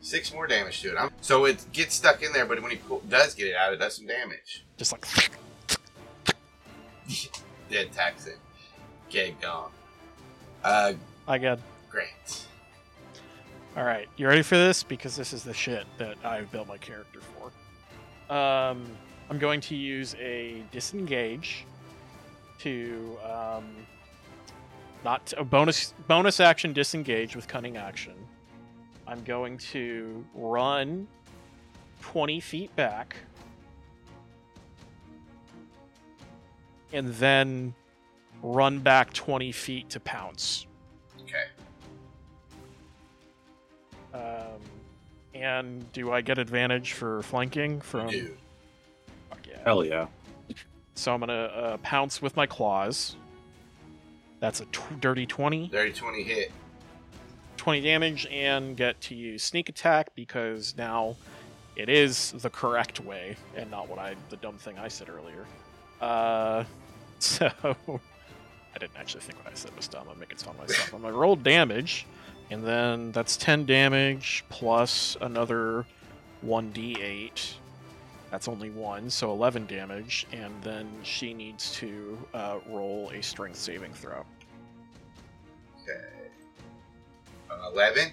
Six 0.00 0.32
more 0.32 0.46
damage 0.46 0.80
to 0.82 0.92
it. 0.92 0.96
I'm, 0.98 1.10
so 1.20 1.44
it 1.44 1.64
gets 1.72 1.94
stuck 1.94 2.22
in 2.22 2.32
there, 2.32 2.44
but 2.44 2.60
when 2.60 2.72
he 2.72 2.76
pull, 2.76 3.00
does 3.08 3.34
get 3.34 3.46
it 3.46 3.54
out, 3.54 3.72
it 3.72 3.76
does 3.76 3.96
some 3.96 4.06
damage. 4.06 4.64
Just 4.76 4.92
like 4.92 5.06
Dead 7.70 7.86
attacks 7.86 8.26
it. 8.26 8.38
Get 9.08 9.40
gone. 9.40 9.70
Uh, 10.64 10.94
I 11.28 11.38
got. 11.38 11.60
Grant. 11.88 12.46
All 13.76 13.84
right, 13.84 14.08
you 14.16 14.26
ready 14.26 14.42
for 14.42 14.56
this? 14.56 14.82
Because 14.82 15.16
this 15.16 15.32
is 15.32 15.44
the 15.44 15.54
shit 15.54 15.86
that 15.98 16.16
I've 16.24 16.50
built 16.52 16.68
my 16.68 16.76
character 16.76 17.20
for. 17.20 18.34
Um, 18.34 18.84
I'm 19.30 19.38
going 19.38 19.60
to 19.62 19.74
use 19.74 20.14
a 20.20 20.62
disengage 20.72 21.64
to 22.60 23.16
um, 23.24 23.64
not 25.04 25.32
a 25.36 25.44
bonus 25.44 25.94
bonus 26.06 26.40
action 26.40 26.72
disengage 26.72 27.34
with 27.34 27.48
cunning 27.48 27.76
action. 27.76 28.14
I'm 29.06 29.22
going 29.24 29.58
to 29.58 30.24
run 30.34 31.06
20 32.02 32.40
feet 32.40 32.74
back 32.76 33.16
and 36.92 37.08
then 37.14 37.74
run 38.42 38.78
back 38.78 39.12
20 39.12 39.52
feet 39.52 39.90
to 39.90 40.00
pounce. 40.00 40.66
Okay. 41.22 41.44
Um, 44.14 44.60
and 45.34 45.90
do 45.92 46.12
I 46.12 46.20
get 46.20 46.38
advantage 46.38 46.92
for 46.92 47.22
flanking 47.22 47.80
from? 47.80 48.08
Dude. 48.08 48.36
Fuck 49.30 49.46
yeah. 49.48 49.58
Hell 49.64 49.84
yeah. 49.84 50.06
So 50.94 51.14
I'm 51.14 51.20
gonna 51.20 51.32
uh, 51.32 51.76
pounce 51.78 52.20
with 52.20 52.36
my 52.36 52.46
claws. 52.46 53.16
That's 54.42 54.60
a 54.60 54.66
dirty 54.98 55.24
20, 55.24 55.68
Dirty 55.68 55.92
20 55.92 56.22
hit. 56.24 56.50
20 57.58 57.80
damage, 57.80 58.26
and 58.26 58.76
get 58.76 59.00
to 59.02 59.14
use 59.14 59.44
sneak 59.44 59.68
attack 59.68 60.16
because 60.16 60.74
now 60.76 61.14
it 61.76 61.88
is 61.88 62.32
the 62.32 62.50
correct 62.50 62.98
way 62.98 63.36
and 63.54 63.70
not 63.70 63.88
what 63.88 64.00
I 64.00 64.16
the 64.30 64.36
dumb 64.38 64.58
thing 64.58 64.80
I 64.80 64.88
said 64.88 65.08
earlier. 65.08 65.46
Uh, 66.00 66.64
so 67.20 67.48
I 67.62 68.78
didn't 68.80 68.96
actually 68.96 69.20
think 69.20 69.38
what 69.44 69.52
I 69.52 69.54
said 69.54 69.76
was 69.76 69.86
dumb. 69.86 70.08
I'm 70.10 70.18
making 70.18 70.38
fun 70.38 70.56
of 70.56 70.68
myself. 70.68 70.92
I'm 70.92 71.02
gonna 71.02 71.16
roll 71.16 71.36
damage, 71.36 72.04
and 72.50 72.64
then 72.64 73.12
that's 73.12 73.36
10 73.36 73.64
damage 73.64 74.44
plus 74.48 75.16
another 75.20 75.86
1d8. 76.44 77.52
That's 78.32 78.48
only 78.48 78.70
one, 78.70 79.10
so 79.10 79.30
11 79.30 79.66
damage, 79.66 80.26
and 80.32 80.54
then 80.62 80.88
she 81.02 81.34
needs 81.34 81.70
to 81.74 82.18
uh, 82.32 82.60
roll 82.66 83.10
a 83.10 83.22
strength 83.22 83.58
saving 83.58 83.92
throw. 83.92 84.24
Okay. 85.82 86.00
Uh, 87.50 87.70
11. 87.74 88.12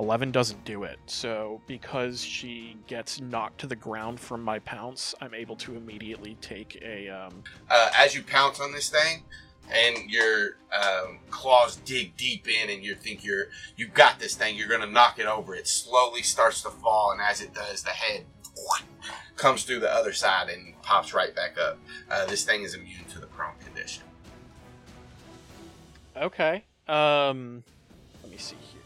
11 0.00 0.32
doesn't 0.32 0.64
do 0.64 0.84
it, 0.84 0.98
so 1.04 1.60
because 1.66 2.24
she 2.24 2.78
gets 2.86 3.20
knocked 3.20 3.58
to 3.58 3.66
the 3.66 3.76
ground 3.76 4.18
from 4.18 4.42
my 4.42 4.60
pounce, 4.60 5.14
I'm 5.20 5.34
able 5.34 5.56
to 5.56 5.76
immediately 5.76 6.38
take 6.40 6.80
a. 6.82 7.10
Um, 7.10 7.44
Uh, 7.68 7.90
as 7.98 8.14
you 8.14 8.22
pounce 8.22 8.60
on 8.60 8.72
this 8.72 8.88
thing, 8.88 9.24
and 9.70 10.10
your 10.10 10.56
um, 10.72 11.18
claws 11.28 11.76
dig 11.76 12.16
deep 12.16 12.48
in, 12.48 12.70
and 12.70 12.82
you 12.82 12.94
think 12.94 13.22
you're 13.22 13.48
you've 13.76 13.94
got 13.94 14.18
this 14.18 14.34
thing. 14.34 14.56
You're 14.56 14.68
gonna 14.68 14.90
knock 14.90 15.18
it 15.18 15.26
over. 15.26 15.54
It 15.54 15.68
slowly 15.68 16.22
starts 16.22 16.62
to 16.62 16.70
fall, 16.70 17.12
and 17.12 17.20
as 17.20 17.42
it 17.42 17.52
does, 17.52 17.82
the 17.82 17.90
head 17.90 18.24
comes 19.36 19.64
through 19.64 19.80
the 19.80 19.92
other 19.92 20.12
side 20.12 20.48
and 20.48 20.80
pops 20.82 21.12
right 21.12 21.34
back 21.34 21.56
up. 21.58 21.78
Uh, 22.10 22.24
this 22.26 22.44
thing 22.44 22.62
is 22.62 22.74
immune 22.74 23.04
to 23.12 23.18
the 23.18 23.26
prone 23.26 23.54
condition. 23.64 24.02
Okay. 26.16 26.64
Um, 26.88 27.64
let 28.22 28.30
me 28.30 28.38
see 28.38 28.56
here. 28.72 28.80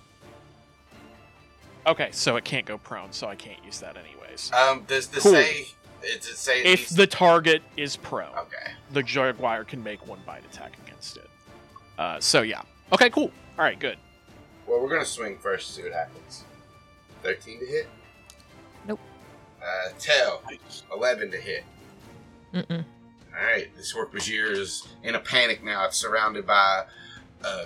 Okay, 1.86 2.08
so 2.12 2.36
it 2.36 2.44
can't 2.44 2.66
go 2.66 2.78
prone, 2.78 3.12
so 3.12 3.28
I 3.28 3.34
can't 3.34 3.62
use 3.64 3.80
that 3.80 3.96
anyways. 3.96 4.50
Um, 4.52 4.84
does 4.86 5.08
the 5.08 5.20
Cool. 5.20 5.32
say? 5.32 5.66
Does 6.02 6.28
it 6.28 6.36
say? 6.36 6.62
If 6.62 6.80
needs- 6.80 6.96
the 6.96 7.06
target 7.06 7.62
is 7.76 7.96
prone, 7.96 8.34
okay. 8.36 8.72
the 8.92 9.02
jaguar 9.02 9.64
can 9.64 9.82
make 9.82 10.06
one 10.06 10.20
bite 10.26 10.44
attack 10.44 10.72
against 10.86 11.16
it. 11.16 11.28
Uh, 11.98 12.20
so 12.20 12.42
yeah. 12.42 12.62
Okay, 12.92 13.10
cool. 13.10 13.30
All 13.58 13.64
right, 13.64 13.78
good. 13.78 13.98
Well, 14.66 14.80
we're 14.80 14.88
gonna 14.88 15.04
swing 15.04 15.38
first. 15.38 15.74
See 15.74 15.82
what 15.82 15.92
happens. 15.92 16.44
Thirteen 17.22 17.58
to 17.60 17.66
hit. 17.66 17.88
Uh, 19.68 19.90
tail. 19.98 20.42
Eleven 20.94 21.30
to 21.30 21.36
hit. 21.36 21.64
Mm-mm. 22.54 22.84
All 23.38 23.44
right, 23.44 23.68
this 23.76 23.94
Hork-Bajir 23.94 24.50
is 24.50 24.88
in 25.02 25.14
a 25.14 25.20
panic 25.20 25.62
now. 25.62 25.84
It's 25.84 25.96
surrounded 25.96 26.46
by 26.46 26.84
uh, 27.44 27.64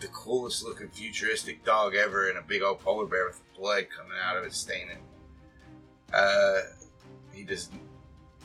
the 0.00 0.08
coolest 0.08 0.62
looking 0.62 0.88
futuristic 0.88 1.64
dog 1.64 1.94
ever 1.94 2.28
and 2.28 2.38
a 2.38 2.42
big 2.42 2.62
old 2.62 2.80
polar 2.80 3.06
bear 3.06 3.26
with 3.26 3.40
blood 3.56 3.86
coming 3.96 4.18
out 4.22 4.36
of 4.36 4.44
it, 4.44 4.52
staining. 4.52 4.98
Uh, 6.12 6.60
he 7.32 7.42
does 7.42 7.70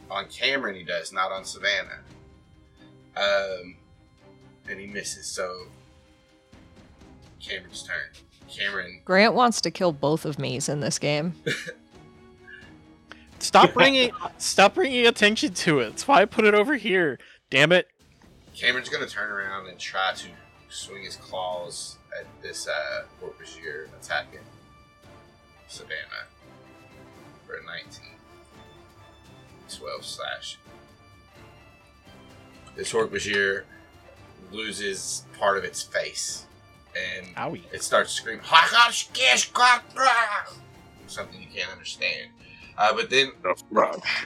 on 0.10 0.26
Cameron. 0.28 0.76
He 0.76 0.84
does 0.84 1.12
not 1.12 1.32
on 1.32 1.44
Savannah. 1.44 2.00
Um, 3.18 3.76
and 4.70 4.80
he 4.80 4.88
misses. 4.88 5.28
So 5.28 5.66
Cameron's 7.40 7.84
turn. 7.84 8.24
Cameron. 8.50 9.02
Grant 9.04 9.34
wants 9.34 9.60
to 9.62 9.72
kill 9.72 9.92
both 9.92 10.26
of 10.26 10.40
me's 10.40 10.70
in 10.70 10.80
this 10.80 10.98
game. 10.98 11.34
Stop 13.40 13.74
bringing 13.76 14.12
stop 14.38 14.76
bringing 14.76 15.08
attention 15.08 15.54
to 15.54 15.80
it. 15.80 15.90
That's 15.90 16.08
why 16.08 16.22
I 16.22 16.26
put 16.26 16.46
it 16.46 16.54
over 16.54 16.76
here. 16.76 17.20
Damn 17.50 17.72
it. 17.72 17.88
Cameron's 18.56 18.90
gonna 18.90 19.08
turn 19.08 19.32
around 19.32 19.68
and 19.68 19.78
try 19.78 20.14
to 20.16 20.28
swing 20.70 21.04
his 21.04 21.16
claws 21.16 21.98
at 22.20 22.26
this 22.42 22.68
uh, 22.68 23.04
Hork-Bajir 23.22 23.88
attacking 24.02 24.40
Savannah 25.68 26.28
for 27.46 27.56
a 27.56 27.66
19. 27.66 28.04
12 29.70 30.06
slash. 30.06 30.58
This 32.76 32.92
Hork-Bajir 32.92 33.64
loses 34.52 35.24
part 35.38 35.58
of 35.58 35.64
its 35.64 35.84
face 35.84 36.46
and 36.96 37.36
Owie. 37.36 37.62
it 37.72 37.84
starts 37.84 38.12
screaming 38.14 38.42
something 41.08 41.42
you 41.42 41.48
can't 41.54 41.72
understand. 41.72 42.30
Uh, 42.78 42.94
but 42.94 43.10
then 43.10 43.32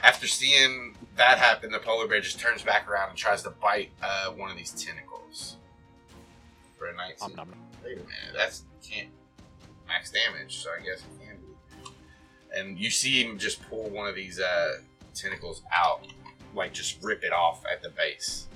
after 0.02 0.26
seeing 0.26 0.94
that 1.16 1.38
happen, 1.38 1.70
the 1.70 1.78
polar 1.78 2.06
bear 2.06 2.20
just 2.20 2.38
turns 2.38 2.62
back 2.62 2.88
around 2.88 3.10
and 3.10 3.18
tries 3.18 3.42
to 3.42 3.50
bite 3.50 3.90
uh, 4.02 4.26
one 4.30 4.50
of 4.50 4.56
these 4.56 4.72
tentacles 4.72 5.56
for 6.78 6.86
a 6.86 6.94
19. 6.94 7.16
Nom, 7.20 7.36
nom, 7.36 7.48
nom. 7.48 7.58
Wait 7.82 7.92
a 7.92 7.96
minute, 7.96 8.08
that's 8.36 8.64
can't 8.82 9.08
max 9.88 10.10
damage, 10.10 10.56
so 10.56 10.70
I 10.70 10.84
guess 10.84 11.00
it 11.00 11.26
can 11.26 11.36
be. 11.36 11.90
And 12.58 12.78
you 12.78 12.90
see 12.90 13.22
him 13.22 13.38
just 13.38 13.62
pull 13.68 13.88
one 13.90 14.08
of 14.08 14.14
these 14.14 14.38
uh, 14.38 14.74
tentacles 15.14 15.62
out, 15.72 16.06
like 16.54 16.72
just 16.72 17.02
rip 17.02 17.24
it 17.24 17.32
off 17.32 17.64
at 17.70 17.82
the 17.82 17.90
base. 17.90 18.48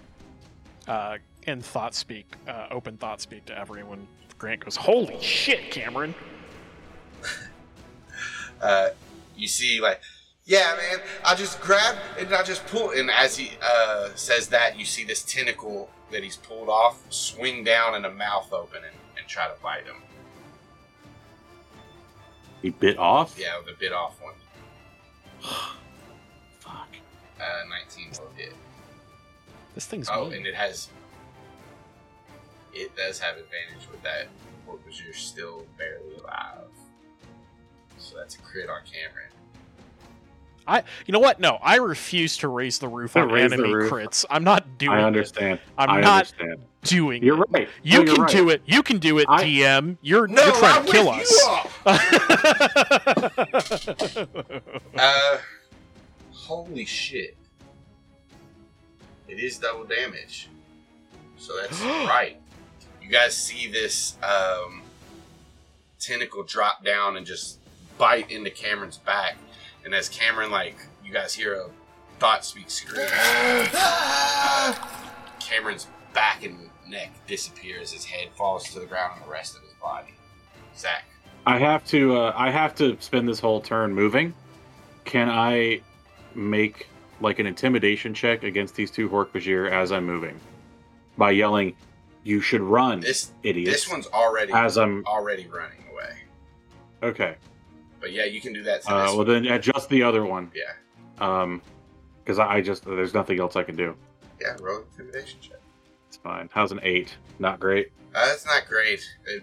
Uh, 0.87 1.19
in 1.47 1.61
thought 1.63 1.95
speak, 1.95 2.27
uh, 2.47 2.67
open 2.71 2.97
thought 2.97 3.21
speak 3.21 3.45
to 3.47 3.59
everyone. 3.59 4.07
Grant 4.39 4.65
goes, 4.65 4.77
"Holy 4.77 5.21
shit, 5.21 5.71
Cameron!" 5.71 6.15
uh, 8.61 8.91
you 9.37 9.47
see 9.49 9.81
like 9.81 10.01
yeah 10.45 10.75
man 10.77 11.01
i 11.25 11.35
just 11.35 11.61
grab 11.61 11.97
and 12.19 12.33
i 12.35 12.43
just 12.43 12.65
pull 12.67 12.91
and 12.91 13.11
as 13.11 13.37
he 13.37 13.51
uh, 13.63 14.09
says 14.15 14.49
that 14.49 14.79
you 14.79 14.85
see 14.85 15.05
this 15.05 15.23
tentacle 15.23 15.89
that 16.11 16.23
he's 16.23 16.37
pulled 16.37 16.69
off 16.69 17.01
swing 17.11 17.65
down 17.65 17.95
and 17.95 18.07
a 18.07 18.11
mouth 18.13 18.53
open 18.53 18.79
and, 18.85 18.95
and 19.19 19.27
try 19.27 19.47
to 19.49 19.55
bite 19.63 19.85
him 19.85 19.97
He 22.63 22.71
bit 22.71 22.99
off? 22.99 23.37
yeah 23.39 23.59
the 23.65 23.73
bit 23.79 23.93
off 23.93 24.21
one 24.23 24.35
Fuck. 26.61 26.89
uh, 27.41 27.69
19 27.69 28.13
will 28.21 28.31
hit 28.37 28.55
This 29.75 29.87
thing's 29.87 30.09
oh 30.13 30.27
mean. 30.27 30.39
and 30.39 30.47
it 30.47 30.55
has 30.55 30.89
it 32.73 32.95
does 32.97 33.19
have 33.19 33.37
advantage 33.37 33.89
with 33.91 34.03
that 34.03 34.29
because 34.67 35.01
you're 35.03 35.13
still 35.15 35.65
barely 35.79 36.15
alive 36.23 36.65
so 38.07 38.17
that's 38.17 38.37
a 38.37 38.39
crit 38.39 38.71
on 38.71 38.81
cameron 38.85 39.25
I, 40.69 40.83
you 41.07 41.13
know 41.13 41.21
what? 41.21 41.39
No, 41.39 41.61
I 41.63 41.77
refuse 41.77 42.37
to 42.39 42.49
raise 42.49 42.81
the 42.81 42.89
roof 42.89 43.17
on 43.17 43.29
raise 43.31 43.53
enemy 43.53 43.73
roof. 43.73 43.89
crits. 43.93 44.25
I'm 44.29 44.43
not 44.43 44.79
doing 44.79 44.99
I 44.99 45.03
it. 45.03 45.05
understand. 45.05 45.61
I'm 45.79 45.89
I 45.91 46.01
not 46.01 46.33
understand. 46.33 46.61
doing 46.83 47.23
You're 47.23 47.41
it. 47.41 47.47
right. 47.51 47.69
You 47.85 47.99
No, 47.99 48.05
you're 48.05 48.15
can 48.17 48.23
right. 48.25 48.33
do 48.33 48.49
it. 48.49 48.63
You 48.67 48.83
can 48.83 48.99
do 48.99 49.19
it, 49.19 49.27
I- 49.29 49.45
DM. 49.45 49.97
You're 50.03 50.27
no 50.27 50.43
you're 50.45 50.55
trying 50.57 50.81
I'm 50.81 50.87
to 50.87 50.91
kill 50.91 51.09
us. 51.09 51.31
Uh, 54.99 55.39
holy 56.33 56.85
shit. 56.85 57.37
It 59.29 59.39
is 59.39 59.59
double 59.59 59.85
damage. 59.85 60.49
So 61.39 61.57
that's 61.61 61.81
right. 61.83 62.41
You 63.01 63.09
guys 63.09 63.37
see 63.37 63.71
this 63.71 64.17
um, 64.25 64.83
tentacle 66.01 66.43
drop 66.43 66.85
down 66.85 67.17
and 67.17 67.25
just 67.27 67.61
bite 67.99 68.31
into 68.31 68.51
Cameron's 68.51 68.99
back. 68.99 69.37
And 69.85 69.95
as 69.95 70.09
Cameron, 70.09 70.51
like, 70.51 70.77
you 71.05 71.13
guys 71.13 71.35
hear 71.35 71.55
a 71.55 71.67
thought 72.19 72.45
speak 72.45 72.71
scream. 72.71 73.07
Cameron's 75.41 75.87
back 76.13 76.45
and 76.45 76.69
neck 76.89 77.11
disappears. 77.27 77.93
his 77.93 78.05
head 78.05 78.29
falls 78.37 78.65
to 78.73 78.81
the 78.81 78.87
ground 78.87 79.13
and 79.17 79.25
the 79.27 79.31
rest 79.31 79.57
of 79.57 79.63
his 79.63 79.73
body. 79.81 80.15
Zach. 80.77 81.05
I 81.47 81.59
have 81.59 81.85
to. 81.87 82.17
Uh, 82.17 82.33
I 82.37 82.51
have 82.51 82.75
to 82.77 82.97
spend 83.01 83.29
this 83.29 83.39
whole 83.39 83.61
turn 83.61 83.95
moving. 83.95 84.35
Can 85.05 85.29
I 85.29 85.81
make 86.35 86.89
like 87.21 87.39
an 87.39 87.47
intimidation 87.47 88.13
check 88.13 88.43
against 88.43 88.75
these 88.75 88.91
two 88.91 89.09
Hork-Bajir 89.09 89.71
as 89.71 89.93
I'm 89.93 90.05
moving 90.05 90.39
by 91.17 91.31
yelling, 91.31 91.77
"You 92.25 92.41
should 92.41 92.61
run, 92.61 93.01
This 93.01 93.31
idiots!" 93.45 93.71
this 93.73 93.89
one's 93.89 94.07
already 94.09 94.53
as 94.53 94.77
I'm 94.77 95.05
already 95.07 95.47
running 95.47 95.85
away. 95.93 96.17
okay. 97.03 97.37
But 98.07 98.13
yeah, 98.13 98.25
you 98.25 98.41
can 98.41 98.53
do 98.53 98.63
that 98.63 98.83
Uh, 98.89 99.13
well, 99.17 99.25
then 99.25 99.45
adjust 99.47 99.89
the 99.89 100.05
other 100.05 100.25
one. 100.25 100.53
Yeah. 100.55 100.73
Um, 101.19 101.61
because 102.23 102.39
I, 102.39 102.47
I 102.59 102.61
just 102.61 102.85
there's 102.85 103.15
nothing 103.15 103.41
else 103.41 103.57
I 103.57 103.65
can 103.65 103.75
do. 103.75 103.97
Yeah, 104.41 104.55
roll 104.61 104.85
intimidation 104.93 105.41
check. 105.41 105.59
It's 106.07 106.17
fine. 106.17 106.49
How's 106.53 106.71
an 106.71 106.79
eight? 106.85 107.17
Not 107.41 107.59
great. 107.59 107.91
Uh, 108.15 108.25
that's 108.27 108.47
not 108.47 108.69
great. 108.69 109.05
It, 109.27 109.43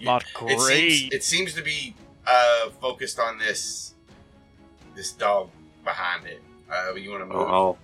you- 0.00 0.06
Not 0.06 0.24
It 0.24 0.48
seems, 0.48 0.64
great. 0.64 1.12
it 1.12 1.22
seems 1.22 1.54
to 1.54 1.62
be 1.62 1.94
uh, 2.26 2.70
focused 2.80 3.20
on 3.20 3.38
this 3.38 3.94
this 4.96 5.12
dog 5.12 5.50
behind 5.84 6.26
it. 6.26 6.42
Uh, 6.68 6.94
you 6.96 7.10
want 7.12 7.22
to 7.22 7.26
move? 7.26 7.36
I'll, 7.36 7.46
I'll- 7.54 7.78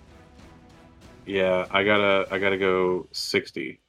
yeah, 1.25 1.67
I 1.71 1.85
gotta 1.85 2.27
I 2.31 2.37
gotta 2.37 2.57
go 2.57 3.07
sixty. 3.13 3.79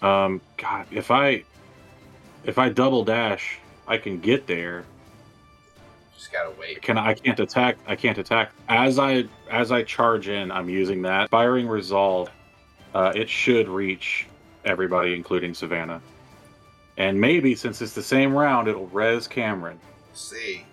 Um, 0.00 0.40
God, 0.56 0.86
if 0.90 1.10
I 1.10 1.44
if 2.44 2.58
I 2.58 2.68
double 2.68 3.04
dash, 3.04 3.58
I 3.86 3.98
can 3.98 4.20
get 4.20 4.46
there. 4.46 4.84
Just 6.16 6.32
gotta 6.32 6.50
wait. 6.58 6.82
Can 6.82 6.98
I 6.98 7.14
can't 7.14 7.40
attack? 7.40 7.78
I 7.86 7.96
can't 7.96 8.18
attack 8.18 8.52
as 8.68 8.98
I 8.98 9.24
as 9.50 9.72
I 9.72 9.82
charge 9.82 10.28
in. 10.28 10.50
I'm 10.50 10.68
using 10.68 11.02
that 11.02 11.30
firing 11.30 11.66
resolve. 11.68 12.30
Uh, 12.94 13.12
it 13.14 13.28
should 13.28 13.68
reach 13.68 14.26
everybody, 14.64 15.14
including 15.14 15.54
Savannah. 15.54 16.02
And 16.96 17.18
maybe 17.20 17.54
since 17.54 17.80
it's 17.80 17.94
the 17.94 18.02
same 18.02 18.34
round, 18.34 18.68
it'll 18.68 18.88
res 18.88 19.26
Cameron. 19.26 19.78
see. 20.12 20.66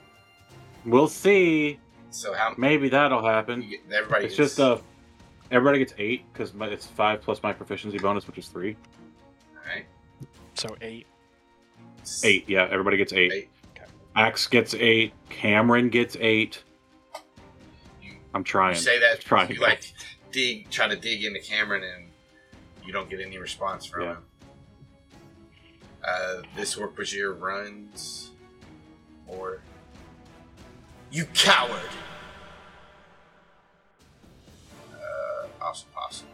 We'll 0.85 1.07
see. 1.07 1.79
So 2.11 2.33
how 2.33 2.53
Maybe 2.57 2.89
that'll 2.89 3.23
happen. 3.25 3.61
get, 3.69 3.79
everybody? 3.93 4.25
It's 4.25 4.35
gets- 4.35 4.55
just 4.55 4.59
uh, 4.59 4.77
everybody 5.51 5.79
gets 5.79 5.93
eight 5.97 6.23
because 6.33 6.51
it's 6.61 6.87
five 6.87 7.21
plus 7.21 7.41
my 7.43 7.53
proficiency 7.53 7.97
bonus, 7.99 8.25
which 8.27 8.37
is 8.37 8.47
three. 8.47 8.75
Alright. 9.57 9.85
so 10.55 10.75
eight. 10.81 11.05
Eight. 12.23 12.47
Yeah, 12.47 12.67
everybody 12.69 12.97
gets 12.97 13.13
eight. 13.13 13.31
eight. 13.31 13.49
Okay. 13.75 13.89
Ax 14.15 14.47
gets 14.47 14.73
eight. 14.73 15.13
Cameron 15.29 15.89
gets 15.89 16.17
eight. 16.19 16.63
I'm 18.33 18.43
trying. 18.43 18.75
You 18.75 18.81
say 18.81 18.99
that. 18.99 19.21
Trying. 19.21 19.51
You 19.51 19.59
like 19.59 19.93
dig, 20.31 20.69
try 20.69 20.87
to 20.87 20.95
dig 20.95 21.23
into 21.23 21.39
Cameron, 21.39 21.83
and 21.83 22.05
you 22.85 22.93
don't 22.93 23.09
get 23.09 23.19
any 23.19 23.37
response 23.37 23.85
from 23.85 24.03
yeah. 24.03 24.09
him. 24.11 24.23
Uh, 26.07 26.41
this 26.55 26.75
Hork-Bajir 26.75 27.39
runs, 27.39 28.31
or 29.25 29.59
you 31.11 31.25
coward. 31.33 31.81
Uh, 34.93 35.47
awesome, 35.61 35.89
awesome. 35.97 36.27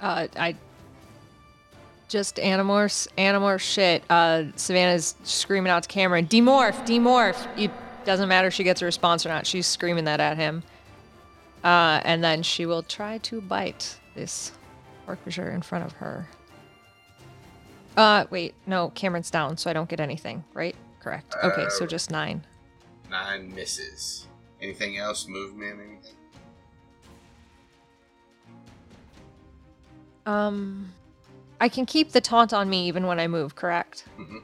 Uh, 0.00 0.26
I 0.36 0.54
just 2.08 2.36
animorphs, 2.36 3.08
animorph 3.18 3.60
shit. 3.60 4.02
Uh, 4.08 4.44
Savannah's 4.56 5.14
screaming 5.24 5.70
out 5.70 5.82
to 5.84 5.88
Cameron, 5.88 6.26
demorph, 6.26 6.86
demorph. 6.86 7.46
It 7.58 7.70
doesn't 8.04 8.28
matter 8.28 8.48
if 8.48 8.54
she 8.54 8.64
gets 8.64 8.82
a 8.82 8.84
response 8.84 9.26
or 9.26 9.30
not. 9.30 9.46
She's 9.46 9.66
screaming 9.66 10.04
that 10.04 10.20
at 10.20 10.36
him. 10.36 10.62
Uh, 11.64 12.00
and 12.04 12.22
then 12.22 12.42
she 12.42 12.64
will 12.66 12.82
try 12.82 13.18
to 13.18 13.40
bite 13.40 13.98
this 14.14 14.52
Orcish 15.08 15.52
in 15.52 15.62
front 15.62 15.84
of 15.84 15.92
her. 15.92 16.28
Uh, 17.96 18.26
wait, 18.30 18.54
no, 18.66 18.90
Cameron's 18.90 19.30
down, 19.30 19.56
so 19.56 19.70
I 19.70 19.72
don't 19.72 19.88
get 19.88 20.00
anything, 20.00 20.44
right? 20.52 20.76
Correct. 21.00 21.34
Okay, 21.42 21.66
so 21.70 21.84
Uh, 21.84 21.88
just 21.88 22.10
nine. 22.10 22.44
Nine 23.10 23.52
misses. 23.54 24.26
Anything 24.60 24.98
else? 24.98 25.26
Movement? 25.26 25.80
Anything? 25.80 26.16
Um, 30.26 30.92
I 31.60 31.68
can 31.68 31.86
keep 31.86 32.12
the 32.12 32.20
taunt 32.20 32.52
on 32.52 32.68
me 32.68 32.86
even 32.86 33.06
when 33.06 33.18
I 33.18 33.28
move, 33.28 33.54
correct? 33.54 34.04
Mhm. 34.18 34.42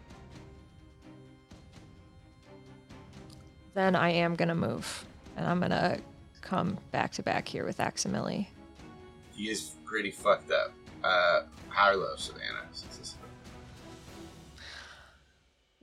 Then 3.75 3.97
I 3.97 4.11
am 4.11 4.35
gonna 4.35 4.55
move, 4.55 5.05
and 5.37 5.47
I'm 5.47 5.61
gonna 5.61 5.99
come 6.41 6.79
back 6.91 7.13
to 7.13 7.23
back 7.23 7.49
here 7.49 7.65
with 7.65 7.79
Aximili. 7.79 8.49
He 9.35 9.51
is 9.51 9.73
pretty 9.85 10.11
fucked 10.11 10.51
up. 10.51 10.73
Uh, 11.03 11.43
high 11.69 11.93
or 11.93 11.97
low, 11.97 12.17
Savannah? 12.17 12.69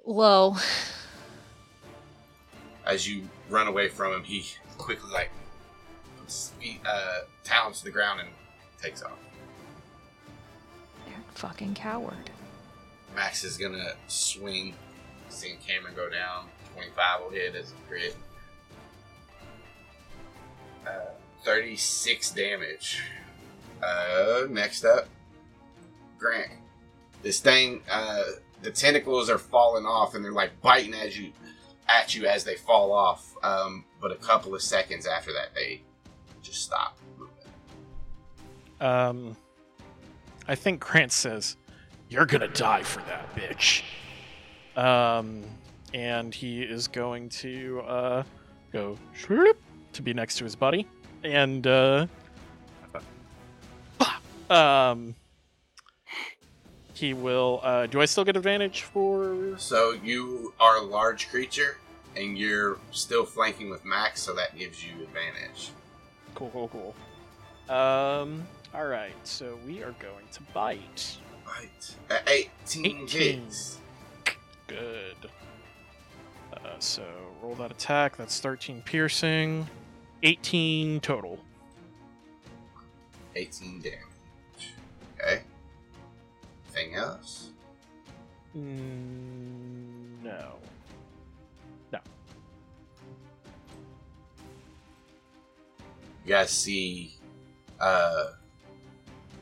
Low. 0.06 0.56
As 2.86 3.08
you 3.08 3.28
run 3.50 3.68
away 3.68 3.90
from 3.90 4.14
him, 4.14 4.24
he 4.24 4.46
quickly 4.78 5.12
like 5.12 5.30
puts 6.20 6.50
feet, 6.60 6.80
uh, 6.86 7.22
talons 7.44 7.80
to 7.80 7.86
the 7.86 7.92
ground 7.92 8.22
and 8.22 8.30
takes 8.82 9.04
off. 9.04 9.12
Fucking 11.40 11.74
coward. 11.74 12.30
Max 13.16 13.46
is 13.46 13.56
gonna 13.56 13.94
swing, 14.08 14.74
seeing 15.30 15.58
Cameron 15.66 15.96
go 15.96 16.10
down. 16.10 16.50
25 16.74 17.22
will 17.22 17.30
hit 17.30 17.56
as 17.56 17.72
a 17.72 17.88
crit. 17.88 18.18
Uh, 20.86 21.12
36 21.44 22.32
damage. 22.32 23.04
Uh, 23.82 24.48
next 24.50 24.84
up, 24.84 25.08
Grant. 26.18 26.52
This 27.24 27.40
thing, 27.40 27.84
uh, 27.90 28.24
the 28.62 28.72
tentacles 28.72 29.30
are 29.30 29.38
falling 29.38 29.86
off 29.86 30.16
and 30.16 30.26
they're 30.26 30.34
like 30.34 30.60
biting 30.60 30.94
at 30.94 31.18
you, 31.18 31.32
at 31.88 32.14
you 32.14 32.26
as 32.26 32.44
they 32.44 32.56
fall 32.56 32.92
off. 32.92 33.34
Um, 33.44 33.86
but 34.02 34.12
a 34.12 34.16
couple 34.16 34.54
of 34.56 34.62
seconds 34.62 35.08
after 35.08 35.32
that, 35.32 35.56
they 35.56 35.84
just 36.42 36.64
stop 36.64 36.98
moving. 37.18 37.34
Um, 38.82 39.38
I 40.50 40.56
think 40.56 40.80
Grant 40.80 41.12
says, 41.12 41.58
"You're 42.10 42.26
gonna 42.26 42.48
die 42.48 42.82
for 42.82 43.02
that, 43.04 43.36
bitch." 43.36 43.84
Um, 44.76 45.44
and 45.94 46.34
he 46.34 46.64
is 46.64 46.88
going 46.88 47.30
to 47.30 47.82
uh, 47.82 48.24
go 48.74 48.98
to 49.94 50.02
be 50.02 50.12
next 50.12 50.40
to 50.40 50.44
his 50.44 50.56
buddy, 50.56 50.88
and 51.24 51.68
uh, 51.68 52.08
um, 54.50 55.14
he 56.96 57.14
will. 57.14 57.60
Uh, 57.62 57.86
do 57.86 58.02
I 58.02 58.06
still 58.06 58.26
get 58.26 58.36
advantage 58.36 58.82
for? 58.82 59.56
So 59.60 59.92
you 60.04 60.56
are 60.60 60.78
a 60.78 60.82
large 60.82 61.30
creature, 61.30 61.78
and 62.18 62.36
you're 62.36 62.80
still 62.90 63.24
flanking 63.24 63.70
with 63.70 63.86
Max, 63.86 64.20
so 64.20 64.34
that 64.34 64.58
gives 64.58 64.84
you 64.84 64.94
advantage. 65.04 65.70
Cool, 66.34 66.50
cool, 66.52 66.70
cool. 66.70 67.76
Um, 67.76 68.48
all 68.74 68.88
right. 68.88 69.14
So 69.24 69.58
we 69.66 69.84
are 69.84 69.96
going 70.00 70.26
to 70.32 70.42
bite. 70.54 71.18
Right. 71.46 71.96
At 72.10 72.30
18, 72.30 72.86
18. 72.86 73.08
hits. 73.08 73.80
Good. 74.68 75.16
Uh, 76.54 76.70
so 76.80 77.04
roll 77.42 77.56
that 77.56 77.72
attack. 77.72 78.18
That's 78.18 78.40
13 78.40 78.82
piercing, 78.84 79.68
18 80.24 81.00
total. 81.00 81.40
18 83.36 83.82
damage. 83.82 84.74
Okay. 85.20 85.42
Anything 86.76 86.96
else? 86.96 87.50
Mm, 88.58 90.24
no. 90.24 90.56
no. 91.92 92.00
You 96.26 96.30
guys 96.30 96.50
see, 96.50 97.16
uh, 97.80 98.26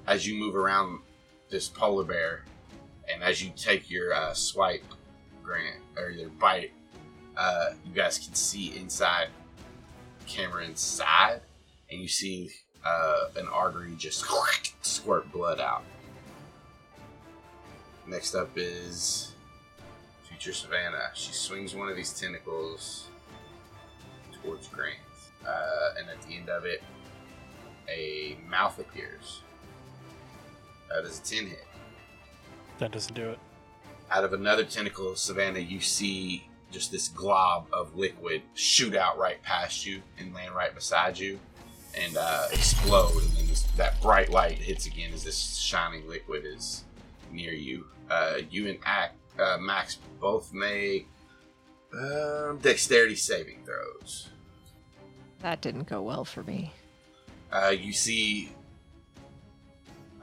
as 0.08 0.26
you 0.26 0.36
move 0.36 0.56
around 0.56 1.00
this 1.50 1.68
polar 1.68 2.04
bear, 2.04 2.46
and 3.12 3.24
as 3.24 3.44
you 3.44 3.52
take 3.56 3.90
your 3.90 4.14
uh, 4.14 4.34
swipe, 4.34 4.84
Grant, 5.44 5.78
or 5.98 6.10
your 6.10 6.30
bite, 6.30 6.72
uh, 7.38 7.72
you 7.86 7.94
guys 7.94 8.18
can 8.18 8.34
see 8.34 8.76
inside 8.78 9.28
Cameron's 10.26 10.82
side, 10.82 11.42
and 11.90 12.02
you 12.02 12.08
see 12.08 12.50
uh, 12.86 13.28
an 13.38 13.48
artery 13.48 13.94
just 13.98 14.26
squirt 14.82 15.32
blood 15.32 15.60
out. 15.60 15.84
Next 18.08 18.36
up 18.36 18.50
is 18.56 19.34
Future 20.24 20.54
Savannah. 20.54 21.10
She 21.14 21.34
swings 21.34 21.76
one 21.76 21.90
of 21.90 21.96
these 21.96 22.18
tentacles 22.18 23.08
towards 24.42 24.68
Grant. 24.68 24.98
Uh, 25.46 26.00
and 26.00 26.10
at 26.10 26.22
the 26.24 26.36
end 26.36 26.50
of 26.50 26.66
it, 26.66 26.84
a 27.90 28.38
mouth 28.50 28.80
appears. 28.80 29.42
That 30.90 31.04
is 31.06 31.20
a 31.20 31.24
10 31.24 31.48
hit. 31.48 31.66
That 32.80 32.92
doesn't 32.92 33.14
do 33.14 33.30
it. 33.30 33.40
Out 34.12 34.24
of 34.24 34.34
another 34.34 34.64
tentacle, 34.64 35.16
Savannah, 35.16 35.60
you 35.60 35.80
see 35.82 36.48
just 36.72 36.92
this 36.92 37.08
glob 37.08 37.68
of 37.74 37.96
liquid 37.96 38.42
shoot 38.54 38.96
out 38.96 39.18
right 39.18 39.42
past 39.44 39.86
you 39.86 40.02
and 40.20 40.34
land 40.34 40.54
right 40.54 40.74
beside 40.74 41.18
you 41.18 41.40
and 41.96 42.16
uh, 42.18 42.48
explode. 42.52 43.22
And 43.22 43.32
then 43.32 43.48
this, 43.48 43.64
that 43.78 44.00
bright 44.02 44.30
light 44.30 44.58
hits 44.60 44.86
again 44.86 45.12
as 45.14 45.24
this 45.24 45.58
shining 45.58 46.08
liquid 46.08 46.44
is 46.46 46.84
near 47.32 47.54
you. 47.54 47.86
Uh, 48.10 48.38
you 48.50 48.68
and 48.68 48.80
Act, 48.86 49.16
uh, 49.40 49.58
Max 49.60 49.98
both 50.22 50.54
make 50.54 51.08
um, 51.94 52.60
dexterity 52.62 53.16
saving 53.16 53.64
throws. 53.66 54.30
That 55.42 55.62
didn't 55.62 55.88
go 55.88 56.02
well 56.02 56.26
for 56.26 56.44
me. 56.44 56.74
uh, 57.52 57.70
you 57.78 57.94
see 57.94 58.52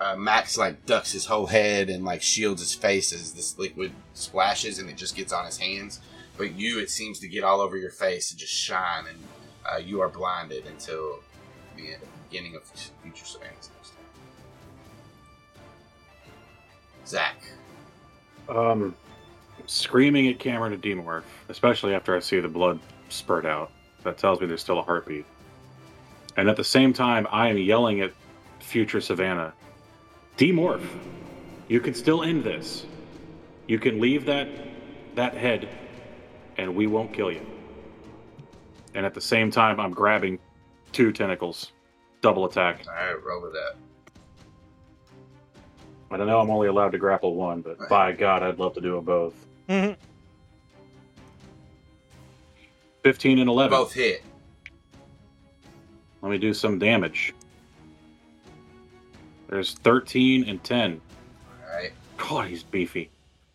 uh, 0.01 0.17
Max 0.17 0.57
like 0.59 0.87
ducks 0.87 1.13
his 1.13 1.27
whole 1.27 1.47
head 1.47 1.89
and 1.89 2.05
like 2.05 2.23
shields 2.23 2.61
his 2.61 2.75
face 2.75 3.13
as 3.13 3.33
this 3.33 3.59
liquid 3.59 3.93
splashes 4.15 4.79
and 4.79 4.91
it 4.91 4.97
just 4.97 5.15
gets 5.17 5.33
on 5.33 5.47
his 5.47 5.59
hands. 5.59 6.01
But 6.37 6.55
you, 6.55 6.81
it 6.81 6.91
seems 6.91 7.21
to 7.21 7.29
get 7.29 7.45
all 7.45 7.61
over 7.61 7.77
your 7.77 7.91
face 7.91 8.33
and 8.33 8.41
just 8.41 8.53
shine, 8.53 9.05
and 9.09 9.19
uh, 9.65 9.77
you 9.79 10.01
are 10.01 10.09
blinded 10.09 10.67
until 10.67 11.21
the 11.77 11.95
beginning 12.29 12.57
of 12.57 12.65
future 12.65 13.25
Savannah's 13.25 13.71
next 13.77 13.91
turn. 13.91 13.99
Zach, 17.07 17.37
Um, 18.49 18.97
screaming 19.67 20.27
at 20.27 20.41
Cameron 20.41 20.79
to 20.79 20.89
demorph, 20.89 21.23
especially 21.49 21.95
after 21.95 22.17
I 22.17 22.19
see 22.19 22.41
the 22.41 22.49
blood 22.49 22.81
spurt 23.11 23.47
out. 23.47 23.71
That 24.03 24.19
tells 24.19 24.41
me 24.41 24.47
there's 24.47 24.61
still 24.61 24.81
a 24.81 24.83
heartbeat. 24.83 25.25
And 26.37 26.49
at 26.49 26.57
the 26.57 26.65
same 26.65 26.93
time, 26.93 27.29
I 27.31 27.49
am 27.49 27.59
yelling 27.59 28.01
at 28.01 28.13
future 28.59 29.01
Savannah, 29.01 29.53
demorph. 30.37 30.87
You 31.69 31.81
can 31.81 31.95
still 31.95 32.23
end 32.23 32.45
this. 32.45 32.87
You 33.67 33.79
can 33.79 34.01
leave 34.01 34.27
that 34.27 34.49
that 35.15 35.35
head, 35.35 35.69
and 36.59 36.75
we 36.75 36.87
won't 36.87 37.13
kill 37.13 37.31
you. 37.31 37.41
And 38.95 39.07
at 39.07 39.15
the 39.15 39.21
same 39.21 39.51
time, 39.51 39.79
I'm 39.81 39.93
grabbing 39.93 40.39
two 40.93 41.13
tentacles, 41.13 41.73
double 42.21 42.45
attack. 42.47 42.85
all 42.87 42.93
right, 42.95 43.25
roll 43.25 43.43
with 43.43 43.53
that. 43.53 43.77
I 46.11 46.17
don't 46.17 46.27
know 46.29 46.39
I'm 46.39 46.51
only 46.51 46.69
allowed 46.69 46.93
to 46.93 46.99
grapple 46.99 47.35
one, 47.35 47.61
but 47.63 47.89
by 47.89 48.13
God, 48.13 48.43
I'd 48.43 48.59
love 48.59 48.75
to 48.75 48.81
do 48.81 48.95
them 48.95 49.05
both. 49.05 49.35
Mhm. 49.69 49.97
15 53.03 53.39
and 53.41 53.49
11. 53.49 53.71
Both 53.77 53.93
hit. 53.95 54.23
Let 56.23 56.31
me 56.31 56.39
do 56.39 56.55
some 56.55 56.79
damage. 56.79 57.35
There's 59.49 59.75
13 59.75 60.49
and 60.49 60.63
10. 60.63 61.01
All 61.49 61.77
right, 61.77 61.93
God, 62.17 62.49
he's 62.49 62.63
beefy. 62.63 63.11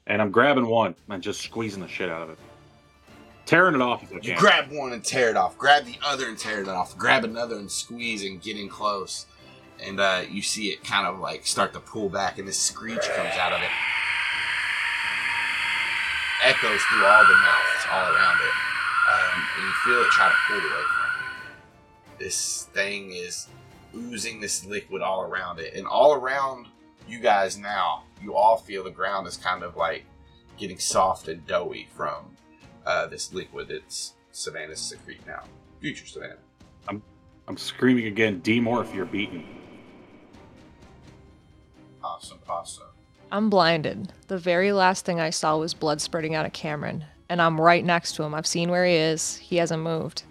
And 0.08 0.22
I'm 0.22 0.32
grabbing 0.32 0.68
one 0.68 0.96
and 1.10 1.22
just 1.22 1.42
squeezing 1.42 1.82
the 1.82 1.88
shit 1.88 2.10
out 2.10 2.24
of 2.24 2.30
it. 2.32 2.40
Tearing 3.46 3.76
it 3.76 3.82
off 3.82 4.04
if 4.04 4.14
I 4.14 4.20
you 4.22 4.36
grab 4.36 4.72
one 4.72 4.94
and 4.94 5.04
tear 5.04 5.30
it 5.30 5.36
off. 5.36 5.58
Grab 5.58 5.86
the 5.86 5.98
other 6.06 6.28
and 6.28 6.38
tear 6.38 6.62
it 6.62 6.68
off. 6.68 6.96
Grab 6.98 7.24
another 7.24 7.56
and 7.58 7.70
squeeze 7.70 8.24
and 8.24 8.40
get 8.42 8.58
in 8.58 8.70
close. 8.70 9.26
And 9.84 10.00
uh, 10.00 10.22
you 10.30 10.42
see 10.42 10.68
it 10.68 10.84
kind 10.84 11.08
of 11.08 11.20
like 11.20 11.48
start 11.48 11.74
to 11.74 11.80
pull 11.80 12.10
back, 12.10 12.38
and 12.38 12.48
this 12.48 12.60
screech 12.60 13.02
comes 13.02 13.34
out 13.40 13.54
of 13.54 13.62
it. 13.62 13.70
Echoes 16.44 16.82
through 16.82 17.06
all 17.06 17.24
the 17.26 17.34
mouths 17.34 17.86
all 17.92 18.14
around 18.14 18.38
it. 18.40 18.54
Um, 19.12 19.48
and 19.58 19.66
you 19.66 19.74
feel 19.84 20.02
it 20.02 20.12
try 20.12 20.28
to 20.28 20.36
pull 20.48 20.58
away 20.58 20.68
from 20.70 21.10
you. 22.20 22.26
This 22.26 22.64
thing 22.74 23.14
is 23.14 23.48
oozing 23.96 24.40
this 24.40 24.66
liquid 24.66 25.02
all 25.02 25.22
around 25.22 25.60
it. 25.60 25.74
And 25.74 25.88
all 25.88 26.14
around 26.14 26.68
you 27.08 27.20
guys 27.20 27.58
now, 27.58 28.04
you 28.22 28.36
all 28.36 28.58
feel 28.58 28.84
the 28.84 28.92
ground 28.92 29.28
is 29.28 29.38
kind 29.38 29.64
of 29.64 29.76
like 29.76 30.06
getting 30.58 30.78
soft 30.78 31.28
and 31.28 31.46
doughy 31.48 31.88
from 31.96 32.36
uh, 32.86 33.08
this 33.08 33.34
liquid 33.34 33.68
that's 33.70 34.14
Savannah's 34.32 34.80
secrete 34.80 35.26
now. 35.26 35.44
Future 35.80 36.06
Savannah. 36.06 36.36
I'm 36.88 37.02
I'm 37.48 37.58
screaming 37.58 38.06
again, 38.06 38.42
demorph, 38.42 38.94
you're 38.94 39.06
beaten. 39.06 39.44
Awesome, 42.04 42.40
awesome. 42.48 42.86
I'm 43.32 43.50
blinded. 43.50 44.14
The 44.28 44.38
very 44.38 44.72
last 44.72 45.06
thing 45.06 45.20
I 45.20 45.30
saw 45.30 45.58
was 45.58 45.74
blood 45.74 46.02
spurting 46.02 46.36
out 46.36 46.46
of 46.46 46.54
Cameron, 46.54 47.06
and 47.28 47.42
I'm 47.42 47.60
right 47.60 47.84
next 47.84 48.14
to 48.16 48.24
him. 48.24 48.34
I've 48.34 48.48
seen 48.48 48.70
where 48.70 48.86
he 48.86 48.94
is. 48.94 49.38
He 49.38 49.58
hasn't 49.58 49.84
moved. 49.84 50.24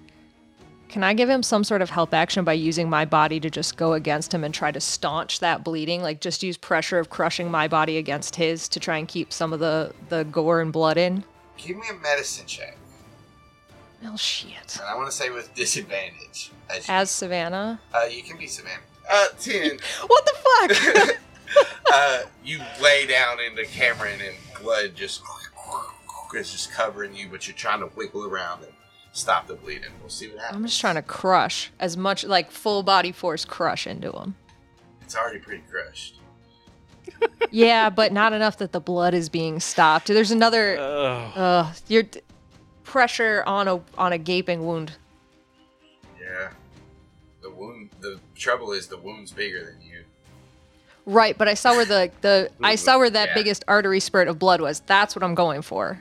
Can 0.88 1.04
I 1.04 1.12
give 1.12 1.28
him 1.28 1.42
some 1.42 1.64
sort 1.64 1.82
of 1.82 1.90
help 1.90 2.14
action 2.14 2.44
by 2.44 2.54
using 2.54 2.88
my 2.88 3.04
body 3.04 3.38
to 3.40 3.50
just 3.50 3.76
go 3.76 3.92
against 3.92 4.32
him 4.32 4.42
and 4.42 4.54
try 4.54 4.72
to 4.72 4.80
staunch 4.80 5.40
that 5.40 5.62
bleeding? 5.62 6.02
Like 6.02 6.20
just 6.20 6.42
use 6.42 6.56
pressure 6.56 6.98
of 6.98 7.10
crushing 7.10 7.50
my 7.50 7.68
body 7.68 7.98
against 7.98 8.36
his 8.36 8.68
to 8.70 8.80
try 8.80 8.96
and 8.96 9.06
keep 9.06 9.32
some 9.32 9.52
of 9.52 9.60
the, 9.60 9.92
the 10.08 10.24
gore 10.24 10.60
and 10.60 10.72
blood 10.72 10.96
in? 10.96 11.24
Give 11.58 11.76
me 11.76 11.86
a 11.90 11.94
medicine 11.94 12.46
check. 12.46 12.78
Well, 14.02 14.16
shit. 14.16 14.78
And 14.80 14.88
I 14.88 14.94
want 14.96 15.10
to 15.10 15.16
say 15.16 15.28
with 15.30 15.54
disadvantage. 15.54 16.52
As, 16.70 16.86
As 16.88 17.10
Savannah? 17.10 17.80
uh, 17.92 18.04
you 18.04 18.22
can 18.22 18.38
be 18.38 18.46
Savannah. 18.46 18.80
Uh, 19.10 19.26
10. 19.38 19.78
What 20.06 20.24
the 20.26 20.76
fuck? 20.76 21.16
uh, 21.92 22.22
you 22.44 22.60
lay 22.80 23.06
down 23.06 23.38
into 23.40 23.64
Cameron 23.66 24.20
and 24.20 24.36
blood 24.62 24.94
just 24.94 25.22
is 26.34 26.52
just 26.52 26.72
covering 26.72 27.14
you, 27.14 27.28
but 27.30 27.46
you're 27.46 27.56
trying 27.56 27.80
to 27.80 27.90
wiggle 27.96 28.24
around 28.24 28.62
and 28.64 28.72
stop 29.18 29.46
the 29.46 29.54
bleeding. 29.54 29.90
We'll 30.00 30.08
see 30.10 30.28
what 30.28 30.38
happens. 30.38 30.56
I'm 30.56 30.64
just 30.66 30.80
trying 30.80 30.94
to 30.96 31.02
crush 31.02 31.70
as 31.80 31.96
much, 31.96 32.24
like 32.24 32.50
full 32.50 32.82
body 32.82 33.12
force 33.12 33.44
crush 33.44 33.86
into 33.86 34.10
him. 34.12 34.34
It's 35.02 35.16
already 35.16 35.38
pretty 35.40 35.62
crushed. 35.70 36.16
Yeah, 37.50 37.88
but 37.88 38.12
not 38.12 38.32
enough 38.34 38.58
that 38.58 38.72
the 38.72 38.80
blood 38.80 39.14
is 39.14 39.28
being 39.30 39.58
stopped. 39.60 40.08
There's 40.08 40.30
another. 40.30 40.76
Ugh. 40.78 41.32
Uh, 41.34 41.72
you're 41.88 42.02
d- 42.02 42.20
pressure 42.84 43.42
on 43.46 43.66
a 43.68 43.80
on 43.96 44.12
a 44.12 44.18
gaping 44.18 44.66
wound. 44.66 44.92
Yeah. 46.20 46.50
The 47.42 47.50
wound. 47.50 47.90
The 48.00 48.20
trouble 48.34 48.72
is 48.72 48.86
the 48.88 48.98
wound's 48.98 49.32
bigger 49.32 49.64
than 49.64 49.80
you. 49.80 50.02
Right, 51.06 51.38
but 51.38 51.48
I 51.48 51.54
saw 51.54 51.74
where 51.74 51.86
the 51.86 52.10
the 52.20 52.50
I 52.62 52.74
saw 52.74 52.98
where 52.98 53.08
that 53.08 53.28
Yeah. 53.28 53.34
biggest 53.34 53.64
artery 53.66 54.00
spurt 54.00 54.28
of 54.28 54.38
blood 54.38 54.60
was. 54.60 54.80
That's 54.80 55.16
what 55.16 55.22
I'm 55.22 55.34
going 55.34 55.62
for. 55.62 55.98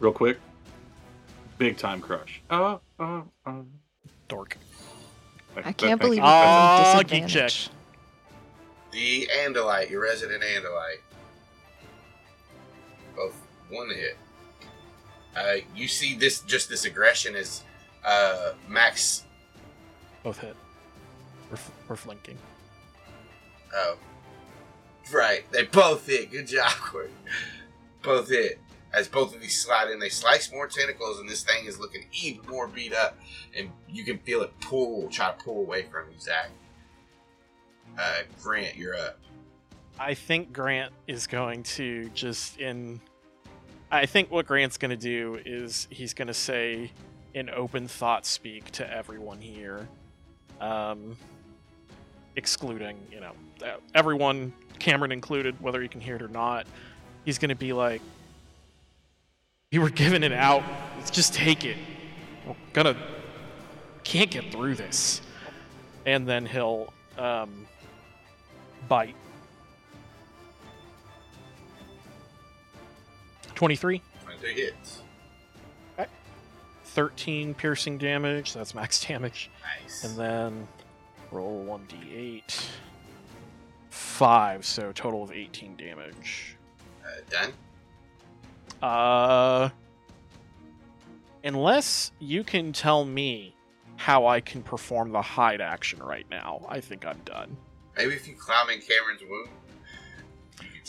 Real 0.00 0.12
quick. 0.12 0.38
Big 1.60 1.76
time 1.76 2.00
crush. 2.00 2.40
Uh, 2.48 2.78
uh, 2.98 3.20
uh. 3.44 3.52
Dork. 4.28 4.56
I 5.62 5.72
can't 5.72 6.00
believe 6.00 6.20
you 6.20 6.24
Ah, 6.24 6.94
put 6.96 7.08
geek 7.08 7.24
disadvantage. 7.24 7.68
The 8.92 9.28
Andalite, 9.44 9.90
your 9.90 10.00
resident 10.02 10.42
Andalite. 10.42 11.02
Both 13.14 13.34
one 13.68 13.90
hit. 13.90 14.16
Uh, 15.36 15.56
you 15.76 15.86
see 15.86 16.16
this 16.16 16.40
just 16.40 16.70
this 16.70 16.86
aggression 16.86 17.36
is 17.36 17.62
uh, 18.06 18.52
Max. 18.66 19.24
Both 20.22 20.38
hit. 20.38 20.56
We're, 21.50 21.56
f- 21.56 21.70
we're 21.88 21.96
flanking. 21.96 22.38
Oh, 23.74 23.96
right. 25.12 25.44
They 25.52 25.64
both 25.64 26.06
hit. 26.06 26.30
Good 26.30 26.46
job, 26.46 26.72
Corey. 26.80 27.10
Both 28.02 28.30
hit. 28.30 28.58
As 28.92 29.06
both 29.06 29.34
of 29.34 29.40
these 29.40 29.60
slide 29.60 29.90
in, 29.90 30.00
they 30.00 30.08
slice 30.08 30.50
more 30.52 30.66
tentacles, 30.66 31.20
and 31.20 31.28
this 31.28 31.44
thing 31.44 31.66
is 31.66 31.78
looking 31.78 32.06
even 32.12 32.48
more 32.48 32.66
beat 32.66 32.92
up. 32.92 33.16
And 33.56 33.70
you 33.88 34.04
can 34.04 34.18
feel 34.18 34.42
it 34.42 34.52
pull, 34.60 35.08
try 35.08 35.30
to 35.32 35.44
pull 35.44 35.58
away 35.58 35.84
from 35.84 36.10
you, 36.10 36.18
Zach. 36.18 36.50
Uh, 37.98 38.22
Grant, 38.42 38.76
you're 38.76 38.96
up. 38.96 39.18
I 39.98 40.14
think 40.14 40.52
Grant 40.52 40.92
is 41.06 41.26
going 41.26 41.62
to 41.64 42.08
just 42.14 42.58
in. 42.58 43.00
I 43.92 44.06
think 44.06 44.30
what 44.30 44.46
Grant's 44.46 44.78
going 44.78 44.90
to 44.90 44.96
do 44.96 45.40
is 45.44 45.86
he's 45.90 46.14
going 46.14 46.28
to 46.28 46.34
say 46.34 46.90
in 47.34 47.50
open 47.50 47.86
thought 47.86 48.24
speak 48.24 48.70
to 48.72 48.92
everyone 48.92 49.40
here, 49.40 49.88
um, 50.60 51.16
excluding, 52.36 52.96
you 53.12 53.20
know, 53.20 53.32
everyone, 53.94 54.52
Cameron 54.78 55.12
included, 55.12 55.60
whether 55.60 55.82
you 55.82 55.88
can 55.88 56.00
hear 56.00 56.16
it 56.16 56.22
or 56.22 56.28
not. 56.28 56.66
He's 57.24 57.38
going 57.38 57.50
to 57.50 57.56
be 57.56 57.72
like, 57.72 58.00
You 59.70 59.80
were 59.80 59.90
given 59.90 60.24
it 60.24 60.32
out. 60.32 60.64
Let's 60.96 61.12
just 61.12 61.32
take 61.32 61.64
it. 61.64 61.76
We're 62.44 62.56
gonna. 62.72 62.96
Can't 64.02 64.28
get 64.28 64.50
through 64.50 64.74
this. 64.74 65.20
And 66.04 66.26
then 66.26 66.44
he'll 66.44 66.92
um, 67.16 67.66
bite. 68.88 69.14
23, 73.54 74.02
23 74.24 74.54
hits. 74.54 75.02
13 76.86 77.54
piercing 77.54 77.98
damage. 77.98 78.54
That's 78.54 78.74
max 78.74 79.04
damage. 79.06 79.50
Nice. 79.82 80.02
And 80.02 80.18
then 80.18 80.68
roll 81.30 81.64
1d8. 81.64 82.66
5, 83.90 84.66
so 84.66 84.90
total 84.92 85.22
of 85.22 85.30
18 85.30 85.76
damage. 85.76 86.56
uh, 87.04 87.08
done. 87.30 87.52
Uh. 88.82 89.70
Unless 91.42 92.12
you 92.18 92.44
can 92.44 92.72
tell 92.72 93.04
me 93.06 93.54
how 93.96 94.26
I 94.26 94.40
can 94.40 94.62
perform 94.62 95.10
the 95.12 95.22
hide 95.22 95.60
action 95.62 96.02
right 96.02 96.26
now, 96.30 96.66
I 96.68 96.80
think 96.80 97.06
I'm 97.06 97.18
done. 97.24 97.56
Maybe 97.96 98.12
if 98.14 98.28
you 98.28 98.34
climb 98.34 98.68
in 98.68 98.80
Cameron's 98.80 99.22
wound. 99.28 99.48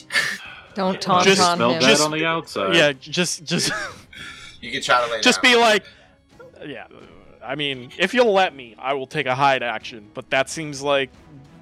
Don't 0.76 1.02
taunt 1.02 1.26
Just 1.26 1.42
on 1.42 1.58
Smell 1.58 1.74
him. 1.74 1.82
that 1.82 1.88
Just- 1.90 2.02
on 2.04 2.12
the 2.12 2.26
outside. 2.26 2.76
yeah, 2.76 2.92
just 2.94 3.44
just 3.46 3.72
You 4.62 4.72
can 4.72 4.82
try 4.82 5.06
to 5.06 5.12
lay 5.12 5.22
just 5.22 5.42
down. 5.42 5.52
be 5.54 5.58
like, 5.58 5.84
yeah. 6.66 6.88
I 7.44 7.56
mean, 7.56 7.92
if 7.98 8.14
you'll 8.14 8.32
let 8.34 8.56
me, 8.56 8.76
I 8.78 8.94
will 8.94 9.08
take 9.08 9.26
a 9.26 9.36
hide 9.36 9.64
action. 9.64 10.10
But 10.14 10.30
that 10.30 10.50
seems 10.50 10.82
like 10.82 11.10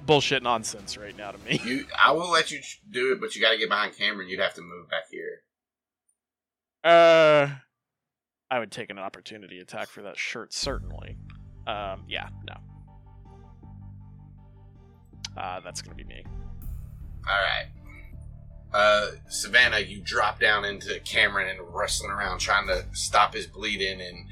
bullshit 0.04 0.42
nonsense 0.42 0.96
right 0.98 1.16
now 1.16 1.30
to 1.30 1.38
me. 1.38 1.60
You, 1.64 1.86
I 1.98 2.10
will 2.12 2.30
let 2.30 2.50
you 2.50 2.60
do 2.90 3.12
it, 3.12 3.20
but 3.20 3.34
you 3.34 3.40
got 3.40 3.52
to 3.52 3.56
get 3.58 3.68
behind 3.68 3.96
Cameron. 3.96 4.28
You'd 4.28 4.40
have 4.40 4.54
to 4.54 4.62
move 4.62 4.90
back 4.90 5.04
here. 5.10 5.42
Uh, 6.82 7.48
I 8.50 8.58
would 8.58 8.70
take 8.70 8.90
an 8.90 8.98
opportunity 8.98 9.60
attack 9.60 9.88
for 9.88 10.02
that 10.02 10.18
shirt 10.18 10.52
certainly. 10.52 11.16
Um, 11.66 12.04
yeah, 12.08 12.28
no. 12.46 12.54
Uh, 15.40 15.60
that's 15.60 15.82
gonna 15.82 15.94
be 15.96 16.04
me. 16.04 16.24
All 17.28 17.34
right. 17.34 17.66
Uh, 18.72 19.10
Savannah, 19.28 19.80
you 19.80 20.00
drop 20.00 20.40
down 20.40 20.64
into 20.64 21.00
Cameron 21.00 21.48
and 21.48 21.58
wrestling 21.74 22.10
around 22.10 22.38
trying 22.38 22.66
to 22.68 22.84
stop 22.92 23.34
his 23.34 23.46
bleeding. 23.46 24.00
And 24.00 24.26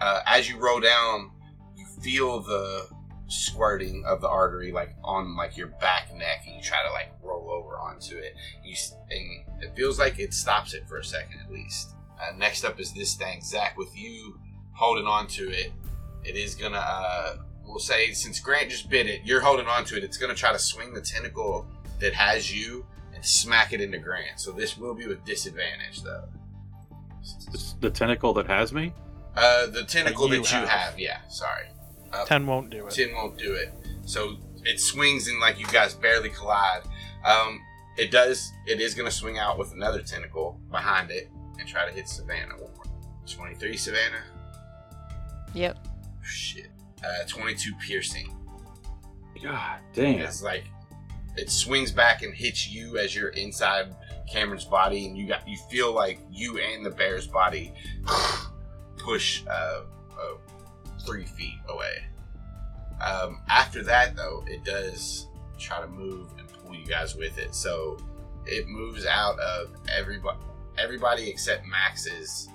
uh, 0.00 0.22
as 0.26 0.48
you 0.48 0.58
roll 0.58 0.80
down, 0.80 1.30
you 1.76 1.86
feel 2.02 2.40
the 2.40 2.88
squirting 3.32 4.04
of 4.06 4.20
the 4.20 4.28
artery 4.28 4.72
like 4.72 4.94
on 5.02 5.36
like 5.36 5.56
your 5.56 5.68
back 5.68 6.14
neck, 6.14 6.44
and 6.46 6.54
you 6.56 6.62
try 6.62 6.78
to 6.86 6.92
like 6.92 7.12
roll 7.22 7.50
over 7.50 7.78
onto 7.78 8.16
it. 8.16 8.34
You 8.64 8.76
and 9.10 9.62
it 9.62 9.74
feels 9.74 9.98
like 9.98 10.18
it 10.18 10.34
stops 10.34 10.74
it 10.74 10.88
for 10.88 10.98
a 10.98 11.04
second 11.04 11.40
at 11.44 11.50
least. 11.50 11.94
Uh, 12.20 12.36
next 12.36 12.64
up 12.64 12.78
is 12.78 12.92
this 12.92 13.14
thing, 13.14 13.40
Zach. 13.42 13.76
With 13.76 13.96
you 13.96 14.38
holding 14.72 15.06
on 15.06 15.26
to 15.28 15.50
it, 15.50 15.72
it 16.24 16.36
is 16.36 16.54
gonna. 16.54 16.78
Uh, 16.78 17.36
we'll 17.64 17.78
say 17.78 18.12
since 18.12 18.38
Grant 18.38 18.70
just 18.70 18.90
bit 18.90 19.06
it, 19.06 19.22
you're 19.24 19.40
holding 19.40 19.66
on 19.66 19.84
to 19.86 19.96
it. 19.96 20.04
It's 20.04 20.16
gonna 20.16 20.34
try 20.34 20.52
to 20.52 20.58
swing 20.58 20.94
the 20.94 21.00
tentacle 21.00 21.66
that 22.00 22.12
has 22.12 22.54
you 22.54 22.84
and 23.14 23.24
smack 23.24 23.72
it 23.72 23.80
into 23.80 23.98
Grant. 23.98 24.38
So 24.40 24.52
this 24.52 24.76
will 24.76 24.94
be 24.94 25.06
with 25.06 25.24
disadvantage, 25.24 26.02
though. 26.02 26.24
It's 27.52 27.74
the 27.80 27.90
tentacle 27.90 28.32
that 28.34 28.46
has 28.46 28.72
me. 28.72 28.92
Uh, 29.36 29.66
the 29.66 29.84
tentacle 29.84 30.28
you 30.28 30.42
that 30.42 30.52
you 30.52 30.58
have. 30.58 30.68
have, 30.68 30.98
yeah. 30.98 31.26
Sorry, 31.28 31.66
uh, 32.12 32.24
Ten 32.24 32.46
won't 32.46 32.70
do 32.70 32.86
it. 32.86 32.92
ten 32.92 33.12
won't 33.14 33.38
do 33.38 33.54
it. 33.54 33.72
So 34.04 34.36
it 34.64 34.80
swings 34.80 35.28
and 35.28 35.40
like 35.40 35.58
you 35.58 35.66
guys 35.66 35.94
barely 35.94 36.28
collide. 36.28 36.82
Um, 37.24 37.60
it 37.96 38.10
does. 38.10 38.50
It 38.66 38.80
is 38.80 38.94
going 38.94 39.08
to 39.08 39.14
swing 39.14 39.38
out 39.38 39.58
with 39.58 39.72
another 39.72 40.02
tentacle 40.02 40.58
behind 40.70 41.10
it 41.10 41.30
and 41.58 41.68
try 41.68 41.86
to 41.86 41.92
hit 41.92 42.08
Savannah. 42.08 42.54
One 42.54 42.72
more. 42.74 42.84
Twenty-three, 43.26 43.76
Savannah. 43.76 44.22
Yep. 45.54 45.86
Shit. 46.22 46.68
Uh, 47.04 47.24
Twenty-two 47.26 47.72
piercing. 47.86 48.34
God 49.42 49.80
damn. 49.92 50.20
It's 50.20 50.42
like 50.42 50.64
it 51.36 51.50
swings 51.50 51.90
back 51.92 52.22
and 52.22 52.34
hits 52.34 52.68
you 52.70 52.98
as 52.98 53.14
you're 53.14 53.30
inside 53.30 53.94
Cameron's 54.30 54.64
body, 54.64 55.06
and 55.06 55.16
you 55.16 55.26
got 55.26 55.46
you 55.48 55.56
feel 55.70 55.92
like 55.92 56.18
you 56.30 56.58
and 56.58 56.84
the 56.84 56.90
bear's 56.90 57.26
body 57.26 57.72
push 58.98 59.42
uh, 59.48 59.50
uh, 59.50 59.82
three 61.04 61.24
feet 61.24 61.58
away. 61.68 62.04
Um, 63.00 63.40
after 63.48 63.82
that, 63.84 64.14
though, 64.16 64.44
it 64.46 64.64
does 64.64 65.26
try 65.58 65.80
to 65.80 65.88
move 65.88 66.28
and 66.38 66.46
pull 66.52 66.74
you 66.74 66.86
guys 66.86 67.16
with 67.16 67.36
it. 67.38 67.54
So 67.54 67.98
it 68.46 68.66
moves 68.68 69.06
out 69.06 69.38
of 69.40 69.68
everybody, 69.88 70.38
everybody 70.78 71.28
except 71.28 71.66
Max's 71.66 72.48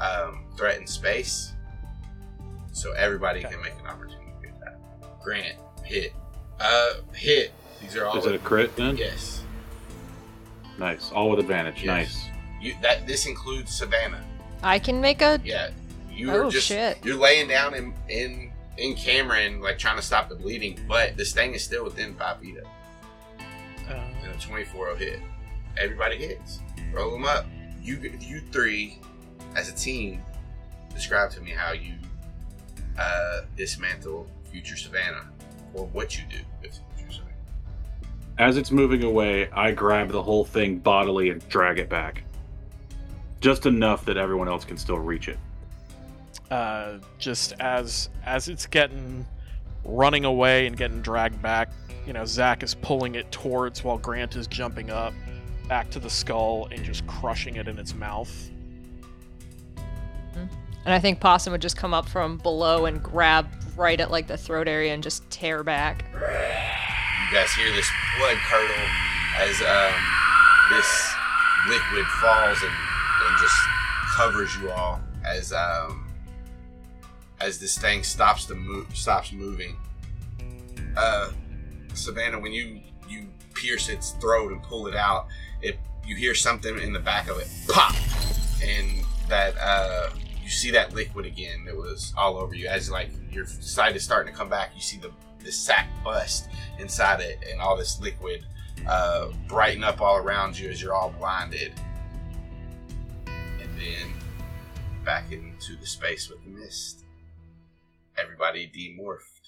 um, 0.00 0.44
threatened 0.56 0.88
space. 0.88 1.52
So 2.72 2.92
everybody 2.92 3.40
Okay. 3.40 3.54
can 3.54 3.62
make 3.62 3.74
an 3.80 3.86
opportunity 3.86 4.32
to 4.42 4.48
attack. 4.48 4.78
Grant, 5.22 5.56
hit. 5.84 6.12
Uh, 6.58 6.94
hit. 7.14 7.52
These 7.80 7.96
are 7.96 8.06
all. 8.06 8.16
Is 8.18 8.26
it 8.26 8.34
a 8.34 8.38
crit 8.38 8.74
then? 8.76 8.96
Yes. 8.96 9.42
Nice. 10.78 11.12
All 11.12 11.30
with 11.30 11.38
advantage. 11.38 11.76
Yes. 11.84 11.86
Nice. 11.86 12.28
You 12.60 12.74
that 12.82 13.06
this 13.06 13.26
includes 13.26 13.72
Savannah. 13.74 14.24
I 14.62 14.78
can 14.78 15.00
make 15.00 15.22
a. 15.22 15.40
Yeah. 15.44 15.70
You 16.14 16.30
are 16.30 16.44
Oh, 16.44 16.50
just 16.50 16.66
shit. 16.66 16.98
you're 17.04 17.16
laying 17.16 17.48
down 17.48 17.74
in 17.74 17.94
in 18.08 18.50
in 18.78 18.94
Cameron, 18.94 19.60
like 19.60 19.78
trying 19.78 19.96
to 19.96 20.02
stop 20.02 20.28
the 20.28 20.34
bleeding, 20.34 20.78
but 20.88 21.16
this 21.16 21.32
thing 21.32 21.54
is 21.54 21.62
still 21.62 21.84
within 21.84 22.14
five 22.14 22.40
feet 22.40 22.56
of. 22.58 22.64
Uh, 23.88 23.94
And 24.22 24.34
a 24.34 24.38
24 24.38 24.88
will 24.88 24.96
hit. 24.96 25.20
Everybody 25.76 26.16
hits. 26.16 26.60
Roll 26.92 27.12
them 27.12 27.24
up. 27.24 27.46
You 27.82 27.96
you 28.20 28.40
three, 28.52 28.98
as 29.56 29.68
a 29.68 29.72
team, 29.74 30.22
describe 30.94 31.30
to 31.32 31.40
me 31.40 31.50
how 31.50 31.72
you 31.72 31.94
uh, 32.98 33.42
dismantle 33.56 34.26
future 34.50 34.76
Savannah, 34.76 35.26
or 35.74 35.86
what 35.88 36.16
you 36.16 36.24
do 36.30 36.38
with 36.62 36.78
future 36.96 37.12
Savannah. 37.12 37.30
As 38.38 38.56
it's 38.56 38.70
moving 38.70 39.02
away, 39.04 39.48
I 39.50 39.72
grab 39.72 40.10
the 40.10 40.22
whole 40.22 40.44
thing 40.44 40.78
bodily 40.78 41.30
and 41.30 41.46
drag 41.48 41.78
it 41.78 41.88
back. 41.88 42.22
Just 43.40 43.66
enough 43.66 44.04
that 44.06 44.16
everyone 44.16 44.48
else 44.48 44.64
can 44.64 44.76
still 44.78 44.98
reach 44.98 45.28
it. 45.28 45.38
Uh, 46.50 46.98
just 47.18 47.52
as 47.60 48.10
as 48.24 48.48
it's 48.48 48.66
getting 48.66 49.26
running 49.84 50.24
away 50.24 50.66
and 50.66 50.76
getting 50.76 51.00
dragged 51.02 51.40
back, 51.42 51.70
you 52.06 52.12
know, 52.12 52.24
Zach 52.24 52.62
is 52.62 52.74
pulling 52.74 53.14
it 53.14 53.30
towards 53.30 53.84
while 53.84 53.98
Grant 53.98 54.36
is 54.36 54.46
jumping 54.46 54.90
up 54.90 55.12
back 55.68 55.90
to 55.90 55.98
the 55.98 56.10
skull 56.10 56.68
and 56.70 56.84
just 56.84 57.06
crushing 57.06 57.56
it 57.56 57.68
in 57.68 57.78
its 57.78 57.94
mouth. 57.94 58.50
And 60.84 60.92
I 60.92 60.98
think 60.98 61.20
Possum 61.20 61.52
would 61.52 61.62
just 61.62 61.76
come 61.76 61.94
up 61.94 62.06
from 62.08 62.36
below 62.38 62.84
and 62.84 63.02
grab 63.02 63.48
right 63.74 63.98
at 63.98 64.10
like 64.10 64.26
the 64.26 64.36
throat 64.36 64.68
area 64.68 64.92
and 64.92 65.02
just 65.02 65.28
tear 65.30 65.64
back. 65.64 66.04
You 66.12 67.36
guys 67.36 67.50
hear 67.54 67.72
this 67.72 67.88
blood 68.18 68.36
curdle 68.48 68.84
as 69.38 69.62
um, 69.62 69.94
this 70.70 71.14
liquid 71.68 72.06
falls 72.20 72.62
and, 72.62 72.70
and 72.70 73.38
just 73.40 73.56
covers 74.14 74.54
you 74.60 74.70
all 74.70 75.00
as 75.24 75.52
um, 75.54 76.03
as 77.40 77.58
this 77.58 77.76
thing 77.78 78.02
stops 78.02 78.46
to 78.46 78.54
move, 78.54 78.94
stops 78.96 79.32
moving. 79.32 79.76
Uh, 80.96 81.30
Savannah, 81.94 82.38
when 82.38 82.52
you 82.52 82.80
you 83.08 83.28
pierce 83.54 83.88
its 83.88 84.12
throat 84.12 84.52
and 84.52 84.62
pull 84.62 84.86
it 84.86 84.94
out, 84.94 85.26
it 85.62 85.78
you 86.06 86.16
hear 86.16 86.34
something 86.34 86.78
in 86.78 86.92
the 86.92 87.00
back 87.00 87.28
of 87.28 87.38
it 87.38 87.48
pop, 87.68 87.94
and 88.62 89.04
that 89.28 89.54
uh, 89.60 90.10
you 90.42 90.50
see 90.50 90.70
that 90.70 90.92
liquid 90.94 91.26
again 91.26 91.64
that 91.64 91.76
was 91.76 92.12
all 92.16 92.36
over 92.36 92.54
you 92.54 92.68
as 92.68 92.90
like 92.90 93.10
your 93.30 93.46
side 93.46 93.96
is 93.96 94.04
starting 94.04 94.32
to 94.32 94.38
come 94.38 94.48
back. 94.48 94.70
You 94.74 94.82
see 94.82 94.98
the 94.98 95.10
the 95.44 95.52
sack 95.52 95.88
bust 96.02 96.48
inside 96.78 97.20
it, 97.20 97.44
and 97.50 97.60
all 97.60 97.76
this 97.76 98.00
liquid 98.00 98.44
uh, 98.88 99.28
brighten 99.48 99.84
up 99.84 100.00
all 100.00 100.16
around 100.16 100.58
you 100.58 100.70
as 100.70 100.80
you're 100.80 100.94
all 100.94 101.14
blinded, 101.18 101.72
and 103.26 103.78
then 103.78 104.12
back 105.04 105.32
into 105.32 105.76
the 105.80 105.86
space 105.86 106.28
with 106.28 106.42
the 106.44 106.50
mist. 106.50 107.03
Everybody 108.16 108.68
demorphed. 108.68 109.40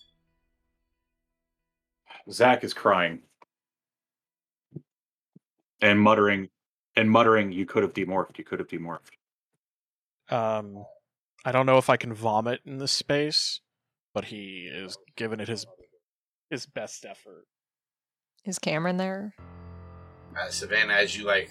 Zach 2.30 2.64
is 2.64 2.74
crying 2.74 3.20
and 5.80 6.01
muttering, 6.01 6.48
and 6.97 7.10
muttering, 7.10 7.52
"You 7.52 7.66
could 7.66 7.82
have 7.82 7.93
demorphed. 7.93 8.38
You 8.38 8.44
could 8.44 8.59
have 8.59 8.68
demorphed." 8.68 9.12
Um, 10.28 10.84
I 11.44 11.52
don't 11.52 11.66
know 11.66 11.78
if 11.78 11.88
I 11.88 11.97
can 11.97 12.12
vomit 12.12 12.60
in 12.64 12.78
this 12.78 12.93
space, 12.93 13.60
but 14.12 14.26
he 14.26 14.66
is 14.66 14.98
giving 15.14 15.38
it 15.38 15.48
his 15.48 15.66
his 16.51 16.66
best 16.66 17.05
effort. 17.05 17.47
Is 18.44 18.59
Cameron 18.59 18.97
there? 18.97 19.34
uh, 20.38 20.48
Savannah, 20.51 20.94
as 20.94 21.16
you 21.16 21.24
like, 21.24 21.51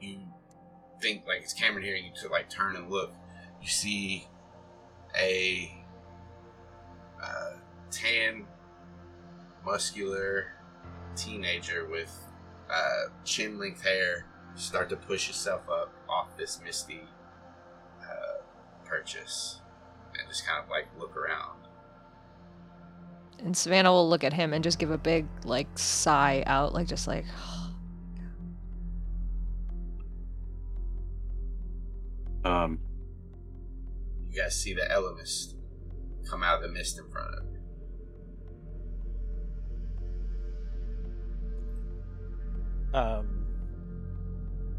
you 0.00 0.20
think 1.00 1.26
like 1.26 1.42
it's 1.42 1.52
Cameron 1.52 1.84
here, 1.84 1.96
and 1.96 2.04
you 2.04 2.12
to 2.22 2.28
like 2.28 2.48
turn 2.48 2.76
and 2.76 2.90
look, 2.90 3.12
you 3.60 3.68
see 3.68 4.26
a 5.18 5.79
uh, 7.22 7.52
tan, 7.90 8.46
muscular 9.64 10.52
teenager 11.16 11.86
with 11.88 12.16
uh, 12.70 13.10
chin 13.24 13.58
length 13.58 13.82
hair 13.82 14.26
start 14.54 14.88
to 14.88 14.96
push 14.96 15.26
himself 15.26 15.62
up 15.68 15.92
off 16.08 16.36
this 16.36 16.60
misty 16.64 17.02
uh, 18.00 18.42
purchase 18.84 19.60
and 20.18 20.28
just 20.28 20.46
kind 20.46 20.62
of 20.62 20.68
like 20.70 20.86
look 20.98 21.16
around. 21.16 21.58
And 23.42 23.56
Savannah 23.56 23.90
will 23.90 24.08
look 24.08 24.22
at 24.22 24.32
him 24.32 24.52
and 24.52 24.62
just 24.62 24.78
give 24.78 24.90
a 24.90 24.98
big 24.98 25.26
like 25.44 25.66
sigh 25.78 26.42
out, 26.46 26.74
like 26.74 26.86
just 26.86 27.06
like 27.06 27.24
Um, 32.44 32.78
You 34.30 34.42
guys 34.42 34.58
see 34.58 34.72
the 34.72 34.82
Ellimist 34.90 35.54
come 36.30 36.42
out 36.42 36.56
of 36.56 36.62
the 36.62 36.68
mist 36.68 36.98
in 36.98 37.10
front 37.10 37.34
of 37.34 37.44
you. 37.44 37.50
Um, 42.92 43.46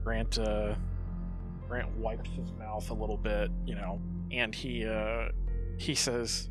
Grant 0.03 0.40
uh, 0.40 0.76
Grant 1.68 1.95
wipes 1.98 2.30
his 2.32 2.52
mouth 2.53 2.90
a 2.90 2.94
little 2.94 3.18
bit, 3.18 3.52
you 3.65 3.76
know, 3.76 4.02
and 4.32 4.53
he 4.53 4.86
uh, 4.86 5.30
he 5.78 5.95
says, 5.95 6.49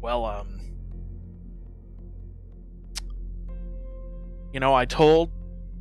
"Well, 0.00 0.24
um, 0.24 0.60
you 4.52 4.60
know, 4.60 4.74
I 4.74 4.84
told 4.84 5.30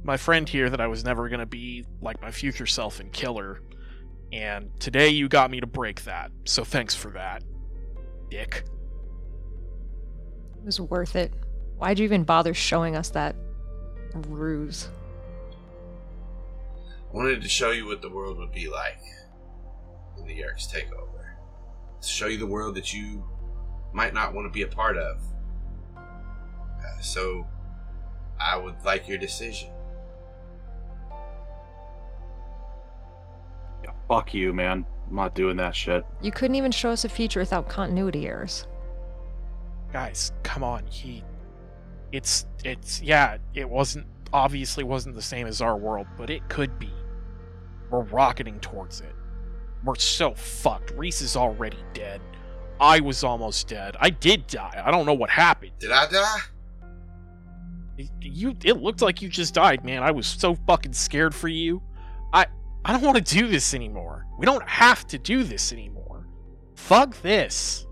my 0.04 0.18
friend 0.18 0.48
here 0.48 0.70
that 0.70 0.80
I 0.80 0.88
was 0.88 1.04
never 1.04 1.30
gonna 1.30 1.46
be 1.46 1.86
like 2.02 2.22
my 2.22 2.32
future 2.32 2.68
self 2.68 3.00
and 3.00 3.12
kill 3.12 3.38
her, 3.38 3.62
and 4.32 4.70
today 4.80 5.10
you 5.10 5.28
got 5.28 5.50
me 5.50 5.60
to 5.60 5.68
break 5.68 6.04
that. 6.04 6.32
So 6.46 6.64
thanks 6.64 6.94
for 6.94 7.10
that, 7.12 7.44
Dick." 8.30 8.64
it 10.58 10.66
was 10.66 10.80
worth 10.80 11.16
it. 11.16 11.32
Why'd 11.78 12.00
you 12.00 12.06
even 12.06 12.24
bother 12.24 12.54
showing 12.54 12.96
us 12.96 13.10
that 13.12 13.36
ruse? 14.28 14.90
I 17.12 17.16
wanted 17.16 17.42
to 17.42 17.50
show 17.50 17.72
you 17.72 17.86
what 17.86 18.02
the 18.02 18.10
world 18.10 18.38
would 18.38 18.52
be 18.52 18.68
like 18.68 19.00
when 20.16 20.28
the 20.28 20.34
Yeerks 20.34 20.70
take 20.70 20.92
over. 20.94 21.38
To 22.02 22.08
show 22.08 22.28
you 22.28 22.38
the 22.38 22.48
world 22.48 22.76
that 22.76 22.94
you 22.94 23.24
might 23.94 24.14
not 24.14 24.34
want 24.34 24.48
to 24.48 24.52
be 24.52 24.64
a 24.64 24.68
part 24.68 24.98
of. 24.98 25.22
Uh, 25.96 27.02
so, 27.02 27.48
I 28.40 28.58
would 28.58 28.76
like 28.84 29.08
your 29.08 29.18
decision. 29.18 29.70
yeah, 33.84 33.92
fuck 34.08 34.34
you, 34.34 34.54
man. 34.54 34.86
I'm 35.10 35.16
not 35.16 35.36
doing 35.36 35.58
that 35.58 35.76
shit. 35.76 36.06
You 36.22 36.32
couldn't 36.32 36.56
even 36.56 36.72
show 36.72 36.90
us 36.90 37.06
a 37.06 37.10
future 37.10 37.40
without 37.40 37.70
continuity 37.70 38.28
errors. 38.28 38.68
guys 39.94 40.32
come 40.44 40.64
on 40.64 40.86
he 40.88 41.24
it's 42.12 42.46
it's 42.66 43.02
yeah 43.02 43.38
it 43.54 43.70
wasn't 43.70 44.06
obviously 44.34 44.84
wasn't 44.84 45.16
the 45.16 45.22
same 45.22 45.48
as 45.48 45.62
our 45.62 45.78
world 45.78 46.08
but 46.18 46.30
it 46.30 46.48
could 46.50 46.78
be. 46.80 46.92
We're 47.90 48.02
rocketing 48.02 48.60
towards 48.60 49.00
it. 49.00 49.16
We're 49.84 49.96
so 49.96 50.34
fucked. 50.34 50.92
Reese 50.92 51.22
is 51.22 51.38
already 51.38 51.78
dead. 51.94 52.20
I 52.82 53.00
was 53.00 53.24
almost 53.24 53.68
dead. 53.70 53.96
I 54.00 54.10
did 54.10 54.46
die. 54.48 54.84
I 54.86 54.92
don't 54.92 55.06
know 55.06 55.14
what 55.14 55.30
happened. 55.30 55.72
Did 55.80 55.92
I 55.92 56.08
die? 56.10 56.40
you 58.22 58.56
it 58.64 58.78
looked 58.78 59.02
like 59.02 59.22
you 59.22 59.30
just 59.30 59.54
died 59.54 59.84
man. 59.84 60.04
I 60.04 60.12
was 60.12 60.28
so 60.28 60.54
fucking 60.68 60.94
scared 60.94 61.34
for 61.34 61.48
you. 61.48 61.82
I 62.34 62.46
i 62.88 62.92
don't 62.92 63.04
want 63.04 63.18
to 63.18 63.36
do 63.36 63.48
this 63.48 63.76
anymore 63.76 64.26
we 64.40 64.46
don't 64.46 64.68
have 64.68 65.06
to 65.06 65.20
do 65.20 65.44
this 65.44 65.72
anymore 65.72 66.26
fuck 66.76 67.16
this 67.22 67.86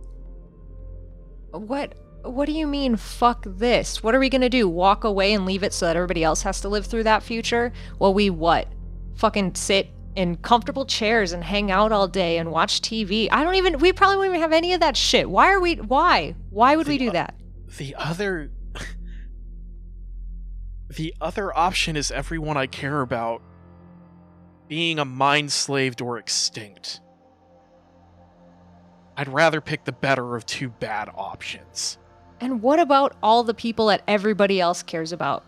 What 1.52 1.94
what 2.24 2.48
do 2.48 2.54
you 2.54 2.66
mean 2.66 2.96
fuck 2.96 3.46
this? 3.48 4.02
What 4.02 4.16
are 4.16 4.20
we 4.20 4.30
going 4.30 4.42
to 4.42 4.50
do? 4.50 4.68
Walk 4.68 5.04
away 5.04 5.34
and 5.34 5.46
leave 5.46 5.62
it 5.64 5.74
so 5.74 5.86
that 5.86 5.96
everybody 5.96 6.24
else 6.24 6.42
has 6.42 6.60
to 6.62 6.70
live 6.70 6.88
through 6.88 7.04
that 7.04 7.22
future? 7.22 7.72
Well, 8.00 8.16
we 8.16 8.32
what? 8.32 8.68
Fucking 9.16 9.54
sit 9.54 9.90
in 10.16 10.38
comfortable 10.38 10.86
chairs 10.86 11.34
and 11.34 11.44
hang 11.44 11.70
out 11.70 11.92
all 11.92 12.08
day 12.08 12.40
and 12.40 12.52
watch 12.52 12.82
TV. 12.82 13.28
I 13.32 13.44
don't 13.44 13.56
even 13.56 13.78
we 13.80 13.94
probably 13.94 14.18
wouldn't 14.18 14.34
even 14.36 14.42
have 14.42 14.54
any 14.54 14.74
of 14.74 14.80
that 14.80 14.98
shit. 14.98 15.30
Why 15.30 15.52
are 15.52 15.60
we 15.60 15.76
why? 15.76 16.36
Why 16.50 16.76
would 16.76 16.88
we 16.88 16.98
do 16.98 17.12
that? 17.12 17.36
the 17.78 17.96
other 17.96 18.50
the 20.90 21.14
other 21.22 21.56
option 21.58 21.96
is 21.96 22.12
everyone 22.12 22.58
I 22.58 22.68
care 22.68 23.02
about 23.02 23.42
being 24.68 25.00
a 25.00 25.06
mind 25.06 25.52
slaved 25.52 26.02
or 26.02 26.18
extinct. 26.18 27.02
I'd 29.18 29.30
rather 29.30 29.62
pick 29.62 29.86
the 29.86 29.92
better 29.92 30.36
of 30.36 30.46
two 30.46 30.70
bad 30.70 31.10
options. 31.16 31.98
And 32.42 32.62
what 32.62 32.80
about 32.80 33.16
all 33.24 33.44
the 33.44 33.54
people 33.54 33.88
that 33.88 34.04
everybody 34.08 34.60
else 34.60 34.84
cares 34.84 35.12
about? 35.12 35.46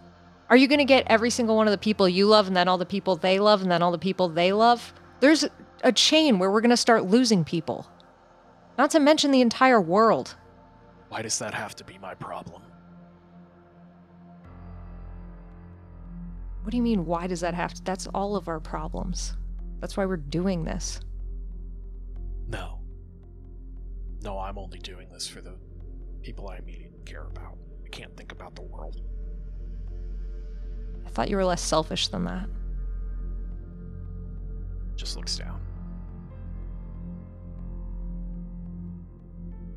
Are 0.49 0.55
you 0.55 0.67
going 0.67 0.79
to 0.79 0.85
get 0.85 1.05
every 1.07 1.29
single 1.29 1.57
one 1.57 1.67
of 1.67 1.71
the 1.71 1.77
people 1.77 2.07
you 2.07 2.25
love 2.25 2.47
and 2.47 2.55
then 2.55 2.69
all 2.69 2.77
the 2.77 2.85
people 2.85 3.17
they 3.17 3.39
love 3.39 3.61
and 3.61 3.69
then 3.69 3.81
all 3.81 3.91
the 3.91 3.97
people 3.97 4.29
they 4.29 4.53
love? 4.53 4.93
There's 5.19 5.45
a 5.83 5.91
chain 5.91 6.39
where 6.39 6.49
we're 6.49 6.61
going 6.61 6.69
to 6.69 6.77
start 6.77 7.05
losing 7.05 7.43
people. 7.43 7.85
Not 8.77 8.91
to 8.91 8.99
mention 8.99 9.31
the 9.31 9.41
entire 9.41 9.81
world. 9.81 10.35
Why 11.09 11.21
does 11.21 11.39
that 11.39 11.53
have 11.53 11.75
to 11.75 11.83
be 11.83 11.97
my 11.97 12.13
problem? 12.13 12.61
What 16.67 16.71
do 16.71 16.75
you 16.75 16.83
mean, 16.83 17.05
why 17.05 17.27
does 17.27 17.39
that 17.39 17.53
have 17.53 17.73
to? 17.75 17.83
That's 17.85 18.07
all 18.07 18.35
of 18.35 18.49
our 18.49 18.59
problems. 18.59 19.37
That's 19.79 19.95
why 19.95 20.05
we're 20.05 20.17
doing 20.17 20.65
this. 20.65 20.99
No. 22.49 22.81
No, 24.21 24.37
I'm 24.37 24.57
only 24.57 24.79
doing 24.79 25.07
this 25.09 25.29
for 25.29 25.39
the 25.39 25.55
people 26.21 26.49
I 26.49 26.57
immediately 26.57 26.99
care 27.05 27.23
about. 27.23 27.57
I 27.85 27.87
can't 27.87 28.17
think 28.17 28.33
about 28.33 28.53
the 28.55 28.63
world. 28.63 28.99
I 31.05 31.09
thought 31.09 31.29
you 31.29 31.37
were 31.37 31.45
less 31.45 31.61
selfish 31.61 32.09
than 32.09 32.25
that. 32.25 32.49
Just 34.97 35.15
looks 35.15 35.37
down. 35.37 35.61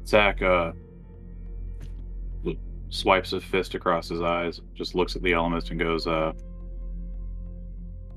Zach 0.04 0.42
uh, 0.42 0.72
swipes 2.88 3.32
a 3.32 3.40
fist 3.40 3.76
across 3.76 4.08
his 4.08 4.20
eyes, 4.20 4.60
just 4.74 4.96
looks 4.96 5.14
at 5.14 5.22
the 5.22 5.30
Ellimist 5.30 5.70
and 5.70 5.78
goes, 5.78 6.08
uh, 6.08 6.32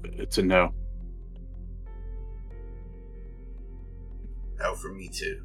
it's 0.04 0.38
a 0.38 0.44
no. 0.44 0.74
No, 4.60 4.76
for 4.76 4.90
me 4.94 5.10
too. 5.10 5.42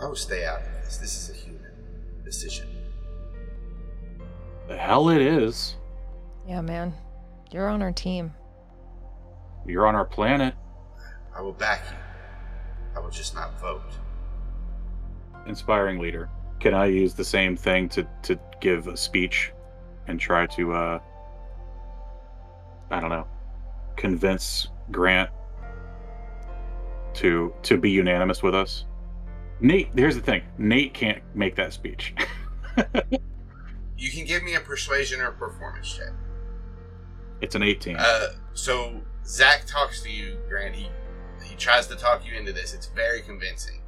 I 0.00 0.06
will 0.06 0.16
stay 0.16 0.44
out 0.44 0.60
of 0.60 0.84
this. 0.84 0.96
This 0.96 1.14
is 1.14 1.30
a 1.30 1.38
human 1.38 1.70
decision. 2.24 2.68
The 4.68 4.76
hell 4.76 5.10
it 5.10 5.20
is. 5.20 5.76
Yeah, 6.48 6.60
man. 6.60 6.94
You're 7.52 7.68
on 7.68 7.82
our 7.82 7.92
team. 7.92 8.32
You're 9.66 9.86
on 9.86 9.94
our 9.94 10.04
planet. 10.04 10.54
I 11.36 11.40
will 11.40 11.52
back 11.52 11.82
you. 11.90 11.96
I 12.96 13.00
will 13.00 13.10
just 13.10 13.34
not 13.34 13.60
vote. 13.60 13.92
Inspiring 15.46 15.98
leader. 15.98 16.28
Can 16.58 16.74
I 16.74 16.86
use 16.86 17.14
the 17.14 17.24
same 17.24 17.56
thing 17.56 17.88
to, 17.90 18.06
to 18.22 18.38
give 18.60 18.86
a 18.86 18.96
speech 18.96 19.51
and 20.08 20.18
try 20.20 20.46
to, 20.46 20.72
uh, 20.72 20.98
I 22.90 23.00
don't 23.00 23.10
know, 23.10 23.26
convince 23.96 24.68
Grant 24.90 25.30
to 27.14 27.52
to 27.62 27.76
be 27.76 27.90
unanimous 27.90 28.42
with 28.42 28.54
us? 28.54 28.84
Nate, 29.60 29.88
here's 29.94 30.14
the 30.16 30.20
thing. 30.22 30.42
Nate 30.58 30.92
can't 30.94 31.22
make 31.34 31.54
that 31.56 31.72
speech. 31.72 32.14
You 33.98 34.10
can 34.10 34.24
give 34.24 34.42
me 34.42 34.56
a 34.56 34.60
persuasion 34.60 35.20
or 35.20 35.28
a 35.28 35.32
performance 35.32 35.94
check. 35.96 36.08
it's 37.40 37.54
an 37.54 37.62
18. 37.62 37.94
Uh, 37.96 38.28
so 38.52 39.00
Zach 39.24 39.62
talks 39.64 40.02
to 40.02 40.10
you, 40.10 40.38
Grant. 40.48 40.74
He 40.74 40.88
he 41.44 41.54
tries 41.54 41.86
to 41.86 41.94
talk 41.94 42.26
you 42.26 42.34
into 42.36 42.52
this. 42.52 42.74
It's 42.74 42.86
very 42.86 43.20
convincing. 43.22 43.81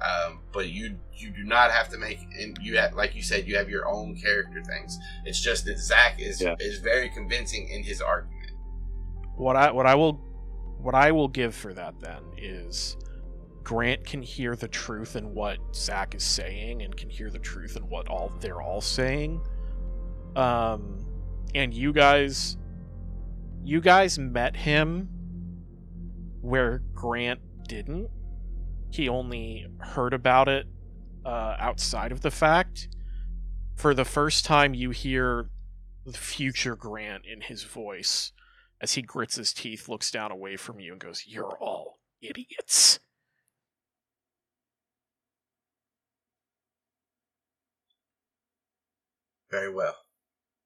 Um, 0.00 0.40
but 0.52 0.68
you 0.68 0.96
you 1.14 1.30
do 1.30 1.44
not 1.44 1.70
have 1.70 1.90
to 1.90 1.98
make 1.98 2.18
and 2.40 2.56
you 2.62 2.78
have 2.78 2.94
like 2.94 3.14
you 3.14 3.22
said 3.22 3.46
you 3.46 3.56
have 3.56 3.68
your 3.68 3.86
own 3.86 4.16
character 4.16 4.62
things. 4.62 4.98
It's 5.26 5.40
just 5.40 5.66
that 5.66 5.78
Zach 5.78 6.18
is 6.20 6.40
Yeah. 6.40 6.54
is 6.58 6.78
very 6.78 7.10
convincing 7.10 7.68
in 7.68 7.82
his 7.82 8.00
argument. 8.00 8.52
What 9.36 9.56
I 9.56 9.70
what 9.72 9.86
I 9.86 9.94
will 9.94 10.14
what 10.78 10.94
I 10.94 11.12
will 11.12 11.28
give 11.28 11.54
for 11.54 11.74
that 11.74 12.00
then 12.00 12.22
is 12.38 12.96
Grant 13.62 14.06
can 14.06 14.22
hear 14.22 14.56
the 14.56 14.68
truth 14.68 15.16
in 15.16 15.34
what 15.34 15.58
Zach 15.74 16.14
is 16.14 16.24
saying 16.24 16.80
and 16.80 16.96
can 16.96 17.10
hear 17.10 17.28
the 17.30 17.38
truth 17.38 17.76
in 17.76 17.82
what 17.82 18.08
all 18.08 18.32
they're 18.40 18.62
all 18.62 18.80
saying. 18.80 19.42
Um 20.34 21.04
and 21.54 21.74
you 21.74 21.92
guys 21.92 22.56
you 23.62 23.82
guys 23.82 24.18
met 24.18 24.56
him 24.56 25.08
where 26.40 26.78
Grant 26.94 27.40
didn't. 27.68 28.08
He 28.90 29.08
only 29.08 29.66
heard 29.78 30.12
about 30.12 30.48
it 30.48 30.66
uh, 31.24 31.56
outside 31.58 32.12
of 32.12 32.22
the 32.22 32.30
fact. 32.30 32.88
For 33.76 33.94
the 33.94 34.04
first 34.04 34.44
time, 34.44 34.74
you 34.74 34.90
hear 34.90 35.48
the 36.04 36.18
future 36.18 36.76
Grant 36.76 37.24
in 37.24 37.42
his 37.42 37.62
voice 37.62 38.32
as 38.80 38.94
he 38.94 39.02
grits 39.02 39.36
his 39.36 39.52
teeth, 39.52 39.88
looks 39.88 40.10
down 40.10 40.32
away 40.32 40.56
from 40.56 40.80
you, 40.80 40.92
and 40.92 41.00
goes, 41.00 41.24
You're 41.26 41.56
all 41.58 41.98
idiots. 42.20 42.98
Very 49.50 49.72
well. 49.72 49.96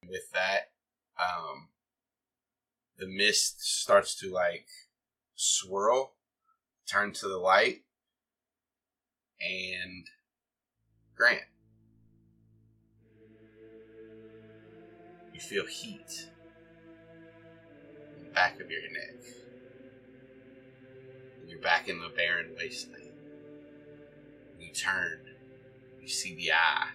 With 0.06 0.30
that, 0.32 0.70
um, 1.18 1.68
the 2.98 3.06
mist 3.06 3.64
starts 3.64 4.14
to 4.16 4.30
like 4.30 4.66
swirl, 5.34 6.16
turn 6.86 7.12
to 7.14 7.28
the 7.28 7.38
light, 7.38 7.83
and 9.44 10.06
Grant, 11.16 11.42
you 15.32 15.40
feel 15.40 15.66
heat 15.66 16.28
in 18.16 18.24
the 18.24 18.30
back 18.30 18.60
of 18.60 18.70
your 18.70 18.80
neck. 18.92 19.24
And 21.40 21.50
you're 21.50 21.60
back 21.60 21.88
in 21.88 22.00
the 22.00 22.08
barren 22.08 22.54
wasteland. 22.56 23.10
You 24.58 24.72
turn, 24.72 25.20
you 26.00 26.08
see 26.08 26.34
the 26.34 26.52
eye. 26.52 26.88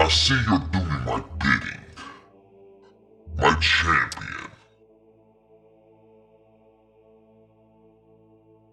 I 0.00 0.08
see 0.08 0.34
you're 0.48 0.58
doing 0.72 1.04
my 1.04 1.22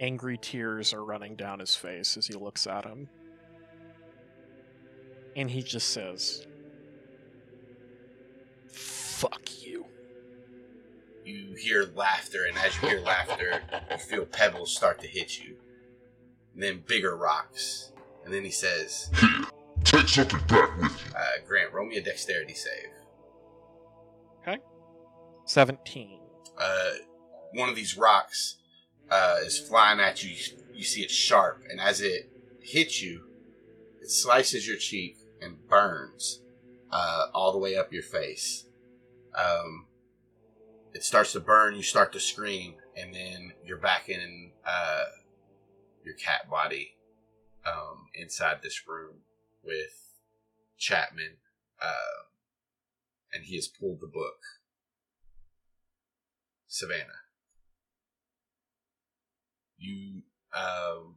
Angry 0.03 0.37
tears 0.37 0.93
are 0.93 1.05
running 1.05 1.37
down 1.37 1.59
his 1.59 1.77
face 1.77 2.17
as 2.17 2.27
he 2.27 2.33
looks 2.33 2.67
at 2.67 2.83
him. 2.83 3.07
And 5.37 5.49
he 5.49 5.63
just 5.63 5.91
says, 5.91 6.45
Fuck 8.67 9.63
you. 9.65 9.85
you 11.23 11.55
hear 11.57 11.89
laughter, 11.95 12.39
and 12.49 12.57
as 12.57 12.75
you 12.81 12.89
hear 12.89 12.99
laughter, 12.99 13.61
you 13.89 13.97
feel 13.97 14.25
pebbles 14.25 14.75
start 14.75 14.99
to 14.99 15.07
hit 15.07 15.39
you. 15.39 15.55
And 16.53 16.61
then 16.61 16.83
bigger 16.85 17.15
rocks. 17.15 17.93
And 18.25 18.33
then 18.33 18.43
he 18.43 18.51
says, 18.51 19.09
Here, 19.15 19.45
take 19.85 20.09
something 20.09 20.37
back 20.49 20.77
with 20.81 20.91
you. 20.91 21.15
uh, 21.15 21.47
Grant, 21.47 21.71
roll 21.71 21.87
me 21.87 21.95
a 21.95 22.03
dexterity 22.03 22.55
save. 22.55 22.91
Okay. 24.41 24.59
17. 25.45 26.19
Uh, 26.57 26.91
one 27.53 27.69
of 27.69 27.75
these 27.77 27.97
rocks 27.97 28.57
uh, 29.09 29.37
is 29.43 29.59
flying 29.59 29.99
at 29.99 30.23
you. 30.23 30.35
you. 30.73 30.83
See 30.83 31.01
it 31.01 31.11
sharp, 31.11 31.63
and 31.69 31.79
as 31.79 32.01
it 32.01 32.29
hits 32.59 33.01
you, 33.01 33.25
it 34.01 34.09
slices 34.09 34.67
your 34.67 34.77
cheek 34.77 35.17
and 35.41 35.57
burns 35.67 36.41
uh, 36.91 37.27
all 37.33 37.51
the 37.51 37.57
way 37.57 37.75
up 37.75 37.93
your 37.93 38.03
face. 38.03 38.65
Um, 39.37 39.87
it 40.93 41.03
starts 41.03 41.33
to 41.33 41.39
burn. 41.39 41.75
You 41.75 41.83
start 41.83 42.13
to 42.13 42.19
scream, 42.19 42.75
and 42.95 43.13
then 43.13 43.53
you're 43.65 43.77
back 43.77 44.09
in 44.09 44.51
uh, 44.65 45.05
your 46.03 46.15
cat 46.15 46.49
body 46.49 46.95
um, 47.65 48.07
inside 48.13 48.57
this 48.61 48.87
room 48.87 49.21
with 49.63 50.19
Chapman, 50.77 51.37
uh, 51.81 52.27
and 53.33 53.45
he 53.45 53.55
has 53.55 53.67
pulled 53.67 54.01
the 54.01 54.07
book. 54.07 54.39
Savannah. 56.67 57.22
You 59.83 60.21
um, 60.55 61.15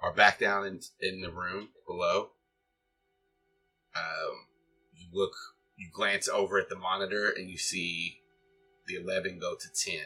are 0.00 0.12
back 0.14 0.38
down 0.38 0.64
in 0.64 0.80
in 1.00 1.22
the 1.22 1.30
room 1.32 1.70
below. 1.88 2.30
Um, 3.96 4.46
you 4.94 5.08
look, 5.12 5.32
you 5.76 5.88
glance 5.92 6.28
over 6.28 6.56
at 6.56 6.68
the 6.68 6.76
monitor, 6.76 7.32
and 7.36 7.50
you 7.50 7.58
see 7.58 8.20
the 8.86 8.94
eleven 8.94 9.40
go 9.40 9.56
to 9.56 9.68
ten. 9.72 10.04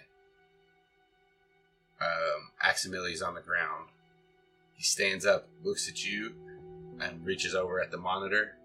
Um, 2.01 2.53
Aximili's 2.65 3.21
on 3.21 3.35
the 3.35 3.43
ground. 3.43 3.91
He 4.73 4.83
stands 4.83 5.27
up, 5.27 5.47
looks 5.63 5.91
at 5.91 6.07
you, 6.07 6.33
and 7.01 7.27
reaches 7.27 7.55
over 7.55 7.83
at 7.83 7.91
the 7.91 7.99
monitor, 7.99 8.57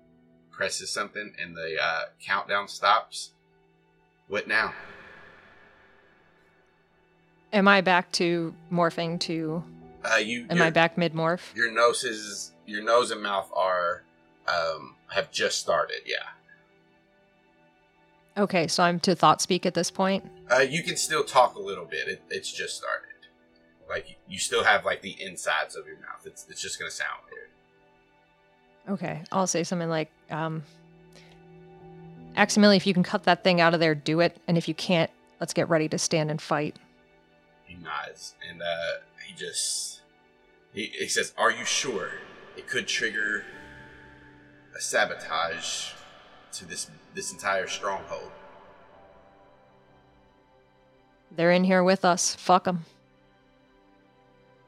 presses 0.49 0.93
something, 0.93 1.33
and 1.41 1.57
the 1.57 1.75
uh, 1.81 2.03
countdown 2.25 2.69
stops. 2.69 3.31
What 4.29 4.47
now? 4.47 4.73
Am 7.53 7.67
I 7.67 7.81
back 7.81 8.11
to 8.13 8.53
morphing 8.71 9.19
to. 9.21 9.63
Uh, 10.03 10.17
you 10.17 10.47
Am 10.49 10.57
your, 10.57 10.65
I 10.65 10.69
back 10.71 10.97
mid 10.97 11.13
morph? 11.13 11.55
Your 11.55 11.71
noses, 11.71 12.51
your 12.65 12.83
nose 12.83 13.11
and 13.11 13.21
mouth 13.21 13.49
are 13.55 14.03
um, 14.47 14.95
have 15.09 15.31
just 15.31 15.59
started. 15.59 16.01
Yeah. 16.05 16.25
Okay, 18.35 18.67
so 18.67 18.81
I'm 18.83 18.99
to 19.01 19.15
thought 19.15 19.39
speak 19.41 19.67
at 19.67 19.75
this 19.75 19.91
point. 19.91 20.25
Uh, 20.51 20.59
you 20.59 20.81
can 20.81 20.97
still 20.97 21.23
talk 21.23 21.55
a 21.55 21.61
little 21.61 21.85
bit. 21.85 22.07
It, 22.07 22.23
it's 22.31 22.51
just 22.51 22.75
started. 22.75 23.09
Like 23.87 24.17
you 24.27 24.39
still 24.39 24.63
have 24.63 24.83
like 24.83 25.03
the 25.03 25.15
insides 25.21 25.75
of 25.75 25.85
your 25.85 25.97
mouth. 25.97 26.25
It's 26.25 26.47
it's 26.49 26.61
just 26.61 26.79
gonna 26.79 26.89
sound 26.89 27.19
weird. 27.31 27.49
Okay, 28.97 29.21
I'll 29.31 29.47
say 29.47 29.63
something 29.63 29.89
like, 29.89 30.09
um, 30.31 30.63
Aximili, 32.35 32.75
if 32.75 32.87
you 32.87 32.93
can 32.93 33.03
cut 33.03 33.23
that 33.23 33.43
thing 33.43 33.61
out 33.61 33.73
of 33.73 33.79
there, 33.79 33.93
do 33.95 34.19
it. 34.19 34.35
And 34.47 34.57
if 34.57 34.67
you 34.67 34.73
can't, 34.73 35.11
let's 35.39 35.53
get 35.53 35.69
ready 35.69 35.87
to 35.89 35.97
stand 35.97 36.31
and 36.31 36.41
fight. 36.41 36.75
He 37.73 37.83
nods, 37.83 38.35
and 38.47 38.61
uh, 38.61 39.01
he 39.25 39.33
just 39.33 40.01
he, 40.73 40.91
he 40.97 41.07
says, 41.07 41.33
"Are 41.37 41.51
you 41.51 41.65
sure 41.65 42.11
it 42.55 42.67
could 42.67 42.87
trigger 42.87 43.45
a 44.75 44.81
sabotage 44.81 45.91
to 46.53 46.65
this 46.65 46.89
this 47.15 47.31
entire 47.31 47.67
stronghold?" 47.67 48.31
They're 51.31 51.51
in 51.51 51.63
here 51.63 51.83
with 51.83 52.05
us. 52.05 52.35
Fuck 52.35 52.65
them. 52.65 52.85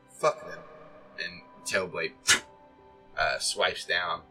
Fuck 0.09 0.47
them. 0.49 0.59
And 1.23 1.41
Tailblade 1.63 2.41
uh, 3.19 3.37
swipes 3.37 3.85
down. 3.85 4.21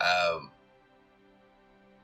Um, 0.00 0.50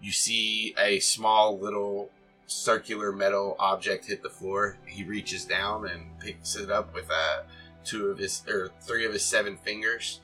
you 0.03 0.13
see 0.13 0.75
a 0.79 0.99
small 0.99 1.59
little 1.59 2.11
circular 2.47 3.13
metal 3.13 3.57
object 3.59 4.07
hit 4.07 4.23
the 4.23 4.31
floor. 4.31 4.77
He 4.87 5.05
reaches 5.05 5.45
down 5.45 5.89
and 5.89 6.19
picks 6.19 6.57
it 6.57 6.71
up 6.71 6.95
with 6.95 7.11
uh, 7.11 7.43
two 7.85 8.09
of 8.09 8.19
his 8.19 8.43
or 8.49 8.71
three 8.81 9.05
of 9.05 9.13
his 9.13 9.25
seven 9.25 9.57
fingers, 9.57 10.21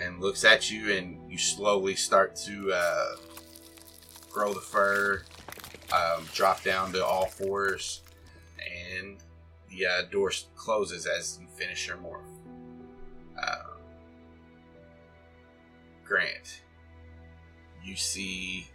and 0.00 0.20
looks 0.20 0.44
at 0.44 0.70
you. 0.70 0.92
And 0.92 1.30
you 1.30 1.38
slowly 1.38 1.94
start 1.94 2.36
to 2.36 2.72
uh, 2.72 3.16
grow 4.30 4.52
the 4.52 4.60
fur, 4.60 5.22
um, 5.92 6.24
drop 6.34 6.62
down 6.62 6.92
to 6.92 7.04
all 7.04 7.26
fours, 7.26 8.02
and 8.96 9.16
the 9.70 9.86
uh, 9.86 10.02
door 10.10 10.32
closes 10.56 11.06
as 11.06 11.38
you 11.40 11.46
finish 11.56 11.86
your 11.86 11.96
morph. 11.96 12.22
Uh, 13.40 13.74
Grant, 16.04 16.62
you 17.84 17.96
see 17.96 18.66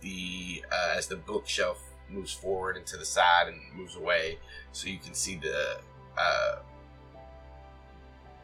the 0.00 0.64
uh, 0.70 0.94
as 0.96 1.06
the 1.08 1.16
bookshelf 1.16 1.82
moves 2.08 2.32
forward 2.32 2.76
and 2.76 2.86
to 2.86 2.96
the 2.96 3.04
side 3.04 3.48
and 3.48 3.58
moves 3.76 3.96
away, 3.96 4.38
so 4.72 4.88
you 4.88 4.98
can 4.98 5.14
see 5.14 5.36
the 5.36 5.78
uh, 6.18 6.56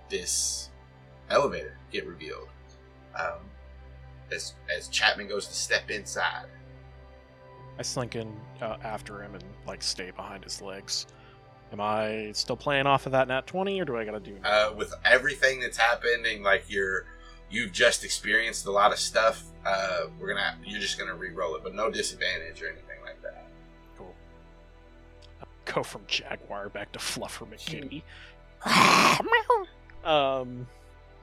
this 0.09 0.70
elevator 1.30 1.76
get 1.90 2.06
revealed. 2.06 2.48
Um, 3.18 3.40
as 4.30 4.55
as 4.74 4.89
Chapman 4.89 5.28
goes 5.28 5.47
to 5.47 5.55
step 5.55 5.90
inside, 5.90 6.47
I 7.78 7.82
slink 7.82 8.16
in 8.16 8.32
uh, 8.60 8.76
after 8.82 9.22
him 9.22 9.34
and 9.34 9.44
like 9.66 9.82
stay 9.82 10.10
behind 10.10 10.44
his 10.44 10.60
legs. 10.62 11.06
Am 11.72 11.80
I 11.80 12.32
still 12.34 12.56
playing 12.56 12.86
off 12.86 13.06
of 13.06 13.12
that 13.12 13.28
nat 13.28 13.47
twenty, 13.47 13.80
or 13.80 13.84
do 13.84 13.97
I 13.97 14.05
gotta 14.05 14.20
do? 14.20 14.36
uh, 14.44 14.72
with 14.76 14.93
everything 15.05 15.60
that's 15.60 15.78
happening, 15.78 16.43
like 16.43 16.64
you're 16.68 17.06
you've 17.51 17.72
just 17.72 18.05
experienced 18.05 18.66
a 18.66 18.70
lot 18.70 18.93
of 18.93 18.98
stuff. 18.98 19.44
Uh, 19.64 20.06
we're 20.18 20.28
gonna 20.28 20.56
you're 20.64 20.80
just 20.80 20.98
gonna 20.98 21.14
re-roll 21.14 21.55
it, 21.55 21.62
but 21.62 21.74
no 21.74 21.90
disadvantage 21.90 22.62
or 22.62 22.66
anything 22.68 22.84
like 22.89 22.89
that. 22.89 22.91
Cool. 22.91 22.91
Go 25.64 25.82
from 25.82 26.02
Jaguar 26.06 26.68
back 26.68 26.93
to 26.93 26.98
Fluffer 26.98 27.47
McKitty. 27.47 28.02
um, 30.05 30.66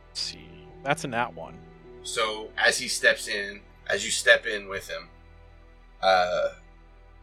let's 0.08 0.20
see. 0.20 0.48
That's 0.84 1.04
a 1.04 1.08
nat 1.08 1.34
one. 1.34 1.56
So 2.04 2.50
as 2.58 2.78
he 2.78 2.88
steps 2.88 3.28
in, 3.28 3.62
as 3.90 4.06
you 4.06 4.12
step 4.12 4.46
in 4.46 4.70
with 4.70 4.90
him, 4.90 5.10
uh, 6.02 6.50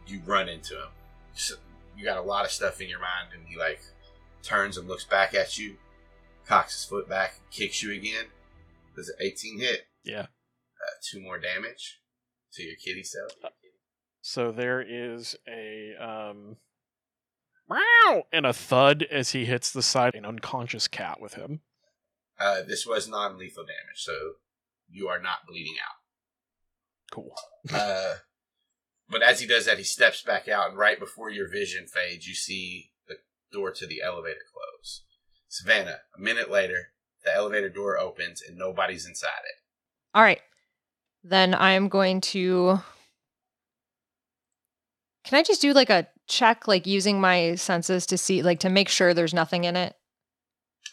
you 0.05 0.21
run 0.25 0.47
into 0.49 0.75
him. 0.75 0.89
So 1.33 1.55
you 1.97 2.03
got 2.03 2.17
a 2.17 2.21
lot 2.21 2.45
of 2.45 2.51
stuff 2.51 2.79
in 2.81 2.87
your 2.89 2.99
mind, 2.99 3.29
and 3.33 3.43
he 3.47 3.57
like 3.57 3.81
turns 4.43 4.77
and 4.77 4.87
looks 4.87 5.05
back 5.05 5.33
at 5.33 5.57
you, 5.57 5.77
cocks 6.45 6.73
his 6.73 6.85
foot 6.85 7.09
back, 7.09 7.35
and 7.37 7.51
kicks 7.51 7.81
you 7.81 7.91
again. 7.91 8.25
Does 8.95 9.09
an 9.09 9.15
18 9.19 9.59
hit? 9.59 9.87
Yeah. 10.03 10.21
Uh, 10.21 10.95
two 11.01 11.19
more 11.19 11.39
damage 11.39 11.99
to 12.53 12.63
your 12.63 12.75
kitty 12.75 13.03
self. 13.03 13.31
So 14.21 14.51
there 14.51 14.81
is 14.81 15.35
a 15.47 15.93
um, 16.01 16.37
meow 16.47 16.66
and 18.31 18.45
a 18.45 18.53
thud 18.53 19.03
as 19.03 19.31
he 19.31 19.45
hits 19.45 19.71
the 19.71 19.81
side. 19.81 20.15
An 20.15 20.25
unconscious 20.25 20.87
cat 20.87 21.19
with 21.21 21.35
him. 21.35 21.61
Uh, 22.39 22.61
this 22.67 22.85
was 22.85 23.07
non-lethal 23.07 23.63
damage, 23.63 23.97
so 23.97 24.13
you 24.89 25.07
are 25.07 25.19
not 25.21 25.47
bleeding 25.47 25.75
out. 25.83 25.95
Cool. 27.11 27.35
Uh, 27.73 28.15
but 29.09 29.21
as 29.21 29.39
he 29.39 29.47
does 29.47 29.65
that, 29.65 29.77
he 29.77 29.83
steps 29.83 30.21
back 30.21 30.47
out, 30.47 30.69
and 30.69 30.77
right 30.77 30.99
before 30.99 31.29
your 31.29 31.49
vision 31.49 31.85
fades, 31.85 32.27
you 32.27 32.33
see 32.33 32.91
the 33.07 33.15
door 33.51 33.71
to 33.71 33.85
the 33.85 34.01
elevator 34.01 34.41
close. 34.53 35.03
Savannah, 35.47 35.99
a 36.17 36.21
minute 36.21 36.51
later, 36.51 36.91
the 37.23 37.33
elevator 37.33 37.69
door 37.69 37.97
opens, 37.97 38.41
and 38.41 38.57
nobody's 38.57 39.05
inside 39.05 39.43
it. 39.45 39.61
All 40.13 40.23
right. 40.23 40.41
Then 41.23 41.53
I'm 41.53 41.89
going 41.89 42.21
to. 42.21 42.79
Can 45.23 45.37
I 45.37 45.43
just 45.43 45.61
do 45.61 45.73
like 45.73 45.89
a 45.89 46.07
check, 46.27 46.67
like 46.67 46.85
using 46.85 47.19
my 47.21 47.55
senses 47.55 48.05
to 48.07 48.17
see, 48.17 48.41
like 48.43 48.59
to 48.61 48.69
make 48.69 48.89
sure 48.89 49.13
there's 49.13 49.33
nothing 49.33 49.63
in 49.63 49.75
it? 49.75 49.95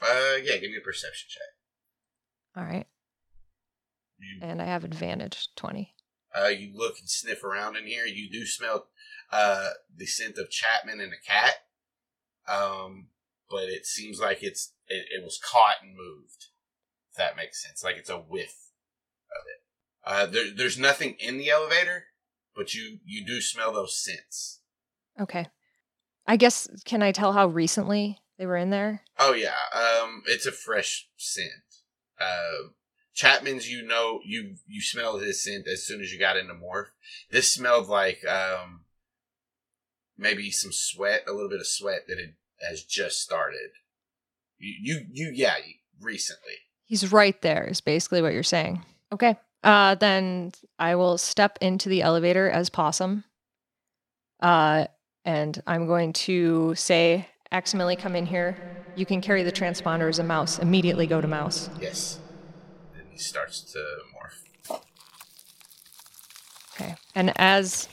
Uh, 0.03 0.37
yeah, 0.43 0.57
give 0.57 0.71
me 0.71 0.77
a 0.79 0.85
perception 0.85 1.29
check. 1.31 1.43
All 2.57 2.65
right. 2.65 2.87
You, 4.19 4.39
And 4.43 4.61
I 4.63 4.65
have 4.67 4.85
advantage 4.85 5.49
20. 5.57 5.95
uh, 6.37 6.47
you 6.49 6.73
look 6.75 6.99
and 6.99 7.09
sniff 7.09 7.45
around 7.45 7.77
in 7.77 7.87
here. 7.87 8.07
You 8.07 8.31
do 8.31 8.47
smell 8.47 8.87
uh, 9.31 9.71
the 9.95 10.07
scent 10.07 10.39
of 10.39 10.51
Chapman 10.51 11.01
and 11.01 11.13
a 11.13 11.29
cat, 11.31 11.55
um, 12.49 13.09
but 13.51 13.65
it 13.69 13.87
seems 13.87 14.21
like 14.21 14.43
it's 14.43 14.73
it, 14.89 15.07
it 15.19 15.25
was 15.25 15.41
caught 15.43 15.77
and 15.83 15.97
moved. 15.97 16.47
If 17.11 17.17
that 17.17 17.37
makes 17.37 17.63
sense, 17.63 17.83
like 17.85 17.97
it's 17.97 18.11
a 18.11 18.19
whiff 18.19 18.71
of 19.31 19.45
it. 19.47 19.61
Uh, 20.07 20.27
there, 20.27 20.51
there's 20.55 20.79
nothing 20.79 21.17
in 21.19 21.39
the 21.39 21.51
elevator, 21.51 22.05
but 22.57 22.75
you 22.75 22.99
you 23.05 23.25
do 23.25 23.41
smell 23.41 23.73
those 23.73 23.97
scents. 23.99 24.61
Okay. 25.21 25.47
I 26.27 26.37
guess, 26.37 26.69
can 26.85 27.03
I 27.03 27.13
tell 27.13 27.33
how 27.33 27.47
recently 27.47 28.19
they 28.39 28.47
were 28.47 28.57
in 28.57 28.71
there? 28.71 29.03
Oh 29.19 29.33
yeah, 29.35 29.55
um, 29.75 30.23
it's 30.27 30.47
a 30.47 30.53
fresh 30.53 31.09
scent. 31.17 31.51
Uh, 32.21 32.69
Chapman's, 33.15 33.71
you 33.71 33.87
know, 33.87 34.21
you 34.25 34.57
you 34.67 34.81
smelled 34.81 35.23
his 35.23 35.43
scent 35.43 35.67
as 35.69 35.87
soon 35.87 36.01
as 36.01 36.13
you 36.13 36.19
got 36.19 36.37
into 36.37 36.55
morph. 36.55 36.89
This 37.31 37.53
smelled 37.53 37.89
like 37.89 38.27
um, 38.27 38.85
maybe 40.19 40.51
some 40.51 40.73
sweat, 40.73 41.25
a 41.29 41.33
little 41.33 41.49
bit 41.49 41.61
of 41.61 41.67
sweat 41.67 42.07
that 42.09 42.19
it 42.19 42.35
has 42.69 42.83
just 42.83 43.21
started. 43.21 43.71
You 44.59 44.75
you, 44.81 45.07
you 45.13 45.33
yeah, 45.35 45.55
recently. 46.01 46.55
He's 46.85 47.13
right 47.13 47.41
there, 47.43 47.65
is 47.65 47.81
basically 47.81 48.21
what 48.21 48.33
you're 48.33 48.43
saying. 48.43 48.85
Okay. 49.13 49.37
Uh, 49.63 49.95
then 49.95 50.53
I 50.79 50.97
will 50.97 51.17
step 51.17 51.59
into 51.61 51.89
the 51.89 52.03
elevator 52.03 52.51
as 52.51 52.69
Possum. 52.69 53.25
Uh, 54.41 54.87
and 55.25 55.61
I'm 55.67 55.87
going 55.87 56.13
to 56.13 56.75
say, 56.75 57.29
Aximili, 57.53 57.99
come 57.99 58.15
in 58.15 58.27
here. 58.27 58.59
You 58.95 59.07
can 59.07 59.21
carry 59.21 59.43
the 59.43 59.53
transponder 59.53 60.09
as 60.09 60.19
a 60.19 60.25
mouse. 60.25 60.59
Immediately 60.59 61.07
go 61.07 61.21
to 61.21 61.29
mouse. 61.29 61.71
Yes. 61.77 62.19
And 62.97 63.07
he 63.11 63.19
starts 63.19 63.61
to 63.73 63.79
morph. 64.15 64.81
Okay. 66.75 66.95
And 67.15 67.33
as 67.37 67.89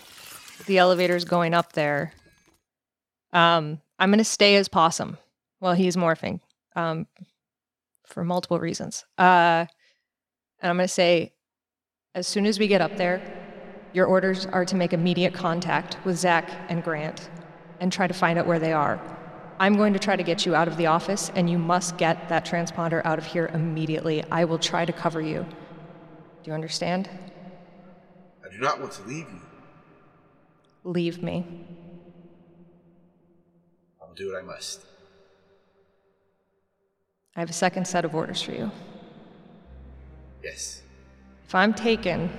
the 0.65 0.77
elevator's 0.77 1.25
going 1.25 1.53
up 1.53 1.73
there, 1.73 2.13
um, 3.33 3.81
I'm 3.97 4.09
going 4.09 4.17
to 4.17 4.23
stay 4.23 4.55
as 4.55 4.67
Possum 4.67 5.17
while 5.59 5.73
he's 5.73 5.95
morphing 5.95 6.41
um, 6.75 7.07
for 8.05 8.23
multiple 8.23 8.59
reasons. 8.59 9.05
Uh, 9.17 9.65
and 10.59 10.69
I'm 10.69 10.77
going 10.77 10.87
to 10.87 10.93
say, 10.93 11.33
as 12.13 12.27
soon 12.27 12.45
as 12.45 12.59
we 12.59 12.67
get 12.67 12.81
up 12.81 12.97
there, 12.97 13.23
your 13.93 14.05
orders 14.05 14.45
are 14.45 14.65
to 14.65 14.75
make 14.75 14.93
immediate 14.93 15.33
contact 15.33 15.97
with 16.05 16.17
Zach 16.17 16.49
and 16.69 16.83
Grant 16.83 17.29
and 17.79 17.91
try 17.91 18.07
to 18.07 18.13
find 18.13 18.39
out 18.39 18.47
where 18.47 18.59
they 18.59 18.73
are. 18.73 18.99
I'm 19.59 19.75
going 19.75 19.93
to 19.93 19.99
try 19.99 20.15
to 20.15 20.23
get 20.23 20.45
you 20.45 20.55
out 20.55 20.67
of 20.67 20.77
the 20.77 20.87
office, 20.87 21.31
and 21.35 21.49
you 21.49 21.59
must 21.59 21.97
get 21.97 22.29
that 22.29 22.45
transponder 22.45 23.01
out 23.05 23.19
of 23.19 23.25
here 23.25 23.51
immediately. 23.53 24.23
I 24.31 24.45
will 24.45 24.57
try 24.57 24.85
to 24.85 24.93
cover 24.93 25.21
you. 25.21 25.45
Do 26.43 26.49
you 26.49 26.53
understand? 26.53 27.09
I 28.43 28.51
do 28.51 28.59
not 28.59 28.79
want 28.79 28.93
to 28.93 29.03
leave 29.03 29.27
you. 29.29 29.41
Leave 30.83 31.21
me. 31.21 31.45
I 34.01 34.07
will 34.07 34.15
do 34.15 34.31
what 34.31 34.41
I 34.41 34.41
must. 34.41 34.81
I 37.35 37.39
have 37.39 37.49
a 37.49 37.53
second 37.53 37.87
set 37.87 38.03
of 38.03 38.15
orders 38.15 38.41
for 38.41 38.51
you. 38.51 38.71
Yes. 40.43 40.81
If 41.45 41.53
I'm 41.53 41.73
taken 41.73 42.31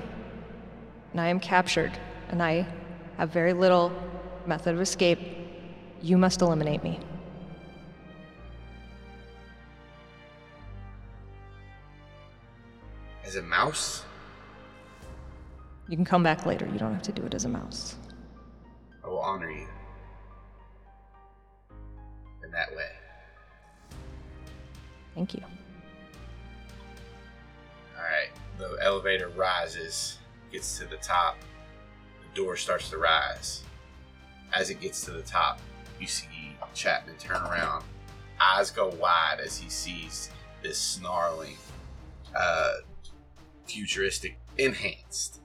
and 1.13 1.21
I 1.21 1.29
am 1.29 1.39
captured 1.39 1.93
and 2.31 2.43
I 2.43 2.67
have 3.19 3.31
very 3.31 3.53
little 3.53 3.93
method 4.47 4.75
of 4.75 4.81
escape, 4.81 5.21
you 6.01 6.19
must 6.19 6.43
eliminate 6.43 6.83
me. 6.83 6.99
As 13.25 13.37
a 13.37 13.43
mouse, 13.43 14.05
You 15.89 15.97
can 15.97 16.07
come 16.07 16.23
back 16.23 16.47
later. 16.47 16.67
You 16.73 16.79
don't 16.79 16.95
have 16.95 17.03
to 17.03 17.13
do 17.13 17.23
it 17.27 17.35
as 17.35 17.45
a 17.45 17.51
mouse. 17.51 17.97
I 19.05 19.09
will 19.09 19.19
honor 19.19 19.51
you. 19.51 19.67
In 22.43 22.51
that 22.51 22.75
way. 22.75 22.89
Thank 25.15 25.35
you. 25.35 25.43
Alright, 27.95 28.31
the 28.57 28.79
elevator 28.81 29.29
rises, 29.29 30.17
gets 30.53 30.79
to 30.79 30.85
the 30.85 30.97
top, 30.97 31.37
the 32.21 32.41
door 32.41 32.57
starts 32.57 32.91
to 32.91 32.99
rise. 32.99 33.63
As 34.53 34.71
it 34.71 34.81
gets 34.81 35.05
to 35.07 35.11
the 35.11 35.23
top, 35.23 35.61
you 35.99 36.07
see 36.07 36.29
Chapman 36.75 37.17
turn 37.19 37.43
around, 37.43 37.85
eyes 38.41 38.71
go 38.71 38.89
wide 39.01 39.39
as 39.45 39.59
he 39.59 39.69
sees 39.69 40.31
this 40.63 40.79
snarling, 40.79 41.57
uh, 42.35 42.75
futuristic, 43.67 44.39
enhanced 44.59 45.41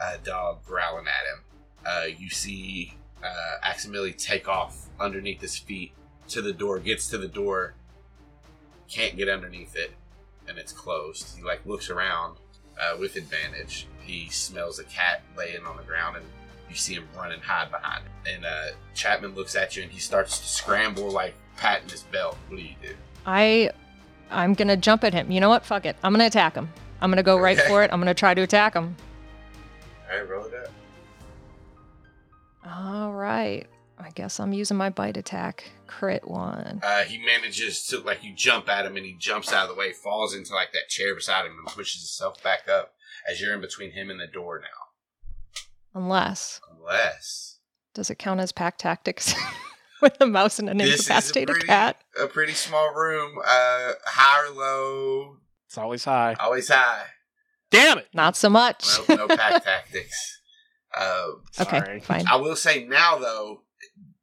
uh, 0.00 0.16
dog 0.24 0.64
growling 0.64 1.06
at 1.06 1.26
him. 1.32 1.44
Uh, 1.86 2.16
you 2.18 2.28
see 2.28 2.94
uh, 3.22 3.66
Aximili 3.66 4.16
take 4.16 4.48
off 4.48 4.88
underneath 5.00 5.40
his 5.40 5.56
feet 5.56 5.92
to 6.28 6.42
the 6.42 6.52
door, 6.52 6.78
gets 6.78 7.08
to 7.08 7.18
the 7.18 7.28
door, 7.28 7.74
can't 8.88 9.16
get 9.16 9.28
underneath 9.28 9.76
it, 9.76 9.92
and 10.46 10.58
it's 10.58 10.72
closed. 10.72 11.36
He 11.36 11.42
like 11.42 11.64
looks 11.64 11.90
around 11.90 12.36
uh, 12.80 12.96
with 12.98 13.16
advantage. 13.16 13.86
He 14.00 14.28
smells 14.30 14.78
a 14.78 14.84
cat 14.84 15.22
laying 15.36 15.64
on 15.66 15.76
the 15.76 15.82
ground, 15.82 16.16
and 16.16 16.24
you 16.70 16.76
see 16.76 16.94
him 16.94 17.06
run 17.16 17.32
and 17.32 17.42
hide 17.42 17.70
behind 17.70 18.04
it. 18.04 18.34
And 18.34 18.44
uh, 18.44 18.68
Chapman 18.94 19.34
looks 19.34 19.56
at 19.56 19.76
you, 19.76 19.82
and 19.82 19.92
he 19.92 20.00
starts 20.00 20.38
to 20.38 20.46
scramble, 20.46 21.10
like 21.10 21.34
patting 21.56 21.88
his 21.88 22.02
belt. 22.04 22.36
What 22.48 22.56
do 22.56 22.62
you 22.62 22.74
do? 22.82 22.94
I 23.26 23.70
I'm 24.30 24.54
gonna 24.54 24.76
jump 24.76 25.04
at 25.04 25.12
him. 25.12 25.30
You 25.30 25.40
know 25.40 25.48
what? 25.48 25.64
Fuck 25.64 25.86
it. 25.86 25.96
I'm 26.02 26.12
gonna 26.12 26.26
attack 26.26 26.54
him. 26.54 26.70
I'm 27.00 27.10
gonna 27.10 27.22
go 27.22 27.38
right 27.38 27.58
for 27.60 27.82
it. 27.82 27.92
I'm 27.92 28.00
gonna 28.00 28.14
try 28.14 28.34
to 28.34 28.42
attack 28.42 28.74
him. 28.74 28.96
All 30.10 30.18
right, 30.18 30.28
roll 30.28 30.44
it 30.46 30.54
up. 30.54 30.72
All 32.66 33.12
right. 33.12 33.66
I 34.00 34.10
guess 34.10 34.38
I'm 34.40 34.52
using 34.52 34.76
my 34.76 34.90
bite 34.90 35.16
attack. 35.16 35.70
Crit 35.86 36.26
one. 36.28 36.80
Uh, 36.82 37.02
he 37.02 37.18
manages 37.18 37.84
to 37.86 37.98
like 38.00 38.22
you 38.22 38.34
jump 38.34 38.68
at 38.68 38.86
him, 38.86 38.96
and 38.96 39.04
he 39.04 39.14
jumps 39.18 39.52
out 39.52 39.64
of 39.64 39.68
the 39.68 39.74
way, 39.74 39.92
falls 39.92 40.34
into 40.34 40.54
like 40.54 40.72
that 40.72 40.88
chair 40.88 41.14
beside 41.14 41.46
him, 41.46 41.52
and 41.58 41.66
pushes 41.66 42.00
himself 42.02 42.42
back 42.42 42.68
up 42.68 42.92
as 43.28 43.40
you're 43.40 43.54
in 43.54 43.60
between 43.60 43.92
him 43.92 44.10
and 44.10 44.20
the 44.20 44.26
door 44.26 44.60
now. 44.60 45.98
Unless 46.00 46.60
Unless 46.78 47.58
does 47.94 48.10
it 48.10 48.18
count 48.18 48.40
as 48.40 48.52
pack 48.52 48.78
tactics 48.78 49.34
with 50.02 50.16
a 50.20 50.26
mouse 50.26 50.58
and 50.58 50.68
an 50.68 50.76
this 50.78 51.00
is 51.00 51.00
a 51.00 51.12
incapacitated 51.12 51.48
pretty, 51.54 51.66
cat? 51.66 51.96
a 52.22 52.26
pretty 52.28 52.52
small 52.52 52.94
room, 52.94 53.36
uh, 53.44 53.92
high 54.06 54.46
or 54.46 54.54
low, 54.54 55.36
It's 55.66 55.78
always 55.78 56.04
high. 56.04 56.36
always 56.38 56.68
high. 56.68 57.04
Damn 57.70 57.98
it! 57.98 58.06
Not 58.14 58.36
so 58.36 58.48
much. 58.48 58.86
No, 59.08 59.26
no 59.26 59.28
pack 59.36 59.64
tactics. 59.64 60.40
Um, 60.98 61.42
okay, 61.60 61.78
Sorry. 61.80 62.00
fine. 62.00 62.24
I 62.30 62.36
will 62.36 62.56
say 62.56 62.84
now 62.86 63.18
though, 63.18 63.62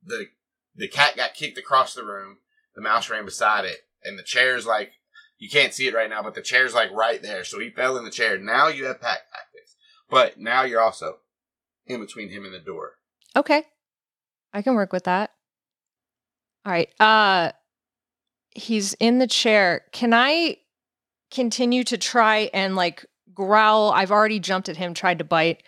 the 0.05 0.27
the 0.75 0.87
cat 0.87 1.15
got 1.15 1.33
kicked 1.33 1.57
across 1.57 1.93
the 1.93 2.03
room. 2.05 2.37
The 2.75 2.81
mouse 2.81 3.09
ran 3.09 3.25
beside 3.25 3.65
it, 3.65 3.81
and 4.03 4.19
the 4.19 4.23
chair's 4.23 4.65
like 4.65 4.93
you 5.37 5.49
can't 5.49 5.73
see 5.73 5.87
it 5.87 5.93
right 5.93 6.09
now, 6.09 6.23
but 6.23 6.33
the 6.33 6.41
chair's 6.41 6.73
like 6.73 6.91
right 6.91 7.21
there. 7.21 7.43
So 7.43 7.59
he 7.59 7.69
fell 7.69 7.97
in 7.97 8.05
the 8.05 8.11
chair. 8.11 8.37
Now 8.37 8.67
you 8.67 8.85
have 8.85 9.01
pack 9.01 9.19
tactics, 9.31 9.75
but 10.09 10.39
now 10.39 10.63
you're 10.63 10.81
also 10.81 11.17
in 11.85 11.99
between 11.99 12.29
him 12.29 12.45
and 12.45 12.53
the 12.53 12.59
door. 12.59 12.93
Okay. 13.35 13.63
I 14.53 14.61
can 14.61 14.75
work 14.75 14.93
with 14.93 15.03
that. 15.05 15.31
All 16.65 16.71
right. 16.71 16.89
Uh 16.99 17.51
he's 18.51 18.93
in 18.95 19.19
the 19.19 19.27
chair. 19.27 19.83
Can 19.91 20.13
I 20.13 20.57
continue 21.31 21.83
to 21.83 21.97
try 21.97 22.49
and 22.53 22.75
like 22.75 23.05
growl? 23.33 23.91
I've 23.91 24.11
already 24.11 24.39
jumped 24.39 24.69
at 24.69 24.77
him, 24.77 24.93
tried 24.93 25.19
to 25.19 25.25
bite, 25.25 25.63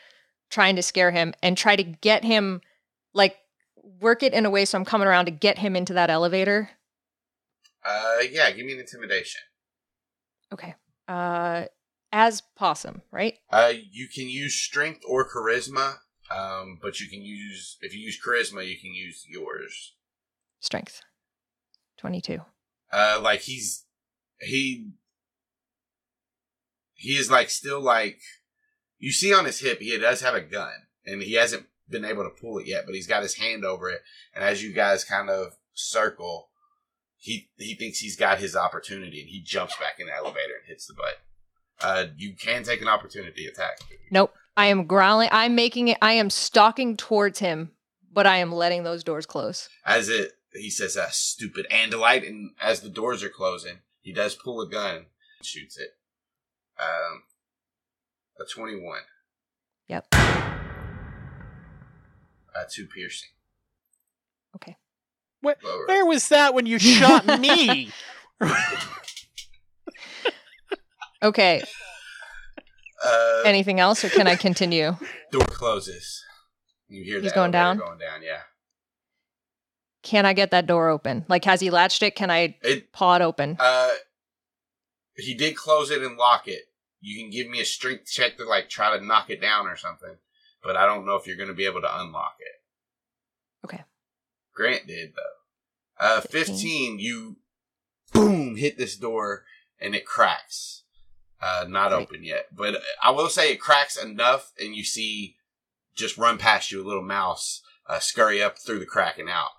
trying 0.50 0.78
to 0.78 0.82
scare 0.82 1.12
him 1.12 1.34
and 1.44 1.58
try 1.58 1.76
to 1.76 1.84
get 1.84 2.24
him 2.24 2.62
like 3.14 3.36
work 4.00 4.24
it 4.24 4.34
in 4.34 4.46
a 4.46 4.50
way 4.50 4.66
so 4.66 4.78
I'm 4.78 4.86
coming 4.86 5.08
around 5.08 5.26
to 5.26 5.32
get 5.32 5.58
him 5.58 5.76
into 5.76 5.94
that 5.94 6.10
elevator. 6.10 6.70
Uh, 7.86 8.20
yeah, 8.30 8.52
give 8.52 8.66
me 8.66 8.74
an 8.74 8.80
intimidation. 8.80 9.42
Okay. 10.54 10.76
Uh 11.08 11.66
as 12.12 12.42
possum, 12.56 13.02
right? 13.12 13.36
Uh, 13.52 13.74
you 13.92 14.08
can 14.08 14.30
use 14.30 14.56
strength 14.56 15.02
or 15.08 15.28
charisma. 15.30 15.98
Um, 16.30 16.78
but 16.82 17.00
you 17.00 17.08
can 17.08 17.22
use 17.22 17.78
if 17.82 17.96
you 17.96 18.02
use 18.02 18.20
charisma, 18.20 18.68
you 18.68 18.78
can 18.78 18.94
use 18.94 19.26
yours. 19.30 19.94
Strength. 20.60 21.02
22. 21.98 22.40
Uh, 22.92 23.20
like 23.22 23.42
he's 23.42 23.86
he 24.40 24.90
he 26.94 27.12
is 27.12 27.32
like 27.32 27.50
still 27.50 27.82
like 27.82 28.20
you 29.00 29.12
see 29.12 29.34
on 29.34 29.46
his 29.46 29.60
hip 29.60 29.80
he 29.80 29.98
does 29.98 30.22
have 30.22 30.36
a 30.36 30.42
gun 30.42 30.74
and 31.06 31.22
he 31.22 31.34
hasn't 31.34 31.66
been 31.90 32.06
able 32.06 32.24
to 32.24 32.42
pull 32.42 32.58
it 32.58 32.68
yet, 32.68 32.84
but 32.86 32.96
he's 32.96 33.08
got 33.08 33.24
his 33.24 33.36
hand 33.36 33.66
over 33.66 33.90
it. 33.90 34.02
And 34.36 34.44
as 34.44 34.64
you 34.64 34.74
guys 34.74 35.04
kind 35.04 35.30
of 35.30 35.54
circle, 35.74 36.50
he 37.18 37.50
he 37.58 37.76
thinks 37.76 38.00
he's 38.00 38.16
got 38.16 38.40
his 38.40 38.56
opportunity 38.56 39.22
and 39.22 39.30
he 39.30 39.42
jumps 39.42 39.76
back 39.78 40.00
in 40.00 40.08
the 40.08 40.16
elevator 40.16 40.56
and 40.60 40.68
hits 40.68 40.88
the 40.88 40.94
button. 40.94 41.20
Uh, 41.80 42.12
you 42.18 42.36
can 42.36 42.64
take 42.64 42.82
an 42.82 42.88
opportunity 42.88 43.46
attack. 43.46 43.80
Nope. 44.12 44.34
I 44.56 44.68
am 44.68 44.86
growling. 44.88 45.30
I'm 45.32 45.56
making 45.56 45.90
it 45.90 45.98
I 46.02 46.14
am 46.14 46.30
stalking 46.30 46.98
towards 46.98 47.40
him, 47.40 47.72
but 48.12 48.26
I 48.26 48.38
am 48.38 48.52
letting 48.52 48.84
those 48.84 49.04
doors 49.04 49.26
close. 49.26 49.70
As 49.86 50.10
it 50.10 50.32
he 50.54 50.70
says, 50.70 50.98
"Ah, 50.98 51.10
stupid 51.12 51.68
Andalite," 51.70 52.28
and 52.28 52.52
as 52.62 52.82
the 52.82 52.90
doors 52.90 53.24
are 53.24 53.30
closing, 53.30 53.80
he 54.02 54.12
does 54.12 54.36
pull 54.36 54.62
a 54.62 54.70
gun, 54.70 54.96
and 54.96 55.46
shoots 55.46 55.78
it. 55.78 55.90
Um, 56.80 57.24
a 58.40 58.46
twenty-one. 58.52 59.02
Yep. 59.88 60.08
Uh, 62.58 62.64
two 62.70 62.88
piercing. 62.88 63.30
Okay. 64.56 64.78
Where, 65.42 65.56
where 65.86 66.06
was 66.06 66.30
that 66.30 66.54
when 66.54 66.66
you 66.66 66.80
shot 66.80 67.26
me? 67.40 67.92
Okay. 71.22 71.64
Uh, 73.04 73.42
Anything 73.46 73.80
else, 73.80 74.04
or 74.04 74.10
can 74.10 74.28
I 74.28 74.36
continue? 74.36 74.96
door 75.32 75.46
closes. 75.46 76.24
You 76.88 77.04
hear 77.04 77.20
He's 77.22 77.32
the 77.32 77.36
going 77.36 77.52
down? 77.52 77.78
Going 77.78 78.00
down. 78.00 78.22
Yeah. 78.24 78.42
Can 80.04 80.26
I 80.26 80.34
get 80.34 80.52
that 80.52 80.66
door 80.68 80.90
open? 80.90 81.26
Like, 81.28 81.44
has 81.46 81.60
he 81.60 81.70
latched 81.70 82.02
it? 82.02 82.16
Can 82.16 82.32
I 82.32 82.58
It. 82.64 82.92
paw 82.94 83.16
it 83.18 83.22
open? 83.22 83.58
Uh, 83.60 83.90
he 85.16 85.34
did 85.34 85.56
close 85.56 85.92
it 85.92 86.02
and 86.02 86.18
lock 86.18 86.48
it. 86.48 86.62
You 87.02 87.20
can 87.22 87.30
give 87.30 87.48
me 87.48 87.60
a 87.62 87.66
strength 87.66 88.10
check 88.10 88.38
to 88.38 88.46
like 88.46 88.70
try 88.70 88.98
to 88.98 89.04
knock 89.06 89.30
it 89.30 89.42
down 89.42 89.68
or 89.68 89.76
something, 89.76 90.16
but 90.68 90.76
I 90.76 90.86
don't 90.86 91.06
know 91.06 91.16
if 91.16 91.26
you're 91.26 91.38
going 91.38 91.48
to 91.48 91.56
be 91.56 91.66
able 91.66 91.80
to 91.80 92.00
unlock 92.00 92.36
it. 92.42 93.66
Okay. 93.66 93.84
Grant 94.54 94.86
did 94.86 95.14
though. 95.16 96.06
Uh, 96.06 96.20
15. 96.20 96.56
15, 96.56 97.00
you 97.00 97.38
boom 98.12 98.58
hit 98.58 98.78
this 98.78 98.98
door 98.98 99.46
and 99.80 99.96
it 99.96 100.06
cracks. 100.06 100.84
Uh, 101.42 101.66
not 101.70 101.92
Great. 101.92 102.02
open 102.02 102.24
yet, 102.24 102.48
but 102.52 102.76
I 103.02 103.12
will 103.12 103.30
say 103.30 103.52
it 103.52 103.62
cracks 103.62 103.96
enough, 103.96 104.54
and 104.60 104.76
you 104.76 104.84
see 104.84 105.36
just 105.96 106.18
run 106.18 106.40
past 106.40 106.72
you 106.72 106.84
a 106.84 106.88
little 106.88 107.04
mouse 107.04 107.62
uh, 107.88 108.00
scurry 108.00 108.42
up 108.42 108.58
through 108.58 108.80
the 108.80 108.86
crack 108.88 109.20
and 109.20 109.30
out. 109.30 109.52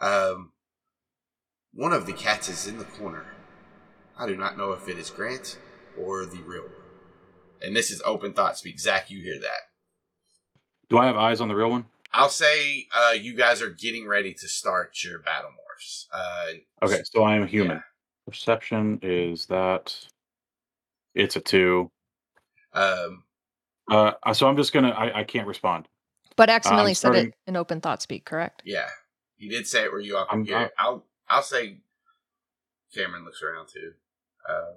Um, 0.00 0.52
one 1.72 1.92
of 1.92 2.06
the 2.06 2.12
cats 2.12 2.48
is 2.48 2.66
in 2.66 2.78
the 2.78 2.84
corner. 2.84 3.26
I 4.18 4.26
do 4.26 4.36
not 4.36 4.58
know 4.58 4.72
if 4.72 4.88
it 4.88 4.98
is 4.98 5.08
Grant 5.08 5.56
or 5.96 6.26
the 6.26 6.42
real 6.42 6.62
one. 6.62 6.72
And 7.62 7.74
this 7.74 7.90
is 7.90 8.02
open 8.04 8.32
thought 8.32 8.58
speak. 8.58 8.78
Zach, 8.78 9.08
you 9.08 9.22
hear 9.22 9.40
that? 9.40 9.73
Do 10.94 10.98
I 11.00 11.06
have 11.06 11.16
eyes 11.16 11.40
on 11.40 11.48
the 11.48 11.56
real 11.56 11.70
one? 11.70 11.86
I'll 12.12 12.28
say 12.28 12.86
uh, 12.96 13.14
you 13.20 13.34
guys 13.34 13.60
are 13.60 13.70
getting 13.70 14.06
ready 14.06 14.32
to 14.32 14.46
start 14.46 15.02
your 15.02 15.18
battle 15.18 15.50
morphs. 15.50 16.06
Uh, 16.14 16.52
Okay, 16.86 17.00
so 17.04 17.24
I 17.24 17.34
am 17.34 17.42
a 17.42 17.46
human. 17.48 17.82
Perception 18.28 19.00
is 19.02 19.46
that 19.46 19.92
it's 21.16 21.34
a 21.34 21.40
two. 21.40 21.90
um, 22.74 23.24
Uh, 23.90 24.12
so 24.34 24.46
I'm 24.48 24.56
just 24.56 24.72
gonna. 24.72 24.90
I, 24.90 25.20
I 25.20 25.24
can't 25.24 25.48
respond. 25.48 25.88
But 26.36 26.48
accidentally 26.48 26.90
I'm 26.92 26.94
said 26.94 27.08
starting- 27.08 27.26
it 27.30 27.34
in 27.48 27.56
open 27.56 27.80
thought 27.80 28.00
speak, 28.00 28.24
correct? 28.24 28.62
yeah, 28.64 28.88
he 29.36 29.48
did 29.48 29.66
say 29.66 29.82
it 29.82 29.90
where 29.90 30.00
you 30.00 30.16
all 30.16 30.26
I'm- 30.30 30.44
can 30.44 30.54
hear 30.54 30.66
it. 30.66 30.72
I'll 30.78 31.04
I'll 31.28 31.42
say 31.42 31.78
Cameron 32.94 33.24
looks 33.24 33.42
around 33.42 33.66
too. 33.66 33.94
Uh, 34.48 34.74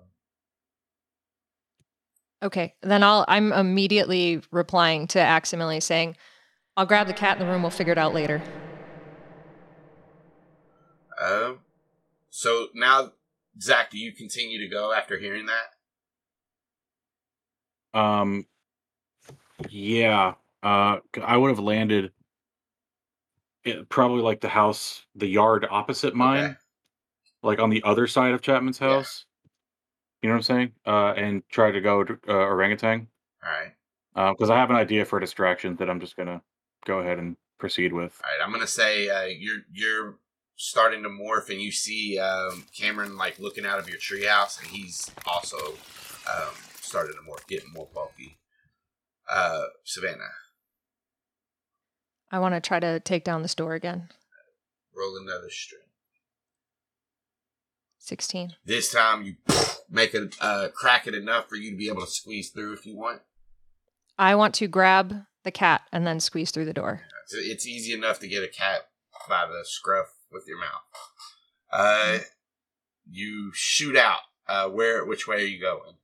Okay. 2.44 2.76
Then 2.82 3.04
I'll 3.04 3.26
I'm 3.28 3.52
immediately 3.52 4.42
replying 4.52 5.08
to 5.08 5.20
Aximili 5.20 5.82
saying, 5.82 6.16
I'll 6.76 6.86
grab 6.86 7.08
the 7.08 7.14
cat 7.14 7.40
in 7.40 7.46
the 7.46 7.52
room, 7.52 7.62
we'll 7.64 7.72
figure 7.72 7.94
it 7.94 7.98
out 7.98 8.14
later. 8.14 8.42
um, 11.20 11.60
so 12.30 12.68
now, 12.76 13.12
Zach, 13.60 13.90
do 13.90 13.98
you 13.98 14.12
continue 14.14 14.60
to 14.60 14.68
go 14.68 14.94
after 14.94 15.18
hearing 15.18 15.48
that? 17.94 18.00
Um, 18.00 18.46
yeah. 19.70 20.36
Uh, 20.62 21.00
c- 21.16 21.22
I 21.22 21.38
would 21.38 21.50
have 21.50 21.60
landed. 21.60 22.12
It, 23.64 23.90
probably 23.90 24.22
like 24.22 24.40
the 24.42 24.48
house, 24.50 25.06
the 25.16 25.28
yard 25.28 25.66
opposite 25.70 26.14
mine, 26.16 26.44
Okay. 26.44 26.56
like 27.42 27.60
on 27.60 27.70
the 27.72 27.82
other 27.84 28.06
side 28.08 28.34
of 28.34 28.42
Chapman's 28.42 28.80
Yeah. 28.80 28.90
house. 28.90 29.26
You 30.22 30.30
know 30.30 30.36
what 30.36 30.38
I'm 30.38 30.44
saying? 30.44 30.72
Uh, 30.86 31.14
and 31.14 31.44
try 31.50 31.72
to 31.72 31.82
go 31.82 32.04
to 32.04 32.18
uh, 32.28 32.34
orangutan. 32.34 33.08
All 33.44 33.52
right. 33.52 34.34
because 34.34 34.50
I 34.50 34.58
have 34.58 34.70
an 34.70 34.76
idea 34.76 35.06
for 35.06 35.18
a 35.18 35.22
distraction 35.22 35.76
that 35.78 35.90
I'm 35.90 36.00
just 36.00 36.18
gonna 36.18 36.42
go 36.86 37.00
ahead 37.00 37.20
and 37.20 37.38
proceed 37.60 37.94
with. 37.94 38.20
All 38.24 38.30
right, 38.32 38.46
I'm 38.46 38.52
gonna 38.52 38.68
say 38.68 39.10
uh, 39.10 39.26
you're 39.26 39.62
you're 39.72 40.18
starting 40.56 41.04
to 41.04 41.10
morph, 41.10 41.50
and 41.50 41.62
you 41.62 41.72
see 41.72 42.18
um, 42.20 42.66
Cameron 42.76 43.16
like 43.16 43.40
looking 43.40 43.66
out 43.66 43.80
of 43.80 43.88
your 43.88 44.00
treehouse, 44.00 44.60
and 44.60 44.68
he's 44.68 45.10
also 45.26 45.58
um, 45.58 46.54
starting 46.82 47.14
to 47.14 47.22
morph, 47.30 47.48
getting 47.48 47.72
more 47.72 47.88
bulky. 47.94 48.38
Uh, 49.30 49.66
Savannah, 49.84 50.24
I 52.32 52.40
want 52.40 52.56
to 52.56 52.62
try 52.62 52.80
to 52.80 53.00
take 53.00 53.24
down 53.24 53.42
this 53.42 53.56
door 53.56 53.74
again. 53.74 54.10
Roll 54.96 55.18
another 55.18 55.50
string. 55.50 55.82
16. 58.00 58.56
This 58.66 58.92
time 58.92 59.24
you 59.24 59.36
make 59.90 60.14
it 60.14 60.36
uh, 60.42 60.68
crack 60.74 61.08
it 61.08 61.16
enough 61.16 61.48
for 61.50 61.56
you 61.56 61.72
to 61.72 61.78
be 61.78 61.88
able 61.88 62.02
to 62.02 62.12
squeeze 62.12 62.50
through 62.50 62.74
if 62.74 62.86
you 62.86 62.96
want. 62.96 63.22
I 64.18 64.36
want 64.36 64.54
to 64.56 64.68
grab 64.68 65.24
the 65.44 65.52
cat 65.52 65.82
and 65.92 66.06
then 66.06 66.20
squeeze 66.20 66.52
through 66.52 66.66
the 66.66 66.74
door. 66.74 67.02
It's, 67.24 67.34
it's 67.36 67.68
easy 67.68 67.94
enough 67.94 68.20
to 68.20 68.28
get 68.28 68.44
a 68.44 68.48
cat 68.48 68.88
by 69.30 69.46
the 69.46 69.64
scruff 69.64 70.08
with 70.32 70.46
your 70.48 70.60
mouth. 70.60 70.82
Uh, 71.72 72.20
you 73.10 73.52
shoot 73.54 73.96
out. 73.96 74.22
Uh, 74.48 74.70
where? 74.70 75.06
Which 75.06 75.28
way 75.28 75.38
are 75.38 75.48
you 75.48 75.62
going? 75.62 75.96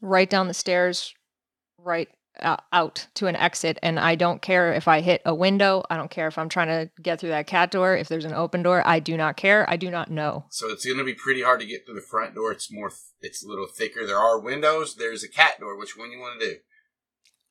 Right 0.00 0.28
down 0.28 0.48
the 0.48 0.54
stairs, 0.54 1.14
right 1.78 2.08
uh, 2.42 2.56
out 2.72 3.06
to 3.14 3.26
an 3.26 3.36
exit. 3.36 3.78
And 3.82 3.98
I 3.98 4.14
don't 4.14 4.42
care 4.42 4.72
if 4.72 4.88
I 4.88 5.00
hit 5.00 5.22
a 5.24 5.34
window. 5.34 5.82
I 5.90 5.96
don't 5.96 6.10
care 6.10 6.28
if 6.28 6.38
I'm 6.38 6.48
trying 6.48 6.68
to 6.68 6.90
get 7.02 7.20
through 7.20 7.30
that 7.30 7.46
cat 7.46 7.70
door. 7.70 7.96
If 7.96 8.08
there's 8.08 8.24
an 8.24 8.34
open 8.34 8.62
door, 8.62 8.86
I 8.86 9.00
do 9.00 9.16
not 9.16 9.36
care. 9.36 9.68
I 9.68 9.76
do 9.76 9.90
not 9.90 10.10
know. 10.10 10.44
So 10.50 10.68
it's 10.68 10.84
going 10.84 10.98
to 10.98 11.04
be 11.04 11.14
pretty 11.14 11.42
hard 11.42 11.60
to 11.60 11.66
get 11.66 11.86
through 11.86 11.96
the 11.96 12.00
front 12.00 12.34
door. 12.34 12.52
It's 12.52 12.72
more. 12.72 12.92
It's 13.20 13.44
a 13.44 13.48
little 13.48 13.66
thicker. 13.66 14.06
There 14.06 14.18
are 14.18 14.38
windows. 14.38 14.96
There's 14.96 15.24
a 15.24 15.28
cat 15.28 15.60
door. 15.60 15.76
Which 15.76 15.96
one 15.96 16.10
you 16.10 16.18
want 16.18 16.40
to 16.40 16.46
do? 16.46 16.56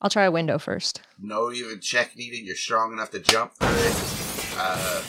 I'll 0.00 0.10
try 0.10 0.24
a 0.24 0.30
window 0.30 0.58
first. 0.58 1.02
No 1.18 1.50
even 1.50 1.80
check 1.80 2.16
needed. 2.16 2.44
You're 2.44 2.56
strong 2.56 2.92
enough 2.92 3.10
to 3.10 3.18
jump 3.18 3.54
through 3.54 3.68
it. 3.70 4.54
Uh, 4.56 5.02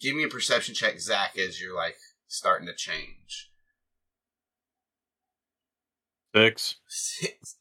give 0.00 0.14
me 0.14 0.22
a 0.24 0.28
perception 0.28 0.74
check, 0.74 1.00
Zach, 1.00 1.36
as 1.36 1.60
you're 1.60 1.74
like 1.74 1.96
starting 2.28 2.66
to 2.68 2.74
change. 2.74 3.50
Six. 6.34 6.76
Six. 6.88 7.56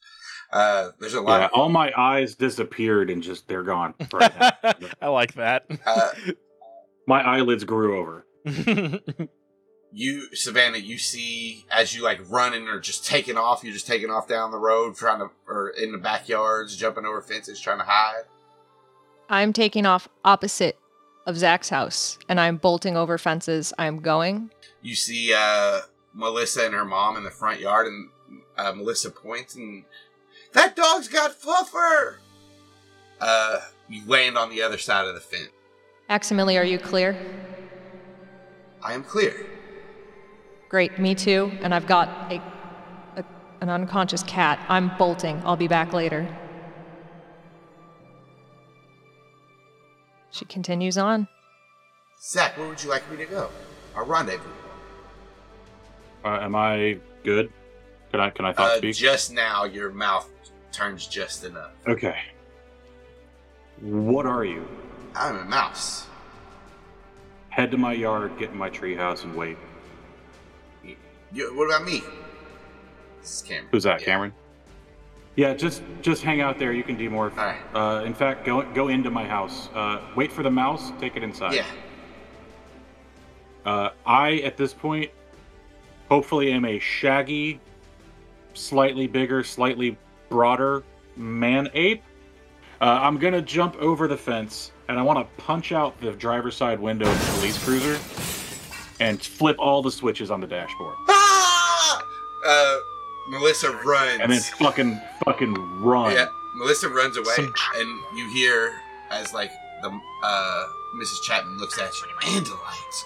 Uh, 0.51 0.91
there's 0.99 1.13
a 1.13 1.21
lot. 1.21 1.39
Yeah, 1.39 1.45
of, 1.45 1.51
all 1.53 1.69
my 1.69 1.93
eyes 1.95 2.35
disappeared 2.35 3.09
and 3.09 3.23
just 3.23 3.47
they're 3.47 3.63
gone. 3.63 3.93
Right. 4.11 4.31
I 5.01 5.07
like 5.07 5.35
that. 5.35 5.65
uh, 5.85 6.09
my 7.07 7.21
eyelids 7.21 7.63
grew 7.63 7.97
over. 7.97 8.25
you, 9.93 10.35
Savannah, 10.35 10.77
you 10.77 10.97
see 10.97 11.65
as 11.71 11.95
you 11.95 12.03
like 12.03 12.19
running 12.29 12.67
or 12.67 12.79
just 12.79 13.05
taking 13.05 13.37
off. 13.37 13.63
You're 13.63 13.73
just 13.73 13.87
taking 13.87 14.09
off 14.09 14.27
down 14.27 14.51
the 14.51 14.57
road, 14.57 14.95
trying 14.95 15.19
to, 15.19 15.29
or 15.47 15.69
in 15.69 15.91
the 15.91 15.97
backyards, 15.97 16.75
jumping 16.75 17.05
over 17.05 17.21
fences, 17.21 17.59
trying 17.59 17.79
to 17.79 17.85
hide. 17.85 18.23
I'm 19.29 19.53
taking 19.53 19.85
off 19.85 20.09
opposite 20.25 20.77
of 21.25 21.37
Zach's 21.37 21.69
house 21.69 22.17
and 22.27 22.39
I'm 22.39 22.57
bolting 22.57 22.97
over 22.97 23.17
fences. 23.17 23.73
I'm 23.77 23.99
going. 23.99 24.51
You 24.81 24.95
see 24.95 25.33
uh, 25.33 25.81
Melissa 26.13 26.65
and 26.65 26.73
her 26.73 26.85
mom 26.85 27.15
in 27.17 27.23
the 27.23 27.31
front 27.31 27.59
yard, 27.59 27.87
and 27.87 28.09
uh, 28.57 28.73
Melissa 28.73 29.11
points 29.11 29.55
and 29.55 29.85
that 30.53 30.75
dog's 30.75 31.07
got 31.07 31.31
fluffer. 31.39 32.15
Uh, 33.19 33.59
you 33.89 34.01
land 34.07 34.37
on 34.37 34.49
the 34.49 34.61
other 34.61 34.77
side 34.77 35.05
of 35.07 35.13
the 35.13 35.19
fence. 35.21 35.49
Aximili, 36.09 36.59
are 36.59 36.63
you 36.65 36.77
clear? 36.79 37.15
I 38.83 38.93
am 38.93 39.03
clear. 39.03 39.45
Great, 40.69 40.97
me 40.99 41.13
too. 41.15 41.51
And 41.61 41.73
I've 41.73 41.85
got 41.87 42.07
a, 42.31 42.41
a 43.17 43.23
an 43.61 43.69
unconscious 43.69 44.23
cat. 44.23 44.59
I'm 44.69 44.91
bolting. 44.97 45.41
I'll 45.45 45.55
be 45.57 45.67
back 45.67 45.93
later. 45.93 46.27
She 50.31 50.45
continues 50.45 50.97
on. 50.97 51.27
Zach, 52.21 52.57
where 52.57 52.67
would 52.67 52.81
you 52.83 52.89
like 52.89 53.09
me 53.11 53.17
to 53.17 53.25
go? 53.25 53.49
Our 53.95 54.05
rendezvous. 54.05 54.47
Uh, 56.23 56.39
am 56.41 56.55
I 56.55 56.97
good? 57.23 57.51
Can 58.11 58.19
I 58.21 58.29
can 58.29 58.45
I 58.45 58.53
thought 58.53 58.71
Uh, 58.71 58.77
speak? 58.77 58.95
just 58.95 59.33
now, 59.33 59.63
your 59.65 59.91
mouth 59.91 60.29
turns 60.71 61.07
just 61.07 61.43
enough. 61.43 61.71
okay. 61.87 62.17
What 63.81 64.25
are 64.25 64.45
you? 64.45 64.67
I'm 65.15 65.37
a 65.37 65.45
mouse. 65.45 66.05
Head 67.49 67.71
to 67.71 67.77
my 67.77 67.93
yard, 67.93 68.37
get 68.37 68.51
in 68.51 68.57
my 68.57 68.69
treehouse, 68.69 69.23
and 69.23 69.35
wait. 69.35 69.57
You, 71.33 71.55
what 71.57 71.65
about 71.65 71.85
me? 71.85 72.01
This 73.21 73.35
is 73.37 73.41
Cameron. 73.41 73.67
Who's 73.71 73.83
that, 73.83 73.99
Yeah. 74.01 74.05
Cameron? 74.05 74.33
Yeah, 75.35 75.53
just 75.53 75.81
just 76.01 76.23
hang 76.23 76.41
out 76.41 76.59
there. 76.59 76.73
You 76.73 76.83
can 76.83 76.97
demorph. 76.97 77.37
All 77.37 77.45
right. 77.45 77.57
Uh, 77.73 78.03
in 78.03 78.13
fact, 78.13 78.45
go 78.45 78.61
go 78.73 78.89
into 78.89 79.09
my 79.09 79.25
house. 79.25 79.69
Uh, 79.73 80.01
wait 80.15 80.29
for 80.31 80.43
the 80.43 80.51
mouse. 80.51 80.91
Take 80.99 81.15
it 81.15 81.23
inside. 81.23 81.53
Yeah. 81.55 81.65
Uh, 83.65 83.89
I 84.05 84.39
at 84.39 84.57
this 84.57 84.73
point, 84.73 85.09
hopefully, 86.09 86.51
am 86.51 86.65
a 86.65 86.79
shaggy, 86.79 87.61
slightly 88.53 89.07
bigger, 89.07 89.41
slightly 89.41 89.97
broader 90.41 90.81
man 91.15 91.69
ape. 91.75 92.01
Uh, 92.79 92.85
I'm 92.85 93.17
gonna 93.19 93.41
jump 93.43 93.75
over 93.75 94.07
the 94.07 94.17
fence, 94.17 94.71
and 94.87 94.97
I 94.97 95.03
want 95.03 95.19
to 95.19 95.43
punch 95.43 95.71
out 95.71 95.99
the 96.01 96.13
driver's 96.13 96.55
side 96.55 96.79
window 96.79 97.05
of 97.07 97.19
the 97.19 97.33
police 97.37 97.63
cruiser, 97.63 97.99
and 98.99 99.21
flip 99.21 99.57
all 99.59 99.83
the 99.83 99.91
switches 99.91 100.31
on 100.31 100.41
the 100.41 100.47
dashboard, 100.47 100.95
Ah! 101.09 102.01
Uh, 102.47 102.77
Melissa 103.29 103.69
runs. 103.85 104.19
and 104.21 104.31
then 104.31 104.41
fucking 104.57 104.99
fucking 105.25 105.53
run. 105.83 106.13
Yeah, 106.13 106.25
Melissa 106.55 106.89
runs 106.89 107.17
away, 107.17 107.33
Some- 107.35 107.53
and 107.75 107.99
you 108.17 108.27
hear 108.33 108.73
as 109.11 109.31
like 109.31 109.51
the 109.83 109.89
uh, 110.23 110.65
Mrs. 110.95 111.21
Chapman 111.23 111.59
looks 111.59 111.77
at 111.77 111.91
you, 112.01 112.07
Andalites, 112.41 113.03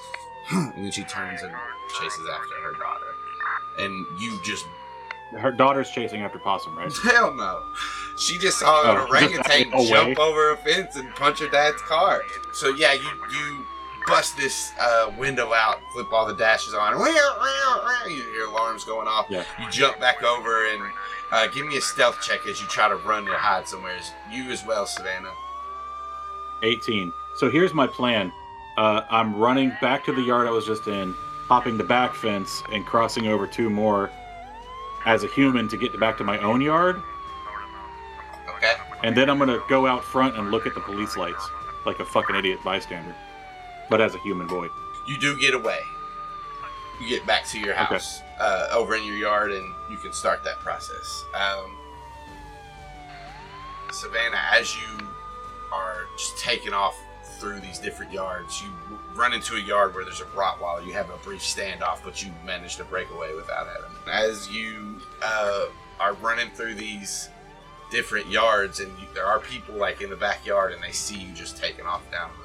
and 0.76 0.86
then 0.86 0.92
she 0.92 1.04
turns 1.04 1.42
and 1.42 1.52
chases 2.00 2.26
after 2.34 2.56
her 2.64 2.72
daughter, 2.80 3.14
and 3.80 4.06
you 4.22 4.40
just 4.46 4.66
Her 5.38 5.52
daughter's 5.52 5.90
chasing 5.90 6.22
after 6.22 6.40
Possum, 6.40 6.78
right? 6.78 6.92
hell 7.04 7.34
no. 7.34 7.64
She 8.18 8.38
just 8.38 8.60
saw 8.60 8.90
an 8.92 8.98
Oh, 8.98 9.08
orangutan 9.10 9.72
jump 9.88 10.20
over 10.20 10.52
a 10.52 10.58
fence 10.58 10.96
and 10.96 11.10
punch 11.16 11.40
her 11.40 11.50
dad's 11.50 11.82
car. 11.82 12.24
So 12.54 12.70
yeah, 12.70 12.94
you 12.94 13.10
you 13.32 13.66
bust 14.08 14.38
this 14.38 14.72
uh, 14.80 15.12
window 15.18 15.54
out, 15.54 15.80
flip 15.92 16.12
all 16.14 16.26
the 16.26 16.36
dashes 16.36 16.74
on. 16.74 16.98
You 18.08 18.22
hear 18.34 18.46
alarms 18.46 18.84
going 18.86 19.08
off. 19.08 19.26
Yeah. 19.30 19.44
You 19.60 19.70
jump 19.72 20.00
back 20.00 20.24
over 20.24 20.68
and 20.68 20.82
uh, 21.32 21.48
give 21.48 21.66
me 21.66 21.78
a 21.78 21.82
stealth 21.82 22.22
check 22.22 22.46
as 22.48 22.62
you 22.62 22.68
try 22.68 22.88
to 22.88 22.96
run 22.98 23.28
or 23.28 23.34
hide 23.34 23.68
somewhere. 23.68 23.98
You 24.32 24.52
as 24.52 24.66
well, 24.66 24.86
Savannah. 24.86 25.32
18. 26.64 27.12
So 27.36 27.50
here's 27.50 27.74
my 27.74 27.88
plan. 27.88 28.32
Uh, 28.78 29.02
I'm 29.10 29.36
running 29.36 29.72
back 29.82 30.06
to 30.06 30.14
the 30.14 30.22
yard 30.22 30.48
I 30.48 30.52
was 30.52 30.66
just 30.66 30.88
in, 30.88 31.14
hopping 31.48 31.78
the 31.78 31.84
back 31.84 32.14
fence, 32.14 32.62
and 32.72 32.86
crossing 32.86 33.28
over 33.28 33.48
two 33.48 33.70
more 33.70 34.12
as 35.06 35.24
a 35.24 35.28
human 35.28 35.68
to 35.70 35.78
get 35.78 35.98
back 36.00 36.18
to 36.18 36.24
my 36.24 36.38
own 36.40 36.62
yard. 36.62 37.02
Okay. 38.56 38.74
And 39.04 39.16
then 39.16 39.30
I'm 39.30 39.38
gonna 39.38 39.62
go 39.70 39.86
out 39.86 40.04
front 40.04 40.38
and 40.38 40.52
look 40.52 40.66
at 40.66 40.74
the 40.74 40.82
police 40.82 41.16
lights 41.16 41.50
like 41.86 42.00
a 42.00 42.06
fucking 42.06 42.36
idiot 42.36 42.60
bystander, 42.64 43.16
but 43.90 44.02
as 44.02 44.16
a 44.16 44.20
human 44.20 44.48
boy. 44.48 44.68
You 45.08 45.18
do 45.20 45.38
get 45.38 45.54
away. 45.54 45.80
You 47.00 47.08
get 47.08 47.26
back 47.28 47.46
to 47.48 47.60
your 47.60 47.76
house, 47.76 48.22
uh, 48.40 48.70
over 48.72 48.96
in 48.96 49.04
your 49.04 49.18
yard, 49.18 49.52
and 49.52 49.74
you 49.92 49.98
can 49.98 50.14
start 50.14 50.44
that 50.46 50.60
process. 50.60 51.26
Um, 51.34 51.78
Savannah, 53.92 54.42
as 54.52 54.76
you 54.76 55.08
are 55.72 56.06
just 56.18 56.38
taking 56.38 56.74
off 56.74 56.98
through 57.40 57.60
these 57.60 57.80
different 57.80 58.12
yards, 58.12 58.62
you 58.62 58.70
run 59.16 59.34
into 59.34 59.56
a 59.56 59.60
yard 59.60 59.94
where 59.96 60.04
there's 60.04 60.22
a 60.22 60.26
Rottweiler. 60.26 60.86
You 60.86 60.94
have 60.94 61.10
a 61.10 61.18
brief 61.18 61.42
standoff, 61.42 62.00
but 62.04 62.24
you 62.24 62.32
manage 62.46 62.76
to 62.78 62.84
break 62.84 63.10
away 63.12 63.36
without 63.36 63.68
having. 63.68 63.92
As 64.12 64.50
you 64.50 65.00
uh, 65.24 65.66
are 66.00 66.14
running 66.16 66.50
through 66.52 66.76
these 66.76 67.30
different 67.92 68.30
yards, 68.30 68.80
and 68.80 68.92
you, 69.00 69.08
there 69.14 69.26
are 69.26 69.40
people 69.40 69.76
like 69.76 70.02
in 70.02 70.10
the 70.10 70.16
backyard, 70.16 70.74
and 70.74 70.84
they 70.84 70.92
see 70.92 71.18
you 71.18 71.34
just 71.34 71.58
taking 71.58 71.86
off 71.86 72.10
down 72.12 72.30
the 72.42 72.45